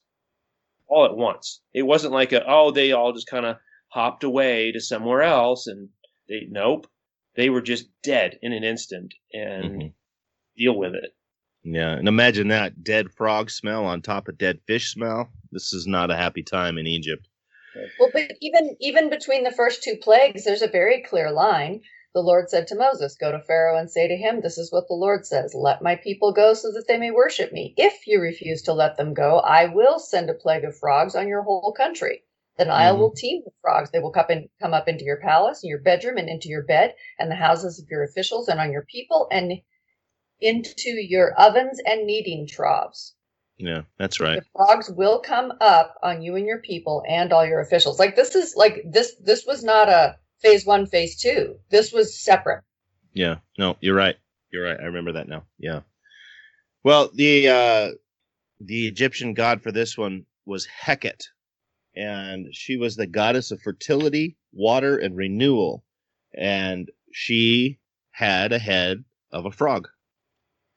All 0.87 1.05
at 1.05 1.15
once. 1.17 1.61
It 1.73 1.83
wasn't 1.83 2.13
like 2.13 2.31
a 2.33 2.43
oh, 2.47 2.71
they 2.71 2.91
all 2.91 3.13
just 3.13 3.29
kinda 3.29 3.59
hopped 3.89 4.23
away 4.23 4.71
to 4.71 4.79
somewhere 4.79 5.23
else 5.23 5.65
and 5.67 5.89
they 6.29 6.47
nope. 6.49 6.87
They 7.35 7.49
were 7.49 7.61
just 7.61 7.87
dead 8.03 8.39
in 8.41 8.53
an 8.53 8.63
instant 8.63 9.13
and 9.33 9.81
mhm. 9.81 9.93
deal 10.55 10.75
with 10.77 10.95
it. 10.95 11.15
Yeah, 11.63 11.91
and 11.91 12.07
imagine 12.07 12.49
that 12.49 12.83
dead 12.83 13.11
frog 13.11 13.49
smell 13.49 13.85
on 13.85 14.01
top 14.01 14.27
of 14.27 14.37
dead 14.37 14.59
fish 14.67 14.91
smell. 14.91 15.29
This 15.51 15.73
is 15.73 15.87
not 15.87 16.11
a 16.11 16.15
happy 16.15 16.43
time 16.43 16.77
in 16.77 16.87
Egypt. 16.87 17.27
Well, 17.99 18.09
but 18.13 18.33
even 18.41 18.75
even 18.79 19.09
between 19.09 19.43
the 19.43 19.51
first 19.51 19.81
two 19.81 19.95
plagues, 19.95 20.43
there's 20.43 20.61
a 20.61 20.67
very 20.67 21.01
clear 21.01 21.31
line. 21.31 21.81
the 22.13 22.21
Lord 22.21 22.49
said 22.49 22.67
to 22.67 22.75
Moses, 22.75 23.15
Go 23.15 23.31
to 23.31 23.39
Pharaoh 23.39 23.77
and 23.77 23.89
say 23.89 24.07
to 24.07 24.15
him, 24.15 24.41
This 24.41 24.59
is 24.59 24.71
what 24.71 24.87
the 24.87 24.93
Lord 24.93 25.25
says 25.25 25.55
Let 25.55 25.81
my 25.81 25.95
people 25.95 26.33
go 26.33 26.53
so 26.53 26.71
that 26.73 26.87
they 26.87 26.97
may 26.97 27.09
worship 27.09 27.51
me. 27.51 27.73
If 27.77 28.05
you 28.05 28.19
refuse 28.19 28.61
to 28.63 28.73
let 28.73 28.97
them 28.97 29.15
go, 29.15 29.39
I 29.39 29.65
will 29.65 29.97
send 29.97 30.29
a 30.29 30.35
plague 30.35 30.65
of 30.65 30.77
frogs 30.77 31.15
on 31.15 31.27
your 31.27 31.41
whole 31.41 31.71
country. 31.71 32.23
The 32.57 32.65
Nile 32.65 32.93
mm-hmm. 32.93 33.01
will 33.01 33.11
teem 33.11 33.41
with 33.43 33.53
frogs. 33.61 33.89
They 33.91 33.99
will 33.99 34.11
come, 34.11 34.25
in, 34.29 34.49
come 34.61 34.73
up 34.73 34.87
into 34.87 35.05
your 35.05 35.17
palace, 35.17 35.63
and 35.63 35.69
your 35.69 35.79
bedroom, 35.79 36.17
and 36.17 36.29
into 36.29 36.49
your 36.49 36.63
bed, 36.63 36.93
and 37.17 37.31
the 37.31 37.35
houses 37.35 37.79
of 37.79 37.87
your 37.89 38.03
officials, 38.03 38.47
and 38.47 38.59
on 38.59 38.71
your 38.71 38.85
people, 38.89 39.27
and 39.31 39.53
into 40.39 40.91
your 40.91 41.33
ovens 41.39 41.79
and 41.85 42.05
kneading 42.05 42.47
troughs. 42.47 43.15
Yeah, 43.57 43.83
that's 43.97 44.19
right. 44.19 44.39
The 44.39 44.45
frogs 44.51 44.89
will 44.89 45.19
come 45.19 45.53
up 45.61 45.95
on 46.03 46.21
you 46.21 46.35
and 46.35 46.45
your 46.45 46.59
people 46.59 47.03
and 47.07 47.31
all 47.31 47.45
your 47.45 47.61
officials. 47.61 47.99
Like 47.99 48.15
this 48.15 48.35
is 48.35 48.55
like 48.55 48.83
this 48.89 49.15
this 49.23 49.45
was 49.45 49.63
not 49.63 49.89
a 49.89 50.17
phase 50.41 50.65
one, 50.65 50.85
phase 50.85 51.19
two. 51.19 51.59
This 51.69 51.93
was 51.93 52.19
separate. 52.19 52.63
Yeah, 53.13 53.37
no, 53.57 53.77
you're 53.79 53.95
right. 53.95 54.17
You're 54.51 54.65
right. 54.65 54.79
I 54.79 54.85
remember 54.85 55.13
that 55.13 55.27
now. 55.27 55.43
Yeah. 55.59 55.81
Well, 56.83 57.09
the 57.13 57.47
uh 57.47 57.91
the 58.59 58.87
Egyptian 58.87 59.33
god 59.33 59.61
for 59.61 59.71
this 59.71 59.97
one 59.97 60.25
was 60.45 60.67
Heket, 60.85 61.21
and 61.95 62.53
she 62.53 62.77
was 62.77 62.95
the 62.95 63.07
goddess 63.07 63.51
of 63.51 63.61
fertility, 63.61 64.37
water, 64.51 64.97
and 64.97 65.15
renewal. 65.15 65.83
And 66.35 66.89
she 67.11 67.79
had 68.11 68.51
a 68.51 68.59
head 68.59 69.03
of 69.31 69.45
a 69.45 69.51
frog. 69.51 69.87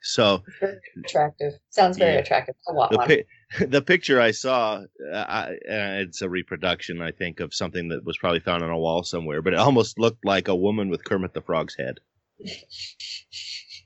So 0.03 0.43
very 0.61 0.79
attractive. 1.05 1.55
Sounds 1.71 1.99
very 1.99 2.15
yeah. 2.15 2.21
attractive. 2.21 2.55
I 2.69 2.73
want 2.73 2.93
the, 2.93 2.97
one. 2.99 3.09
Pi- 3.09 3.25
the 3.67 3.83
picture 3.83 4.21
I 4.21 4.31
saw, 4.31 4.83
uh, 5.13 5.17
I, 5.17 5.43
uh, 5.49 6.05
it's 6.05 6.23
a 6.23 6.29
reproduction, 6.29 7.03
I 7.03 7.11
think, 7.11 7.41
of 7.41 7.53
something 7.53 7.89
that 7.89 8.05
was 8.05 8.17
probably 8.17 8.41
found 8.41 8.63
on 8.63 8.71
a 8.71 8.79
wall 8.79 9.03
somewhere, 9.03 9.43
but 9.43 9.53
it 9.53 9.59
almost 9.59 9.99
looked 9.99 10.25
like 10.25 10.49
a 10.49 10.55
woman 10.55 10.91
with 10.91 11.05
Kermit 11.05 11.35
the 11.35 11.41
Frog's 11.41 11.77
head. 11.77 11.99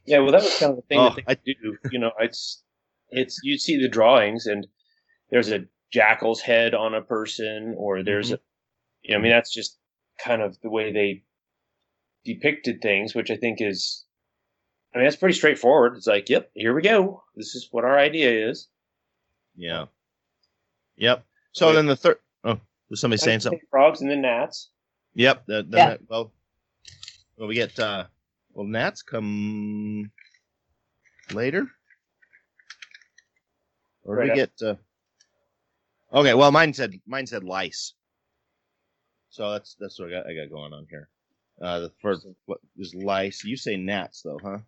Yeah, 0.04 0.18
well, 0.18 0.32
that 0.32 0.42
was 0.42 0.58
kind 0.58 0.70
of 0.70 0.76
the 0.76 0.82
thing 0.82 0.98
oh, 0.98 1.10
that 1.10 1.24
they 1.26 1.32
I, 1.32 1.36
do. 1.44 1.76
You 1.90 1.98
know, 2.00 2.12
it's 2.18 2.62
it's 3.10 3.40
you 3.42 3.58
see 3.58 3.80
the 3.80 3.88
drawings, 3.88 4.46
and 4.46 4.66
there's 5.30 5.50
a 5.50 5.64
jackal's 5.92 6.40
head 6.40 6.74
on 6.74 6.94
a 6.94 7.02
person, 7.02 7.74
or 7.76 8.02
there's 8.02 8.26
mm-hmm. 8.26 8.34
a, 8.34 8.38
you 9.02 9.12
know, 9.12 9.18
I 9.18 9.22
mean, 9.22 9.32
that's 9.32 9.52
just 9.52 9.78
kind 10.22 10.42
of 10.42 10.60
the 10.60 10.70
way 10.70 10.92
they 10.92 11.22
depicted 12.24 12.82
things, 12.82 13.14
which 13.14 13.30
I 13.30 13.36
think 13.36 13.58
is 13.60 14.04
I 14.94 14.98
mean, 14.98 15.06
that's 15.06 15.16
pretty 15.16 15.34
straightforward. 15.34 15.96
It's 15.96 16.06
like, 16.06 16.28
yep, 16.28 16.50
here 16.54 16.74
we 16.74 16.82
go. 16.82 17.22
This 17.36 17.54
is 17.54 17.68
what 17.70 17.84
our 17.84 17.96
idea 17.98 18.48
is. 18.48 18.68
Yeah. 19.56 19.84
Yep. 20.96 21.24
So 21.52 21.68
Wait. 21.68 21.74
then 21.74 21.86
the 21.86 21.96
third. 21.96 22.18
Oh, 22.42 22.60
was 22.88 23.00
somebody 23.00 23.18
saying 23.18 23.40
something? 23.40 23.60
Frogs 23.70 24.00
and 24.00 24.10
then 24.10 24.22
gnats. 24.22 24.70
Yep. 25.14 25.46
The, 25.46 25.62
the 25.62 25.76
yeah. 25.76 25.96
well, 26.08 26.32
well, 27.36 27.48
we 27.48 27.54
get. 27.54 27.78
uh 27.78 28.04
Well, 28.52 28.66
gnats 28.66 29.02
come 29.02 30.10
later, 31.32 31.68
or 34.02 34.16
right 34.16 34.30
we 34.30 34.34
get. 34.34 34.50
uh 34.64 34.74
Okay. 36.12 36.34
Well, 36.34 36.50
mine 36.50 36.72
said 36.74 36.94
mine 37.06 37.26
said 37.26 37.44
lice. 37.44 37.94
So 39.30 39.52
that's 39.52 39.76
that's 39.78 39.98
what 39.98 40.08
I 40.08 40.12
got, 40.12 40.26
I 40.26 40.34
got 40.34 40.50
going 40.50 40.72
on 40.72 40.86
here. 40.90 41.08
Uh, 41.60 41.80
the 41.80 41.92
first 42.02 42.26
what 42.46 42.58
is 42.78 42.94
lice. 42.94 43.44
You 43.44 43.56
say 43.56 43.76
gnats 43.76 44.22
though, 44.22 44.40
huh? 44.42 44.58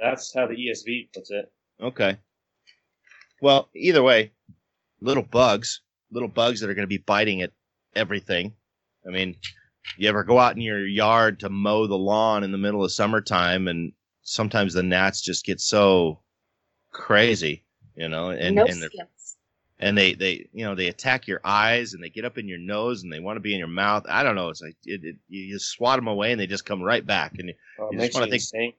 That's 0.00 0.34
how 0.34 0.46
the 0.46 0.54
ESV 0.54 1.12
puts 1.14 1.30
it. 1.30 1.50
Okay. 1.80 2.16
Well, 3.40 3.68
either 3.74 4.02
way, 4.02 4.32
little 5.00 5.22
bugs, 5.22 5.82
little 6.10 6.28
bugs 6.28 6.60
that 6.60 6.70
are 6.70 6.74
going 6.74 6.84
to 6.84 6.88
be 6.88 6.98
biting 6.98 7.42
at 7.42 7.52
everything. 7.94 8.54
I 9.06 9.10
mean, 9.10 9.36
you 9.96 10.08
ever 10.08 10.24
go 10.24 10.38
out 10.38 10.54
in 10.54 10.60
your 10.60 10.86
yard 10.86 11.40
to 11.40 11.48
mow 11.48 11.86
the 11.86 11.98
lawn 11.98 12.44
in 12.44 12.52
the 12.52 12.58
middle 12.58 12.84
of 12.84 12.92
summertime, 12.92 13.68
and 13.68 13.92
sometimes 14.22 14.74
the 14.74 14.82
gnats 14.82 15.20
just 15.20 15.44
get 15.44 15.60
so 15.60 16.20
crazy, 16.92 17.64
you 17.94 18.08
know, 18.08 18.30
and 18.30 18.56
no 18.56 18.64
and, 18.64 18.82
and 19.78 19.96
they 19.96 20.14
they 20.14 20.48
you 20.52 20.64
know 20.64 20.74
they 20.74 20.88
attack 20.88 21.26
your 21.26 21.40
eyes 21.44 21.92
and 21.92 22.02
they 22.02 22.08
get 22.08 22.24
up 22.24 22.38
in 22.38 22.48
your 22.48 22.58
nose 22.58 23.02
and 23.02 23.12
they 23.12 23.20
want 23.20 23.36
to 23.36 23.40
be 23.40 23.52
in 23.52 23.58
your 23.58 23.68
mouth. 23.68 24.04
I 24.08 24.22
don't 24.22 24.34
know. 24.34 24.48
It's 24.48 24.62
like 24.62 24.76
it, 24.84 25.04
it, 25.04 25.16
you 25.28 25.52
just 25.52 25.70
swat 25.70 25.98
them 25.98 26.08
away 26.08 26.32
and 26.32 26.40
they 26.40 26.46
just 26.46 26.64
come 26.64 26.82
right 26.82 27.04
back, 27.04 27.38
and 27.38 27.48
you, 27.48 27.54
oh, 27.78 27.90
you 27.92 27.98
just 27.98 28.14
want 28.14 28.24
to 28.24 28.30
think. 28.30 28.42
Insane. 28.42 28.72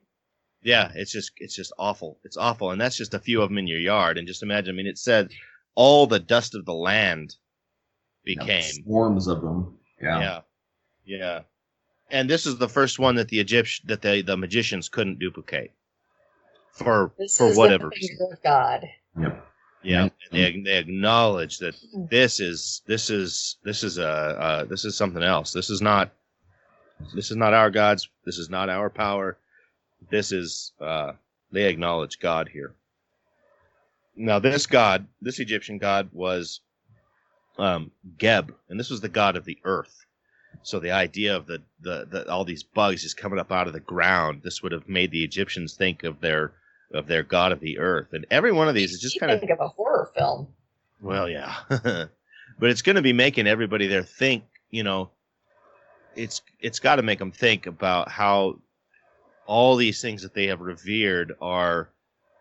Yeah, 0.62 0.90
it's 0.94 1.12
just 1.12 1.32
it's 1.36 1.54
just 1.54 1.72
awful. 1.78 2.18
It's 2.24 2.36
awful, 2.36 2.72
and 2.72 2.80
that's 2.80 2.96
just 2.96 3.14
a 3.14 3.20
few 3.20 3.42
of 3.42 3.48
them 3.48 3.58
in 3.58 3.68
your 3.68 3.78
yard. 3.78 4.18
And 4.18 4.26
just 4.26 4.42
imagine. 4.42 4.74
I 4.74 4.76
mean, 4.76 4.86
it 4.86 4.98
said 4.98 5.30
all 5.76 6.06
the 6.06 6.18
dust 6.18 6.56
of 6.56 6.64
the 6.64 6.74
land 6.74 7.36
became 8.24 8.48
yeah, 8.48 8.82
swarms 8.84 9.28
of 9.28 9.40
them. 9.40 9.78
Yeah, 10.02 10.20
yeah, 10.20 10.40
yeah. 11.04 11.40
And 12.10 12.28
this 12.28 12.46
is 12.46 12.56
the 12.56 12.68
first 12.68 12.98
one 12.98 13.16
that 13.16 13.28
the 13.28 13.38
Egyptian 13.38 13.86
that 13.88 14.02
the 14.02 14.22
the 14.22 14.36
magicians 14.36 14.88
couldn't 14.88 15.20
duplicate 15.20 15.70
for 16.72 17.12
this 17.18 17.36
for 17.36 17.54
whatever 17.54 17.88
reason. 17.88 18.18
God. 18.42 18.84
Yep. 19.20 19.44
Yeah, 19.82 20.08
they 20.32 20.60
they 20.60 20.78
acknowledge 20.78 21.58
that 21.58 21.74
mm. 21.94 22.10
this 22.10 22.40
is 22.40 22.82
this 22.86 23.10
is 23.10 23.56
this 23.62 23.84
is 23.84 23.98
a 23.98 24.08
uh, 24.08 24.64
this 24.64 24.84
is 24.84 24.96
something 24.96 25.22
else. 25.22 25.52
This 25.52 25.70
is 25.70 25.80
not 25.80 26.10
this 27.14 27.30
is 27.30 27.36
not 27.36 27.54
our 27.54 27.70
gods. 27.70 28.08
This 28.24 28.38
is 28.38 28.50
not 28.50 28.68
our 28.68 28.90
power 28.90 29.38
this 30.10 30.32
is 30.32 30.72
uh, 30.80 31.12
they 31.50 31.64
acknowledge 31.64 32.18
God 32.18 32.48
here. 32.48 32.74
Now, 34.16 34.38
this 34.38 34.66
god, 34.66 35.06
this 35.20 35.38
Egyptian 35.38 35.78
god, 35.78 36.10
was 36.12 36.60
um, 37.58 37.90
Geb, 38.16 38.54
and 38.68 38.78
this 38.78 38.90
was 38.90 39.00
the 39.00 39.08
god 39.08 39.36
of 39.36 39.44
the 39.44 39.58
earth. 39.64 40.04
So 40.62 40.80
the 40.80 40.90
idea 40.90 41.36
of 41.36 41.46
the, 41.46 41.62
the, 41.80 42.06
the 42.10 42.30
all 42.30 42.44
these 42.44 42.64
bugs 42.64 43.02
just 43.02 43.16
coming 43.16 43.38
up 43.38 43.52
out 43.52 43.68
of 43.68 43.72
the 43.72 43.80
ground, 43.80 44.42
this 44.42 44.62
would 44.62 44.72
have 44.72 44.88
made 44.88 45.10
the 45.10 45.24
Egyptians 45.24 45.74
think 45.74 46.02
of 46.02 46.20
their 46.20 46.52
of 46.92 47.06
their 47.06 47.22
god 47.22 47.52
of 47.52 47.60
the 47.60 47.78
earth. 47.78 48.12
And 48.12 48.26
every 48.30 48.52
one 48.52 48.68
of 48.68 48.74
these 48.74 48.92
is 48.92 49.00
just 49.00 49.20
kind 49.20 49.32
of 49.32 49.40
think 49.40 49.52
of 49.52 49.60
a 49.60 49.68
horror 49.68 50.10
film. 50.16 50.48
Well, 51.00 51.28
yeah, 51.28 51.54
but 51.68 52.10
it's 52.70 52.82
going 52.82 52.96
to 52.96 53.02
be 53.02 53.12
making 53.12 53.46
everybody 53.46 53.86
there 53.86 54.02
think. 54.02 54.44
You 54.70 54.82
know, 54.82 55.10
it's 56.16 56.42
it's 56.60 56.78
got 56.78 56.96
to 56.96 57.02
make 57.02 57.18
them 57.18 57.32
think 57.32 57.66
about 57.66 58.10
how 58.10 58.58
all 59.46 59.76
these 59.76 60.02
things 60.02 60.22
that 60.22 60.34
they 60.34 60.46
have 60.46 60.60
revered 60.60 61.34
are 61.40 61.88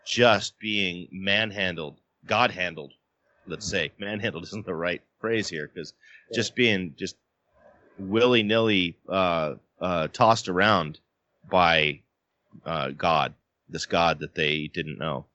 just 0.06 0.58
being 0.60 1.08
manhandled, 1.12 2.00
God 2.26 2.52
handled, 2.52 2.94
let's 3.46 3.68
say. 3.68 3.92
Manhandled 4.00 4.44
isn't 4.44 4.66
the 4.66 4.76
right 4.76 5.02
phrase 5.20 5.48
here 5.48 5.70
because 5.74 5.94
yeah. 6.30 6.36
just 6.36 6.56
being 6.56 6.94
just 6.98 7.16
willy 8.00 8.44
nilly 8.44 8.98
uh, 9.08 9.56
uh, 9.80 10.08
tossed 10.10 10.50
around 10.50 11.00
by 11.50 12.02
uh, 12.66 12.90
God, 12.90 13.34
this 13.70 13.86
God 13.86 14.20
that 14.20 14.36
they 14.36 14.68
didn't 14.74 15.00
know. 15.00 15.26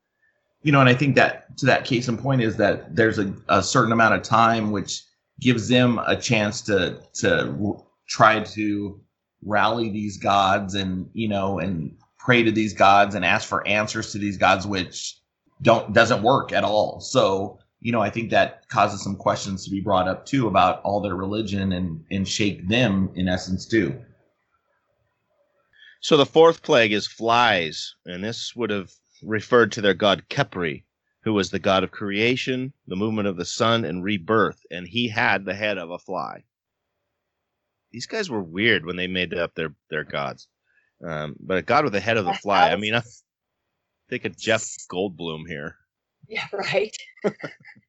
You 0.63 0.73
know, 0.73 0.81
and 0.81 0.89
I 0.89 0.95
think 0.95 1.17
that 1.17 1.57
to 1.59 1.67
that 1.67 1.85
case 1.85 2.09
in 2.09 2.17
point 2.17 2.41
is 2.41 2.57
that 2.57 2.95
there's 2.95 3.19
a, 3.19 3.35
a 3.49 3.63
certain 3.63 3.93
amount 3.93 4.15
of 4.15 4.23
time 4.23 4.71
which 4.71 5.03
gives 5.41 5.69
them 5.69 5.99
a 6.07 6.17
chance 6.17 6.63
to 6.63 7.01
to 7.15 7.83
try 8.09 8.41
to 8.41 9.01
rally 9.45 9.91
these 9.91 10.17
gods 10.17 10.75
and 10.75 11.09
you 11.15 11.29
know 11.29 11.59
and 11.59 11.97
pray 12.19 12.43
to 12.43 12.53
these 12.53 12.73
gods 12.73 13.15
and 13.15 13.25
ask 13.25 13.49
for 13.49 13.67
answers 13.67 14.13
to 14.13 14.19
these 14.19 14.37
gods 14.37 14.67
which 14.67 15.19
don't 15.63 15.93
doesn't 15.93 16.23
work 16.23 16.53
at 16.53 16.63
all 16.63 17.01
so 17.01 17.59
you 17.81 17.91
know 17.91 18.01
i 18.01 18.09
think 18.09 18.31
that 18.31 18.69
causes 18.69 19.03
some 19.03 19.17
questions 19.17 19.65
to 19.65 19.71
be 19.71 19.81
brought 19.81 20.07
up 20.07 20.25
too 20.25 20.47
about 20.47 20.81
all 20.83 21.01
their 21.01 21.17
religion 21.17 21.73
and 21.73 22.05
and 22.13 22.29
shake 22.29 22.69
them 22.69 23.11
in 23.17 23.29
essence 23.29 23.67
too 23.67 24.01
so 26.03 26.19
the 26.19 26.27
fourth 26.27 26.63
plague 26.63 26.93
is 26.93 27.07
flies 27.07 27.95
and 28.05 28.23
this 28.23 28.55
would 28.55 28.69
have 28.69 28.91
referred 29.23 29.73
to 29.73 29.81
their 29.81 29.95
god 29.95 30.23
Khepri 30.29 30.85
who 31.25 31.33
was 31.33 31.51
the 31.51 31.59
god 31.59 31.85
of 31.85 31.91
creation 31.91 32.75
the 32.87 32.97
movement 32.97 33.29
of 33.29 33.39
the 33.39 33.47
sun 33.47 33.87
and 33.87 34.05
rebirth 34.05 34.61
and 34.71 34.87
he 34.87 35.09
had 35.09 35.47
the 35.47 35.55
head 35.55 35.79
of 35.79 35.91
a 35.91 35.99
fly 35.99 36.45
these 37.93 38.07
guys 38.07 38.31
were 38.31 38.43
weird 38.43 38.85
when 38.85 38.97
they 38.97 39.07
made 39.07 39.35
up 39.35 39.55
their 39.55 39.75
their 39.91 40.05
gods. 40.05 40.49
Um, 41.07 41.37
but 41.39 41.59
a 41.59 41.63
god 41.63 41.85
with 41.85 41.93
the 41.93 42.01
head 42.01 42.17
of 42.17 42.25
the 42.25 42.35
fly. 42.35 42.71
I 42.71 42.77
mean, 42.77 42.95
I 42.95 43.03
think 44.09 44.25
of 44.25 44.37
Jeff 44.37 44.65
Goldblum 44.91 45.47
here. 45.47 45.77
Yeah, 46.29 46.47
right. 46.53 46.97
this 47.25 47.35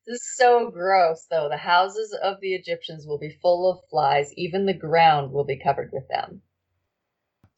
is 0.08 0.36
so 0.36 0.72
gross, 0.72 1.28
though. 1.30 1.48
The 1.50 1.56
houses 1.56 2.18
of 2.24 2.42
the 2.42 2.56
Egyptians 2.56 3.06
will 3.06 3.20
be 3.20 3.38
full 3.42 3.72
of 3.72 3.88
flies. 3.92 4.34
Even 4.36 4.66
the 4.66 4.74
ground 4.74 5.32
will 5.32 5.46
be 5.46 5.62
covered 5.64 5.92
with 5.94 6.08
them. 6.10 6.42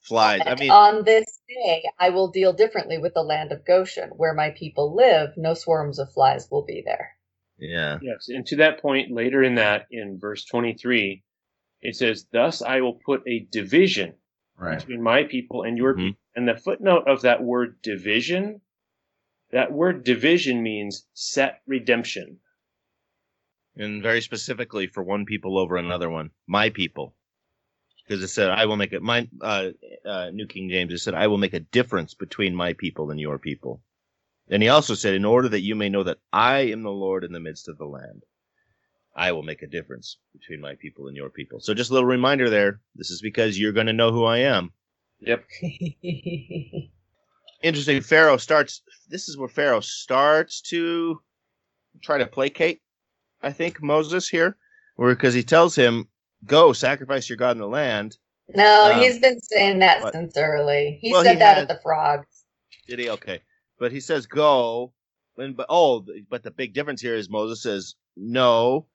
Flies. 0.05 0.41
I 0.45 0.55
mean, 0.55 0.69
on 0.69 1.03
this 1.03 1.39
day, 1.49 1.83
I 1.97 2.09
will 2.11 2.29
deal 2.29 2.53
differently 2.53 2.99
with 2.99 3.15
the 3.15 3.23
land 3.23 3.51
of 3.51 3.65
Goshen, 3.65 4.09
where 4.09 4.35
my 4.35 4.51
people 4.51 4.95
live. 4.95 5.31
No 5.35 5.55
swarms 5.55 5.97
of 5.97 6.13
flies 6.13 6.47
will 6.51 6.63
be 6.63 6.83
there. 6.85 7.09
Yeah. 7.57 7.97
Yes, 8.01 8.27
and 8.29 8.45
to 8.47 8.57
that 8.57 8.81
point, 8.81 9.11
later 9.11 9.41
in 9.41 9.55
that, 9.55 9.87
in 9.89 10.19
verse 10.19 10.45
twenty-three, 10.45 11.23
it 11.81 11.95
says, 11.95 12.27
Thus 12.31 12.61
I 12.61 12.81
will 12.81 12.99
put 13.05 13.23
a 13.27 13.47
division 13.51 14.13
right. 14.59 14.77
between 14.77 15.01
my 15.01 15.23
people 15.23 15.63
and 15.63 15.77
your 15.77 15.93
mm-hmm. 15.93 16.07
people. 16.07 16.19
And 16.35 16.47
the 16.47 16.57
footnote 16.57 17.07
of 17.07 17.21
that 17.21 17.41
word 17.41 17.81
division, 17.81 18.61
that 19.51 19.71
word 19.71 20.03
division 20.03 20.61
means 20.61 21.07
set 21.13 21.61
redemption. 21.65 22.37
And 23.75 24.03
very 24.03 24.21
specifically 24.21 24.87
for 24.87 25.01
one 25.01 25.25
people 25.25 25.57
over 25.57 25.77
another 25.77 26.09
one, 26.09 26.29
my 26.45 26.69
people. 26.69 27.14
Because 28.05 28.23
it 28.23 28.27
said, 28.27 28.49
"I 28.49 28.65
will 28.65 28.75
make 28.75 28.93
it." 28.93 29.01
My 29.01 29.27
uh, 29.41 29.69
uh, 30.05 30.29
New 30.31 30.47
King 30.47 30.69
James 30.69 30.93
it 30.93 30.99
said, 30.99 31.13
"I 31.13 31.27
will 31.27 31.37
make 31.37 31.53
a 31.53 31.59
difference 31.59 32.13
between 32.13 32.55
my 32.55 32.73
people 32.73 33.11
and 33.11 33.19
your 33.19 33.39
people." 33.39 33.81
And 34.49 34.61
he 34.61 34.69
also 34.69 34.93
said, 34.93 35.15
"In 35.15 35.25
order 35.25 35.49
that 35.49 35.61
you 35.61 35.75
may 35.75 35.89
know 35.89 36.03
that 36.03 36.19
I 36.31 36.59
am 36.71 36.83
the 36.83 36.91
Lord 36.91 37.23
in 37.23 37.31
the 37.31 37.39
midst 37.39 37.67
of 37.67 37.77
the 37.77 37.85
land, 37.85 38.23
I 39.15 39.31
will 39.31 39.43
make 39.43 39.61
a 39.63 39.67
difference 39.67 40.17
between 40.33 40.61
my 40.61 40.75
people 40.75 41.07
and 41.07 41.17
your 41.17 41.29
people." 41.29 41.59
So, 41.59 41.73
just 41.73 41.89
a 41.89 41.93
little 41.93 42.07
reminder 42.07 42.49
there. 42.49 42.81
This 42.95 43.09
is 43.09 43.21
because 43.21 43.59
you're 43.59 43.71
going 43.71 43.87
to 43.87 43.93
know 43.93 44.11
who 44.11 44.25
I 44.25 44.39
am. 44.39 44.71
Yep. 45.21 45.45
Interesting. 47.63 48.01
Pharaoh 48.01 48.37
starts. 48.37 48.81
This 49.09 49.27
is 49.29 49.37
where 49.37 49.49
Pharaoh 49.49 49.79
starts 49.79 50.61
to 50.69 51.19
try 52.03 52.19
to 52.19 52.27
placate. 52.27 52.81
I 53.41 53.51
think 53.51 53.81
Moses 53.81 54.29
here, 54.29 54.57
where 54.95 55.13
because 55.13 55.33
he 55.33 55.43
tells 55.43 55.75
him, 55.75 56.07
"Go 56.45 56.73
sacrifice 56.73 57.29
your 57.29 57.37
God 57.37 57.51
in 57.51 57.59
the 57.59 57.67
land." 57.67 58.17
No, 58.53 58.91
um, 58.91 58.99
he's 58.99 59.19
been 59.19 59.39
saying 59.41 59.79
that 59.79 60.03
what? 60.03 60.13
since 60.13 60.37
early. 60.37 60.99
He 61.01 61.11
well, 61.11 61.23
said 61.23 61.33
he 61.33 61.39
that 61.39 61.57
had, 61.57 61.63
at 61.63 61.67
the 61.67 61.81
frogs. 61.81 62.45
Did 62.87 62.99
he? 62.99 63.09
Okay, 63.09 63.41
but 63.79 63.91
he 63.91 63.99
says 63.99 64.25
go. 64.25 64.93
And 65.37 65.57
but 65.57 65.65
oh, 65.69 66.05
but 66.29 66.43
the 66.43 66.51
big 66.51 66.73
difference 66.73 67.01
here 67.01 67.15
is 67.15 67.29
Moses 67.29 67.61
says 67.61 67.95
no, 68.15 68.85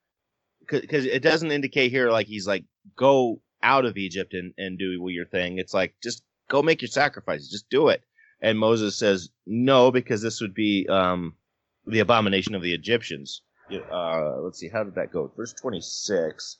because 0.67 1.05
it 1.05 1.23
doesn't 1.23 1.53
indicate 1.53 1.91
here 1.91 2.11
like 2.11 2.27
he's 2.27 2.47
like 2.47 2.65
go 2.97 3.43
out 3.63 3.85
of 3.85 3.97
Egypt 3.97 4.33
and 4.33 4.55
and 4.57 4.79
do 4.79 5.07
your 5.09 5.27
thing. 5.27 5.59
It's 5.59 5.75
like 5.75 5.95
just 6.03 6.23
go 6.49 6.63
make 6.63 6.81
your 6.81 6.89
sacrifices, 6.89 7.51
just 7.51 7.69
do 7.69 7.89
it. 7.89 8.03
And 8.41 8.59
Moses 8.59 8.97
says 8.97 9.29
no 9.47 9.91
because 9.91 10.23
this 10.23 10.41
would 10.41 10.55
be 10.55 10.87
um, 10.89 11.35
the 11.87 12.01
abomination 12.01 12.55
of 12.55 12.63
the 12.63 12.73
Egyptians. 12.73 13.43
Uh, 13.71 14.39
let's 14.41 14.59
see, 14.59 14.69
how 14.69 14.83
did 14.83 14.95
that 14.95 15.13
go? 15.13 15.31
Verse 15.37 15.53
twenty 15.53 15.81
six. 15.81 16.57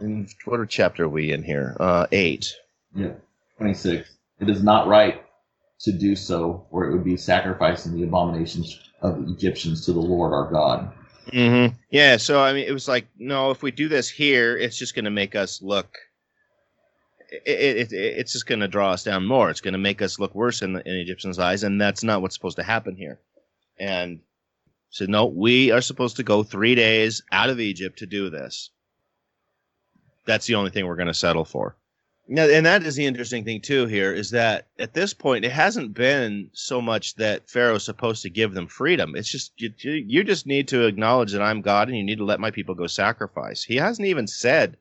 In 0.00 0.28
what 0.44 0.68
chapter 0.68 1.04
are 1.04 1.08
we 1.08 1.32
in 1.32 1.42
here? 1.42 1.76
Uh, 1.80 2.06
eight. 2.12 2.54
Yeah, 2.94 3.12
twenty 3.56 3.74
six. 3.74 4.10
It 4.40 4.50
is 4.50 4.62
not 4.62 4.86
right 4.86 5.22
to 5.80 5.92
do 5.92 6.16
so, 6.16 6.66
or 6.70 6.86
it 6.86 6.92
would 6.92 7.04
be 7.04 7.16
sacrificing 7.16 7.94
the 7.94 8.02
abominations 8.02 8.80
of 9.00 9.24
the 9.24 9.32
Egyptians 9.32 9.84
to 9.86 9.92
the 9.92 10.00
Lord 10.00 10.32
our 10.32 10.50
God. 10.50 10.92
Mm-hmm. 11.28 11.74
Yeah. 11.90 12.16
So 12.18 12.40
I 12.42 12.52
mean, 12.52 12.66
it 12.66 12.72
was 12.72 12.88
like, 12.88 13.06
no, 13.18 13.50
if 13.50 13.62
we 13.62 13.70
do 13.70 13.88
this 13.88 14.08
here, 14.08 14.56
it's 14.56 14.78
just 14.78 14.94
going 14.94 15.06
to 15.06 15.10
make 15.10 15.34
us 15.34 15.60
look. 15.62 15.98
It, 17.44 17.92
it, 17.92 17.92
it's 17.92 18.32
just 18.32 18.46
going 18.46 18.60
to 18.60 18.68
draw 18.68 18.92
us 18.92 19.02
down 19.02 19.26
more. 19.26 19.50
It's 19.50 19.60
going 19.60 19.72
to 19.72 19.78
make 19.78 20.00
us 20.00 20.20
look 20.20 20.34
worse 20.34 20.62
in, 20.62 20.74
the, 20.74 20.88
in 20.88 20.94
Egyptians' 20.94 21.40
eyes, 21.40 21.64
and 21.64 21.80
that's 21.80 22.04
not 22.04 22.22
what's 22.22 22.36
supposed 22.36 22.56
to 22.58 22.62
happen 22.62 22.96
here. 22.96 23.18
And 23.78 24.20
said, 24.90 25.08
no, 25.08 25.26
we 25.26 25.72
are 25.72 25.80
supposed 25.80 26.16
to 26.16 26.22
go 26.22 26.42
three 26.42 26.74
days 26.74 27.22
out 27.32 27.50
of 27.50 27.60
Egypt 27.60 27.98
to 27.98 28.06
do 28.06 28.30
this. 28.30 28.70
That's 30.26 30.46
the 30.46 30.54
only 30.56 30.70
thing 30.70 30.86
we're 30.86 30.96
going 30.96 31.06
to 31.06 31.14
settle 31.14 31.44
for. 31.44 31.76
Yeah, 32.28 32.46
and 32.46 32.66
that 32.66 32.82
is 32.82 32.96
the 32.96 33.06
interesting 33.06 33.44
thing 33.44 33.60
too. 33.60 33.86
Here 33.86 34.12
is 34.12 34.30
that 34.30 34.66
at 34.80 34.94
this 34.94 35.14
point, 35.14 35.44
it 35.44 35.52
hasn't 35.52 35.94
been 35.94 36.50
so 36.52 36.80
much 36.80 37.14
that 37.16 37.48
Pharaoh's 37.48 37.84
supposed 37.84 38.22
to 38.22 38.30
give 38.30 38.52
them 38.52 38.66
freedom. 38.66 39.14
It's 39.14 39.30
just 39.30 39.52
you, 39.58 39.70
you 39.78 40.24
just 40.24 40.44
need 40.44 40.66
to 40.68 40.86
acknowledge 40.86 41.32
that 41.32 41.42
I'm 41.42 41.60
God, 41.60 41.88
and 41.88 41.96
you 41.96 42.02
need 42.02 42.18
to 42.18 42.24
let 42.24 42.40
my 42.40 42.50
people 42.50 42.74
go 42.74 42.88
sacrifice. 42.88 43.62
He 43.62 43.76
hasn't 43.76 44.08
even 44.08 44.26
said 44.26 44.76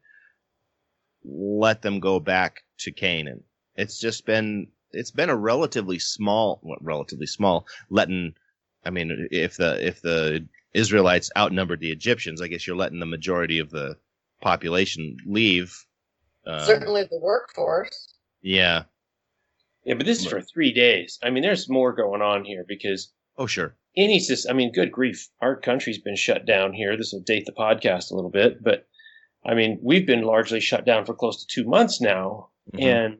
let 1.23 1.81
them 1.81 1.99
go 1.99 2.19
back 2.19 2.63
to 2.79 2.91
Canaan. 2.91 3.43
It's 3.75 3.99
just 3.99 4.25
been 4.25 4.67
it's 4.91 5.11
been 5.11 5.29
a 5.29 5.35
relatively 5.35 5.99
small, 5.99 6.59
well, 6.63 6.77
relatively 6.81 7.27
small 7.27 7.67
letting. 7.89 8.33
I 8.85 8.89
mean, 8.89 9.27
if 9.31 9.57
the 9.57 9.85
if 9.85 10.01
the 10.01 10.47
Israelites 10.73 11.31
outnumbered 11.37 11.79
the 11.79 11.91
Egyptians, 11.91 12.41
I 12.41 12.47
guess 12.47 12.65
you're 12.65 12.75
letting 12.75 12.99
the 12.99 13.05
majority 13.05 13.59
of 13.59 13.69
the 13.69 13.97
population 14.41 15.17
leave 15.25 15.85
um, 16.47 16.59
Certainly 16.61 17.03
the 17.09 17.19
workforce. 17.19 18.13
Yeah. 18.41 18.83
Yeah, 19.83 19.95
but 19.95 20.05
this 20.05 20.19
is 20.19 20.27
for 20.27 20.41
three 20.41 20.73
days. 20.73 21.19
I 21.23 21.29
mean, 21.29 21.43
there's 21.43 21.69
more 21.69 21.93
going 21.93 22.21
on 22.21 22.43
here 22.43 22.65
because. 22.67 23.11
Oh, 23.37 23.47
sure. 23.47 23.75
Any 23.97 24.19
system, 24.19 24.51
I 24.51 24.53
mean, 24.53 24.71
good 24.71 24.91
grief. 24.91 25.29
Our 25.41 25.55
country's 25.55 25.99
been 25.99 26.15
shut 26.15 26.45
down 26.45 26.73
here. 26.73 26.97
This 26.97 27.13
will 27.13 27.21
date 27.21 27.45
the 27.45 27.51
podcast 27.51 28.11
a 28.11 28.15
little 28.15 28.29
bit, 28.29 28.63
but 28.63 28.87
I 29.45 29.53
mean, 29.53 29.79
we've 29.81 30.05
been 30.05 30.23
largely 30.23 30.59
shut 30.59 30.85
down 30.85 31.05
for 31.05 31.13
close 31.13 31.39
to 31.41 31.47
two 31.47 31.67
months 31.67 32.01
now. 32.01 32.49
Mm-hmm. 32.73 32.83
And 32.83 33.17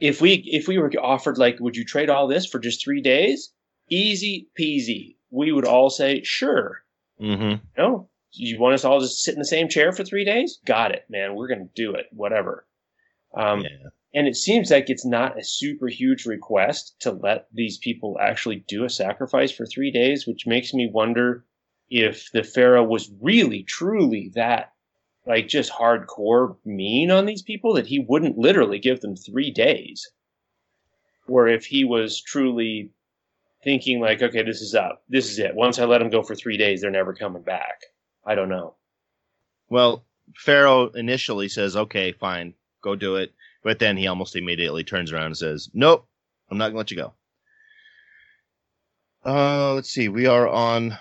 if 0.00 0.20
we 0.20 0.34
if 0.46 0.66
we 0.66 0.78
were 0.78 0.90
offered 1.00 1.38
like, 1.38 1.60
would 1.60 1.76
you 1.76 1.84
trade 1.84 2.10
all 2.10 2.26
this 2.26 2.46
for 2.46 2.58
just 2.58 2.82
three 2.82 3.00
days? 3.00 3.52
Easy 3.88 4.48
peasy. 4.58 5.16
We 5.30 5.52
would 5.52 5.66
all 5.66 5.90
say, 5.90 6.22
sure. 6.24 6.82
Mm-hmm. 7.20 7.64
No, 7.78 8.08
you 8.32 8.58
want 8.58 8.74
us 8.74 8.84
all 8.84 9.00
to 9.00 9.08
sit 9.08 9.34
in 9.34 9.38
the 9.38 9.44
same 9.44 9.68
chair 9.68 9.92
for 9.92 10.04
three 10.04 10.24
days? 10.24 10.58
Got 10.64 10.92
it, 10.92 11.04
man. 11.08 11.34
We're 11.34 11.48
going 11.48 11.68
to 11.68 11.74
do 11.74 11.94
it. 11.94 12.06
Whatever. 12.12 12.66
Um, 13.34 13.60
yeah. 13.60 13.88
And 14.14 14.26
it 14.26 14.36
seems 14.36 14.70
like 14.70 14.90
it's 14.90 15.06
not 15.06 15.38
a 15.38 15.44
super 15.44 15.88
huge 15.88 16.26
request 16.26 16.96
to 17.00 17.12
let 17.12 17.46
these 17.52 17.78
people 17.78 18.18
actually 18.20 18.64
do 18.68 18.84
a 18.84 18.90
sacrifice 18.90 19.50
for 19.50 19.64
three 19.64 19.90
days, 19.90 20.26
which 20.26 20.46
makes 20.46 20.74
me 20.74 20.90
wonder 20.92 21.44
if 21.88 22.30
the 22.32 22.42
Pharaoh 22.42 22.84
was 22.84 23.10
really, 23.20 23.62
truly 23.62 24.30
that, 24.34 24.72
like, 25.26 25.48
just 25.48 25.72
hardcore 25.72 26.56
mean 26.64 27.10
on 27.10 27.24
these 27.24 27.42
people 27.42 27.74
that 27.74 27.86
he 27.86 28.04
wouldn't 28.06 28.36
literally 28.36 28.78
give 28.78 29.00
them 29.00 29.16
three 29.16 29.50
days. 29.50 30.10
Or 31.26 31.48
if 31.48 31.64
he 31.64 31.84
was 31.84 32.20
truly 32.20 32.90
thinking, 33.64 34.00
like, 34.00 34.20
okay, 34.20 34.42
this 34.42 34.60
is 34.60 34.74
up. 34.74 35.02
This 35.08 35.30
is 35.30 35.38
it. 35.38 35.54
Once 35.54 35.78
I 35.78 35.84
let 35.84 35.98
them 35.98 36.10
go 36.10 36.22
for 36.22 36.34
three 36.34 36.58
days, 36.58 36.82
they're 36.82 36.90
never 36.90 37.14
coming 37.14 37.42
back. 37.42 37.80
I 38.24 38.34
don't 38.34 38.48
know. 38.48 38.74
Well, 39.68 40.04
Pharaoh 40.36 40.88
initially 40.90 41.48
says, 41.48 41.76
"Okay, 41.76 42.12
fine, 42.12 42.54
go 42.82 42.94
do 42.94 43.16
it," 43.16 43.32
but 43.62 43.78
then 43.78 43.96
he 43.96 44.06
almost 44.06 44.36
immediately 44.36 44.84
turns 44.84 45.12
around 45.12 45.26
and 45.26 45.36
says, 45.36 45.70
"Nope, 45.72 46.08
I'm 46.50 46.58
not 46.58 46.68
gonna 46.68 46.78
let 46.78 46.90
you 46.90 46.96
go." 46.96 47.14
Uh, 49.24 49.74
let's 49.74 49.90
see. 49.90 50.08
We 50.08 50.26
are 50.26 50.48
on 50.48 50.98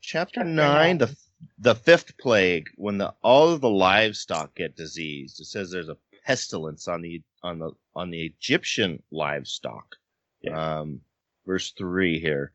chapter 0.00 0.44
nine, 0.44 0.98
the 0.98 1.16
the 1.58 1.74
fifth 1.74 2.16
plague, 2.18 2.68
when 2.76 2.98
the 2.98 3.14
all 3.22 3.50
of 3.50 3.60
the 3.60 3.70
livestock 3.70 4.54
get 4.54 4.76
diseased. 4.76 5.40
It 5.40 5.46
says 5.46 5.70
there's 5.70 5.88
a 5.88 5.96
pestilence 6.24 6.88
on 6.88 7.02
the 7.02 7.22
on 7.42 7.58
the 7.58 7.72
on 7.94 8.10
the 8.10 8.24
Egyptian 8.24 9.02
livestock. 9.10 9.96
Yeah. 10.42 10.80
Um, 10.80 11.00
verse 11.46 11.72
three 11.72 12.18
here. 12.20 12.52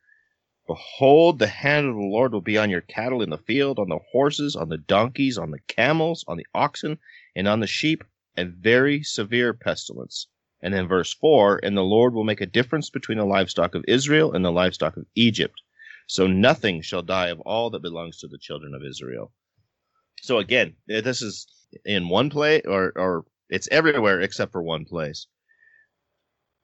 Behold, 0.68 1.40
the 1.40 1.48
hand 1.48 1.88
of 1.88 1.96
the 1.96 2.02
Lord 2.02 2.34
will 2.34 2.42
be 2.42 2.58
on 2.58 2.70
your 2.70 2.82
cattle 2.82 3.22
in 3.22 3.30
the 3.30 3.38
field, 3.38 3.80
on 3.80 3.88
the 3.88 4.00
horses, 4.12 4.56
on 4.56 4.68
the 4.68 4.78
donkeys, 4.78 5.38
on 5.38 5.52
the 5.52 5.62
camels, 5.68 6.26
on 6.28 6.36
the 6.36 6.46
oxen, 6.54 7.00
and 7.36 7.48
on 7.48 7.62
the 7.62 7.68
sheep, 7.68 8.04
a 8.36 8.44
very 8.44 9.02
severe 9.02 9.54
pestilence. 9.54 10.28
And 10.62 10.74
then 10.74 10.88
verse 10.88 11.14
4 11.14 11.62
And 11.64 11.78
the 11.78 11.84
Lord 11.84 12.14
will 12.14 12.26
make 12.26 12.42
a 12.42 12.46
difference 12.46 12.90
between 12.90 13.18
the 13.18 13.26
livestock 13.26 13.76
of 13.76 13.86
Israel 13.88 14.34
and 14.34 14.44
the 14.44 14.52
livestock 14.52 14.98
of 14.98 15.06
Egypt. 15.16 15.62
So 16.08 16.28
nothing 16.28 16.82
shall 16.82 17.02
die 17.02 17.28
of 17.28 17.40
all 17.42 17.70
that 17.70 17.82
belongs 17.82 18.18
to 18.20 18.28
the 18.28 18.38
children 18.38 18.74
of 18.74 18.84
Israel. 18.84 19.32
So 20.22 20.40
again, 20.40 20.76
eh, 20.90 21.02
this 21.02 21.22
is 21.22 21.48
in 21.86 22.10
one 22.10 22.30
place, 22.30 22.64
or, 22.66 22.92
or 22.96 23.26
it's 23.50 23.68
everywhere 23.72 24.22
except 24.22 24.52
for 24.52 24.62
one 24.62 24.86
place. 24.86 25.28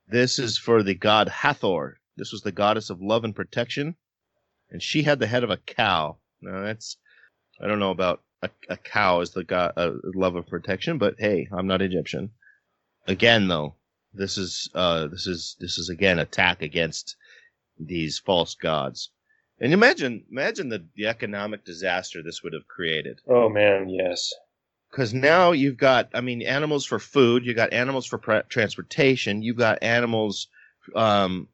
This 0.07 0.39
is 0.39 0.57
for 0.57 0.83
the 0.83 0.95
god 0.95 1.29
Hathor, 1.29 1.99
this 2.15 2.31
was 2.31 2.41
the 2.41 2.51
goddess 2.51 2.89
of 2.89 3.01
love 3.01 3.23
and 3.23 3.35
protection, 3.35 3.95
and 4.69 4.81
she 4.81 5.03
had 5.03 5.19
the 5.19 5.27
head 5.27 5.43
of 5.43 5.49
a 5.49 5.57
cow. 5.57 6.17
Now 6.41 6.63
that's 6.63 6.97
I 7.61 7.67
don't 7.67 7.79
know 7.79 7.91
about 7.91 8.21
a, 8.41 8.49
a 8.69 8.77
cow 8.77 9.21
as 9.21 9.31
the 9.31 9.43
god 9.43 9.73
uh, 9.77 9.91
love 10.15 10.35
of 10.35 10.47
protection, 10.47 10.97
but 10.97 11.15
hey, 11.17 11.47
I'm 11.51 11.67
not 11.67 11.81
Egyptian. 11.81 12.31
Again, 13.07 13.47
though, 13.47 13.75
this 14.13 14.37
is 14.37 14.69
uh, 14.73 15.07
this 15.07 15.27
is 15.27 15.55
this 15.59 15.77
is 15.77 15.89
again 15.89 16.19
attack 16.19 16.61
against 16.61 17.15
these 17.79 18.19
false 18.19 18.55
gods. 18.55 19.09
And 19.59 19.73
imagine 19.73 20.25
imagine 20.29 20.69
the, 20.69 20.85
the 20.95 21.07
economic 21.07 21.63
disaster 21.63 22.21
this 22.21 22.43
would 22.43 22.53
have 22.53 22.67
created. 22.67 23.21
Oh 23.27 23.49
man, 23.49 23.89
yes. 23.89 24.33
Because 24.91 25.13
now 25.13 25.53
you've 25.53 25.77
got, 25.77 26.09
I 26.13 26.21
mean, 26.21 26.43
animals 26.43 26.85
for 26.85 26.99
food. 26.99 27.47
You 27.47 27.55
got 27.55 27.73
animals 27.73 28.05
for 28.05 28.19
pre- 28.19 28.43
transportation. 28.47 29.41
You've 29.41 29.57
got 29.57 29.81
animals 29.81 30.49
um, 30.95 31.47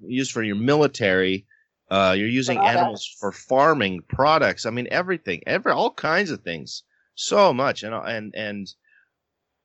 used 0.00 0.32
for 0.32 0.42
your 0.42 0.56
military. 0.56 1.46
Uh, 1.90 2.14
you're 2.16 2.28
using 2.28 2.58
animals 2.58 3.06
for 3.18 3.32
farming 3.32 4.02
products. 4.08 4.66
I 4.66 4.70
mean, 4.70 4.88
everything, 4.90 5.42
every 5.46 5.72
all 5.72 5.92
kinds 5.92 6.30
of 6.30 6.42
things. 6.42 6.82
So 7.14 7.52
much, 7.52 7.82
and 7.82 7.94
and 7.94 8.34
and 8.36 8.68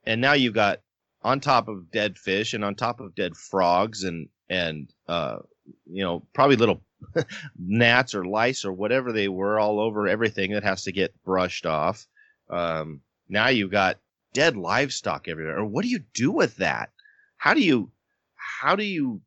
and 0.06 0.22
now 0.22 0.34
you've 0.34 0.54
got 0.56 0.80
on 1.22 1.40
top 1.40 1.68
of 1.68 1.92
dead 1.92 2.18
fish 2.18 2.54
and 2.54 2.64
on 2.64 2.76
top 2.76 3.00
of 3.00 3.16
dead 3.16 3.36
frogs 3.36 4.04
and 4.04 4.30
and 4.50 4.92
uh, 5.08 5.38
you 5.86 6.04
know 6.04 6.26
probably 6.34 6.56
little 6.56 6.82
gnats 7.58 8.16
or 8.16 8.26
lice 8.26 8.66
or 8.66 8.74
whatever 8.74 9.12
they 9.12 9.28
were 9.28 9.60
all 9.60 9.80
over 9.80 10.08
everything 10.08 10.52
that 10.54 10.64
has 10.64 10.84
to 10.84 10.92
get 10.92 11.14
brushed 11.24 11.66
off. 11.66 12.08
Um, 12.50 13.02
now 13.30 13.50
you've 13.50 13.72
got 13.72 14.00
dead 14.34 14.58
livestock 14.58 15.28
everywhere. 15.28 15.60
Or 15.60 15.66
what 15.66 15.84
do 15.84 15.90
you 15.90 16.00
do 16.14 16.32
with 16.32 16.58
that? 16.58 16.90
How 17.38 17.54
do 17.54 17.62
you 17.62 17.92
how 18.36 18.76
do 18.76 18.84
you 18.84 19.22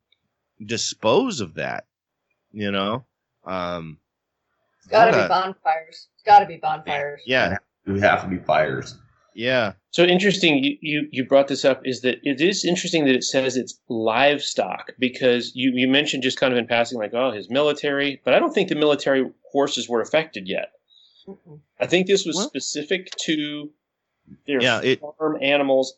dispose 0.64 1.40
of 1.40 1.54
that? 1.54 1.86
You 2.52 2.70
know, 2.70 3.04
um, 3.44 3.98
it's 4.78 4.88
got 4.88 5.07
to 5.07 5.22
be 5.22 5.28
bonfires. 5.28 6.09
It's 6.14 6.22
got 6.24 6.40
to 6.40 6.46
be 6.46 6.57
bonfires. 6.57 7.22
Yeah, 7.26 7.59
It 7.86 8.00
have 8.00 8.22
to 8.22 8.28
be 8.28 8.38
fires. 8.38 8.96
Yeah. 9.34 9.72
So 9.90 10.04
interesting. 10.04 10.64
You, 10.64 10.78
you 10.80 11.09
you 11.11 11.26
brought 11.26 11.48
this 11.48 11.64
up. 11.64 11.82
Is 11.84 12.00
that 12.00 12.18
it 12.22 12.40
is 12.40 12.64
interesting 12.64 13.04
that 13.04 13.14
it 13.14 13.24
says 13.24 13.57
it's 13.57 13.78
livestock 13.88 14.92
because 14.98 15.52
you 15.54 15.72
you 15.74 15.88
mentioned 15.88 16.22
just 16.22 16.40
kind 16.40 16.52
of 16.52 16.59
in 16.59 16.66
passing 16.66 16.98
like 16.98 17.12
oh 17.12 17.32
his 17.32 17.50
military, 17.50 18.20
but 18.24 18.32
I 18.32 18.38
don't 18.38 18.54
think 18.54 18.70
the 18.70 18.74
military 18.74 19.30
horses 19.52 19.88
were 19.88 20.00
affected 20.00 20.48
yet. 20.48 20.72
Mm-mm. 21.28 21.61
I 21.78 21.86
think 21.86 22.07
this 22.07 22.24
was 22.24 22.42
specific 22.44 23.11
to 23.24 23.70
their 24.46 24.62
yeah, 24.62 24.80
it, 24.82 25.00
farm 25.00 25.38
animals 25.42 25.94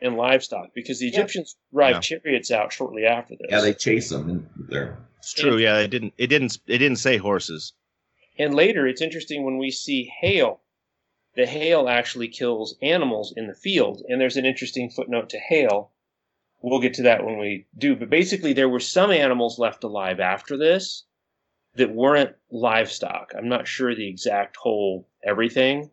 and 0.00 0.16
livestock 0.16 0.68
because 0.74 1.00
the 1.00 1.08
Egyptians 1.08 1.56
yeah. 1.56 1.76
drive 1.76 1.94
yeah. 1.96 2.00
chariots 2.00 2.50
out 2.50 2.72
shortly 2.72 3.04
after 3.04 3.34
this. 3.34 3.48
Yeah, 3.50 3.60
they 3.60 3.74
chase 3.74 4.10
them 4.10 4.48
there. 4.68 4.98
It's 5.18 5.34
true. 5.34 5.52
And, 5.52 5.60
yeah, 5.60 5.78
it 5.78 5.88
didn't. 5.88 6.14
It 6.18 6.28
didn't. 6.28 6.58
It 6.66 6.78
didn't 6.78 6.98
say 6.98 7.16
horses. 7.16 7.72
And 8.38 8.54
later, 8.54 8.86
it's 8.86 9.02
interesting 9.02 9.44
when 9.44 9.58
we 9.58 9.70
see 9.70 10.12
hail. 10.20 10.60
The 11.34 11.46
hail 11.46 11.88
actually 11.88 12.28
kills 12.28 12.76
animals 12.82 13.32
in 13.36 13.46
the 13.46 13.54
field, 13.54 14.02
and 14.08 14.20
there's 14.20 14.36
an 14.36 14.46
interesting 14.46 14.90
footnote 14.90 15.28
to 15.30 15.38
hail. 15.38 15.92
We'll 16.62 16.80
get 16.80 16.94
to 16.94 17.02
that 17.02 17.24
when 17.24 17.38
we 17.38 17.66
do. 17.76 17.94
But 17.94 18.10
basically, 18.10 18.52
there 18.52 18.68
were 18.68 18.80
some 18.80 19.10
animals 19.10 19.58
left 19.58 19.84
alive 19.84 20.18
after 20.18 20.56
this 20.56 21.04
that 21.74 21.94
weren't 21.94 22.34
livestock. 22.50 23.32
I'm 23.36 23.48
not 23.48 23.68
sure 23.68 23.94
the 23.94 24.08
exact 24.08 24.56
whole 24.56 25.08
everything, 25.24 25.90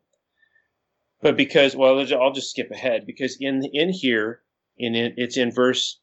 but 1.25 1.35
because 1.35 1.75
well, 1.75 1.97
I'll 1.99 2.33
just 2.33 2.51
skip 2.51 2.69
ahead. 2.69 3.07
Because 3.07 3.37
in 3.41 3.63
in 3.73 3.89
here 3.89 4.41
in 4.77 4.93
it, 4.93 5.15
it's 5.17 5.37
in 5.37 5.51
verse 5.51 5.99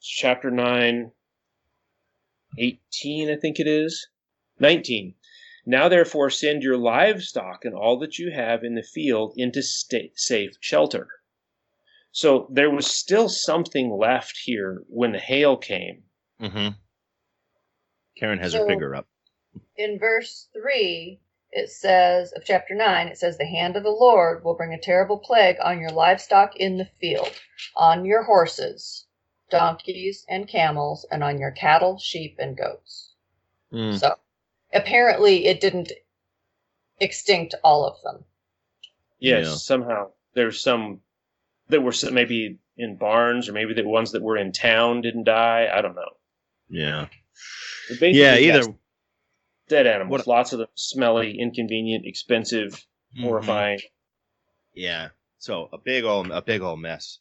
chapter 0.00 0.50
9 0.50 1.12
18 2.56 3.30
I 3.30 3.36
think 3.36 3.60
it 3.60 3.66
is 3.66 4.08
19 4.58 5.14
now 5.66 5.90
therefore 5.90 6.30
send 6.30 6.62
your 6.62 6.78
livestock 6.78 7.66
and 7.66 7.74
all 7.74 7.98
that 7.98 8.18
you 8.18 8.32
have 8.32 8.64
in 8.64 8.76
the 8.76 8.82
field 8.82 9.34
into 9.36 9.62
state, 9.62 10.18
safe 10.18 10.52
shelter. 10.58 11.06
So 12.10 12.48
there 12.50 12.70
was 12.70 12.86
still 12.86 13.28
something 13.28 13.90
left 13.90 14.38
here 14.42 14.82
when 14.88 15.12
the 15.12 15.18
hail 15.18 15.58
came. 15.58 16.04
Mm-hmm. 16.40 16.68
Karen 18.16 18.38
has 18.38 18.52
so, 18.52 18.60
her 18.60 18.66
finger 18.66 18.94
up. 18.94 19.06
in 19.76 19.98
verse 19.98 20.48
3 20.54 21.20
it 21.52 21.70
says 21.70 22.32
of 22.32 22.44
chapter 22.44 22.74
9 22.74 23.08
it 23.08 23.18
says 23.18 23.36
the 23.38 23.46
hand 23.46 23.76
of 23.76 23.82
the 23.82 23.90
lord 23.90 24.44
will 24.44 24.54
bring 24.54 24.72
a 24.72 24.80
terrible 24.80 25.18
plague 25.18 25.56
on 25.62 25.80
your 25.80 25.90
livestock 25.90 26.56
in 26.56 26.76
the 26.76 26.88
field 27.00 27.32
on 27.76 28.04
your 28.04 28.22
horses 28.22 29.06
donkeys 29.50 30.24
and 30.28 30.48
camels 30.48 31.04
and 31.10 31.22
on 31.22 31.38
your 31.38 31.50
cattle 31.50 31.98
sheep 31.98 32.36
and 32.38 32.56
goats. 32.56 33.14
Mm. 33.72 33.98
so 33.98 34.14
apparently 34.72 35.46
it 35.46 35.60
didn't 35.60 35.92
extinct 37.00 37.54
all 37.62 37.84
of 37.84 37.96
them. 38.02 38.24
Yes 39.18 39.46
yeah. 39.46 39.54
somehow 39.54 40.10
there's 40.34 40.60
some 40.60 41.00
that 41.68 41.82
were 41.82 41.92
maybe 42.10 42.58
in 42.76 42.96
barns 42.96 43.48
or 43.48 43.52
maybe 43.52 43.74
the 43.74 43.86
ones 43.86 44.12
that 44.12 44.22
were 44.22 44.36
in 44.36 44.52
town 44.52 45.02
didn't 45.02 45.24
die 45.24 45.68
i 45.72 45.82
don't 45.82 45.94
know. 45.94 46.16
Yeah. 46.68 47.06
Yeah 48.00 48.36
either 48.36 48.74
dead 49.70 49.86
animals. 49.86 50.10
What, 50.10 50.26
Lots 50.26 50.52
of 50.52 50.58
them 50.58 50.68
smelly, 50.74 51.38
inconvenient, 51.38 52.04
expensive, 52.04 52.72
mm-hmm. 52.72 53.22
horrifying. 53.22 53.80
Yeah. 54.74 55.08
So 55.38 55.70
a 55.72 55.78
big 55.78 56.04
old 56.04 56.30
a 56.30 56.42
big 56.42 56.60
old 56.60 56.80
mess. 56.80 57.18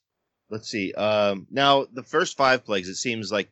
Let's 0.49 0.69
see. 0.69 0.93
Um, 0.93 1.47
now 1.49 1.85
the 1.93 2.03
first 2.03 2.35
five 2.35 2.65
plagues, 2.65 2.89
it 2.89 2.95
seems 2.95 3.31
like 3.31 3.49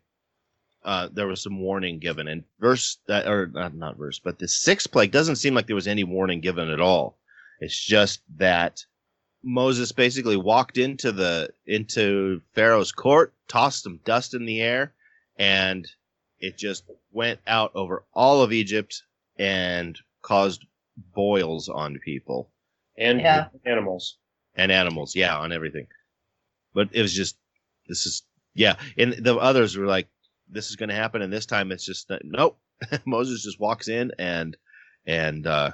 uh, 0.83 1.09
there 1.11 1.27
was 1.27 1.41
some 1.41 1.59
warning 1.59 1.99
given, 1.99 2.27
and 2.27 2.43
verse 2.59 2.97
that 3.07 3.27
or 3.27 3.47
not, 3.47 3.73
not 3.73 3.97
verse, 3.97 4.19
but 4.19 4.39
the 4.39 4.47
sixth 4.47 4.91
plague 4.91 5.11
doesn't 5.11 5.37
seem 5.37 5.53
like 5.53 5.67
there 5.67 5.75
was 5.75 5.87
any 5.87 6.03
warning 6.03 6.41
given 6.41 6.69
at 6.69 6.81
all. 6.81 7.17
It's 7.59 7.77
just 7.77 8.21
that 8.37 8.85
Moses 9.43 9.91
basically 9.91 10.37
walked 10.37 10.77
into 10.77 11.11
the 11.11 11.49
into 11.65 12.41
Pharaoh's 12.53 12.91
court, 12.91 13.33
tossed 13.47 13.83
some 13.83 13.99
dust 14.03 14.33
in 14.33 14.45
the 14.45 14.61
air, 14.61 14.93
and 15.37 15.87
it 16.39 16.57
just 16.57 16.83
went 17.11 17.39
out 17.47 17.71
over 17.75 18.03
all 18.13 18.41
of 18.41 18.53
Egypt 18.53 19.03
and 19.37 19.97
caused 20.21 20.65
boils 21.13 21.69
on 21.69 21.99
people 22.03 22.49
and 22.97 23.21
yeah. 23.21 23.47
animals 23.65 24.17
and 24.55 24.71
animals. 24.71 25.15
Yeah, 25.15 25.37
on 25.37 25.51
everything. 25.51 25.87
But 26.73 26.89
it 26.91 27.01
was 27.01 27.13
just 27.13 27.37
this 27.87 28.05
is 28.05 28.23
yeah, 28.53 28.75
and 28.97 29.13
the 29.13 29.35
others 29.35 29.77
were 29.77 29.85
like, 29.85 30.07
this 30.49 30.69
is 30.69 30.75
going 30.75 30.89
to 30.89 30.95
happen, 30.95 31.21
and 31.21 31.31
this 31.31 31.45
time 31.45 31.71
it's 31.71 31.85
just 31.85 32.11
nope. 32.23 32.59
Moses 33.05 33.43
just 33.43 33.59
walks 33.59 33.87
in 33.87 34.11
and 34.19 34.57
and 35.05 35.47
uh, 35.47 35.71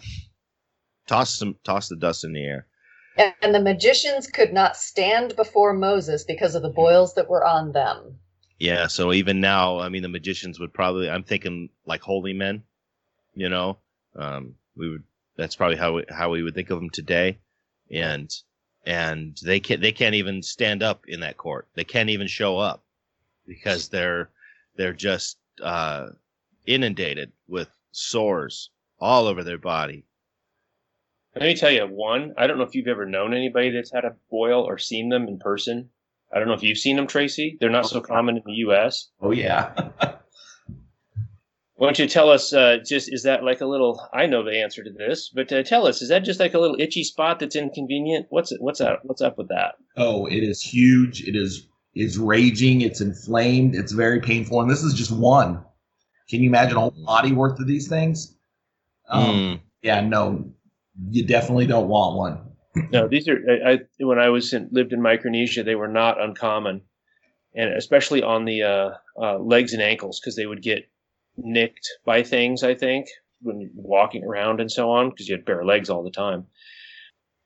toss 1.07 1.37
some 1.37 1.55
toss 1.63 1.89
the 1.89 1.95
dust 1.95 2.23
in 2.23 2.33
the 2.33 2.43
air. 2.43 2.67
And 3.15 3.53
the 3.53 3.61
magicians 3.61 4.25
could 4.25 4.53
not 4.53 4.75
stand 4.75 5.35
before 5.35 5.73
Moses 5.73 6.23
because 6.23 6.55
of 6.55 6.63
the 6.63 6.69
boils 6.69 7.13
that 7.13 7.29
were 7.29 7.45
on 7.45 7.71
them. 7.71 8.17
Yeah, 8.59 8.87
so 8.87 9.11
even 9.13 9.41
now, 9.41 9.79
I 9.79 9.89
mean, 9.89 10.03
the 10.03 10.09
magicians 10.09 10.59
would 10.59 10.73
probably. 10.73 11.09
I'm 11.09 11.23
thinking 11.23 11.69
like 11.85 12.01
holy 12.01 12.33
men, 12.33 12.63
you 13.33 13.49
know. 13.49 13.77
Um, 14.15 14.55
we 14.75 14.89
would. 14.89 15.03
That's 15.35 15.55
probably 15.55 15.77
how 15.77 15.95
we, 15.95 16.05
how 16.09 16.29
we 16.29 16.43
would 16.43 16.53
think 16.53 16.69
of 16.69 16.79
them 16.79 16.89
today, 16.89 17.39
and 17.91 18.33
and 18.85 19.37
they 19.43 19.59
can't 19.59 19.81
they 19.81 19.91
can't 19.91 20.15
even 20.15 20.43
stand 20.43 20.83
up 20.83 21.05
in 21.07 21.21
that 21.21 21.37
court. 21.37 21.67
They 21.73 21.83
can't 21.83 22.09
even 22.09 22.27
show 22.27 22.57
up 22.57 22.83
because 23.47 23.89
they're 23.89 24.29
they're 24.75 24.93
just 24.93 25.37
uh, 25.61 26.09
inundated 26.65 27.31
with 27.47 27.69
sores 27.91 28.69
all 28.99 29.27
over 29.27 29.43
their 29.43 29.57
body. 29.57 30.05
Let 31.35 31.45
me 31.45 31.55
tell 31.55 31.71
you 31.71 31.87
one. 31.87 32.33
I 32.37 32.45
don't 32.45 32.57
know 32.57 32.63
if 32.63 32.75
you've 32.75 32.87
ever 32.87 33.05
known 33.05 33.33
anybody 33.33 33.71
that's 33.71 33.91
had 33.91 34.05
a 34.05 34.15
boil 34.29 34.63
or 34.63 34.77
seen 34.77 35.09
them 35.09 35.27
in 35.27 35.39
person. 35.39 35.89
I 36.33 36.39
don't 36.39 36.47
know 36.47 36.55
if 36.55 36.63
you've 36.63 36.77
seen 36.77 36.95
them, 36.95 37.07
Tracy. 37.07 37.57
They're 37.59 37.69
not 37.69 37.85
so 37.85 38.01
common 38.01 38.37
in 38.37 38.43
the 38.45 38.53
U.S. 38.53 39.09
Oh 39.21 39.31
yeah. 39.31 39.71
Why 41.75 41.87
don't 41.87 41.99
you 41.99 42.07
tell 42.07 42.29
us? 42.29 42.53
Uh, 42.53 42.77
just 42.85 43.11
is 43.11 43.23
that 43.23 43.43
like 43.43 43.61
a 43.61 43.65
little? 43.65 44.01
I 44.13 44.25
know 44.25 44.43
the 44.43 44.61
answer 44.61 44.83
to 44.83 44.91
this, 44.91 45.29
but 45.33 45.51
uh, 45.51 45.63
tell 45.63 45.85
us: 45.85 46.01
is 46.01 46.09
that 46.09 46.23
just 46.23 46.39
like 46.39 46.53
a 46.53 46.59
little 46.59 46.77
itchy 46.79 47.03
spot 47.03 47.39
that's 47.39 47.55
inconvenient? 47.55 48.27
What's 48.29 48.51
it? 48.51 48.61
What's 48.61 48.79
that? 48.79 48.99
What's 49.03 49.21
up 49.21 49.37
with 49.37 49.49
that? 49.49 49.75
Oh, 49.97 50.25
it 50.25 50.43
is 50.43 50.61
huge. 50.61 51.21
It 51.27 51.35
is 51.35 51.67
is 51.93 52.17
raging. 52.17 52.81
It's 52.81 53.01
inflamed. 53.01 53.75
It's 53.75 53.91
very 53.91 54.21
painful, 54.21 54.61
and 54.61 54.71
this 54.71 54.83
is 54.83 54.93
just 54.93 55.11
one. 55.11 55.63
Can 56.29 56.41
you 56.41 56.49
imagine 56.49 56.77
a 56.77 56.79
whole 56.79 56.95
body 57.05 57.31
worth 57.31 57.59
of 57.59 57.67
these 57.67 57.87
things? 57.87 58.35
Um, 59.09 59.25
mm. 59.25 59.61
Yeah, 59.81 59.99
no, 60.01 60.51
you 61.09 61.27
definitely 61.27 61.67
don't 61.67 61.89
want 61.89 62.17
one 62.17 62.52
no, 62.75 63.07
these 63.07 63.27
are. 63.27 63.39
I, 63.49 63.71
I, 63.71 63.79
when 63.99 64.19
I 64.19 64.29
was 64.29 64.53
in, 64.53 64.69
lived 64.71 64.93
in 64.93 65.01
Micronesia, 65.01 65.63
they 65.63 65.75
were 65.75 65.87
not 65.87 66.21
uncommon, 66.21 66.81
and 67.55 67.73
especially 67.73 68.23
on 68.23 68.45
the 68.45 68.63
uh, 68.63 68.89
uh, 69.19 69.37
legs 69.37 69.73
and 69.73 69.81
ankles 69.81 70.19
because 70.19 70.35
they 70.35 70.45
would 70.45 70.61
get 70.61 70.89
nicked 71.37 71.89
by 72.05 72.23
things. 72.23 72.63
I 72.63 72.75
think 72.75 73.07
when 73.41 73.69
walking 73.75 74.23
around 74.23 74.59
and 74.61 74.71
so 74.71 74.89
on 74.89 75.09
because 75.09 75.27
you 75.27 75.35
had 75.35 75.45
bare 75.45 75.65
legs 75.65 75.89
all 75.89 76.03
the 76.03 76.11
time. 76.11 76.47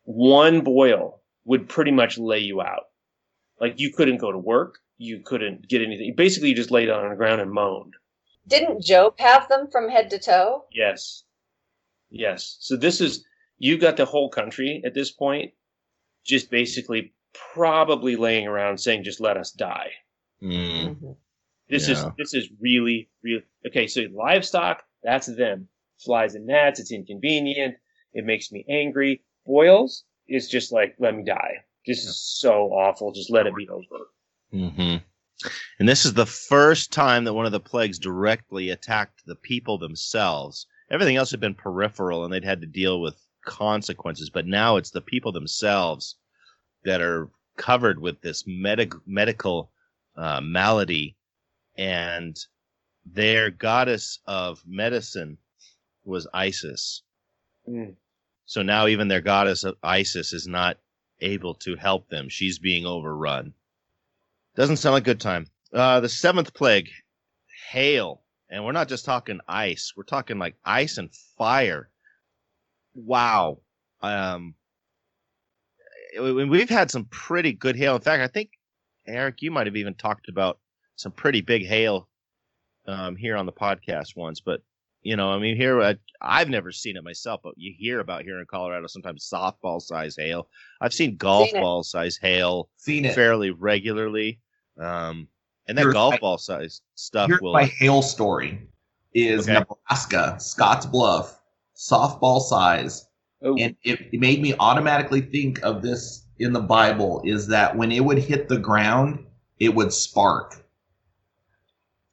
One 0.04 0.62
boil 0.62 1.22
would 1.46 1.68
pretty 1.68 1.92
much 1.92 2.18
lay 2.18 2.40
you 2.40 2.62
out. 2.62 2.86
Like 3.60 3.80
you 3.80 3.92
couldn't 3.92 4.18
go 4.18 4.32
to 4.32 4.38
work, 4.38 4.80
you 4.98 5.22
couldn't 5.26 5.68
get 5.68 5.82
anything. 5.82 6.14
Basically, 6.16 6.50
you 6.50 6.56
just 6.56 6.72
laid 6.72 6.90
on 6.90 7.10
the 7.10 7.16
ground 7.16 7.42
and 7.42 7.52
moaned. 7.52 7.96
Didn't 8.48 8.82
Job 8.82 9.16
have 9.20 9.50
them 9.50 9.68
from 9.70 9.90
head 9.90 10.10
to 10.12 10.20
toe? 10.20 10.66
Yes. 10.72 11.24
Yes. 12.10 12.58
So 12.62 12.78
this 12.78 13.02
is 13.02 13.26
you 13.58 13.78
got 13.78 13.97
the 13.97 14.05
whole 14.05 14.30
country 14.30 14.82
at 14.86 14.93
this 14.93 15.12
point 15.12 15.53
just 16.24 16.51
basically 16.51 17.14
probably 17.53 18.16
laying 18.16 18.47
around 18.47 18.80
saying, 18.80 19.03
just 19.03 19.20
let 19.20 19.38
us 19.38 19.51
die. 19.51 19.91
Mm. 20.41 20.89
Mm-hmm. 20.89 21.12
This 21.70 21.88
yeah. 21.88 21.95
is 21.95 22.05
this 22.18 22.34
is 22.34 22.49
really 22.62 23.10
really 23.24 23.43
okay. 23.66 23.88
So 23.88 24.03
livestock, 24.14 24.84
that's 25.03 25.28
them. 25.28 25.68
Flies 25.99 26.36
and 26.36 26.45
gnats, 26.45 26.80
it's 26.80 26.91
inconvenient. 26.91 27.76
It 28.14 28.26
makes 28.26 28.51
me 28.51 28.64
angry. 28.70 29.24
Boils 29.45 30.03
is 30.28 30.47
just 30.47 30.72
like 30.72 30.95
let 30.99 31.16
me 31.16 31.24
die. 31.24 31.66
This 31.86 32.05
is 32.05 32.20
so 32.20 32.68
awful. 32.68 33.12
Just 33.12 33.32
let 33.32 33.47
it 33.47 33.55
be 33.55 33.68
over. 33.68 34.05
Mm-hmm. 34.53 34.97
And 35.80 35.88
this 35.88 36.05
is 36.05 36.14
the 36.14 36.26
first 36.26 36.91
time 36.91 37.26
that 37.26 37.34
one 37.34 37.45
of 37.45 37.51
the 37.51 37.60
plagues 37.60 37.99
directly 37.99 38.70
attacked 38.70 39.24
the 39.26 39.36
people 39.36 39.78
themselves. 39.78 40.66
Everything 40.89 41.16
else 41.16 41.32
had 41.32 41.39
been 41.39 41.53
peripheral, 41.53 42.24
and 42.24 42.34
they'd 42.34 42.45
had 42.45 42.62
to 42.62 42.68
deal 42.68 43.01
with 43.01 43.16
consequences. 43.48 44.30
But 44.30 44.45
now 44.45 44.78
it's 44.78 44.91
the 44.91 45.02
people 45.02 45.32
themselves 45.32 46.16
that 46.84 47.02
are 47.02 47.30
covered 47.56 48.00
with 48.00 48.22
this 48.22 48.43
medic- 48.45 49.08
medical 49.08 49.72
uh, 50.16 50.41
malady, 50.41 51.16
and 51.76 52.38
their 53.06 53.50
goddess 53.50 54.20
of 54.28 54.62
medicine 54.68 55.38
was 56.04 56.28
Isis. 56.34 57.02
Mm. 57.68 57.95
So 58.45 58.62
now 58.62 58.88
even 58.88 59.08
their 59.08 59.22
goddess 59.22 59.64
of 59.64 59.78
Isis 59.82 60.34
is 60.34 60.48
not 60.48 60.78
able 61.20 61.56
to 61.56 61.76
help 61.76 62.10
them. 62.10 62.30
She's 62.30 62.60
being 62.60 62.86
overrun. 62.86 63.54
Doesn't 64.56 64.78
sound 64.78 64.93
like 64.93 65.04
a 65.04 65.06
good 65.06 65.20
time. 65.22 65.48
Uh, 65.74 66.00
the 66.00 66.10
seventh 66.10 66.54
plague, 66.54 66.89
hail. 67.70 68.22
And 68.50 68.64
we're 68.64 68.72
not 68.72 68.88
just 68.88 69.04
talking 69.04 69.41
ice, 69.48 69.93
we're 69.98 70.04
talking 70.04 70.39
like 70.39 70.56
ice 70.64 70.98
and 70.98 71.14
fire 71.38 71.89
wow. 72.98 73.60
um, 74.02 74.56
we've 76.20 76.70
had 76.70 76.91
some 76.91 77.06
pretty 77.06 77.54
good 77.54 77.76
hail. 77.76 77.95
In 77.95 78.02
fact, 78.02 78.22
I 78.22 78.28
think 78.28 78.52
Eric, 79.06 79.41
you 79.41 79.52
might 79.52 79.68
have 79.68 79.76
even 79.76 79.93
talked 79.93 80.30
about 80.30 80.60
some 80.95 81.12
pretty 81.12 81.41
big 81.41 81.66
hail 81.66 82.08
um, 82.88 83.16
here 83.16 83.36
on 83.36 83.45
the 83.45 83.52
podcast 83.52 84.16
once. 84.16 84.39
But 84.39 84.62
you 85.02 85.16
know, 85.16 85.32
I 85.32 85.39
mean, 85.39 85.56
here 85.56 85.82
uh, 85.82 85.93
I've 86.22 86.50
never 86.50 86.72
seen 86.72 86.98
it 86.98 87.04
myself, 87.04 87.41
but 87.43 87.54
you 87.56 87.74
hear 87.78 88.00
about 88.00 88.24
here 88.24 88.39
in 88.39 88.45
Colorado 88.45 88.88
sometimes 88.88 89.30
softball 89.32 89.82
size 89.82 90.16
hail. 90.18 90.50
I've 90.82 90.93
seen 90.93 91.16
golf 91.18 91.50
seen 91.50 91.62
ball 91.62 91.84
size 91.84 92.18
hail 92.18 92.70
seen 92.78 93.06
it. 93.06 93.16
fairly 93.16 93.52
regularly. 93.52 94.39
Um, 94.80 95.28
and 95.68 95.78
that 95.78 95.84
here's 95.84 95.93
golf 95.93 96.14
my, 96.14 96.20
ball 96.20 96.38
size 96.38 96.82
stuff 96.95 97.30
here's 97.30 97.41
will. 97.41 97.54
My 97.54 97.66
hail 97.66 98.02
story 98.02 98.68
is 99.14 99.48
okay. 99.48 99.60
Nebraska, 99.60 100.38
Scotts 100.39 100.86
Bluff, 100.86 101.37
softball 101.78 102.42
size, 102.42 103.08
oh. 103.44 103.56
and 103.58 103.76
it, 103.84 104.10
it 104.12 104.20
made 104.20 104.42
me 104.42 104.56
automatically 104.60 105.22
think 105.22 105.62
of 105.64 105.82
this 105.82 106.26
in 106.40 106.52
the 106.52 106.60
Bible. 106.60 107.22
Is 107.24 107.48
that 107.48 107.78
when 107.78 107.92
it 107.92 108.04
would 108.04 108.18
hit 108.18 108.50
the 108.50 108.58
ground, 108.58 109.26
it 109.60 109.74
would 109.74 109.94
spark. 109.94 110.66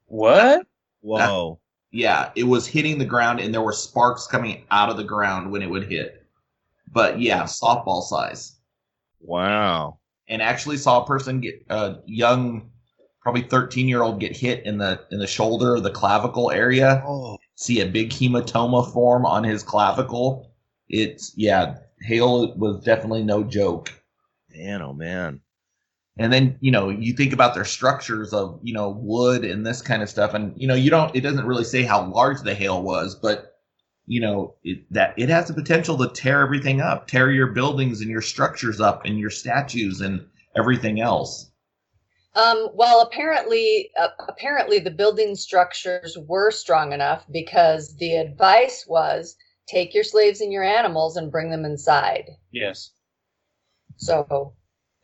What? 0.07 0.67
Whoa. 1.01 1.59
That, 1.91 1.99
yeah, 1.99 2.31
it 2.35 2.45
was 2.45 2.67
hitting 2.67 2.99
the 2.99 3.05
ground, 3.05 3.41
and 3.41 3.53
there 3.53 3.63
were 3.63 3.73
sparks 3.73 4.27
coming 4.27 4.65
out 4.71 4.91
of 4.91 4.97
the 4.97 5.05
ground 5.05 5.51
when 5.51 5.63
it 5.63 5.71
would 5.71 5.91
hit. 5.91 6.27
But 6.93 7.21
yeah, 7.21 7.45
softball 7.45 8.03
size. 8.03 8.57
Wow. 9.21 9.99
And 10.29 10.43
actually 10.43 10.77
saw 10.77 11.03
a 11.03 11.07
person 11.07 11.41
get 11.41 11.65
a 11.69 11.97
young 12.07 12.71
probably 13.25 13.43
13 13.43 13.89
year 13.89 14.03
old 14.03 14.21
get 14.21 14.37
hit 14.37 14.65
in 14.65 14.79
the 14.79 15.01
in 15.11 15.19
the 15.19 15.27
shoulder 15.27 15.81
the 15.81 15.91
clavicle 15.91 16.53
area. 16.53 17.03
Oh. 17.05 17.39
see 17.57 17.81
a 17.81 17.87
big 17.87 18.11
hematoma 18.11 18.93
form 18.93 19.27
on 19.27 19.43
his 19.43 19.65
clavicle. 19.65 20.53
It's 20.89 21.33
yeah 21.35 21.79
hail 22.03 22.55
was 22.55 22.85
definitely 22.85 23.25
no 23.25 23.43
joke. 23.43 23.91
Man 24.55 24.83
oh 24.83 24.93
man. 24.93 25.41
And 26.17 26.33
then 26.33 26.57
you 26.61 26.71
know 26.71 26.91
you 26.91 27.15
think 27.15 27.33
about 27.33 27.55
their 27.55 27.65
structures 27.65 28.33
of 28.33 28.61
you 28.63 28.75
know 28.75 28.91
wood 28.91 29.45
and 29.45 29.67
this 29.67 29.83
kind 29.83 30.03
of 30.03 30.11
stuff. 30.11 30.35
And 30.35 30.53
you 30.57 30.69
know 30.69 30.75
you 30.75 30.91
don't 30.91 31.17
it 31.17 31.23
doesn't 31.23 31.47
really 31.47 31.65
say 31.65 31.83
how 31.83 32.07
large 32.07 32.43
the 32.43 32.55
hail 32.55 32.83
was 32.83 33.15
but 33.17 33.53
you 34.07 34.21
know 34.21 34.55
it, 34.63 34.85
that 34.93 35.15
it 35.17 35.31
has 35.31 35.49
the 35.49 35.55
potential 35.55 35.97
to 35.97 36.09
tear 36.09 36.43
everything 36.43 36.83
up 36.83 37.07
tear 37.07 37.33
your 37.33 37.47
buildings 37.47 38.03
and 38.03 38.11
your 38.11 38.21
structures 38.21 38.79
up 38.79 39.07
and 39.07 39.19
your 39.19 39.31
statues 39.31 40.03
and 40.03 40.27
everything 40.57 41.01
else 41.01 41.51
um, 42.35 42.71
well, 42.75 43.01
apparently, 43.01 43.91
uh, 43.99 44.09
apparently 44.29 44.79
the 44.79 44.91
building 44.91 45.35
structures 45.37 46.17
were 46.27 46.51
strong 46.51 46.93
enough 46.93 47.25
because 47.31 47.97
the 47.97 48.17
advice 48.17 48.85
was 48.89 49.37
take 49.69 49.95
your 49.95 50.05
slaves 50.05 50.41
and 50.41 50.53
your 50.53 50.65
animals 50.65 51.17
and 51.17 51.31
bring 51.31 51.51
them 51.51 51.65
inside. 51.65 52.31
Yes. 52.51 52.91
So. 53.97 54.55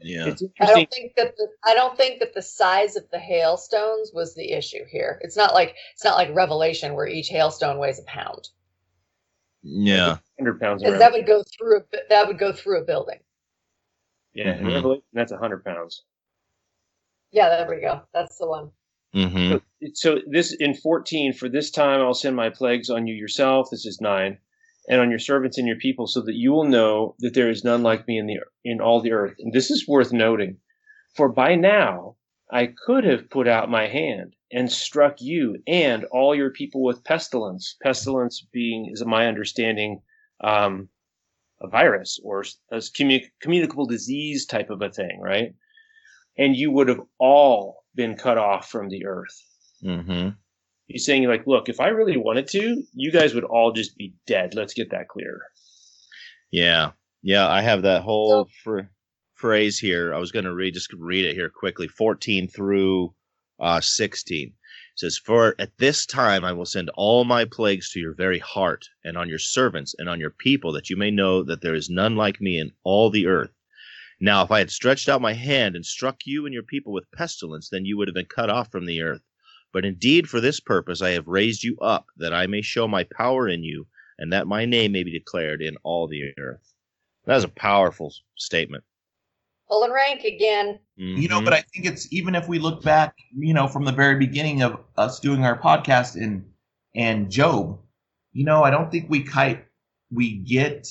Yeah. 0.02 0.34
I 0.60 0.66
don't 0.66 0.90
think 0.90 1.14
that 1.16 1.36
the 1.36 1.48
I 1.62 1.74
don't 1.74 1.94
think 1.94 2.20
that 2.20 2.32
the 2.32 2.40
size 2.40 2.96
of 2.96 3.04
the 3.12 3.18
hailstones 3.18 4.12
was 4.14 4.34
the 4.34 4.52
issue 4.52 4.84
here. 4.90 5.20
It's 5.22 5.36
not 5.36 5.52
like 5.52 5.74
it's 5.92 6.04
not 6.04 6.16
like 6.16 6.34
Revelation 6.34 6.94
where 6.94 7.06
each 7.06 7.28
hailstone 7.28 7.78
weighs 7.78 7.98
a 7.98 8.04
pound. 8.04 8.48
Yeah. 9.62 10.16
Hundred 10.38 10.58
pounds. 10.58 10.82
Because 10.82 10.98
that 10.98 11.12
would 11.12 11.26
go 11.26 11.42
through 11.42 11.80
a, 11.80 11.82
that 12.08 12.26
would 12.26 12.38
go 12.38 12.50
through 12.50 12.80
a 12.80 12.84
building. 12.84 13.18
Yeah, 14.32 14.54
mm-hmm. 14.54 14.68
Revelation 14.68 15.02
that's 15.12 15.32
hundred 15.32 15.64
pounds. 15.64 16.04
Yeah, 17.32 17.48
there 17.48 17.68
we 17.68 17.80
go. 17.80 18.02
That's 18.12 18.38
the 18.38 18.46
one. 18.46 18.70
Mm-hmm. 19.14 19.52
So, 19.52 19.60
so, 19.94 20.18
this 20.30 20.52
in 20.52 20.74
14 20.74 21.32
for 21.32 21.48
this 21.48 21.70
time 21.70 22.00
I'll 22.00 22.14
send 22.14 22.36
my 22.36 22.50
plagues 22.50 22.90
on 22.90 23.06
you 23.06 23.14
yourself. 23.14 23.68
This 23.70 23.84
is 23.84 24.00
nine, 24.00 24.38
and 24.88 25.00
on 25.00 25.10
your 25.10 25.18
servants 25.18 25.58
and 25.58 25.66
your 25.66 25.78
people, 25.78 26.06
so 26.06 26.20
that 26.22 26.36
you 26.36 26.52
will 26.52 26.64
know 26.64 27.16
that 27.18 27.34
there 27.34 27.50
is 27.50 27.64
none 27.64 27.82
like 27.82 28.06
me 28.06 28.18
in 28.18 28.26
the 28.26 28.38
in 28.64 28.80
all 28.80 29.00
the 29.00 29.12
earth. 29.12 29.34
And 29.38 29.52
this 29.52 29.70
is 29.70 29.88
worth 29.88 30.12
noting, 30.12 30.58
for 31.16 31.28
by 31.28 31.56
now 31.56 32.16
I 32.52 32.66
could 32.66 33.04
have 33.04 33.30
put 33.30 33.46
out 33.46 33.70
my 33.70 33.86
hand 33.86 34.34
and 34.52 34.70
struck 34.70 35.20
you 35.20 35.62
and 35.66 36.04
all 36.06 36.34
your 36.34 36.50
people 36.50 36.82
with 36.82 37.04
pestilence. 37.04 37.76
Pestilence 37.82 38.44
being, 38.52 38.90
is 38.92 39.04
my 39.04 39.26
understanding, 39.26 40.02
um, 40.42 40.88
a 41.60 41.68
virus 41.68 42.18
or 42.24 42.44
a 42.72 42.82
commun- 42.96 43.30
communicable 43.40 43.86
disease 43.86 44.46
type 44.46 44.70
of 44.70 44.82
a 44.82 44.90
thing, 44.90 45.20
right? 45.20 45.54
And 46.36 46.56
you 46.56 46.70
would 46.70 46.88
have 46.88 47.00
all 47.18 47.84
been 47.94 48.16
cut 48.16 48.38
off 48.38 48.70
from 48.70 48.88
the 48.88 49.06
earth. 49.06 49.36
Mm-hmm. 49.84 50.30
He's 50.86 51.04
saying, 51.04 51.24
like, 51.24 51.46
look, 51.46 51.68
if 51.68 51.80
I 51.80 51.88
really 51.88 52.16
wanted 52.16 52.48
to, 52.48 52.82
you 52.92 53.12
guys 53.12 53.34
would 53.34 53.44
all 53.44 53.72
just 53.72 53.96
be 53.96 54.14
dead. 54.26 54.54
Let's 54.54 54.74
get 54.74 54.90
that 54.90 55.08
clear. 55.08 55.40
Yeah. 56.50 56.92
Yeah. 57.22 57.48
I 57.48 57.62
have 57.62 57.82
that 57.82 58.02
whole 58.02 58.48
fr- 58.64 58.90
phrase 59.34 59.78
here. 59.78 60.12
I 60.12 60.18
was 60.18 60.32
going 60.32 60.44
to 60.46 60.54
read, 60.54 60.74
just 60.74 60.92
read 60.92 61.24
it 61.24 61.34
here 61.34 61.48
quickly 61.48 61.86
14 61.86 62.48
through 62.48 63.14
uh, 63.60 63.80
16. 63.80 64.48
It 64.48 64.52
says, 64.96 65.18
For 65.18 65.54
at 65.58 65.78
this 65.78 66.06
time 66.06 66.44
I 66.44 66.52
will 66.52 66.66
send 66.66 66.90
all 66.94 67.24
my 67.24 67.44
plagues 67.44 67.92
to 67.92 68.00
your 68.00 68.14
very 68.14 68.40
heart, 68.40 68.86
and 69.04 69.16
on 69.16 69.28
your 69.28 69.38
servants, 69.38 69.94
and 69.98 70.08
on 70.08 70.18
your 70.18 70.30
people, 70.30 70.72
that 70.72 70.90
you 70.90 70.96
may 70.96 71.10
know 71.10 71.44
that 71.44 71.62
there 71.62 71.74
is 71.74 71.88
none 71.88 72.16
like 72.16 72.40
me 72.40 72.58
in 72.58 72.72
all 72.82 73.10
the 73.10 73.26
earth. 73.26 73.52
Now, 74.20 74.42
if 74.42 74.50
I 74.50 74.58
had 74.58 74.70
stretched 74.70 75.08
out 75.08 75.22
my 75.22 75.32
hand 75.32 75.74
and 75.74 75.84
struck 75.84 76.26
you 76.26 76.44
and 76.44 76.52
your 76.52 76.62
people 76.62 76.92
with 76.92 77.10
pestilence, 77.12 77.70
then 77.70 77.86
you 77.86 77.96
would 77.96 78.08
have 78.08 78.14
been 78.14 78.26
cut 78.26 78.50
off 78.50 78.70
from 78.70 78.84
the 78.84 79.00
earth. 79.00 79.22
But 79.72 79.84
indeed, 79.84 80.28
for 80.28 80.40
this 80.40 80.60
purpose 80.60 81.00
I 81.00 81.10
have 81.10 81.26
raised 81.26 81.62
you 81.62 81.78
up, 81.78 82.06
that 82.16 82.34
I 82.34 82.46
may 82.46 82.60
show 82.60 82.86
my 82.86 83.04
power 83.04 83.48
in 83.48 83.64
you, 83.64 83.86
and 84.18 84.32
that 84.32 84.46
my 84.46 84.66
name 84.66 84.92
may 84.92 85.04
be 85.04 85.12
declared 85.12 85.62
in 85.62 85.76
all 85.84 86.06
the 86.06 86.34
earth. 86.38 86.74
That 87.24 87.36
is 87.36 87.44
a 87.44 87.48
powerful 87.48 88.12
statement. 88.36 88.84
Pulling 89.68 89.92
rank 89.92 90.24
again. 90.24 90.80
Mm-hmm. 90.98 91.22
You 91.22 91.28
know, 91.28 91.40
but 91.40 91.52
I 91.52 91.62
think 91.72 91.86
it's 91.86 92.12
even 92.12 92.34
if 92.34 92.48
we 92.48 92.58
look 92.58 92.82
back, 92.82 93.14
you 93.34 93.54
know, 93.54 93.68
from 93.68 93.84
the 93.84 93.92
very 93.92 94.18
beginning 94.18 94.62
of 94.62 94.80
us 94.96 95.20
doing 95.20 95.44
our 95.44 95.58
podcast 95.58 96.16
in 96.16 96.44
and 96.94 97.30
Job, 97.30 97.78
you 98.32 98.44
know, 98.44 98.64
I 98.64 98.70
don't 98.70 98.90
think 98.90 99.08
we 99.08 99.22
kite 99.22 99.64
we 100.10 100.38
get 100.38 100.88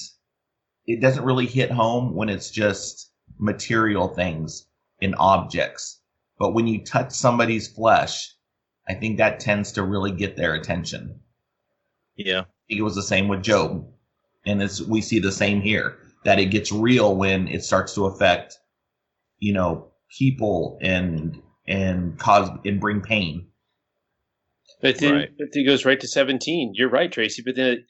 it 0.86 1.02
doesn't 1.02 1.26
really 1.26 1.46
hit 1.46 1.70
home 1.70 2.16
when 2.16 2.30
it's 2.30 2.50
just 2.50 3.09
material 3.40 4.10
things 4.10 4.68
in 5.00 5.16
objects. 5.16 6.00
But 6.38 6.54
when 6.54 6.68
you 6.68 6.84
touch 6.84 7.12
somebody's 7.12 7.68
flesh, 7.68 8.34
I 8.88 8.94
think 8.94 9.18
that 9.18 9.40
tends 9.40 9.72
to 9.74 9.84
really 9.84 10.12
get 10.12 10.36
their 10.36 10.54
attention. 10.54 11.20
Yeah. 12.16 12.42
I 12.42 12.62
think 12.68 12.80
it 12.80 12.84
was 12.84 12.96
the 12.96 13.04
same 13.04 13.28
with 13.28 13.44
Job. 13.44 13.88
And 14.46 14.62
it's, 14.62 14.82
we 14.82 15.02
see 15.02 15.20
the 15.20 15.32
same 15.32 15.62
here 15.62 15.98
that 16.26 16.40
it 16.40 16.46
gets 16.46 16.72
real 16.72 17.16
when 17.16 17.48
it 17.48 17.64
starts 17.64 17.94
to 17.96 18.06
affect, 18.06 18.58
you 19.38 19.54
know, 19.54 19.92
people 20.18 20.80
and, 20.82 21.42
and 21.68 22.18
cause 22.18 22.50
and 22.66 22.80
bring 22.80 23.02
pain. 23.02 23.48
But 24.82 24.98
then 24.98 25.14
right. 25.14 25.30
it 25.38 25.66
goes 25.66 25.86
right 25.86 26.00
to 26.00 26.08
17. 26.08 26.74
You're 26.74 26.90
right, 26.90 27.12
Tracy. 27.12 27.42
But 27.46 27.56
then, 27.56 27.86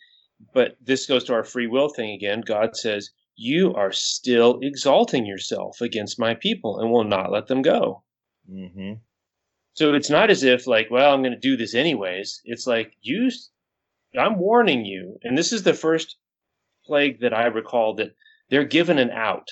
but 0.53 0.75
this 0.81 1.05
goes 1.05 1.23
to 1.25 1.33
our 1.33 1.43
free 1.43 1.67
will 1.67 1.89
thing 1.89 2.11
again. 2.11 2.41
God 2.41 2.75
says, 2.75 3.11
you 3.39 3.73
are 3.73 3.93
still 3.93 4.59
exalting 4.61 5.25
yourself 5.25 5.79
against 5.79 6.19
my 6.19 6.33
people 6.33 6.79
and 6.79 6.91
will 6.91 7.05
not 7.05 7.31
let 7.31 7.47
them 7.47 7.61
go. 7.61 8.03
Mm-hmm. 8.51 8.95
So 9.73 9.93
it's 9.93 10.09
not 10.09 10.29
as 10.29 10.43
if 10.43 10.67
like, 10.67 10.91
well, 10.91 11.13
I'm 11.13 11.21
going 11.21 11.31
to 11.31 11.39
do 11.39 11.55
this 11.55 11.73
anyways. 11.73 12.41
It's 12.43 12.67
like 12.67 12.91
you, 13.01 13.29
I'm 14.19 14.37
warning 14.37 14.83
you, 14.83 15.17
and 15.23 15.37
this 15.37 15.53
is 15.53 15.63
the 15.63 15.73
first 15.73 16.17
plague 16.85 17.21
that 17.21 17.33
I 17.33 17.45
recall 17.45 17.95
that 17.95 18.13
they're 18.49 18.65
given 18.65 18.99
an 18.99 19.11
out. 19.11 19.47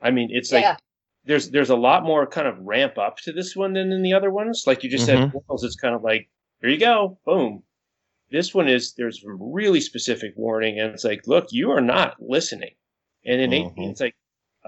I 0.00 0.12
mean, 0.12 0.28
it's 0.30 0.52
yeah. 0.52 0.60
like 0.60 0.78
there's 1.24 1.50
there's 1.50 1.70
a 1.70 1.76
lot 1.76 2.04
more 2.04 2.28
kind 2.28 2.46
of 2.46 2.60
ramp 2.60 2.96
up 2.96 3.16
to 3.24 3.32
this 3.32 3.56
one 3.56 3.72
than 3.72 3.90
in 3.90 4.02
the 4.02 4.12
other 4.12 4.30
ones. 4.30 4.64
Like 4.68 4.84
you 4.84 4.90
just 4.90 5.08
mm-hmm. 5.08 5.32
said, 5.32 5.64
it's 5.64 5.74
kind 5.74 5.96
of 5.96 6.04
like 6.04 6.28
here 6.60 6.70
you 6.70 6.78
go, 6.78 7.18
boom, 7.26 7.64
this 8.30 8.54
one 8.54 8.68
is 8.68 8.94
there's 8.94 9.24
a 9.24 9.32
really 9.32 9.80
specific 9.80 10.34
warning, 10.36 10.78
and 10.78 10.92
it's 10.92 11.04
like, 11.04 11.26
look, 11.26 11.46
you 11.50 11.70
are 11.70 11.80
not 11.80 12.16
listening. 12.20 12.74
And 13.24 13.40
in 13.40 13.50
mm-hmm. 13.50 13.80
18, 13.80 13.90
it's 13.90 14.00
like 14.00 14.16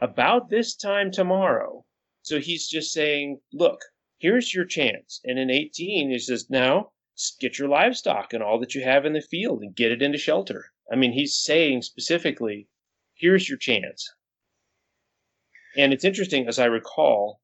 about 0.01 0.49
this 0.49 0.77
time 0.77 1.11
tomorrow. 1.11 1.85
So 2.23 2.39
he's 2.39 2.69
just 2.69 2.93
saying, 2.93 3.41
look, 3.53 3.81
here's 4.19 4.53
your 4.53 4.65
chance. 4.65 5.21
And 5.25 5.39
in 5.39 5.51
18, 5.51 6.11
he 6.11 6.19
says, 6.19 6.51
now 6.51 6.93
get 7.39 7.59
your 7.59 7.69
livestock 7.69 8.33
and 8.33 8.43
all 8.43 8.59
that 8.61 8.75
you 8.75 8.83
have 8.83 9.05
in 9.05 9.13
the 9.13 9.21
field 9.21 9.63
and 9.63 9.77
get 9.77 9.93
it 9.93 10.03
into 10.03 10.19
shelter. 10.19 10.67
I 10.91 10.97
mean, 10.97 11.13
he's 11.13 11.37
saying 11.37 11.83
specifically, 11.83 12.67
here's 13.15 13.49
your 13.49 13.59
chance. 13.59 14.11
And 15.77 15.93
it's 15.93 16.05
interesting, 16.05 16.49
as 16.49 16.59
I 16.59 16.65
recall, 16.65 17.41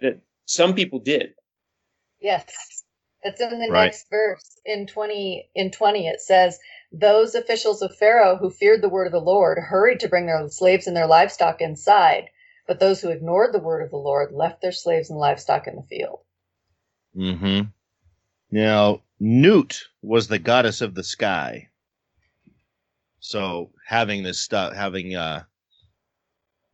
that 0.00 0.20
some 0.46 0.74
people 0.74 1.00
did. 1.00 1.34
Yes. 2.20 2.44
It's 3.26 3.40
in 3.40 3.50
the 3.50 3.68
right. 3.68 3.92
next 3.92 4.10
verse 4.10 4.60
in 4.64 4.86
20 4.86 5.50
in 5.54 5.70
20 5.72 6.08
it 6.08 6.20
says 6.20 6.58
those 6.92 7.34
officials 7.34 7.82
of 7.82 7.96
Pharaoh 7.96 8.36
who 8.36 8.50
feared 8.50 8.82
the 8.82 8.88
word 8.88 9.06
of 9.06 9.12
the 9.12 9.20
Lord 9.20 9.58
hurried 9.58 10.00
to 10.00 10.08
bring 10.08 10.26
their 10.26 10.48
slaves 10.48 10.86
and 10.86 10.96
their 10.96 11.06
livestock 11.08 11.60
inside, 11.60 12.30
but 12.66 12.80
those 12.80 13.02
who 13.02 13.10
ignored 13.10 13.52
the 13.52 13.60
word 13.60 13.82
of 13.82 13.90
the 13.90 13.96
Lord 13.98 14.32
left 14.32 14.62
their 14.62 14.72
slaves 14.72 15.10
and 15.10 15.18
livestock 15.18 15.66
in 15.66 15.76
the 15.76 15.82
field. 15.82 16.20
Mhm. 17.16 17.72
Now, 18.50 19.02
Nut 19.20 19.82
was 20.02 20.28
the 20.28 20.38
goddess 20.38 20.80
of 20.80 20.94
the 20.94 21.04
sky. 21.04 21.70
So 23.20 23.40
So 23.40 23.72
having 23.86 24.22
this 24.22 24.40
stuff, 24.40 24.74
having 24.74 25.16
uh, 25.16 25.44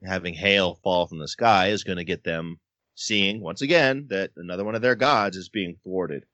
having 0.05 0.35
hail 0.35 0.77
fall 0.77 1.07
from 1.07 1.19
the 1.19 1.29
sky 1.29 1.69
is 1.69 1.85
going 1.85 1.99
to 1.99 2.05
get 2.05 2.25
them 2.25 2.61
seeing 2.95 3.41
once 3.41 3.63
again 3.63 4.07
that 4.11 4.33
another 4.37 4.65
one 4.65 4.75
of 4.75 4.83
their 4.83 4.95
gods 4.97 5.37
is 5.37 5.49
being 5.49 5.77
thwarted. 5.85 6.25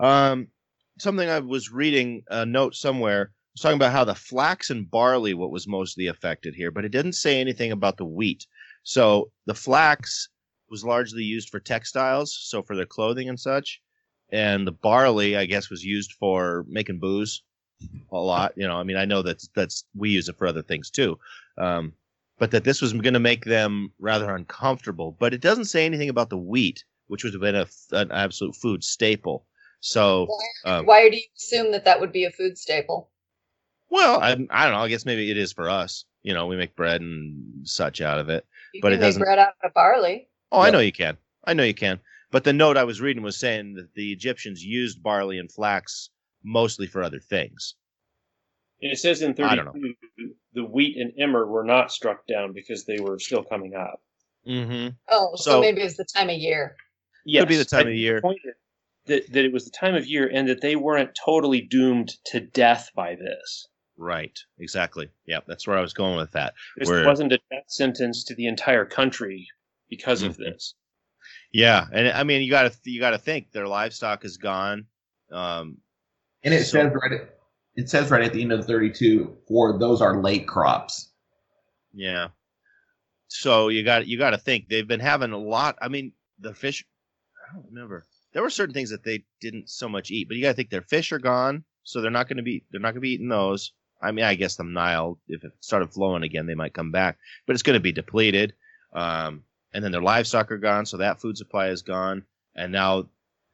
Um, 0.00 0.48
something 0.98 1.28
I 1.28 1.38
was 1.38 1.70
reading 1.70 2.22
a 2.28 2.44
note 2.44 2.74
somewhere 2.74 3.32
was 3.52 3.60
talking 3.60 3.76
about 3.76 3.92
how 3.92 4.04
the 4.04 4.14
flax 4.14 4.70
and 4.70 4.90
barley 4.90 5.34
what 5.34 5.50
was 5.50 5.68
mostly 5.68 6.06
affected 6.06 6.54
here, 6.54 6.70
but 6.70 6.84
it 6.84 6.88
didn't 6.92 7.12
say 7.12 7.40
anything 7.40 7.70
about 7.70 7.98
the 7.98 8.04
wheat. 8.04 8.46
So 8.82 9.30
the 9.46 9.54
flax 9.54 10.28
was 10.70 10.84
largely 10.84 11.22
used 11.22 11.50
for 11.50 11.60
textiles, 11.60 12.36
so 12.40 12.62
for 12.62 12.74
their 12.74 12.86
clothing 12.86 13.28
and 13.28 13.38
such, 13.38 13.80
and 14.30 14.66
the 14.66 14.72
barley 14.72 15.36
I 15.36 15.46
guess 15.46 15.68
was 15.70 15.84
used 15.84 16.14
for 16.14 16.64
making 16.68 16.98
booze 16.98 17.42
a 18.10 18.18
lot. 18.18 18.52
You 18.56 18.66
know, 18.66 18.76
I 18.76 18.84
mean, 18.84 18.96
I 18.96 19.04
know 19.04 19.22
that's 19.22 19.48
that's 19.54 19.84
we 19.94 20.10
use 20.10 20.28
it 20.28 20.38
for 20.38 20.46
other 20.46 20.62
things 20.62 20.90
too. 20.90 21.18
Um, 21.58 21.92
but 22.38 22.50
that 22.52 22.64
this 22.64 22.80
was 22.80 22.92
going 22.94 23.14
to 23.14 23.20
make 23.20 23.44
them 23.44 23.92
rather 23.98 24.34
uncomfortable. 24.34 25.14
But 25.18 25.34
it 25.34 25.42
doesn't 25.42 25.66
say 25.66 25.84
anything 25.84 26.08
about 26.08 26.30
the 26.30 26.38
wheat, 26.38 26.84
which 27.08 27.22
would 27.22 27.34
have 27.34 27.42
been 27.42 27.54
a, 27.54 27.66
an 27.92 28.10
absolute 28.10 28.56
food 28.56 28.82
staple. 28.82 29.44
So 29.80 30.26
why, 30.26 30.72
um, 30.72 30.86
why 30.86 31.08
do 31.08 31.16
you 31.16 31.24
assume 31.36 31.72
that 31.72 31.84
that 31.86 32.00
would 32.00 32.12
be 32.12 32.24
a 32.24 32.30
food 32.30 32.58
staple? 32.58 33.10
Well, 33.88 34.20
I, 34.20 34.32
I 34.50 34.64
don't 34.64 34.74
know. 34.74 34.80
I 34.80 34.88
guess 34.88 35.04
maybe 35.04 35.30
it 35.30 35.36
is 35.36 35.52
for 35.52 35.68
us. 35.68 36.04
You 36.22 36.34
know, 36.34 36.46
we 36.46 36.56
make 36.56 36.76
bread 36.76 37.00
and 37.00 37.66
such 37.66 38.00
out 38.00 38.18
of 38.18 38.28
it. 38.28 38.46
You 38.74 38.82
but 38.82 38.92
it 38.92 38.98
doesn't. 38.98 39.20
bread 39.20 39.38
out 39.38 39.54
of 39.64 39.74
barley. 39.74 40.28
Oh, 40.52 40.60
I 40.60 40.70
know 40.70 40.78
you 40.78 40.92
can. 40.92 41.16
I 41.44 41.54
know 41.54 41.64
you 41.64 41.74
can. 41.74 41.98
But 42.30 42.44
the 42.44 42.52
note 42.52 42.76
I 42.76 42.84
was 42.84 43.00
reading 43.00 43.22
was 43.22 43.36
saying 43.36 43.74
that 43.74 43.92
the 43.94 44.12
Egyptians 44.12 44.64
used 44.64 45.02
barley 45.02 45.38
and 45.38 45.50
flax 45.50 46.10
mostly 46.44 46.86
for 46.86 47.02
other 47.02 47.18
things. 47.18 47.74
And 48.82 48.92
it 48.92 48.98
says 48.98 49.22
in 49.22 49.34
32, 49.34 49.94
the 50.54 50.64
wheat 50.64 50.96
and 50.96 51.12
emmer 51.18 51.46
were 51.46 51.64
not 51.64 51.92
struck 51.92 52.26
down 52.26 52.52
because 52.52 52.84
they 52.84 53.00
were 53.00 53.18
still 53.18 53.42
coming 53.42 53.74
up. 53.74 54.00
Mm-hmm. 54.46 54.94
Oh, 55.10 55.32
so, 55.36 55.52
so, 55.52 55.60
maybe 55.60 55.82
it's 55.82 55.96
the 55.96 56.06
time 56.14 56.30
of 56.30 56.36
year. 56.36 56.76
Yes, 57.26 57.42
could 57.42 57.48
be 57.48 57.56
the 57.56 57.64
time 57.64 57.88
of 57.88 57.94
year. 57.94 58.22
That, 59.10 59.32
that 59.32 59.44
it 59.44 59.52
was 59.52 59.64
the 59.64 59.70
time 59.70 59.94
of 59.94 60.06
year 60.06 60.30
and 60.32 60.48
that 60.48 60.60
they 60.60 60.76
weren't 60.76 61.10
totally 61.24 61.60
doomed 61.60 62.12
to 62.26 62.40
death 62.40 62.90
by 62.94 63.16
this. 63.16 63.66
Right. 63.96 64.38
Exactly. 64.58 65.10
Yeah, 65.26 65.40
that's 65.46 65.66
where 65.66 65.76
I 65.76 65.82
was 65.82 65.92
going 65.92 66.16
with 66.16 66.32
that. 66.32 66.54
This 66.78 66.88
where... 66.88 67.04
wasn't 67.04 67.32
a 67.32 67.40
death 67.50 67.64
sentence 67.68 68.24
to 68.24 68.34
the 68.34 68.46
entire 68.46 68.86
country 68.86 69.48
because 69.90 70.20
mm-hmm. 70.20 70.30
of 70.30 70.36
this. 70.38 70.74
Yeah, 71.52 71.84
and 71.92 72.08
I 72.08 72.22
mean, 72.24 72.42
you 72.42 72.50
got 72.50 72.72
to 72.72 72.90
you 72.90 73.00
got 73.00 73.10
to 73.10 73.18
think 73.18 73.52
their 73.52 73.66
livestock 73.66 74.24
is 74.24 74.36
gone. 74.36 74.86
Um, 75.32 75.78
and 76.42 76.54
it 76.54 76.64
so, 76.64 76.78
says 76.78 76.92
right 76.94 77.20
it 77.76 77.90
says 77.90 78.10
right 78.10 78.22
at 78.22 78.32
the 78.32 78.42
end 78.42 78.52
of 78.52 78.66
32 78.66 79.36
for 79.48 79.78
those 79.78 80.00
are 80.00 80.22
late 80.22 80.46
crops. 80.46 81.10
Yeah. 81.92 82.28
So 83.28 83.68
you 83.68 83.84
got 83.84 84.06
you 84.06 84.18
got 84.18 84.30
to 84.30 84.38
think 84.38 84.68
they've 84.68 84.86
been 84.86 85.00
having 85.00 85.32
a 85.32 85.38
lot. 85.38 85.76
I 85.80 85.88
mean, 85.88 86.12
the 86.38 86.54
fish. 86.54 86.84
I 87.48 87.54
don't 87.54 87.66
remember. 87.66 88.04
There 88.32 88.42
were 88.42 88.50
certain 88.50 88.74
things 88.74 88.90
that 88.90 89.04
they 89.04 89.24
didn't 89.40 89.70
so 89.70 89.88
much 89.88 90.10
eat, 90.10 90.28
but 90.28 90.36
you 90.36 90.42
got 90.42 90.50
to 90.50 90.54
think 90.54 90.70
their 90.70 90.82
fish 90.82 91.12
are 91.12 91.18
gone, 91.18 91.64
so 91.82 92.00
they're 92.00 92.10
not 92.10 92.28
going 92.28 92.36
to 92.36 92.42
be 92.42 92.64
they're 92.70 92.80
not 92.80 92.92
going 92.92 92.96
to 92.96 93.00
be 93.00 93.14
eating 93.14 93.28
those. 93.28 93.72
I 94.02 94.12
mean, 94.12 94.24
I 94.24 94.34
guess 94.34 94.56
the 94.56 94.64
Nile, 94.64 95.18
if 95.28 95.44
it 95.44 95.52
started 95.60 95.92
flowing 95.92 96.22
again, 96.22 96.46
they 96.46 96.54
might 96.54 96.72
come 96.72 96.90
back, 96.90 97.18
but 97.46 97.52
it's 97.52 97.62
going 97.62 97.74
to 97.74 97.80
be 97.80 97.92
depleted. 97.92 98.54
Um, 98.92 99.44
and 99.72 99.84
then 99.84 99.92
their 99.92 100.00
livestock 100.00 100.50
are 100.50 100.58
gone, 100.58 100.86
so 100.86 100.96
that 100.96 101.20
food 101.20 101.36
supply 101.36 101.68
is 101.68 101.82
gone, 101.82 102.24
and 102.54 102.72
now 102.72 103.06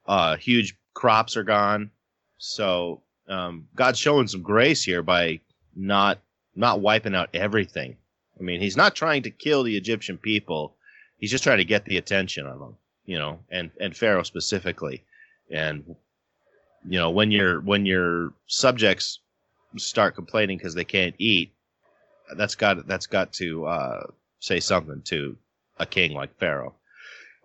uh, 0.07 0.37
huge 0.37 0.75
crops 0.93 1.37
are 1.37 1.43
gone. 1.43 1.91
So 2.37 3.01
um, 3.27 3.67
God's 3.75 3.99
showing 3.99 4.27
some 4.27 4.41
grace 4.41 4.83
here 4.83 5.03
by 5.03 5.41
not 5.75 6.19
not 6.55 6.81
wiping 6.81 7.15
out 7.15 7.29
everything. 7.33 7.97
I 8.39 8.43
mean, 8.43 8.61
he's 8.61 8.77
not 8.77 8.95
trying 8.95 9.23
to 9.23 9.31
kill 9.31 9.63
the 9.63 9.77
Egyptian 9.77 10.17
people. 10.17 10.75
He's 11.17 11.31
just 11.31 11.43
trying 11.43 11.57
to 11.57 11.65
get 11.65 11.85
the 11.85 11.97
attention 11.97 12.45
of 12.45 12.59
them, 12.59 12.77
you 13.07 13.17
know, 13.17 13.39
and 13.49 13.71
and 13.81 13.97
Pharaoh 13.97 14.21
specifically. 14.23 15.03
And 15.49 15.95
you 16.87 16.99
know, 16.99 17.09
when 17.09 17.31
your 17.31 17.61
when 17.61 17.87
your 17.87 18.33
subjects 18.45 19.19
start 19.77 20.13
complaining 20.13 20.57
because 20.57 20.75
they 20.75 20.85
can't 20.85 21.15
eat, 21.17 21.51
that's 22.35 22.53
got 22.53 22.85
that's 22.85 23.07
got 23.07 23.33
to 23.33 23.65
uh, 23.65 24.03
say 24.39 24.59
something 24.59 25.01
to 25.05 25.35
a 25.79 25.85
king 25.85 26.13
like 26.13 26.37
Pharaoh. 26.37 26.75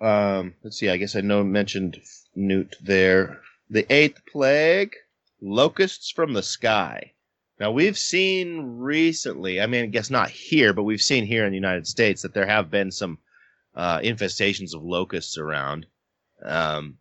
Um, 0.01 0.55
let's 0.63 0.79
see. 0.79 0.91
I 0.91 0.97
guess 0.97 1.17
I 1.17 1.21
know 1.21 1.43
mentioned 1.45 2.01
Nut 2.35 2.75
there. 2.83 3.41
The 3.71 3.91
eighth 3.91 4.21
plague 4.31 4.95
locusts 5.41 6.11
from 6.11 6.33
the 6.33 6.43
sky. 6.43 7.13
Now 7.61 7.71
we've 7.71 7.97
seen 7.97 8.79
recently, 8.79 9.61
I 9.61 9.67
mean, 9.67 9.85
I 9.85 9.87
guess 9.87 10.11
not 10.11 10.31
here, 10.31 10.73
but 10.73 10.83
we've 10.83 11.01
seen 11.01 11.25
here 11.25 11.45
in 11.45 11.53
the 11.53 11.57
United 11.57 11.87
States 11.87 12.23
that 12.23 12.35
there 12.35 12.47
have 12.47 12.71
been 12.71 12.91
some 12.91 13.19
uh, 13.75 13.99
infestations 13.99 14.75
of 14.75 14.83
locusts 14.83 15.39
around. 15.39 15.87
Um, 16.45 16.99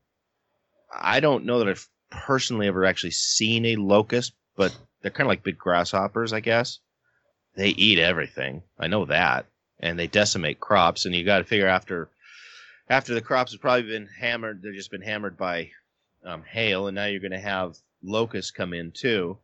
I 0.93 1.19
don't 1.19 1.45
know 1.45 1.59
that 1.59 1.67
I've 1.67 1.87
personally 2.09 2.67
ever 2.67 2.85
actually 2.85 3.11
seen 3.11 3.65
a 3.65 3.75
locust, 3.77 4.33
but 4.55 4.75
they're 5.01 5.11
kind 5.11 5.25
of 5.25 5.29
like 5.29 5.43
big 5.43 5.57
grasshoppers, 5.57 6.33
I 6.33 6.39
guess. 6.39 6.79
They 7.55 7.69
eat 7.69 7.99
everything. 7.99 8.63
I 8.79 8.87
know 8.87 9.05
that, 9.05 9.45
and 9.79 9.97
they 9.97 10.07
decimate 10.07 10.59
crops. 10.59 11.05
And 11.05 11.15
you 11.15 11.25
got 11.25 11.39
to 11.39 11.43
figure 11.43 11.67
after 11.67 12.09
after 12.89 13.13
the 13.13 13.21
crops 13.21 13.53
have 13.53 13.61
probably 13.61 13.83
been 13.83 14.07
hammered, 14.07 14.61
they've 14.61 14.73
just 14.73 14.91
been 14.91 15.01
hammered 15.01 15.37
by 15.37 15.71
um, 16.25 16.43
hail, 16.43 16.87
and 16.87 16.95
now 16.95 17.05
you're 17.05 17.19
going 17.19 17.31
to 17.31 17.39
have 17.39 17.77
locusts 18.03 18.51
come 18.51 18.73
in 18.73 18.91
too. 18.91 19.37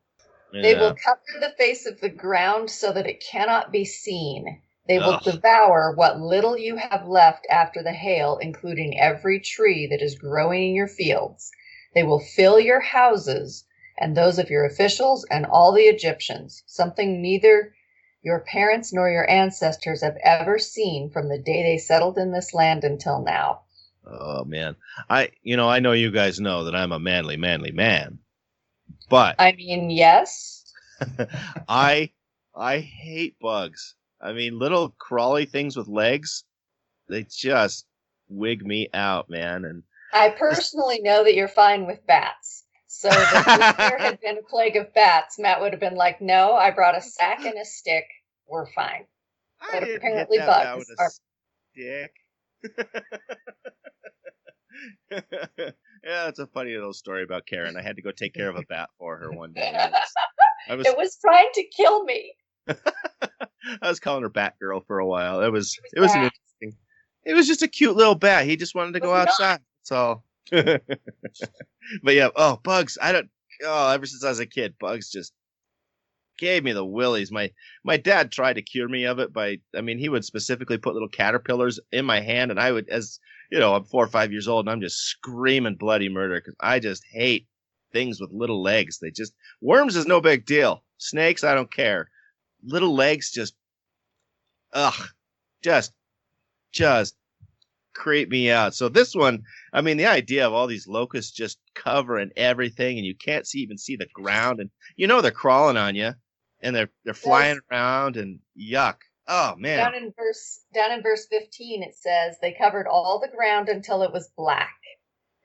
They 0.51 0.75
will 0.75 0.95
cover 0.95 1.39
the 1.39 1.53
face 1.57 1.85
of 1.85 1.99
the 1.99 2.09
ground 2.09 2.69
so 2.69 2.93
that 2.93 3.05
it 3.05 3.21
cannot 3.21 3.71
be 3.71 3.83
seen. 3.85 4.61
They 4.87 4.99
will 4.99 5.19
Ugh. 5.19 5.23
devour 5.23 5.93
what 5.95 6.19
little 6.19 6.57
you 6.57 6.77
have 6.77 7.07
left 7.07 7.47
after 7.49 7.83
the 7.83 7.93
hail, 7.93 8.37
including 8.37 8.99
every 8.99 9.39
tree 9.39 9.87
that 9.87 10.01
is 10.01 10.15
growing 10.19 10.69
in 10.69 10.75
your 10.75 10.87
fields. 10.87 11.51
They 11.95 12.03
will 12.03 12.19
fill 12.19 12.59
your 12.59 12.81
houses 12.81 13.65
and 13.99 14.15
those 14.15 14.39
of 14.39 14.49
your 14.49 14.65
officials 14.65 15.25
and 15.31 15.45
all 15.45 15.73
the 15.73 15.83
Egyptians, 15.83 16.63
something 16.67 17.21
neither 17.21 17.75
your 18.23 18.41
parents 18.41 18.93
nor 18.93 19.09
your 19.09 19.29
ancestors 19.29 20.01
have 20.03 20.17
ever 20.23 20.59
seen 20.59 21.09
from 21.09 21.29
the 21.29 21.39
day 21.39 21.63
they 21.63 21.77
settled 21.77 22.17
in 22.17 22.31
this 22.31 22.53
land 22.53 22.83
until 22.83 23.21
now. 23.21 23.61
Oh 24.05 24.45
man. 24.45 24.75
I 25.09 25.31
you 25.43 25.57
know, 25.57 25.69
I 25.69 25.79
know 25.79 25.93
you 25.93 26.11
guys 26.11 26.39
know 26.39 26.65
that 26.65 26.75
I'm 26.75 26.91
a 26.91 26.99
manly 26.99 27.37
manly 27.37 27.71
man. 27.71 28.19
But 29.09 29.39
I 29.39 29.53
mean, 29.53 29.89
yes. 29.89 30.65
I 31.69 32.11
I 32.55 32.79
hate 32.79 33.39
bugs. 33.39 33.95
I 34.27 34.33
mean, 34.33 34.59
little 34.59 34.89
crawly 34.97 35.45
things 35.45 35.77
with 35.77 35.87
legs, 35.87 36.43
they 37.07 37.25
just 37.29 37.85
wig 38.27 38.65
me 38.65 38.89
out, 38.93 39.29
man. 39.29 39.63
And 39.63 39.83
I 40.11 40.31
personally 40.31 40.99
know 41.01 41.23
that 41.23 41.33
you're 41.33 41.47
fine 41.47 41.85
with 41.85 42.05
bats. 42.05 42.65
So 42.87 43.07
if 43.09 43.45
there 43.77 43.97
had 43.99 44.19
been 44.19 44.37
a 44.37 44.41
plague 44.41 44.75
of 44.75 44.93
bats, 44.93 45.39
Matt 45.39 45.61
would 45.61 45.71
have 45.71 45.79
been 45.79 45.95
like, 45.95 46.19
"No, 46.19 46.55
I 46.55 46.71
brought 46.71 46.97
a 46.97 47.01
sack 47.01 47.45
and 47.45 47.57
a 47.57 47.63
stick. 47.63 48.05
We're 48.47 48.69
fine." 48.73 49.05
But 49.71 49.83
apparently, 49.83 50.39
bugs 50.39 50.91
are. 50.99 51.09
Stick. 51.71 52.11
yeah, 55.09 56.27
it's 56.27 56.39
a 56.39 56.47
funny 56.47 56.73
little 56.73 56.93
story 56.93 57.23
about 57.23 57.45
Karen. 57.45 57.77
I 57.77 57.81
had 57.81 57.95
to 57.95 58.01
go 58.01 58.11
take 58.11 58.33
care 58.33 58.49
of 58.49 58.57
a 58.57 58.63
bat 58.67 58.89
for 58.97 59.17
her 59.17 59.31
one 59.31 59.53
day. 59.53 59.73
I 59.73 59.87
was, 59.87 60.13
I 60.69 60.75
was, 60.75 60.87
it 60.87 60.97
was 60.97 61.17
trying 61.21 61.49
to 61.53 61.63
kill 61.75 62.03
me. 62.03 62.33
I 63.81 63.89
was 63.89 63.99
calling 63.99 64.23
her 64.23 64.29
Batgirl 64.29 64.85
for 64.85 64.99
a 64.99 65.05
while. 65.07 65.41
It 65.41 65.51
was 65.51 65.77
it 65.93 65.99
was, 65.99 66.13
it 66.13 66.15
was 66.15 66.15
an 66.15 66.23
interesting. 66.23 66.81
It 67.25 67.33
was 67.33 67.47
just 67.47 67.61
a 67.61 67.67
cute 67.67 67.95
little 67.95 68.15
bat. 68.15 68.45
He 68.45 68.55
just 68.55 68.75
wanted 68.75 68.93
to 68.93 68.99
go 68.99 69.13
outside. 69.13 69.59
That's 69.81 69.91
all. 69.91 70.23
but 70.51 72.15
yeah, 72.15 72.29
oh 72.35 72.59
bugs. 72.63 72.97
I 73.01 73.11
don't. 73.11 73.29
Oh, 73.65 73.91
ever 73.91 74.05
since 74.05 74.23
I 74.23 74.29
was 74.29 74.39
a 74.39 74.45
kid, 74.45 74.75
bugs 74.79 75.09
just 75.09 75.33
gave 76.37 76.63
me 76.63 76.71
the 76.71 76.85
willies. 76.85 77.31
My 77.31 77.51
my 77.83 77.97
dad 77.97 78.31
tried 78.31 78.53
to 78.53 78.61
cure 78.61 78.87
me 78.87 79.05
of 79.05 79.19
it 79.19 79.33
by 79.33 79.57
I 79.75 79.81
mean 79.81 79.97
he 79.97 80.09
would 80.09 80.23
specifically 80.23 80.77
put 80.77 80.93
little 80.93 81.09
caterpillars 81.09 81.79
in 81.91 82.05
my 82.05 82.21
hand 82.21 82.51
and 82.51 82.59
I 82.59 82.71
would 82.71 82.87
as 82.89 83.19
you 83.51 83.59
know, 83.59 83.75
I'm 83.75 83.85
four 83.85 84.03
or 84.03 84.09
five 84.09 84.31
years 84.31 84.47
old 84.47 84.65
and 84.65 84.71
I'm 84.71 84.81
just 84.81 85.05
screaming 85.05 85.75
bloody 85.75 86.09
murder 86.09 86.35
because 86.35 86.55
I 86.59 86.79
just 86.79 87.03
hate 87.11 87.47
things 87.93 88.19
with 88.19 88.31
little 88.31 88.61
legs. 88.61 88.99
They 88.99 89.11
just 89.11 89.33
worms 89.61 89.95
is 89.95 90.05
no 90.05 90.21
big 90.21 90.45
deal. 90.45 90.83
Snakes, 90.97 91.43
I 91.43 91.55
don't 91.55 91.71
care. 91.71 92.09
Little 92.63 92.93
legs 92.93 93.31
just 93.31 93.55
ugh. 94.73 95.07
Just 95.63 95.93
just 96.71 97.15
creep 97.97 98.29
me 98.29 98.51
out. 98.51 98.75
So 98.75 98.89
this 98.89 99.15
one, 99.15 99.43
I 99.73 99.81
mean, 99.81 99.97
the 99.97 100.05
idea 100.05 100.45
of 100.45 100.53
all 100.53 100.67
these 100.67 100.87
locusts 100.87 101.31
just 101.31 101.57
covering 101.73 102.31
everything 102.37 102.97
and 102.97 103.05
you 103.05 103.15
can't 103.15 103.47
see 103.47 103.59
even 103.59 103.77
see 103.77 103.95
the 103.95 104.07
ground 104.13 104.59
and 104.59 104.69
you 104.95 105.07
know 105.07 105.21
they're 105.21 105.31
crawling 105.31 105.77
on 105.77 105.95
you 105.95 106.13
and 106.61 106.75
they're 106.75 106.89
they're 107.03 107.13
flying 107.13 107.55
yes. 107.55 107.63
around 107.71 108.17
and 108.17 108.39
yuck. 108.57 108.97
Oh 109.27 109.55
man. 109.57 109.79
Down 109.79 109.95
in 109.95 110.13
verse 110.15 110.61
down 110.73 110.91
in 110.91 111.01
verse 111.01 111.25
15 111.29 111.83
it 111.83 111.95
says 111.95 112.37
they 112.41 112.53
covered 112.53 112.87
all 112.87 113.19
the 113.19 113.35
ground 113.35 113.67
until 113.67 114.03
it 114.03 114.13
was 114.13 114.29
black. 114.37 114.75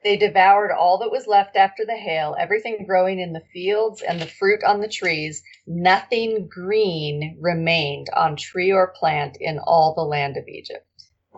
They 0.03 0.17
devoured 0.17 0.71
all 0.71 0.97
that 0.99 1.11
was 1.11 1.27
left 1.27 1.55
after 1.55 1.85
the 1.85 1.95
hail, 1.95 2.35
everything 2.37 2.85
growing 2.85 3.19
in 3.19 3.33
the 3.33 3.43
fields 3.53 4.01
and 4.01 4.19
the 4.19 4.27
fruit 4.27 4.63
on 4.63 4.81
the 4.81 4.87
trees. 4.87 5.41
Nothing 5.65 6.47
green 6.47 7.37
remained 7.39 8.09
on 8.15 8.35
tree 8.35 8.71
or 8.71 8.93
plant 8.99 9.37
in 9.39 9.59
all 9.59 9.93
the 9.95 10.01
land 10.01 10.35
of 10.35 10.47
Egypt. 10.47 10.85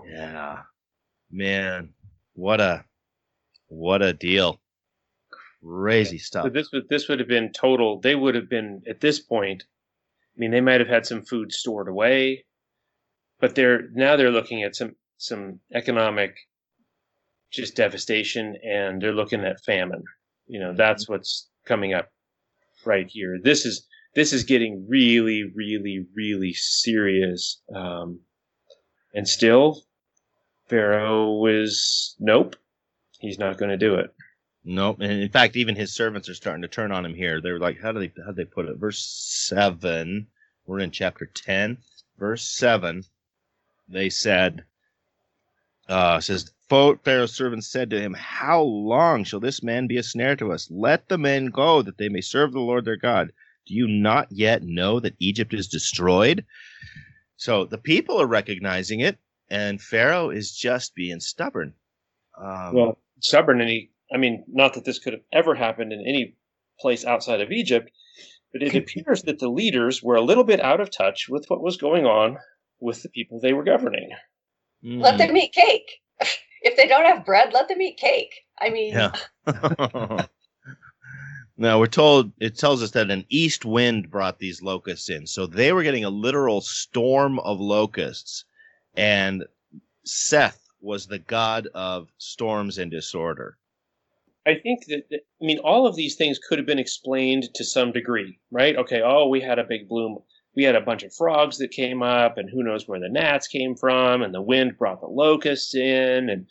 Yeah. 0.08 0.64
Man, 1.32 1.94
what 2.34 2.60
a 2.60 2.86
what 3.68 4.02
a 4.02 4.14
deal. 4.14 4.60
Crazy 5.64 6.18
stuff. 6.18 6.46
So 6.46 6.50
this 6.50 6.72
would 6.72 6.90
this 6.90 7.08
would 7.08 7.20
have 7.20 7.28
been 7.28 7.52
total. 7.52 8.00
They 8.00 8.16
would 8.16 8.36
have 8.36 8.50
been 8.50 8.82
at 8.88 9.02
this 9.02 9.20
point. 9.20 9.64
I 10.36 10.40
mean, 10.40 10.52
they 10.52 10.62
might 10.62 10.80
have 10.80 10.90
had 10.90 11.06
some 11.06 11.24
food 11.24 11.52
stored 11.52 11.88
away, 11.88 12.46
but 13.40 13.56
they're 13.56 13.90
now 13.94 14.16
they're 14.16 14.32
looking 14.32 14.64
at 14.64 14.76
some 14.76 14.96
some 15.18 15.60
economic 15.74 16.36
just 17.56 17.76
devastation 17.76 18.56
and 18.64 19.02
they're 19.02 19.14
looking 19.14 19.44
at 19.44 19.64
famine. 19.64 20.04
You 20.48 20.60
know, 20.60 20.74
that's 20.74 21.06
mm-hmm. 21.06 21.14
what's 21.14 21.50
coming 21.66 21.94
up 21.94 22.10
right 22.86 23.08
here. 23.10 23.40
This 23.42 23.66
is 23.66 23.88
this 24.14 24.32
is 24.32 24.44
getting 24.44 24.86
really, 24.88 25.52
really, 25.56 26.06
really 26.16 26.54
serious. 26.54 27.62
Um, 27.74 28.22
and 29.14 29.28
still, 29.28 29.84
Pharaoh 30.68 31.46
is 31.46 32.16
nope, 32.20 32.56
he's 33.20 33.40
not 33.40 33.58
going 33.58 33.72
to 33.72 33.78
do 33.78 33.96
it. 33.96 34.14
Nope. 34.64 34.98
And 35.00 35.22
in 35.22 35.30
fact, 35.30 35.56
even 35.56 35.76
his 35.76 35.94
servants 35.94 36.28
are 36.28 36.34
starting 36.34 36.64
to 36.64 36.68
turn 36.68 36.92
on 36.92 37.06
him 37.06 37.14
here. 37.14 37.40
They're 37.40 37.60
like, 37.60 37.80
how 37.80 37.92
do 37.92 38.00
they 38.00 38.12
how 38.26 38.32
do 38.32 38.36
they 38.36 38.46
put 38.46 38.66
it? 38.66 38.78
Verse 38.78 39.00
seven. 39.00 40.28
We're 40.66 40.80
in 40.80 40.92
chapter 40.92 41.28
ten, 41.28 41.78
verse 42.18 42.48
seven. 42.48 43.04
They 43.88 44.10
said, 44.10 44.64
uh, 45.88 46.20
says 46.20 46.52
Pharaoh's 46.68 47.36
servants 47.36 47.68
said 47.68 47.90
to 47.92 48.02
him, 48.02 48.14
How 48.14 48.62
long 48.62 49.24
shall 49.24 49.40
this 49.40 49.62
man 49.62 49.88
be 49.88 49.98
a 49.98 50.04
snare 50.04 50.36
to 50.38 50.52
us? 50.52 50.70
Let 50.72 51.08
the 51.08 51.18
men 51.18 51.48
go, 51.48 51.82
that 51.82 51.98
they 51.98 52.10
may 52.10 52.22
serve 52.22 52.54
the 52.54 52.60
Lord 52.60 52.86
their 52.86 52.98
God. 52.98 53.32
Do 53.68 53.74
you 53.74 53.88
not 53.88 54.28
yet 54.32 54.64
know 54.64 55.00
that 55.00 55.16
Egypt 55.20 55.54
is 55.54 55.68
destroyed? 55.68 56.46
So 57.38 57.66
the 57.66 57.78
people 57.78 58.22
are 58.22 58.28
recognizing 58.28 59.00
it, 59.00 59.18
and 59.50 59.82
Pharaoh 59.82 60.30
is 60.30 60.52
just 60.52 60.96
being 60.96 61.20
stubborn. 61.20 61.74
Um, 62.38 62.76
well, 62.76 63.00
stubborn, 63.20 63.62
and 63.62 63.70
he, 63.70 63.92
I 64.14 64.18
mean, 64.18 64.44
not 64.48 64.74
that 64.74 64.86
this 64.86 65.00
could 65.00 65.14
have 65.14 65.24
ever 65.32 65.56
happened 65.56 65.94
in 65.94 66.02
any 66.02 66.36
place 66.80 67.06
outside 67.06 67.42
of 67.42 67.52
Egypt, 67.52 67.92
but 68.52 68.64
it 68.64 68.76
appears 68.76 69.24
that 69.24 69.40
the 69.40 69.50
leaders 69.50 70.02
were 70.02 70.16
a 70.16 70.22
little 70.22 70.44
bit 70.44 70.60
out 70.60 70.80
of 70.80 70.96
touch 70.96 71.28
with 71.30 71.46
what 71.48 71.62
was 71.62 71.78
going 71.78 72.06
on 72.06 72.38
with 72.80 73.04
the 73.04 73.10
people 73.10 73.40
they 73.40 73.54
were 73.54 73.64
governing. 73.64 74.10
Mm. 74.86 75.02
Let 75.02 75.18
them 75.18 75.36
eat 75.36 75.54
cake. 75.54 76.00
if 76.62 76.78
they 76.78 76.88
don't 76.88 77.06
have 77.06 77.26
bread, 77.26 77.54
let 77.54 77.68
them 77.68 77.82
eat 77.82 77.98
cake. 77.98 78.42
I 78.60 78.70
mean, 78.70 78.94
yeah. 78.94 79.12
now 81.58 81.80
we're 81.80 81.88
told 81.88 82.32
it 82.40 82.58
tells 82.58 82.84
us 82.84 82.92
that 82.92 83.10
an 83.10 83.26
east 83.30 83.66
wind 83.66 84.12
brought 84.12 84.40
these 84.40 84.62
locusts 84.62 85.10
in, 85.10 85.26
so 85.26 85.48
they 85.48 85.74
were 85.74 85.84
getting 85.84 86.06
a 86.06 86.10
literal 86.10 86.62
storm 86.62 87.40
of 87.40 87.60
locusts, 87.60 88.46
and 88.96 89.44
Seth 90.06 90.62
was 90.82 91.08
the 91.08 91.20
god 91.20 91.68
of 91.74 92.10
storms 92.18 92.78
and 92.78 92.92
disorder. 92.92 93.58
I 94.48 94.56
think 94.56 94.86
that, 94.86 95.10
that, 95.10 95.22
I 95.42 95.46
mean 95.46 95.58
all 95.60 95.88
of 95.88 95.96
these 95.96 96.16
things 96.16 96.40
could 96.40 96.60
have 96.60 96.68
been 96.68 96.80
explained 96.80 97.50
to 97.56 97.64
some 97.64 97.92
degree, 97.92 98.40
right? 98.52 98.76
Okay, 98.78 99.02
oh, 99.04 99.28
we 99.28 99.42
had 99.42 99.58
a 99.58 99.64
big 99.64 99.90
bloom 99.90 100.20
we 100.56 100.64
had 100.64 100.76
a 100.76 100.82
bunch 100.82 101.04
of 101.04 101.14
frogs 101.14 101.58
that 101.58 101.72
came 101.72 102.02
up, 102.02 102.38
and 102.38 102.50
who 102.50 102.64
knows 102.64 102.88
where 102.88 103.00
the 103.00 103.10
gnats 103.10 103.48
came 103.48 103.76
from, 103.76 104.22
and 104.22 104.34
the 104.34 104.42
wind 104.42 104.78
brought 104.78 105.02
the 105.02 105.08
locusts 105.08 105.76
in, 105.76 106.30
and 106.30 106.48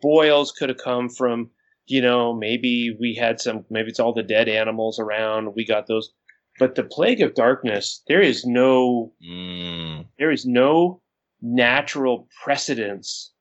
boils 0.00 0.52
could 0.52 0.68
have 0.68 0.78
come 0.78 1.08
from, 1.08 1.50
you 1.86 2.00
know, 2.00 2.34
maybe 2.34 2.96
we 2.98 3.14
had 3.14 3.40
some, 3.40 3.64
maybe 3.70 3.88
it's 3.88 4.00
all 4.00 4.14
the 4.14 4.22
dead 4.22 4.48
animals 4.48 4.98
around. 4.98 5.54
We 5.54 5.66
got 5.66 5.86
those, 5.86 6.12
but 6.58 6.74
the 6.74 6.82
plague 6.82 7.20
of 7.20 7.34
darkness, 7.34 8.02
there 8.08 8.22
is 8.22 8.44
no, 8.44 9.12
mm. 9.24 10.06
there 10.18 10.30
is 10.30 10.46
no 10.46 11.02
natural 11.40 12.28
precedence 12.42 13.32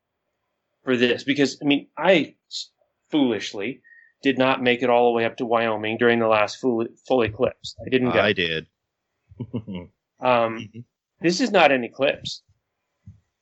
for 0.83 0.97
this 0.97 1.23
because 1.23 1.57
I 1.61 1.65
mean, 1.65 1.87
I 1.97 2.35
foolishly 3.11 3.81
did 4.23 4.37
not 4.37 4.61
make 4.61 4.83
it 4.83 4.89
all 4.89 5.11
the 5.11 5.15
way 5.15 5.25
up 5.25 5.37
to 5.37 5.45
Wyoming 5.45 5.97
during 5.97 6.19
the 6.19 6.27
last 6.27 6.57
full, 6.57 6.85
full 7.07 7.23
eclipse. 7.23 7.75
I 7.85 7.89
didn't 7.89 8.11
go. 8.11 8.19
I 8.19 8.33
did. 8.33 8.67
Um, 10.21 10.57
mm-hmm. 10.57 10.79
This 11.21 11.41
is 11.41 11.51
not 11.51 11.71
an 11.71 11.83
eclipse. 11.83 12.43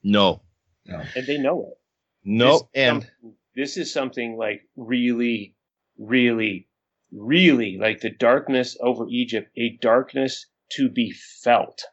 No. 0.04 0.42
No. 0.86 1.02
And 1.16 1.28
they 1.28 1.38
know 1.38 1.68
it. 1.72 1.78
No. 2.24 2.52
This 2.52 2.64
and 2.76 3.12
this 3.56 3.78
is 3.78 3.92
something 3.92 4.38
like 4.38 4.62
really, 4.76 5.56
really, 5.98 6.68
really 7.12 7.78
like 7.80 8.02
the 8.02 8.12
darkness 8.12 8.78
over 8.82 9.08
Egypt, 9.10 9.50
a 9.58 9.78
darkness 9.82 10.46
to 10.74 10.90
be 10.90 11.14
felt. 11.44 11.84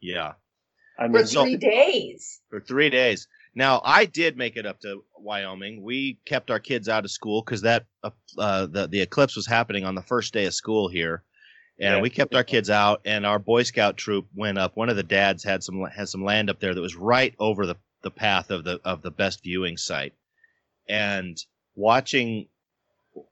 Yeah. 0.00 0.32
I 0.98 1.08
mean, 1.08 1.12
for 1.12 1.26
three 1.26 1.54
so, 1.54 1.58
days. 1.58 2.40
For 2.50 2.60
three 2.60 2.90
days. 2.90 3.26
Now 3.54 3.80
I 3.84 4.04
did 4.04 4.36
make 4.36 4.56
it 4.56 4.66
up 4.66 4.80
to 4.80 5.02
Wyoming. 5.18 5.82
We 5.82 6.20
kept 6.24 6.50
our 6.50 6.60
kids 6.60 6.88
out 6.88 7.04
of 7.04 7.10
school 7.10 7.42
because 7.42 7.62
that 7.62 7.86
uh, 8.04 8.10
uh, 8.38 8.66
the 8.66 8.86
the 8.86 9.00
eclipse 9.00 9.34
was 9.34 9.46
happening 9.46 9.84
on 9.84 9.94
the 9.94 10.02
first 10.02 10.32
day 10.32 10.46
of 10.46 10.54
school 10.54 10.88
here, 10.88 11.24
and 11.80 11.96
yeah. 11.96 12.00
we 12.00 12.10
kept 12.10 12.34
our 12.34 12.44
kids 12.44 12.68
out 12.68 13.00
and 13.06 13.24
our 13.24 13.38
boy 13.38 13.62
scout 13.62 13.96
troop 13.96 14.26
went 14.34 14.58
up 14.58 14.76
one 14.76 14.88
of 14.88 14.96
the 14.96 15.02
dads 15.02 15.42
had 15.42 15.64
some 15.64 15.82
has 15.86 16.10
some 16.10 16.24
land 16.24 16.50
up 16.50 16.60
there 16.60 16.74
that 16.74 16.80
was 16.80 16.94
right 16.94 17.34
over 17.38 17.66
the, 17.66 17.76
the 18.02 18.10
path 18.10 18.50
of 18.50 18.64
the 18.64 18.78
of 18.84 19.02
the 19.02 19.10
best 19.10 19.42
viewing 19.42 19.76
site 19.76 20.12
and 20.88 21.44
watching 21.74 22.46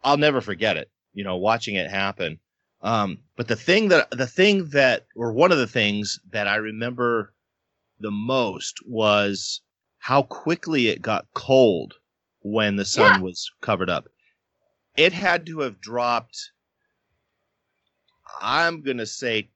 i'll 0.03 0.17
never 0.17 0.41
forget 0.41 0.77
it 0.77 0.91
you 1.13 1.23
know 1.23 1.37
watching 1.37 1.77
it 1.77 1.91
happen 1.91 2.39
um, 2.81 3.19
but 3.35 3.49
the 3.49 3.57
thing 3.57 3.89
that 3.89 4.09
the 4.13 4.27
thing 4.27 4.69
that 4.69 5.07
or 5.17 5.33
one 5.33 5.53
of 5.53 5.59
the 5.59 5.67
things 5.67 6.21
that 6.31 6.49
i 6.49 6.57
remember 6.57 7.35
the 8.01 8.11
most 8.11 8.79
was 8.87 9.61
how 9.99 10.23
quickly 10.23 10.89
it 10.89 11.03
got 11.03 11.27
cold 11.35 11.95
when 12.43 12.77
the 12.77 12.85
sun 12.85 13.17
yeah. 13.17 13.21
was 13.21 13.51
covered 13.61 13.91
up 13.91 14.07
it 14.97 15.13
had 15.13 15.45
to 15.47 15.61
have 15.61 15.81
dropped 15.81 16.53
I'm 18.41 18.83
going 18.83 18.99
to 18.99 19.07
say 19.07 19.51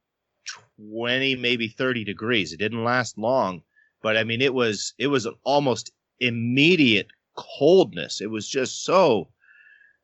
20, 0.78 1.36
maybe 1.36 1.68
30 1.68 2.04
degrees. 2.04 2.52
It 2.52 2.58
didn't 2.58 2.84
last 2.84 3.18
long, 3.18 3.62
but 4.02 4.16
I 4.16 4.24
mean, 4.24 4.40
it 4.40 4.54
was, 4.54 4.94
it 4.98 5.08
was 5.08 5.26
almost 5.44 5.92
immediate 6.20 7.08
coldness. 7.36 8.20
It 8.20 8.30
was 8.30 8.48
just 8.48 8.84
so, 8.84 9.28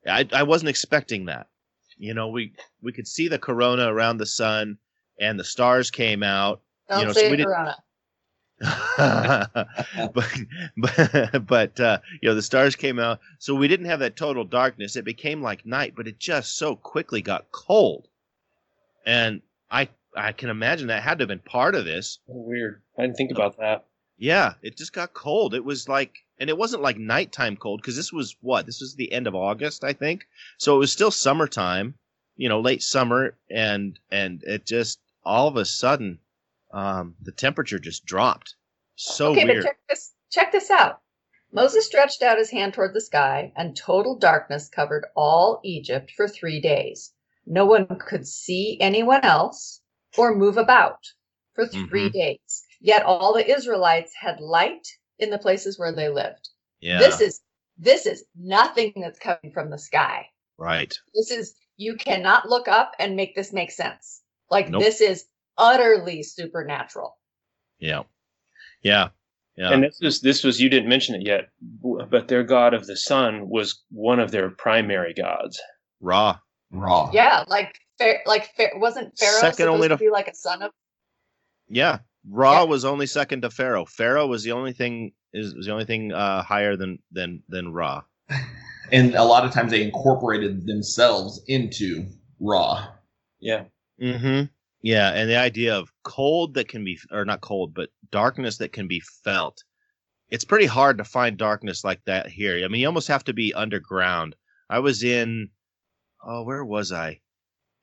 I, 0.06 0.26
I 0.32 0.42
wasn't 0.42 0.70
expecting 0.70 1.26
that. 1.26 1.48
You 1.96 2.14
know, 2.14 2.28
we, 2.28 2.52
we 2.82 2.92
could 2.92 3.08
see 3.08 3.28
the 3.28 3.38
corona 3.38 3.92
around 3.92 4.18
the 4.18 4.26
sun 4.26 4.78
and 5.20 5.38
the 5.38 5.44
stars 5.44 5.90
came 5.90 6.22
out. 6.22 6.60
Don't 6.88 7.00
you 7.00 7.06
know, 7.06 7.12
say 7.12 7.24
so 7.24 7.30
we 7.30 7.44
corona. 7.44 7.76
but 10.14 10.32
but 10.76 11.46
but 11.46 11.78
uh, 11.80 11.98
you 12.20 12.28
know 12.28 12.34
the 12.34 12.42
stars 12.42 12.74
came 12.74 12.98
out, 12.98 13.20
so 13.38 13.54
we 13.54 13.68
didn't 13.68 13.86
have 13.86 14.00
that 14.00 14.16
total 14.16 14.42
darkness. 14.42 14.96
It 14.96 15.04
became 15.04 15.40
like 15.40 15.64
night, 15.64 15.94
but 15.96 16.08
it 16.08 16.18
just 16.18 16.56
so 16.56 16.74
quickly 16.74 17.22
got 17.22 17.52
cold 17.52 18.08
and 19.08 19.40
I 19.70 19.88
I 20.14 20.32
can 20.32 20.50
imagine 20.50 20.88
that 20.88 21.02
had 21.02 21.18
to 21.18 21.22
have 21.22 21.28
been 21.28 21.38
part 21.38 21.74
of 21.74 21.86
this. 21.86 22.18
Weird. 22.26 22.82
I 22.98 23.02
didn't 23.02 23.16
think 23.16 23.30
about 23.30 23.56
that. 23.56 23.86
Yeah, 24.18 24.54
it 24.62 24.76
just 24.76 24.92
got 24.92 25.14
cold. 25.14 25.54
It 25.54 25.64
was 25.64 25.88
like, 25.88 26.18
and 26.38 26.50
it 26.50 26.58
wasn't 26.58 26.82
like 26.82 26.98
nighttime 26.98 27.56
cold 27.56 27.80
because 27.80 27.96
this 27.96 28.12
was 28.12 28.36
what? 28.42 28.66
This 28.66 28.80
was 28.80 28.94
the 28.94 29.10
end 29.10 29.26
of 29.26 29.34
August, 29.34 29.82
I 29.82 29.94
think. 29.94 30.26
So 30.58 30.76
it 30.76 30.78
was 30.78 30.92
still 30.92 31.10
summertime, 31.10 31.94
you 32.36 32.50
know, 32.50 32.60
late 32.60 32.82
summer, 32.82 33.34
and 33.50 33.98
and 34.10 34.42
it 34.44 34.66
just 34.66 35.00
all 35.24 35.48
of 35.48 35.56
a 35.56 35.64
sudden, 35.64 36.18
um, 36.72 37.14
the 37.22 37.32
temperature 37.32 37.78
just 37.78 38.04
dropped. 38.04 38.56
So 38.96 39.30
okay, 39.30 39.44
weird. 39.44 39.64
but 39.64 39.68
check 39.70 39.78
this. 39.88 40.12
Check 40.30 40.52
this 40.52 40.70
out. 40.70 41.00
Moses 41.50 41.86
stretched 41.86 42.22
out 42.22 42.36
his 42.36 42.50
hand 42.50 42.74
toward 42.74 42.92
the 42.92 43.00
sky, 43.00 43.54
and 43.56 43.74
total 43.74 44.18
darkness 44.18 44.68
covered 44.68 45.06
all 45.16 45.60
Egypt 45.64 46.10
for 46.14 46.28
three 46.28 46.60
days. 46.60 47.14
No 47.48 47.64
one 47.64 47.86
could 47.98 48.26
see 48.26 48.78
anyone 48.80 49.24
else 49.24 49.80
or 50.16 50.34
move 50.34 50.56
about 50.56 50.98
for 51.54 51.66
3 51.66 51.86
mm-hmm. 51.86 52.08
days. 52.08 52.64
Yet 52.80 53.02
all 53.02 53.34
the 53.34 53.50
Israelites 53.50 54.12
had 54.20 54.40
light 54.40 54.86
in 55.18 55.30
the 55.30 55.38
places 55.38 55.78
where 55.78 55.92
they 55.92 56.08
lived. 56.08 56.48
Yeah. 56.80 56.98
This 56.98 57.20
is 57.20 57.40
this 57.76 58.06
is 58.06 58.24
nothing 58.36 58.92
that's 58.96 59.18
coming 59.18 59.52
from 59.52 59.70
the 59.70 59.78
sky. 59.78 60.26
Right. 60.58 60.92
This 61.14 61.30
is 61.30 61.54
you 61.76 61.96
cannot 61.96 62.48
look 62.48 62.68
up 62.68 62.92
and 62.98 63.16
make 63.16 63.34
this 63.34 63.52
make 63.52 63.70
sense. 63.70 64.22
Like 64.50 64.68
nope. 64.68 64.82
this 64.82 65.00
is 65.00 65.24
utterly 65.56 66.22
supernatural. 66.22 67.16
Yeah. 67.78 68.02
Yeah. 68.82 69.08
Yeah. 69.56 69.72
And 69.72 69.82
this 69.82 69.98
was 70.00 70.20
this 70.20 70.44
was 70.44 70.60
you 70.60 70.68
didn't 70.68 70.88
mention 70.88 71.16
it 71.16 71.26
yet, 71.26 71.48
but 72.10 72.28
their 72.28 72.44
god 72.44 72.74
of 72.74 72.86
the 72.86 72.96
sun 72.96 73.48
was 73.48 73.82
one 73.90 74.20
of 74.20 74.30
their 74.30 74.50
primary 74.50 75.14
gods. 75.14 75.60
Ra. 76.00 76.38
Ra. 76.70 77.10
Yeah, 77.12 77.44
like 77.48 77.78
like 78.26 78.50
wasn't 78.76 79.18
Pharaoh 79.18 79.40
second 79.40 79.56
supposed 79.56 79.68
only 79.68 79.88
to, 79.88 79.96
to 79.96 79.98
be 79.98 80.10
like 80.10 80.28
a 80.28 80.34
son 80.34 80.62
of? 80.62 80.72
Yeah, 81.68 81.98
Ra 82.28 82.60
yeah. 82.60 82.62
was 82.64 82.84
only 82.84 83.06
second 83.06 83.42
to 83.42 83.50
Pharaoh. 83.50 83.84
Pharaoh 83.84 84.26
was 84.26 84.42
the 84.42 84.52
only 84.52 84.72
thing 84.72 85.12
is 85.32 85.54
was 85.54 85.66
the 85.66 85.72
only 85.72 85.84
thing 85.84 86.12
uh, 86.12 86.42
higher 86.42 86.76
than 86.76 86.98
than 87.12 87.42
than 87.48 87.72
Ra. 87.72 88.02
and 88.92 89.14
a 89.14 89.24
lot 89.24 89.44
of 89.44 89.52
times 89.52 89.70
they 89.70 89.82
incorporated 89.82 90.66
themselves 90.66 91.42
into 91.48 92.06
Ra. 92.40 92.86
Yeah. 93.40 93.64
Mm-hmm. 94.00 94.44
Yeah, 94.80 95.10
and 95.12 95.28
the 95.28 95.36
idea 95.36 95.76
of 95.76 95.92
cold 96.04 96.54
that 96.54 96.68
can 96.68 96.84
be, 96.84 96.98
or 97.10 97.24
not 97.24 97.40
cold, 97.40 97.74
but 97.74 97.90
darkness 98.10 98.58
that 98.58 98.72
can 98.72 98.86
be 98.86 99.02
felt. 99.24 99.64
It's 100.30 100.44
pretty 100.44 100.66
hard 100.66 100.98
to 100.98 101.04
find 101.04 101.36
darkness 101.36 101.84
like 101.84 102.04
that 102.04 102.28
here. 102.28 102.64
I 102.64 102.68
mean, 102.68 102.80
you 102.80 102.86
almost 102.86 103.08
have 103.08 103.24
to 103.24 103.32
be 103.32 103.52
underground. 103.54 104.36
I 104.70 104.78
was 104.78 105.02
in, 105.02 105.50
oh, 106.24 106.42
where 106.42 106.64
was 106.64 106.92
I? 106.92 107.08
I 107.08 107.20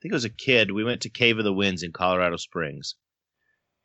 think 0.02 0.12
it 0.12 0.14
was 0.14 0.26
a 0.26 0.30
kid. 0.30 0.72
We 0.72 0.84
went 0.84 1.02
to 1.02 1.10
Cave 1.10 1.38
of 1.38 1.44
the 1.44 1.54
Winds 1.54 1.84
in 1.84 1.92
Colorado 1.92 2.38
Springs, 2.38 2.96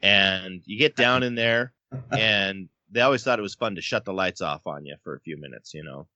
and 0.00 0.62
you 0.64 0.78
get 0.78 0.96
down 0.96 1.22
in 1.22 1.34
there, 1.34 1.72
and 2.10 2.68
they 2.90 3.00
always 3.00 3.22
thought 3.22 3.38
it 3.38 3.42
was 3.42 3.54
fun 3.54 3.76
to 3.76 3.82
shut 3.82 4.04
the 4.04 4.12
lights 4.12 4.40
off 4.40 4.66
on 4.66 4.84
you 4.84 4.96
for 5.02 5.14
a 5.14 5.20
few 5.20 5.36
minutes, 5.38 5.72
you 5.74 5.84
know. 5.84 6.08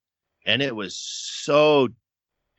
And 0.47 0.61
it 0.61 0.75
was 0.75 0.97
so 0.99 1.89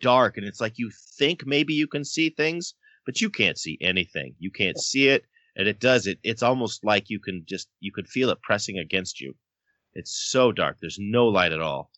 dark, 0.02 0.38
and 0.38 0.46
it's 0.46 0.62
like 0.62 0.78
you 0.78 0.92
think 1.18 1.46
maybe 1.46 1.74
you 1.74 1.88
can 1.88 2.04
see 2.04 2.30
things, 2.30 2.74
but 3.06 3.22
you 3.22 3.30
can't 3.30 3.58
see 3.58 3.78
anything. 3.82 4.36
You 4.40 4.52
can't 4.52 4.80
see 4.80 5.10
it, 5.10 5.26
and 5.56 5.68
it 5.68 5.80
does 5.80 6.08
it. 6.08 6.20
It's 6.24 6.44
almost 6.44 6.84
like 6.84 7.10
you 7.10 7.20
can 7.20 7.44
just 7.46 7.70
you 7.80 7.92
could 7.92 8.08
feel 8.08 8.30
it 8.30 8.42
pressing 8.42 8.78
against 8.80 9.22
you. 9.22 9.36
It's 9.94 10.30
so 10.30 10.52
dark. 10.52 10.78
There's 10.80 10.98
no 11.00 11.28
light 11.28 11.52
at 11.54 11.62
all. 11.62 11.92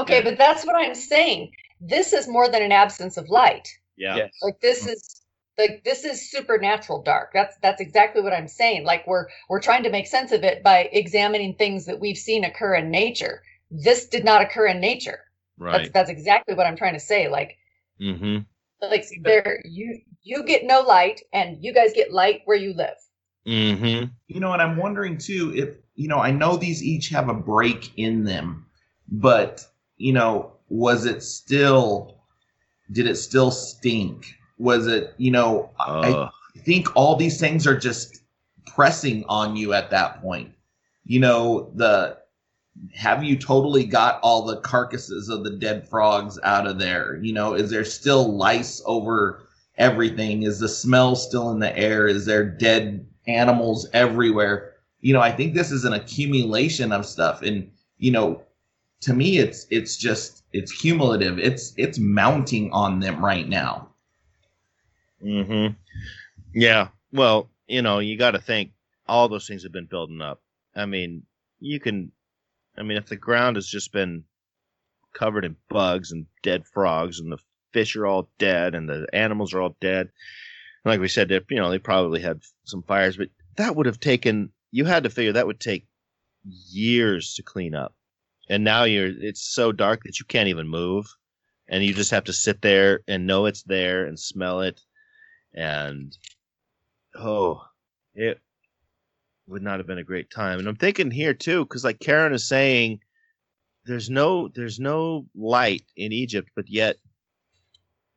Okay, 0.00 0.18
yeah. 0.18 0.24
but 0.24 0.38
that's 0.38 0.64
what 0.64 0.76
I'm 0.76 0.94
saying. 0.94 1.52
This 1.80 2.12
is 2.12 2.28
more 2.28 2.48
than 2.48 2.62
an 2.62 2.72
absence 2.72 3.16
of 3.16 3.28
light. 3.28 3.68
Yeah. 3.96 4.16
Yes. 4.16 4.32
Like 4.42 4.60
this 4.60 4.86
is 4.86 5.22
like 5.58 5.84
this 5.84 6.04
is 6.04 6.30
supernatural 6.30 7.02
dark. 7.02 7.30
That's 7.32 7.56
that's 7.62 7.80
exactly 7.80 8.22
what 8.22 8.32
I'm 8.32 8.48
saying. 8.48 8.84
Like 8.84 9.06
we're 9.06 9.26
we're 9.48 9.60
trying 9.60 9.82
to 9.82 9.90
make 9.90 10.06
sense 10.06 10.32
of 10.32 10.42
it 10.42 10.62
by 10.62 10.88
examining 10.92 11.54
things 11.54 11.86
that 11.86 12.00
we've 12.00 12.16
seen 12.16 12.44
occur 12.44 12.74
in 12.76 12.90
nature. 12.90 13.42
This 13.70 14.06
did 14.06 14.24
not 14.24 14.42
occur 14.42 14.66
in 14.66 14.80
nature. 14.80 15.20
Right. 15.58 15.72
That's 15.72 15.90
that's 15.90 16.10
exactly 16.10 16.54
what 16.54 16.66
I'm 16.66 16.76
trying 16.76 16.94
to 16.94 17.00
say. 17.00 17.28
Like 17.28 17.56
mm-hmm. 18.00 18.38
like 18.82 19.06
there 19.22 19.60
you 19.64 20.00
you 20.22 20.44
get 20.44 20.64
no 20.64 20.80
light 20.80 21.20
and 21.32 21.62
you 21.62 21.72
guys 21.72 21.92
get 21.94 22.12
light 22.12 22.42
where 22.46 22.56
you 22.56 22.72
live. 22.74 22.96
Mm-hmm. 23.46 24.06
You 24.28 24.40
know, 24.40 24.52
and 24.52 24.62
I'm 24.62 24.76
wondering 24.76 25.18
too 25.18 25.52
if 25.54 25.76
you 25.94 26.08
know, 26.08 26.18
I 26.18 26.30
know 26.30 26.56
these 26.56 26.82
each 26.82 27.10
have 27.10 27.28
a 27.28 27.34
break 27.34 27.92
in 27.98 28.24
them, 28.24 28.66
but 29.08 29.66
you 30.00 30.12
know, 30.12 30.52
was 30.68 31.04
it 31.04 31.22
still 31.22 32.16
did 32.92 33.06
it 33.06 33.16
still 33.16 33.50
stink? 33.50 34.34
Was 34.58 34.86
it, 34.86 35.14
you 35.16 35.30
know, 35.30 35.70
uh. 35.78 36.28
I 36.56 36.58
think 36.58 36.88
all 36.96 37.14
these 37.14 37.38
things 37.38 37.66
are 37.66 37.78
just 37.78 38.22
pressing 38.66 39.24
on 39.28 39.56
you 39.56 39.72
at 39.72 39.90
that 39.90 40.20
point. 40.20 40.52
You 41.04 41.20
know, 41.20 41.70
the 41.76 42.18
have 42.94 43.22
you 43.22 43.36
totally 43.36 43.84
got 43.84 44.20
all 44.22 44.44
the 44.44 44.60
carcasses 44.60 45.28
of 45.28 45.44
the 45.44 45.50
dead 45.50 45.88
frogs 45.88 46.38
out 46.42 46.66
of 46.66 46.78
there? 46.78 47.18
You 47.22 47.32
know, 47.32 47.54
is 47.54 47.70
there 47.70 47.84
still 47.84 48.36
lice 48.36 48.82
over 48.86 49.46
everything? 49.78 50.42
Is 50.42 50.58
the 50.58 50.68
smell 50.68 51.14
still 51.14 51.50
in 51.50 51.60
the 51.60 51.76
air? 51.78 52.08
Is 52.08 52.26
there 52.26 52.44
dead 52.44 53.06
animals 53.26 53.88
everywhere? 53.92 54.74
You 55.00 55.12
know, 55.12 55.20
I 55.20 55.30
think 55.30 55.54
this 55.54 55.70
is 55.70 55.84
an 55.84 55.92
accumulation 55.92 56.90
of 56.90 57.06
stuff. 57.06 57.42
And, 57.42 57.70
you 57.98 58.10
know, 58.10 58.42
to 59.00 59.14
me 59.14 59.38
it's 59.38 59.66
it's 59.70 59.96
just 59.96 60.44
it's 60.52 60.72
cumulative. 60.72 61.38
It's 61.38 61.72
it's 61.76 61.98
mounting 61.98 62.70
on 62.72 63.00
them 63.00 63.24
right 63.24 63.48
now. 63.48 63.88
Mhm. 65.22 65.76
Yeah. 66.54 66.88
Well, 67.12 67.50
you 67.66 67.82
know, 67.82 67.98
you 67.98 68.16
got 68.16 68.32
to 68.32 68.40
think 68.40 68.72
all 69.06 69.28
those 69.28 69.46
things 69.46 69.62
have 69.62 69.72
been 69.72 69.86
building 69.86 70.20
up. 70.20 70.42
I 70.74 70.86
mean, 70.86 71.24
you 71.60 71.80
can 71.80 72.12
I 72.76 72.82
mean, 72.82 72.96
if 72.96 73.06
the 73.06 73.16
ground 73.16 73.56
has 73.56 73.66
just 73.66 73.92
been 73.92 74.24
covered 75.12 75.44
in 75.44 75.56
bugs 75.68 76.12
and 76.12 76.26
dead 76.42 76.66
frogs, 76.66 77.20
and 77.20 77.32
the 77.32 77.38
fish 77.72 77.96
are 77.96 78.06
all 78.06 78.30
dead, 78.38 78.74
and 78.74 78.88
the 78.88 79.06
animals 79.12 79.52
are 79.52 79.60
all 79.60 79.76
dead, 79.80 80.08
and 80.84 80.90
like 80.90 81.00
we 81.00 81.08
said, 81.08 81.30
you 81.30 81.56
know, 81.56 81.70
they 81.70 81.78
probably 81.78 82.20
had 82.20 82.40
some 82.64 82.82
fires, 82.82 83.16
but 83.16 83.28
that 83.56 83.76
would 83.76 83.86
have 83.86 84.00
taken. 84.00 84.50
You 84.70 84.84
had 84.84 85.02
to 85.04 85.10
figure 85.10 85.32
that 85.32 85.46
would 85.46 85.60
take 85.60 85.86
years 86.44 87.34
to 87.34 87.42
clean 87.42 87.74
up, 87.74 87.94
and 88.50 88.64
now 88.64 88.84
you're. 88.84 89.06
It's 89.06 89.42
so 89.42 89.72
dark 89.72 90.02
that 90.04 90.18
you 90.18 90.26
can't 90.26 90.48
even 90.48 90.68
move, 90.68 91.06
and 91.68 91.82
you 91.82 91.94
just 91.94 92.10
have 92.10 92.24
to 92.24 92.32
sit 92.32 92.60
there 92.60 93.00
and 93.08 93.26
know 93.26 93.46
it's 93.46 93.62
there 93.62 94.04
and 94.04 94.18
smell 94.18 94.60
it, 94.60 94.82
and 95.54 96.14
oh, 97.14 97.62
it 98.14 98.40
would 99.46 99.62
not 99.62 99.78
have 99.78 99.86
been 99.86 99.98
a 99.98 100.04
great 100.04 100.30
time. 100.30 100.58
And 100.58 100.68
I'm 100.68 100.76
thinking 100.76 101.10
here 101.10 101.32
too, 101.32 101.64
because 101.64 101.84
like 101.84 102.00
Karen 102.00 102.34
is 102.34 102.46
saying, 102.46 103.00
there's 103.86 104.10
no 104.10 104.48
there's 104.48 104.80
no 104.80 105.26
light 105.34 105.84
in 105.96 106.12
Egypt, 106.12 106.50
but 106.56 106.68
yet, 106.68 106.96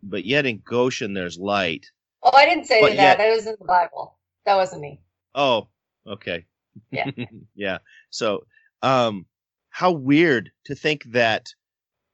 but 0.01 0.25
yet 0.25 0.47
in 0.47 0.61
Goshen 0.65 1.13
there's 1.13 1.37
light. 1.37 1.85
Oh, 2.23 2.31
I 2.33 2.45
didn't 2.45 2.65
say 2.65 2.81
that. 2.81 2.95
Yet, 2.95 3.17
that 3.19 3.35
was 3.35 3.45
in 3.45 3.55
the 3.59 3.65
Bible. 3.65 4.17
That 4.45 4.55
wasn't 4.55 4.81
me. 4.81 4.99
Oh, 5.35 5.67
okay. 6.07 6.45
Yeah. 6.89 7.11
yeah. 7.55 7.77
So, 8.09 8.45
um, 8.81 9.25
how 9.73 9.91
weird 9.91 10.51
to 10.63 10.75
think 10.75 11.03
that 11.13 11.49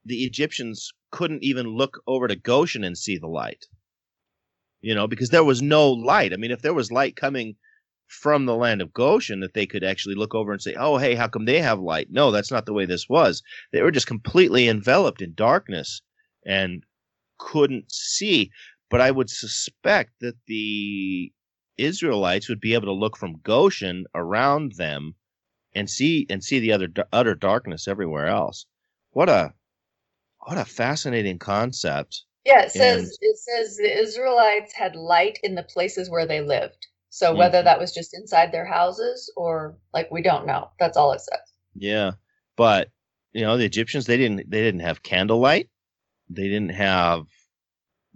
the 0.06 0.24
Egyptians 0.24 0.94
couldn't 1.10 1.44
even 1.44 1.66
look 1.66 2.02
over 2.06 2.26
to 2.26 2.34
Goshen 2.34 2.82
and 2.82 2.96
see 2.96 3.18
the 3.18 3.26
light. 3.26 3.66
You 4.80 4.94
know, 4.94 5.06
because 5.06 5.28
there 5.28 5.44
was 5.44 5.60
no 5.60 5.90
light. 5.92 6.32
I 6.32 6.36
mean, 6.36 6.52
if 6.52 6.62
there 6.62 6.72
was 6.72 6.90
light 6.90 7.16
coming 7.16 7.56
from 8.06 8.46
the 8.46 8.56
land 8.56 8.80
of 8.80 8.94
Goshen 8.94 9.40
that 9.40 9.52
they 9.52 9.66
could 9.66 9.84
actually 9.84 10.14
look 10.14 10.34
over 10.34 10.52
and 10.52 10.62
say, 10.62 10.74
oh, 10.74 10.96
hey, 10.96 11.14
how 11.14 11.28
come 11.28 11.44
they 11.44 11.60
have 11.60 11.78
light? 11.80 12.08
No, 12.10 12.30
that's 12.30 12.50
not 12.50 12.64
the 12.64 12.72
way 12.72 12.86
this 12.86 13.10
was. 13.10 13.42
They 13.72 13.82
were 13.82 13.90
just 13.90 14.06
completely 14.06 14.66
enveloped 14.66 15.20
in 15.20 15.34
darkness 15.34 16.00
and 16.46 16.82
couldn't 17.38 17.92
see. 17.92 18.52
But 18.88 19.02
I 19.02 19.10
would 19.10 19.28
suspect 19.28 20.12
that 20.20 20.36
the 20.46 21.30
Israelites 21.76 22.48
would 22.48 22.60
be 22.60 22.72
able 22.72 22.86
to 22.86 22.92
look 22.92 23.18
from 23.18 23.40
Goshen 23.42 24.06
around 24.14 24.76
them 24.76 25.14
and 25.74 25.88
see 25.88 26.26
and 26.28 26.42
see 26.42 26.58
the 26.58 26.72
other 26.72 26.88
utter 27.12 27.34
darkness 27.34 27.88
everywhere 27.88 28.26
else. 28.26 28.66
What 29.12 29.28
a 29.28 29.52
what 30.46 30.58
a 30.58 30.64
fascinating 30.64 31.38
concept. 31.38 32.24
Yeah, 32.44 32.62
it 32.62 32.72
says 32.72 33.02
and, 33.02 33.12
it 33.20 33.38
says 33.38 33.76
the 33.76 33.98
Israelites 33.98 34.72
had 34.72 34.96
light 34.96 35.38
in 35.42 35.54
the 35.54 35.62
places 35.62 36.08
where 36.10 36.26
they 36.26 36.40
lived. 36.40 36.86
So 37.10 37.34
whether 37.34 37.58
mm-hmm. 37.58 37.66
that 37.66 37.80
was 37.80 37.92
just 37.92 38.14
inside 38.14 38.52
their 38.52 38.64
houses 38.64 39.32
or 39.36 39.76
like 39.92 40.10
we 40.10 40.22
don't 40.22 40.46
know. 40.46 40.70
That's 40.78 40.96
all 40.96 41.12
it 41.12 41.20
says. 41.20 41.40
Yeah. 41.74 42.12
But 42.56 42.88
you 43.32 43.42
know, 43.42 43.56
the 43.56 43.64
Egyptians 43.64 44.06
they 44.06 44.16
didn't 44.16 44.50
they 44.50 44.62
didn't 44.62 44.80
have 44.80 45.02
candlelight. 45.02 45.68
They 46.28 46.48
didn't 46.48 46.70
have 46.70 47.26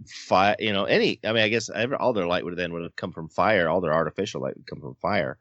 fire, 0.07 0.55
you 0.59 0.73
know, 0.73 0.85
any 0.85 1.19
I 1.23 1.33
mean 1.33 1.43
I 1.43 1.49
guess 1.49 1.69
all 1.99 2.13
their 2.13 2.27
light 2.27 2.45
would 2.45 2.55
then 2.57 2.73
would 2.73 2.83
have 2.83 2.95
come 2.95 3.11
from 3.11 3.29
fire. 3.29 3.69
All 3.69 3.81
their 3.81 3.93
artificial 3.93 4.41
light 4.41 4.55
would 4.55 4.67
come 4.67 4.81
from 4.81 4.95
fire. 4.95 5.37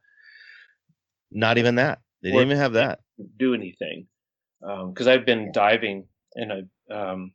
Not 1.35 1.59
even 1.59 1.74
that. 1.74 1.98
They 2.23 2.31
didn't 2.31 2.47
even 2.47 2.56
have 2.56 2.73
that. 2.74 3.01
Do 3.39 3.52
anything. 3.52 4.06
because 4.61 5.06
um, 5.06 5.12
I've 5.12 5.27
been 5.27 5.52
diving 5.52 6.06
and 6.35 6.52
I 6.90 6.94
um, 6.94 7.32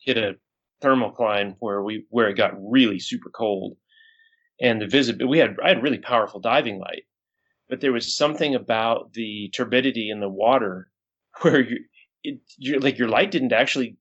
hit 0.00 0.18
a 0.18 0.34
thermocline 0.82 1.56
where 1.60 1.82
we 1.82 2.04
where 2.10 2.28
it 2.28 2.36
got 2.36 2.52
really 2.58 2.98
super 2.98 3.30
cold 3.30 3.76
and 4.60 4.80
the 4.80 4.86
visibility. 4.86 5.30
We 5.30 5.38
had 5.38 5.56
I 5.62 5.68
had 5.68 5.82
really 5.82 5.98
powerful 5.98 6.40
diving 6.40 6.78
light, 6.78 7.04
but 7.68 7.80
there 7.80 7.92
was 7.92 8.16
something 8.16 8.54
about 8.54 9.12
the 9.12 9.50
turbidity 9.54 10.10
in 10.10 10.20
the 10.20 10.28
water 10.28 10.90
where 11.40 11.60
you, 11.60 11.78
it, 12.22 12.40
you 12.58 12.78
like 12.80 12.98
your 12.98 13.08
light 13.08 13.30
didn't 13.30 13.52
actually 13.52 13.96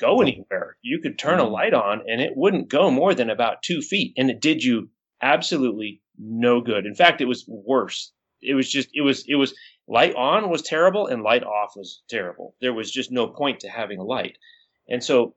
go 0.00 0.22
anywhere. 0.22 0.76
You 0.82 1.00
could 1.00 1.18
turn 1.18 1.40
a 1.40 1.44
mm. 1.44 1.52
light 1.52 1.74
on 1.74 2.02
and 2.08 2.20
it 2.20 2.32
wouldn't 2.34 2.68
go 2.70 2.90
more 2.90 3.14
than 3.14 3.30
about 3.30 3.62
two 3.62 3.80
feet, 3.80 4.14
and 4.16 4.30
it 4.30 4.40
did 4.40 4.62
you 4.62 4.90
absolutely 5.20 6.02
no 6.18 6.60
good. 6.60 6.86
In 6.86 6.94
fact, 6.94 7.20
it 7.20 7.26
was 7.26 7.44
worse. 7.48 8.12
It 8.44 8.54
was 8.54 8.70
just 8.70 8.88
it 8.94 9.02
was 9.02 9.24
it 9.26 9.36
was 9.36 9.54
light 9.86 10.14
on 10.14 10.50
was 10.50 10.62
terrible 10.62 11.06
and 11.06 11.22
light 11.22 11.42
off 11.42 11.72
was 11.76 12.02
terrible. 12.08 12.54
There 12.60 12.72
was 12.72 12.90
just 12.90 13.10
no 13.10 13.28
point 13.28 13.60
to 13.60 13.68
having 13.68 13.98
a 13.98 14.04
light, 14.04 14.38
and 14.88 15.02
so 15.02 15.34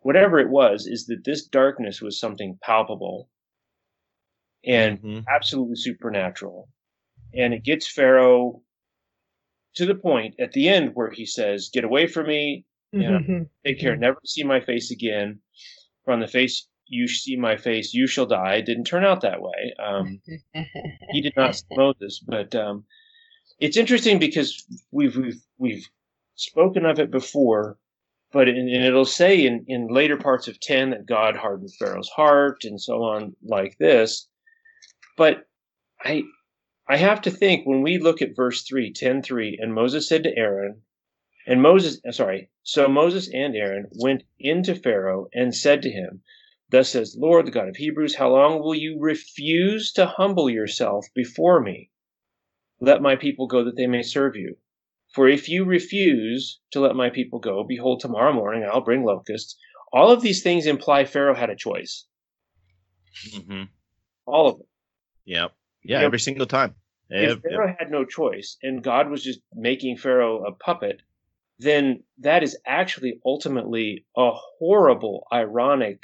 whatever 0.00 0.38
it 0.38 0.48
was 0.48 0.86
is 0.86 1.06
that 1.06 1.24
this 1.24 1.46
darkness 1.46 2.00
was 2.00 2.20
something 2.20 2.58
palpable 2.62 3.28
and 4.64 4.98
mm-hmm. 4.98 5.20
absolutely 5.28 5.76
supernatural. 5.76 6.68
And 7.34 7.52
it 7.52 7.64
gets 7.64 7.90
Pharaoh 7.90 8.62
to 9.74 9.86
the 9.86 9.94
point 9.94 10.34
at 10.40 10.52
the 10.52 10.68
end 10.68 10.92
where 10.94 11.10
he 11.10 11.26
says, 11.26 11.70
"Get 11.72 11.84
away 11.84 12.06
from 12.06 12.26
me! 12.26 12.64
You 12.92 13.00
know, 13.00 13.18
mm-hmm. 13.18 13.42
take 13.66 13.80
care, 13.80 13.92
mm-hmm. 13.92 14.00
never 14.00 14.18
see 14.24 14.44
my 14.44 14.60
face 14.60 14.90
again. 14.90 15.40
From 16.04 16.20
the 16.20 16.26
face 16.26 16.66
you 16.88 17.08
see 17.08 17.36
my 17.36 17.56
face, 17.56 17.94
you 17.94 18.06
shall 18.06 18.26
die." 18.26 18.56
It 18.56 18.66
didn't 18.66 18.84
turn 18.84 19.04
out 19.04 19.20
that 19.22 19.40
way. 19.42 19.74
Um, 19.82 20.20
he 21.10 21.20
did 21.20 21.34
not 21.36 21.56
see 21.56 21.64
Moses, 21.72 22.22
but 22.26 22.54
um, 22.54 22.84
it's 23.60 23.76
interesting 23.76 24.18
because 24.18 24.64
we've 24.90 25.16
we've 25.16 25.42
we've 25.58 25.88
spoken 26.34 26.86
of 26.86 26.98
it 26.98 27.10
before, 27.10 27.78
but 28.32 28.48
in, 28.48 28.56
and 28.56 28.84
it'll 28.84 29.04
say 29.04 29.46
in 29.46 29.64
in 29.68 29.88
later 29.88 30.16
parts 30.16 30.48
of 30.48 30.60
ten 30.60 30.90
that 30.90 31.06
God 31.06 31.36
hardened 31.36 31.74
Pharaoh's 31.78 32.10
heart 32.10 32.64
and 32.64 32.80
so 32.80 33.02
on, 33.02 33.34
like 33.42 33.76
this. 33.78 34.28
But 35.16 35.46
I 36.04 36.22
I 36.90 36.96
have 36.96 37.20
to 37.22 37.30
think 37.30 37.66
when 37.66 37.82
we 37.82 37.98
look 37.98 38.22
at 38.22 38.34
verse 38.34 38.62
3, 38.62 38.94
10 38.94 39.20
3, 39.20 39.58
and 39.60 39.74
Moses 39.74 40.08
said 40.08 40.22
to 40.22 40.34
Aaron 40.34 40.80
And 41.46 41.60
Moses, 41.60 42.00
sorry, 42.12 42.48
so 42.62 42.88
Moses 42.88 43.28
and 43.32 43.54
Aaron 43.54 43.88
went 43.92 44.22
into 44.38 44.74
Pharaoh 44.74 45.28
and 45.34 45.54
said 45.54 45.82
to 45.82 45.90
him, 45.90 46.22
Thus 46.70 46.90
says 46.90 47.12
the 47.12 47.20
Lord, 47.20 47.46
the 47.46 47.50
God 47.50 47.68
of 47.68 47.76
Hebrews, 47.76 48.16
how 48.16 48.30
long 48.30 48.60
will 48.60 48.74
you 48.74 48.98
refuse 49.00 49.92
to 49.92 50.06
humble 50.06 50.50
yourself 50.50 51.06
before 51.14 51.60
me? 51.60 51.90
Let 52.80 53.02
my 53.02 53.16
people 53.16 53.46
go 53.46 53.64
that 53.64 53.76
they 53.76 53.86
may 53.86 54.02
serve 54.02 54.36
you. 54.36 54.56
For 55.14 55.26
if 55.28 55.48
you 55.48 55.64
refuse 55.64 56.60
to 56.72 56.80
let 56.80 56.94
my 56.94 57.08
people 57.08 57.38
go, 57.38 57.64
behold, 57.64 58.00
tomorrow 58.00 58.32
morning 58.32 58.68
I'll 58.70 58.82
bring 58.82 59.04
locusts. 59.04 59.56
All 59.92 60.10
of 60.10 60.20
these 60.20 60.42
things 60.42 60.66
imply 60.66 61.06
Pharaoh 61.06 61.34
had 61.34 61.48
a 61.48 61.56
choice. 61.56 62.04
Mm-hmm. 63.30 63.64
All 64.26 64.48
of 64.48 64.58
them. 64.58 64.66
Yep. 65.24 65.52
Yeah, 65.82 66.00
every 66.00 66.20
single 66.20 66.46
time. 66.46 66.74
If 67.08 67.40
Pharaoh 67.40 67.74
had 67.78 67.90
no 67.90 68.04
choice 68.04 68.58
and 68.62 68.84
God 68.84 69.08
was 69.08 69.24
just 69.24 69.40
making 69.54 69.96
Pharaoh 69.96 70.44
a 70.44 70.52
puppet, 70.52 71.00
then 71.58 72.02
that 72.18 72.42
is 72.42 72.58
actually 72.66 73.20
ultimately 73.24 74.04
a 74.14 74.30
horrible, 74.58 75.26
ironic 75.32 76.00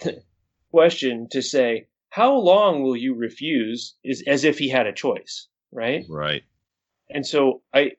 question 0.70 1.28
to 1.30 1.42
say, 1.42 1.88
how 2.10 2.34
long 2.34 2.82
will 2.82 2.96
you 2.96 3.14
refuse 3.14 3.96
is 4.02 4.22
as 4.26 4.44
if 4.44 4.58
he 4.58 4.68
had 4.68 4.86
a 4.86 4.92
choice, 4.92 5.48
right? 5.72 6.04
Right. 6.08 6.42
And 7.10 7.26
so 7.26 7.62
I 7.74 7.92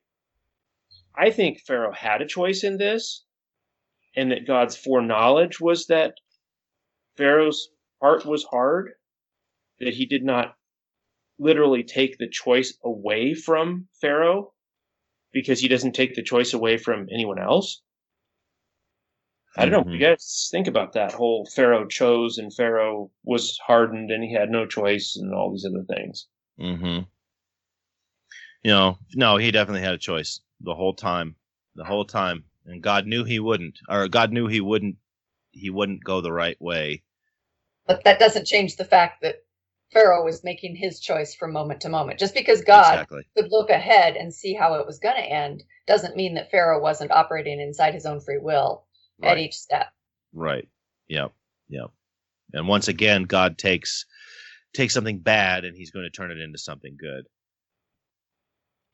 I 1.15 1.32
think 1.32 1.61
Pharaoh 1.61 1.94
had 1.94 2.22
a 2.22 2.28
choice 2.28 2.64
in 2.64 2.78
this, 2.78 3.26
and 4.15 4.32
that 4.32 4.45
God's 4.45 4.78
foreknowledge 4.78 5.60
was 5.60 5.88
that 5.88 6.15
Pharaoh's 7.15 7.69
heart 8.02 8.26
was 8.26 8.44
hard, 8.44 8.91
that 9.80 9.94
he 9.94 10.06
did 10.06 10.24
not 10.24 10.56
literally 11.40 11.84
take 11.84 12.18
the 12.18 12.30
choice 12.30 12.78
away 12.84 13.34
from 13.34 13.88
Pharaoh 14.02 14.53
because 15.32 15.60
he 15.60 15.68
doesn't 15.68 15.94
take 15.94 16.15
the 16.15 16.24
choice 16.24 16.53
away 16.53 16.78
from 16.78 17.07
anyone 17.11 17.40
else. 17.40 17.82
I 19.56 19.65
don't 19.65 19.72
know. 19.72 19.82
Mm-hmm. 19.82 19.91
You 19.91 19.99
guys 19.99 20.49
think 20.52 20.68
about 20.68 20.94
that 20.94 21.14
whole 21.14 21.45
Pharaoh 21.45 21.88
chose 21.88 22.38
and 22.38 22.53
Pharaoh 22.53 23.11
was 23.24 23.57
hardened 23.65 24.11
and 24.11 24.24
he 24.24 24.34
had 24.34 24.49
no 24.49 24.65
choice 24.65 25.15
and 25.15 25.34
all 25.34 25.52
these 25.52 25.65
other 25.65 25.84
things. 25.84 26.28
Mm-hmm. 26.60 27.03
You 28.64 28.72
know, 28.72 28.98
no, 29.15 29.38
he 29.38 29.52
definitely 29.52 29.82
had 29.82 29.94
a 29.94 29.99
choice 29.99 30.41
the 30.61 30.76
whole 30.76 30.94
time, 30.94 31.36
the 31.76 31.86
whole 31.86 32.06
time, 32.06 32.44
and 32.65 32.84
God 32.84 33.07
knew 33.07 33.24
he 33.24 33.40
wouldn't, 33.40 33.80
or 33.88 34.07
God 34.07 34.34
knew 34.34 34.48
he 34.48 34.61
wouldn't, 34.61 34.98
he 35.52 35.69
wouldn't 35.69 36.03
go 36.03 36.22
the 36.22 36.34
right 36.34 36.60
way. 36.60 37.03
But 37.86 38.03
that 38.03 38.19
doesn't 38.19 38.45
change 38.45 38.76
the 38.76 38.86
fact 38.86 39.22
that 39.22 39.44
Pharaoh 39.94 40.26
was 40.26 40.44
making 40.44 40.76
his 40.76 40.99
choice 40.99 41.34
from 41.34 41.53
moment 41.53 41.82
to 41.82 41.90
moment. 41.90 42.19
Just 42.19 42.34
because 42.34 42.61
God 42.61 42.94
exactly. 42.94 43.24
could 43.38 43.52
look 43.52 43.69
ahead 43.69 44.18
and 44.18 44.34
see 44.34 44.53
how 44.53 44.74
it 44.74 44.86
was 44.86 44.99
going 44.99 45.15
to 45.15 45.22
end 45.22 45.64
doesn't 45.86 46.18
mean 46.18 46.34
that 46.34 46.52
Pharaoh 46.52 46.82
wasn't 46.82 47.11
operating 47.11 47.61
inside 47.61 47.94
his 47.94 48.06
own 48.06 48.19
free 48.19 48.40
will 48.40 48.87
right. 49.22 49.31
at 49.31 49.38
each 49.38 49.56
step. 49.56 49.88
Right. 50.34 50.68
Yep. 51.07 51.34
Yep. 51.69 51.91
And 52.53 52.68
once 52.68 52.88
again, 52.88 53.23
God 53.23 53.57
takes 53.57 54.06
takes 54.73 54.94
something 54.94 55.19
bad 55.19 55.65
and 55.65 55.76
he's 55.76 55.91
going 55.91 56.06
to 56.06 56.10
turn 56.10 56.31
it 56.31 56.39
into 56.39 56.57
something 56.57 56.95
good. 56.99 57.26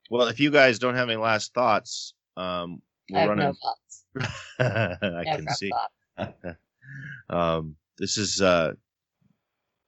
Well, 0.10 0.28
if 0.28 0.40
you 0.40 0.52
guys 0.52 0.80
don't 0.80 0.96
have 0.96 1.10
any 1.10 1.18
last 1.18 1.54
thoughts, 1.54 2.14
um, 2.38 2.82
we're 3.10 3.18
I 3.18 3.22
have 3.22 3.30
running. 3.30 3.46
No 3.46 3.54
thoughts. 3.54 4.06
I, 4.60 5.20
I 5.20 5.24
can 5.24 5.48
see. 5.50 5.72
um, 7.30 7.76
this 7.98 8.18
is 8.18 8.42
uh, 8.42 8.74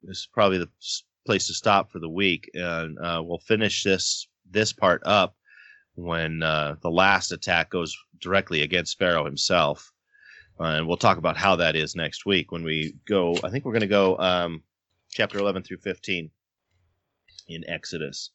this 0.04 0.18
is 0.18 0.30
probably 0.32 0.58
the 0.58 0.70
place 1.26 1.48
to 1.48 1.54
stop 1.54 1.92
for 1.92 2.00
the 2.00 2.10
week, 2.10 2.50
and 2.54 2.98
uh, 3.00 3.22
we'll 3.24 3.40
finish 3.40 3.84
this 3.84 4.28
this 4.50 4.74
part 4.74 5.02
up 5.06 5.36
when 5.96 6.44
uh, 6.44 6.76
the 6.82 6.92
last 6.92 7.32
attack 7.32 7.70
goes 7.70 7.96
directly 8.20 8.62
against 8.62 9.00
Pharaoh 9.00 9.26
himself, 9.26 9.92
uh, 10.60 10.64
and 10.64 10.88
we'll 10.88 10.98
talk 10.98 11.18
about 11.18 11.38
how 11.38 11.56
that 11.58 11.76
is 11.76 11.96
next 11.96 12.26
week 12.26 12.52
when 12.52 12.64
we 12.64 12.96
go. 13.08 13.36
I 13.44 13.50
think 13.50 13.66
we're 13.66 13.74
going 13.74 13.82
to 13.82 13.88
go 13.88 14.18
um, 14.18 14.64
chapter 15.12 15.38
eleven 15.38 15.64
through 15.64 15.78
fifteen 15.78 16.32
in 17.48 17.68
Exodus. 17.70 18.32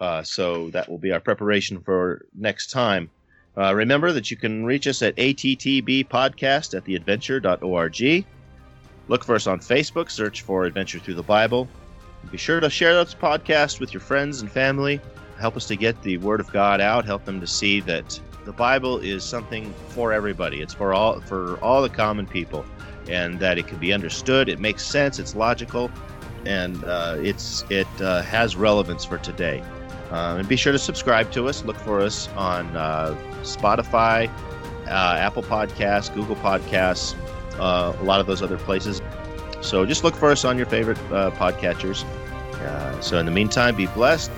Uh, 0.00 0.22
so 0.22 0.70
that 0.70 0.88
will 0.88 0.98
be 0.98 1.12
our 1.12 1.20
preparation 1.20 1.80
for 1.80 2.26
next 2.34 2.70
time. 2.70 3.10
Uh, 3.56 3.72
remember 3.74 4.10
that 4.12 4.30
you 4.30 4.36
can 4.36 4.64
reach 4.64 4.86
us 4.86 5.02
at 5.02 5.14
attbpodcast 5.16 6.74
at 6.76 6.84
theadventure.org. 6.84 8.26
Look 9.06 9.24
for 9.24 9.34
us 9.34 9.46
on 9.46 9.60
Facebook, 9.60 10.10
search 10.10 10.42
for 10.42 10.64
Adventure 10.64 10.98
Through 10.98 11.14
the 11.14 11.22
Bible. 11.22 11.68
Be 12.30 12.38
sure 12.38 12.58
to 12.58 12.70
share 12.70 12.94
this 12.94 13.14
podcast 13.14 13.78
with 13.78 13.92
your 13.92 14.00
friends 14.00 14.40
and 14.40 14.50
family. 14.50 15.00
Help 15.38 15.56
us 15.56 15.66
to 15.68 15.76
get 15.76 16.00
the 16.02 16.16
Word 16.18 16.40
of 16.40 16.50
God 16.52 16.80
out. 16.80 17.04
Help 17.04 17.24
them 17.24 17.40
to 17.40 17.46
see 17.46 17.80
that 17.80 18.18
the 18.44 18.52
Bible 18.52 18.98
is 18.98 19.24
something 19.24 19.72
for 19.88 20.12
everybody. 20.12 20.60
It's 20.60 20.74
for 20.74 20.92
all 20.92 21.20
for 21.20 21.58
all 21.58 21.82
the 21.82 21.88
common 21.88 22.26
people, 22.26 22.64
and 23.08 23.38
that 23.40 23.58
it 23.58 23.66
can 23.66 23.78
be 23.78 23.92
understood. 23.92 24.48
It 24.48 24.60
makes 24.60 24.84
sense. 24.84 25.18
It's 25.18 25.34
logical, 25.34 25.90
and 26.44 26.82
uh, 26.84 27.16
it's 27.18 27.64
it 27.70 27.88
uh, 28.00 28.22
has 28.22 28.56
relevance 28.56 29.04
for 29.04 29.18
today. 29.18 29.62
Uh, 30.10 30.36
and 30.38 30.48
be 30.48 30.56
sure 30.56 30.72
to 30.72 30.78
subscribe 30.78 31.32
to 31.32 31.48
us. 31.48 31.64
Look 31.64 31.76
for 31.76 32.00
us 32.00 32.28
on 32.36 32.76
uh, 32.76 33.16
Spotify, 33.42 34.28
uh, 34.86 35.16
Apple 35.18 35.42
Podcasts, 35.42 36.14
Google 36.14 36.36
Podcasts, 36.36 37.16
uh, 37.58 37.96
a 37.98 38.04
lot 38.04 38.20
of 38.20 38.26
those 38.26 38.42
other 38.42 38.58
places. 38.58 39.00
So 39.60 39.86
just 39.86 40.04
look 40.04 40.14
for 40.14 40.30
us 40.30 40.44
on 40.44 40.56
your 40.56 40.66
favorite 40.66 40.98
uh, 41.10 41.30
podcatchers. 41.32 42.04
So 43.02 43.18
in 43.18 43.26
the 43.26 43.32
meantime, 43.32 43.76
be 43.76 43.86
blessed. 43.88 44.30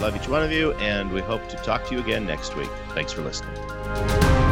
Love 0.00 0.16
each 0.16 0.28
one 0.28 0.42
of 0.42 0.52
you, 0.52 0.72
and 0.74 1.10
we 1.10 1.20
hope 1.20 1.48
to 1.48 1.56
talk 1.56 1.86
to 1.86 1.94
you 1.94 2.00
again 2.00 2.26
next 2.26 2.56
week. 2.56 2.70
Thanks 2.94 3.12
for 3.12 3.22
listening. 3.22 4.47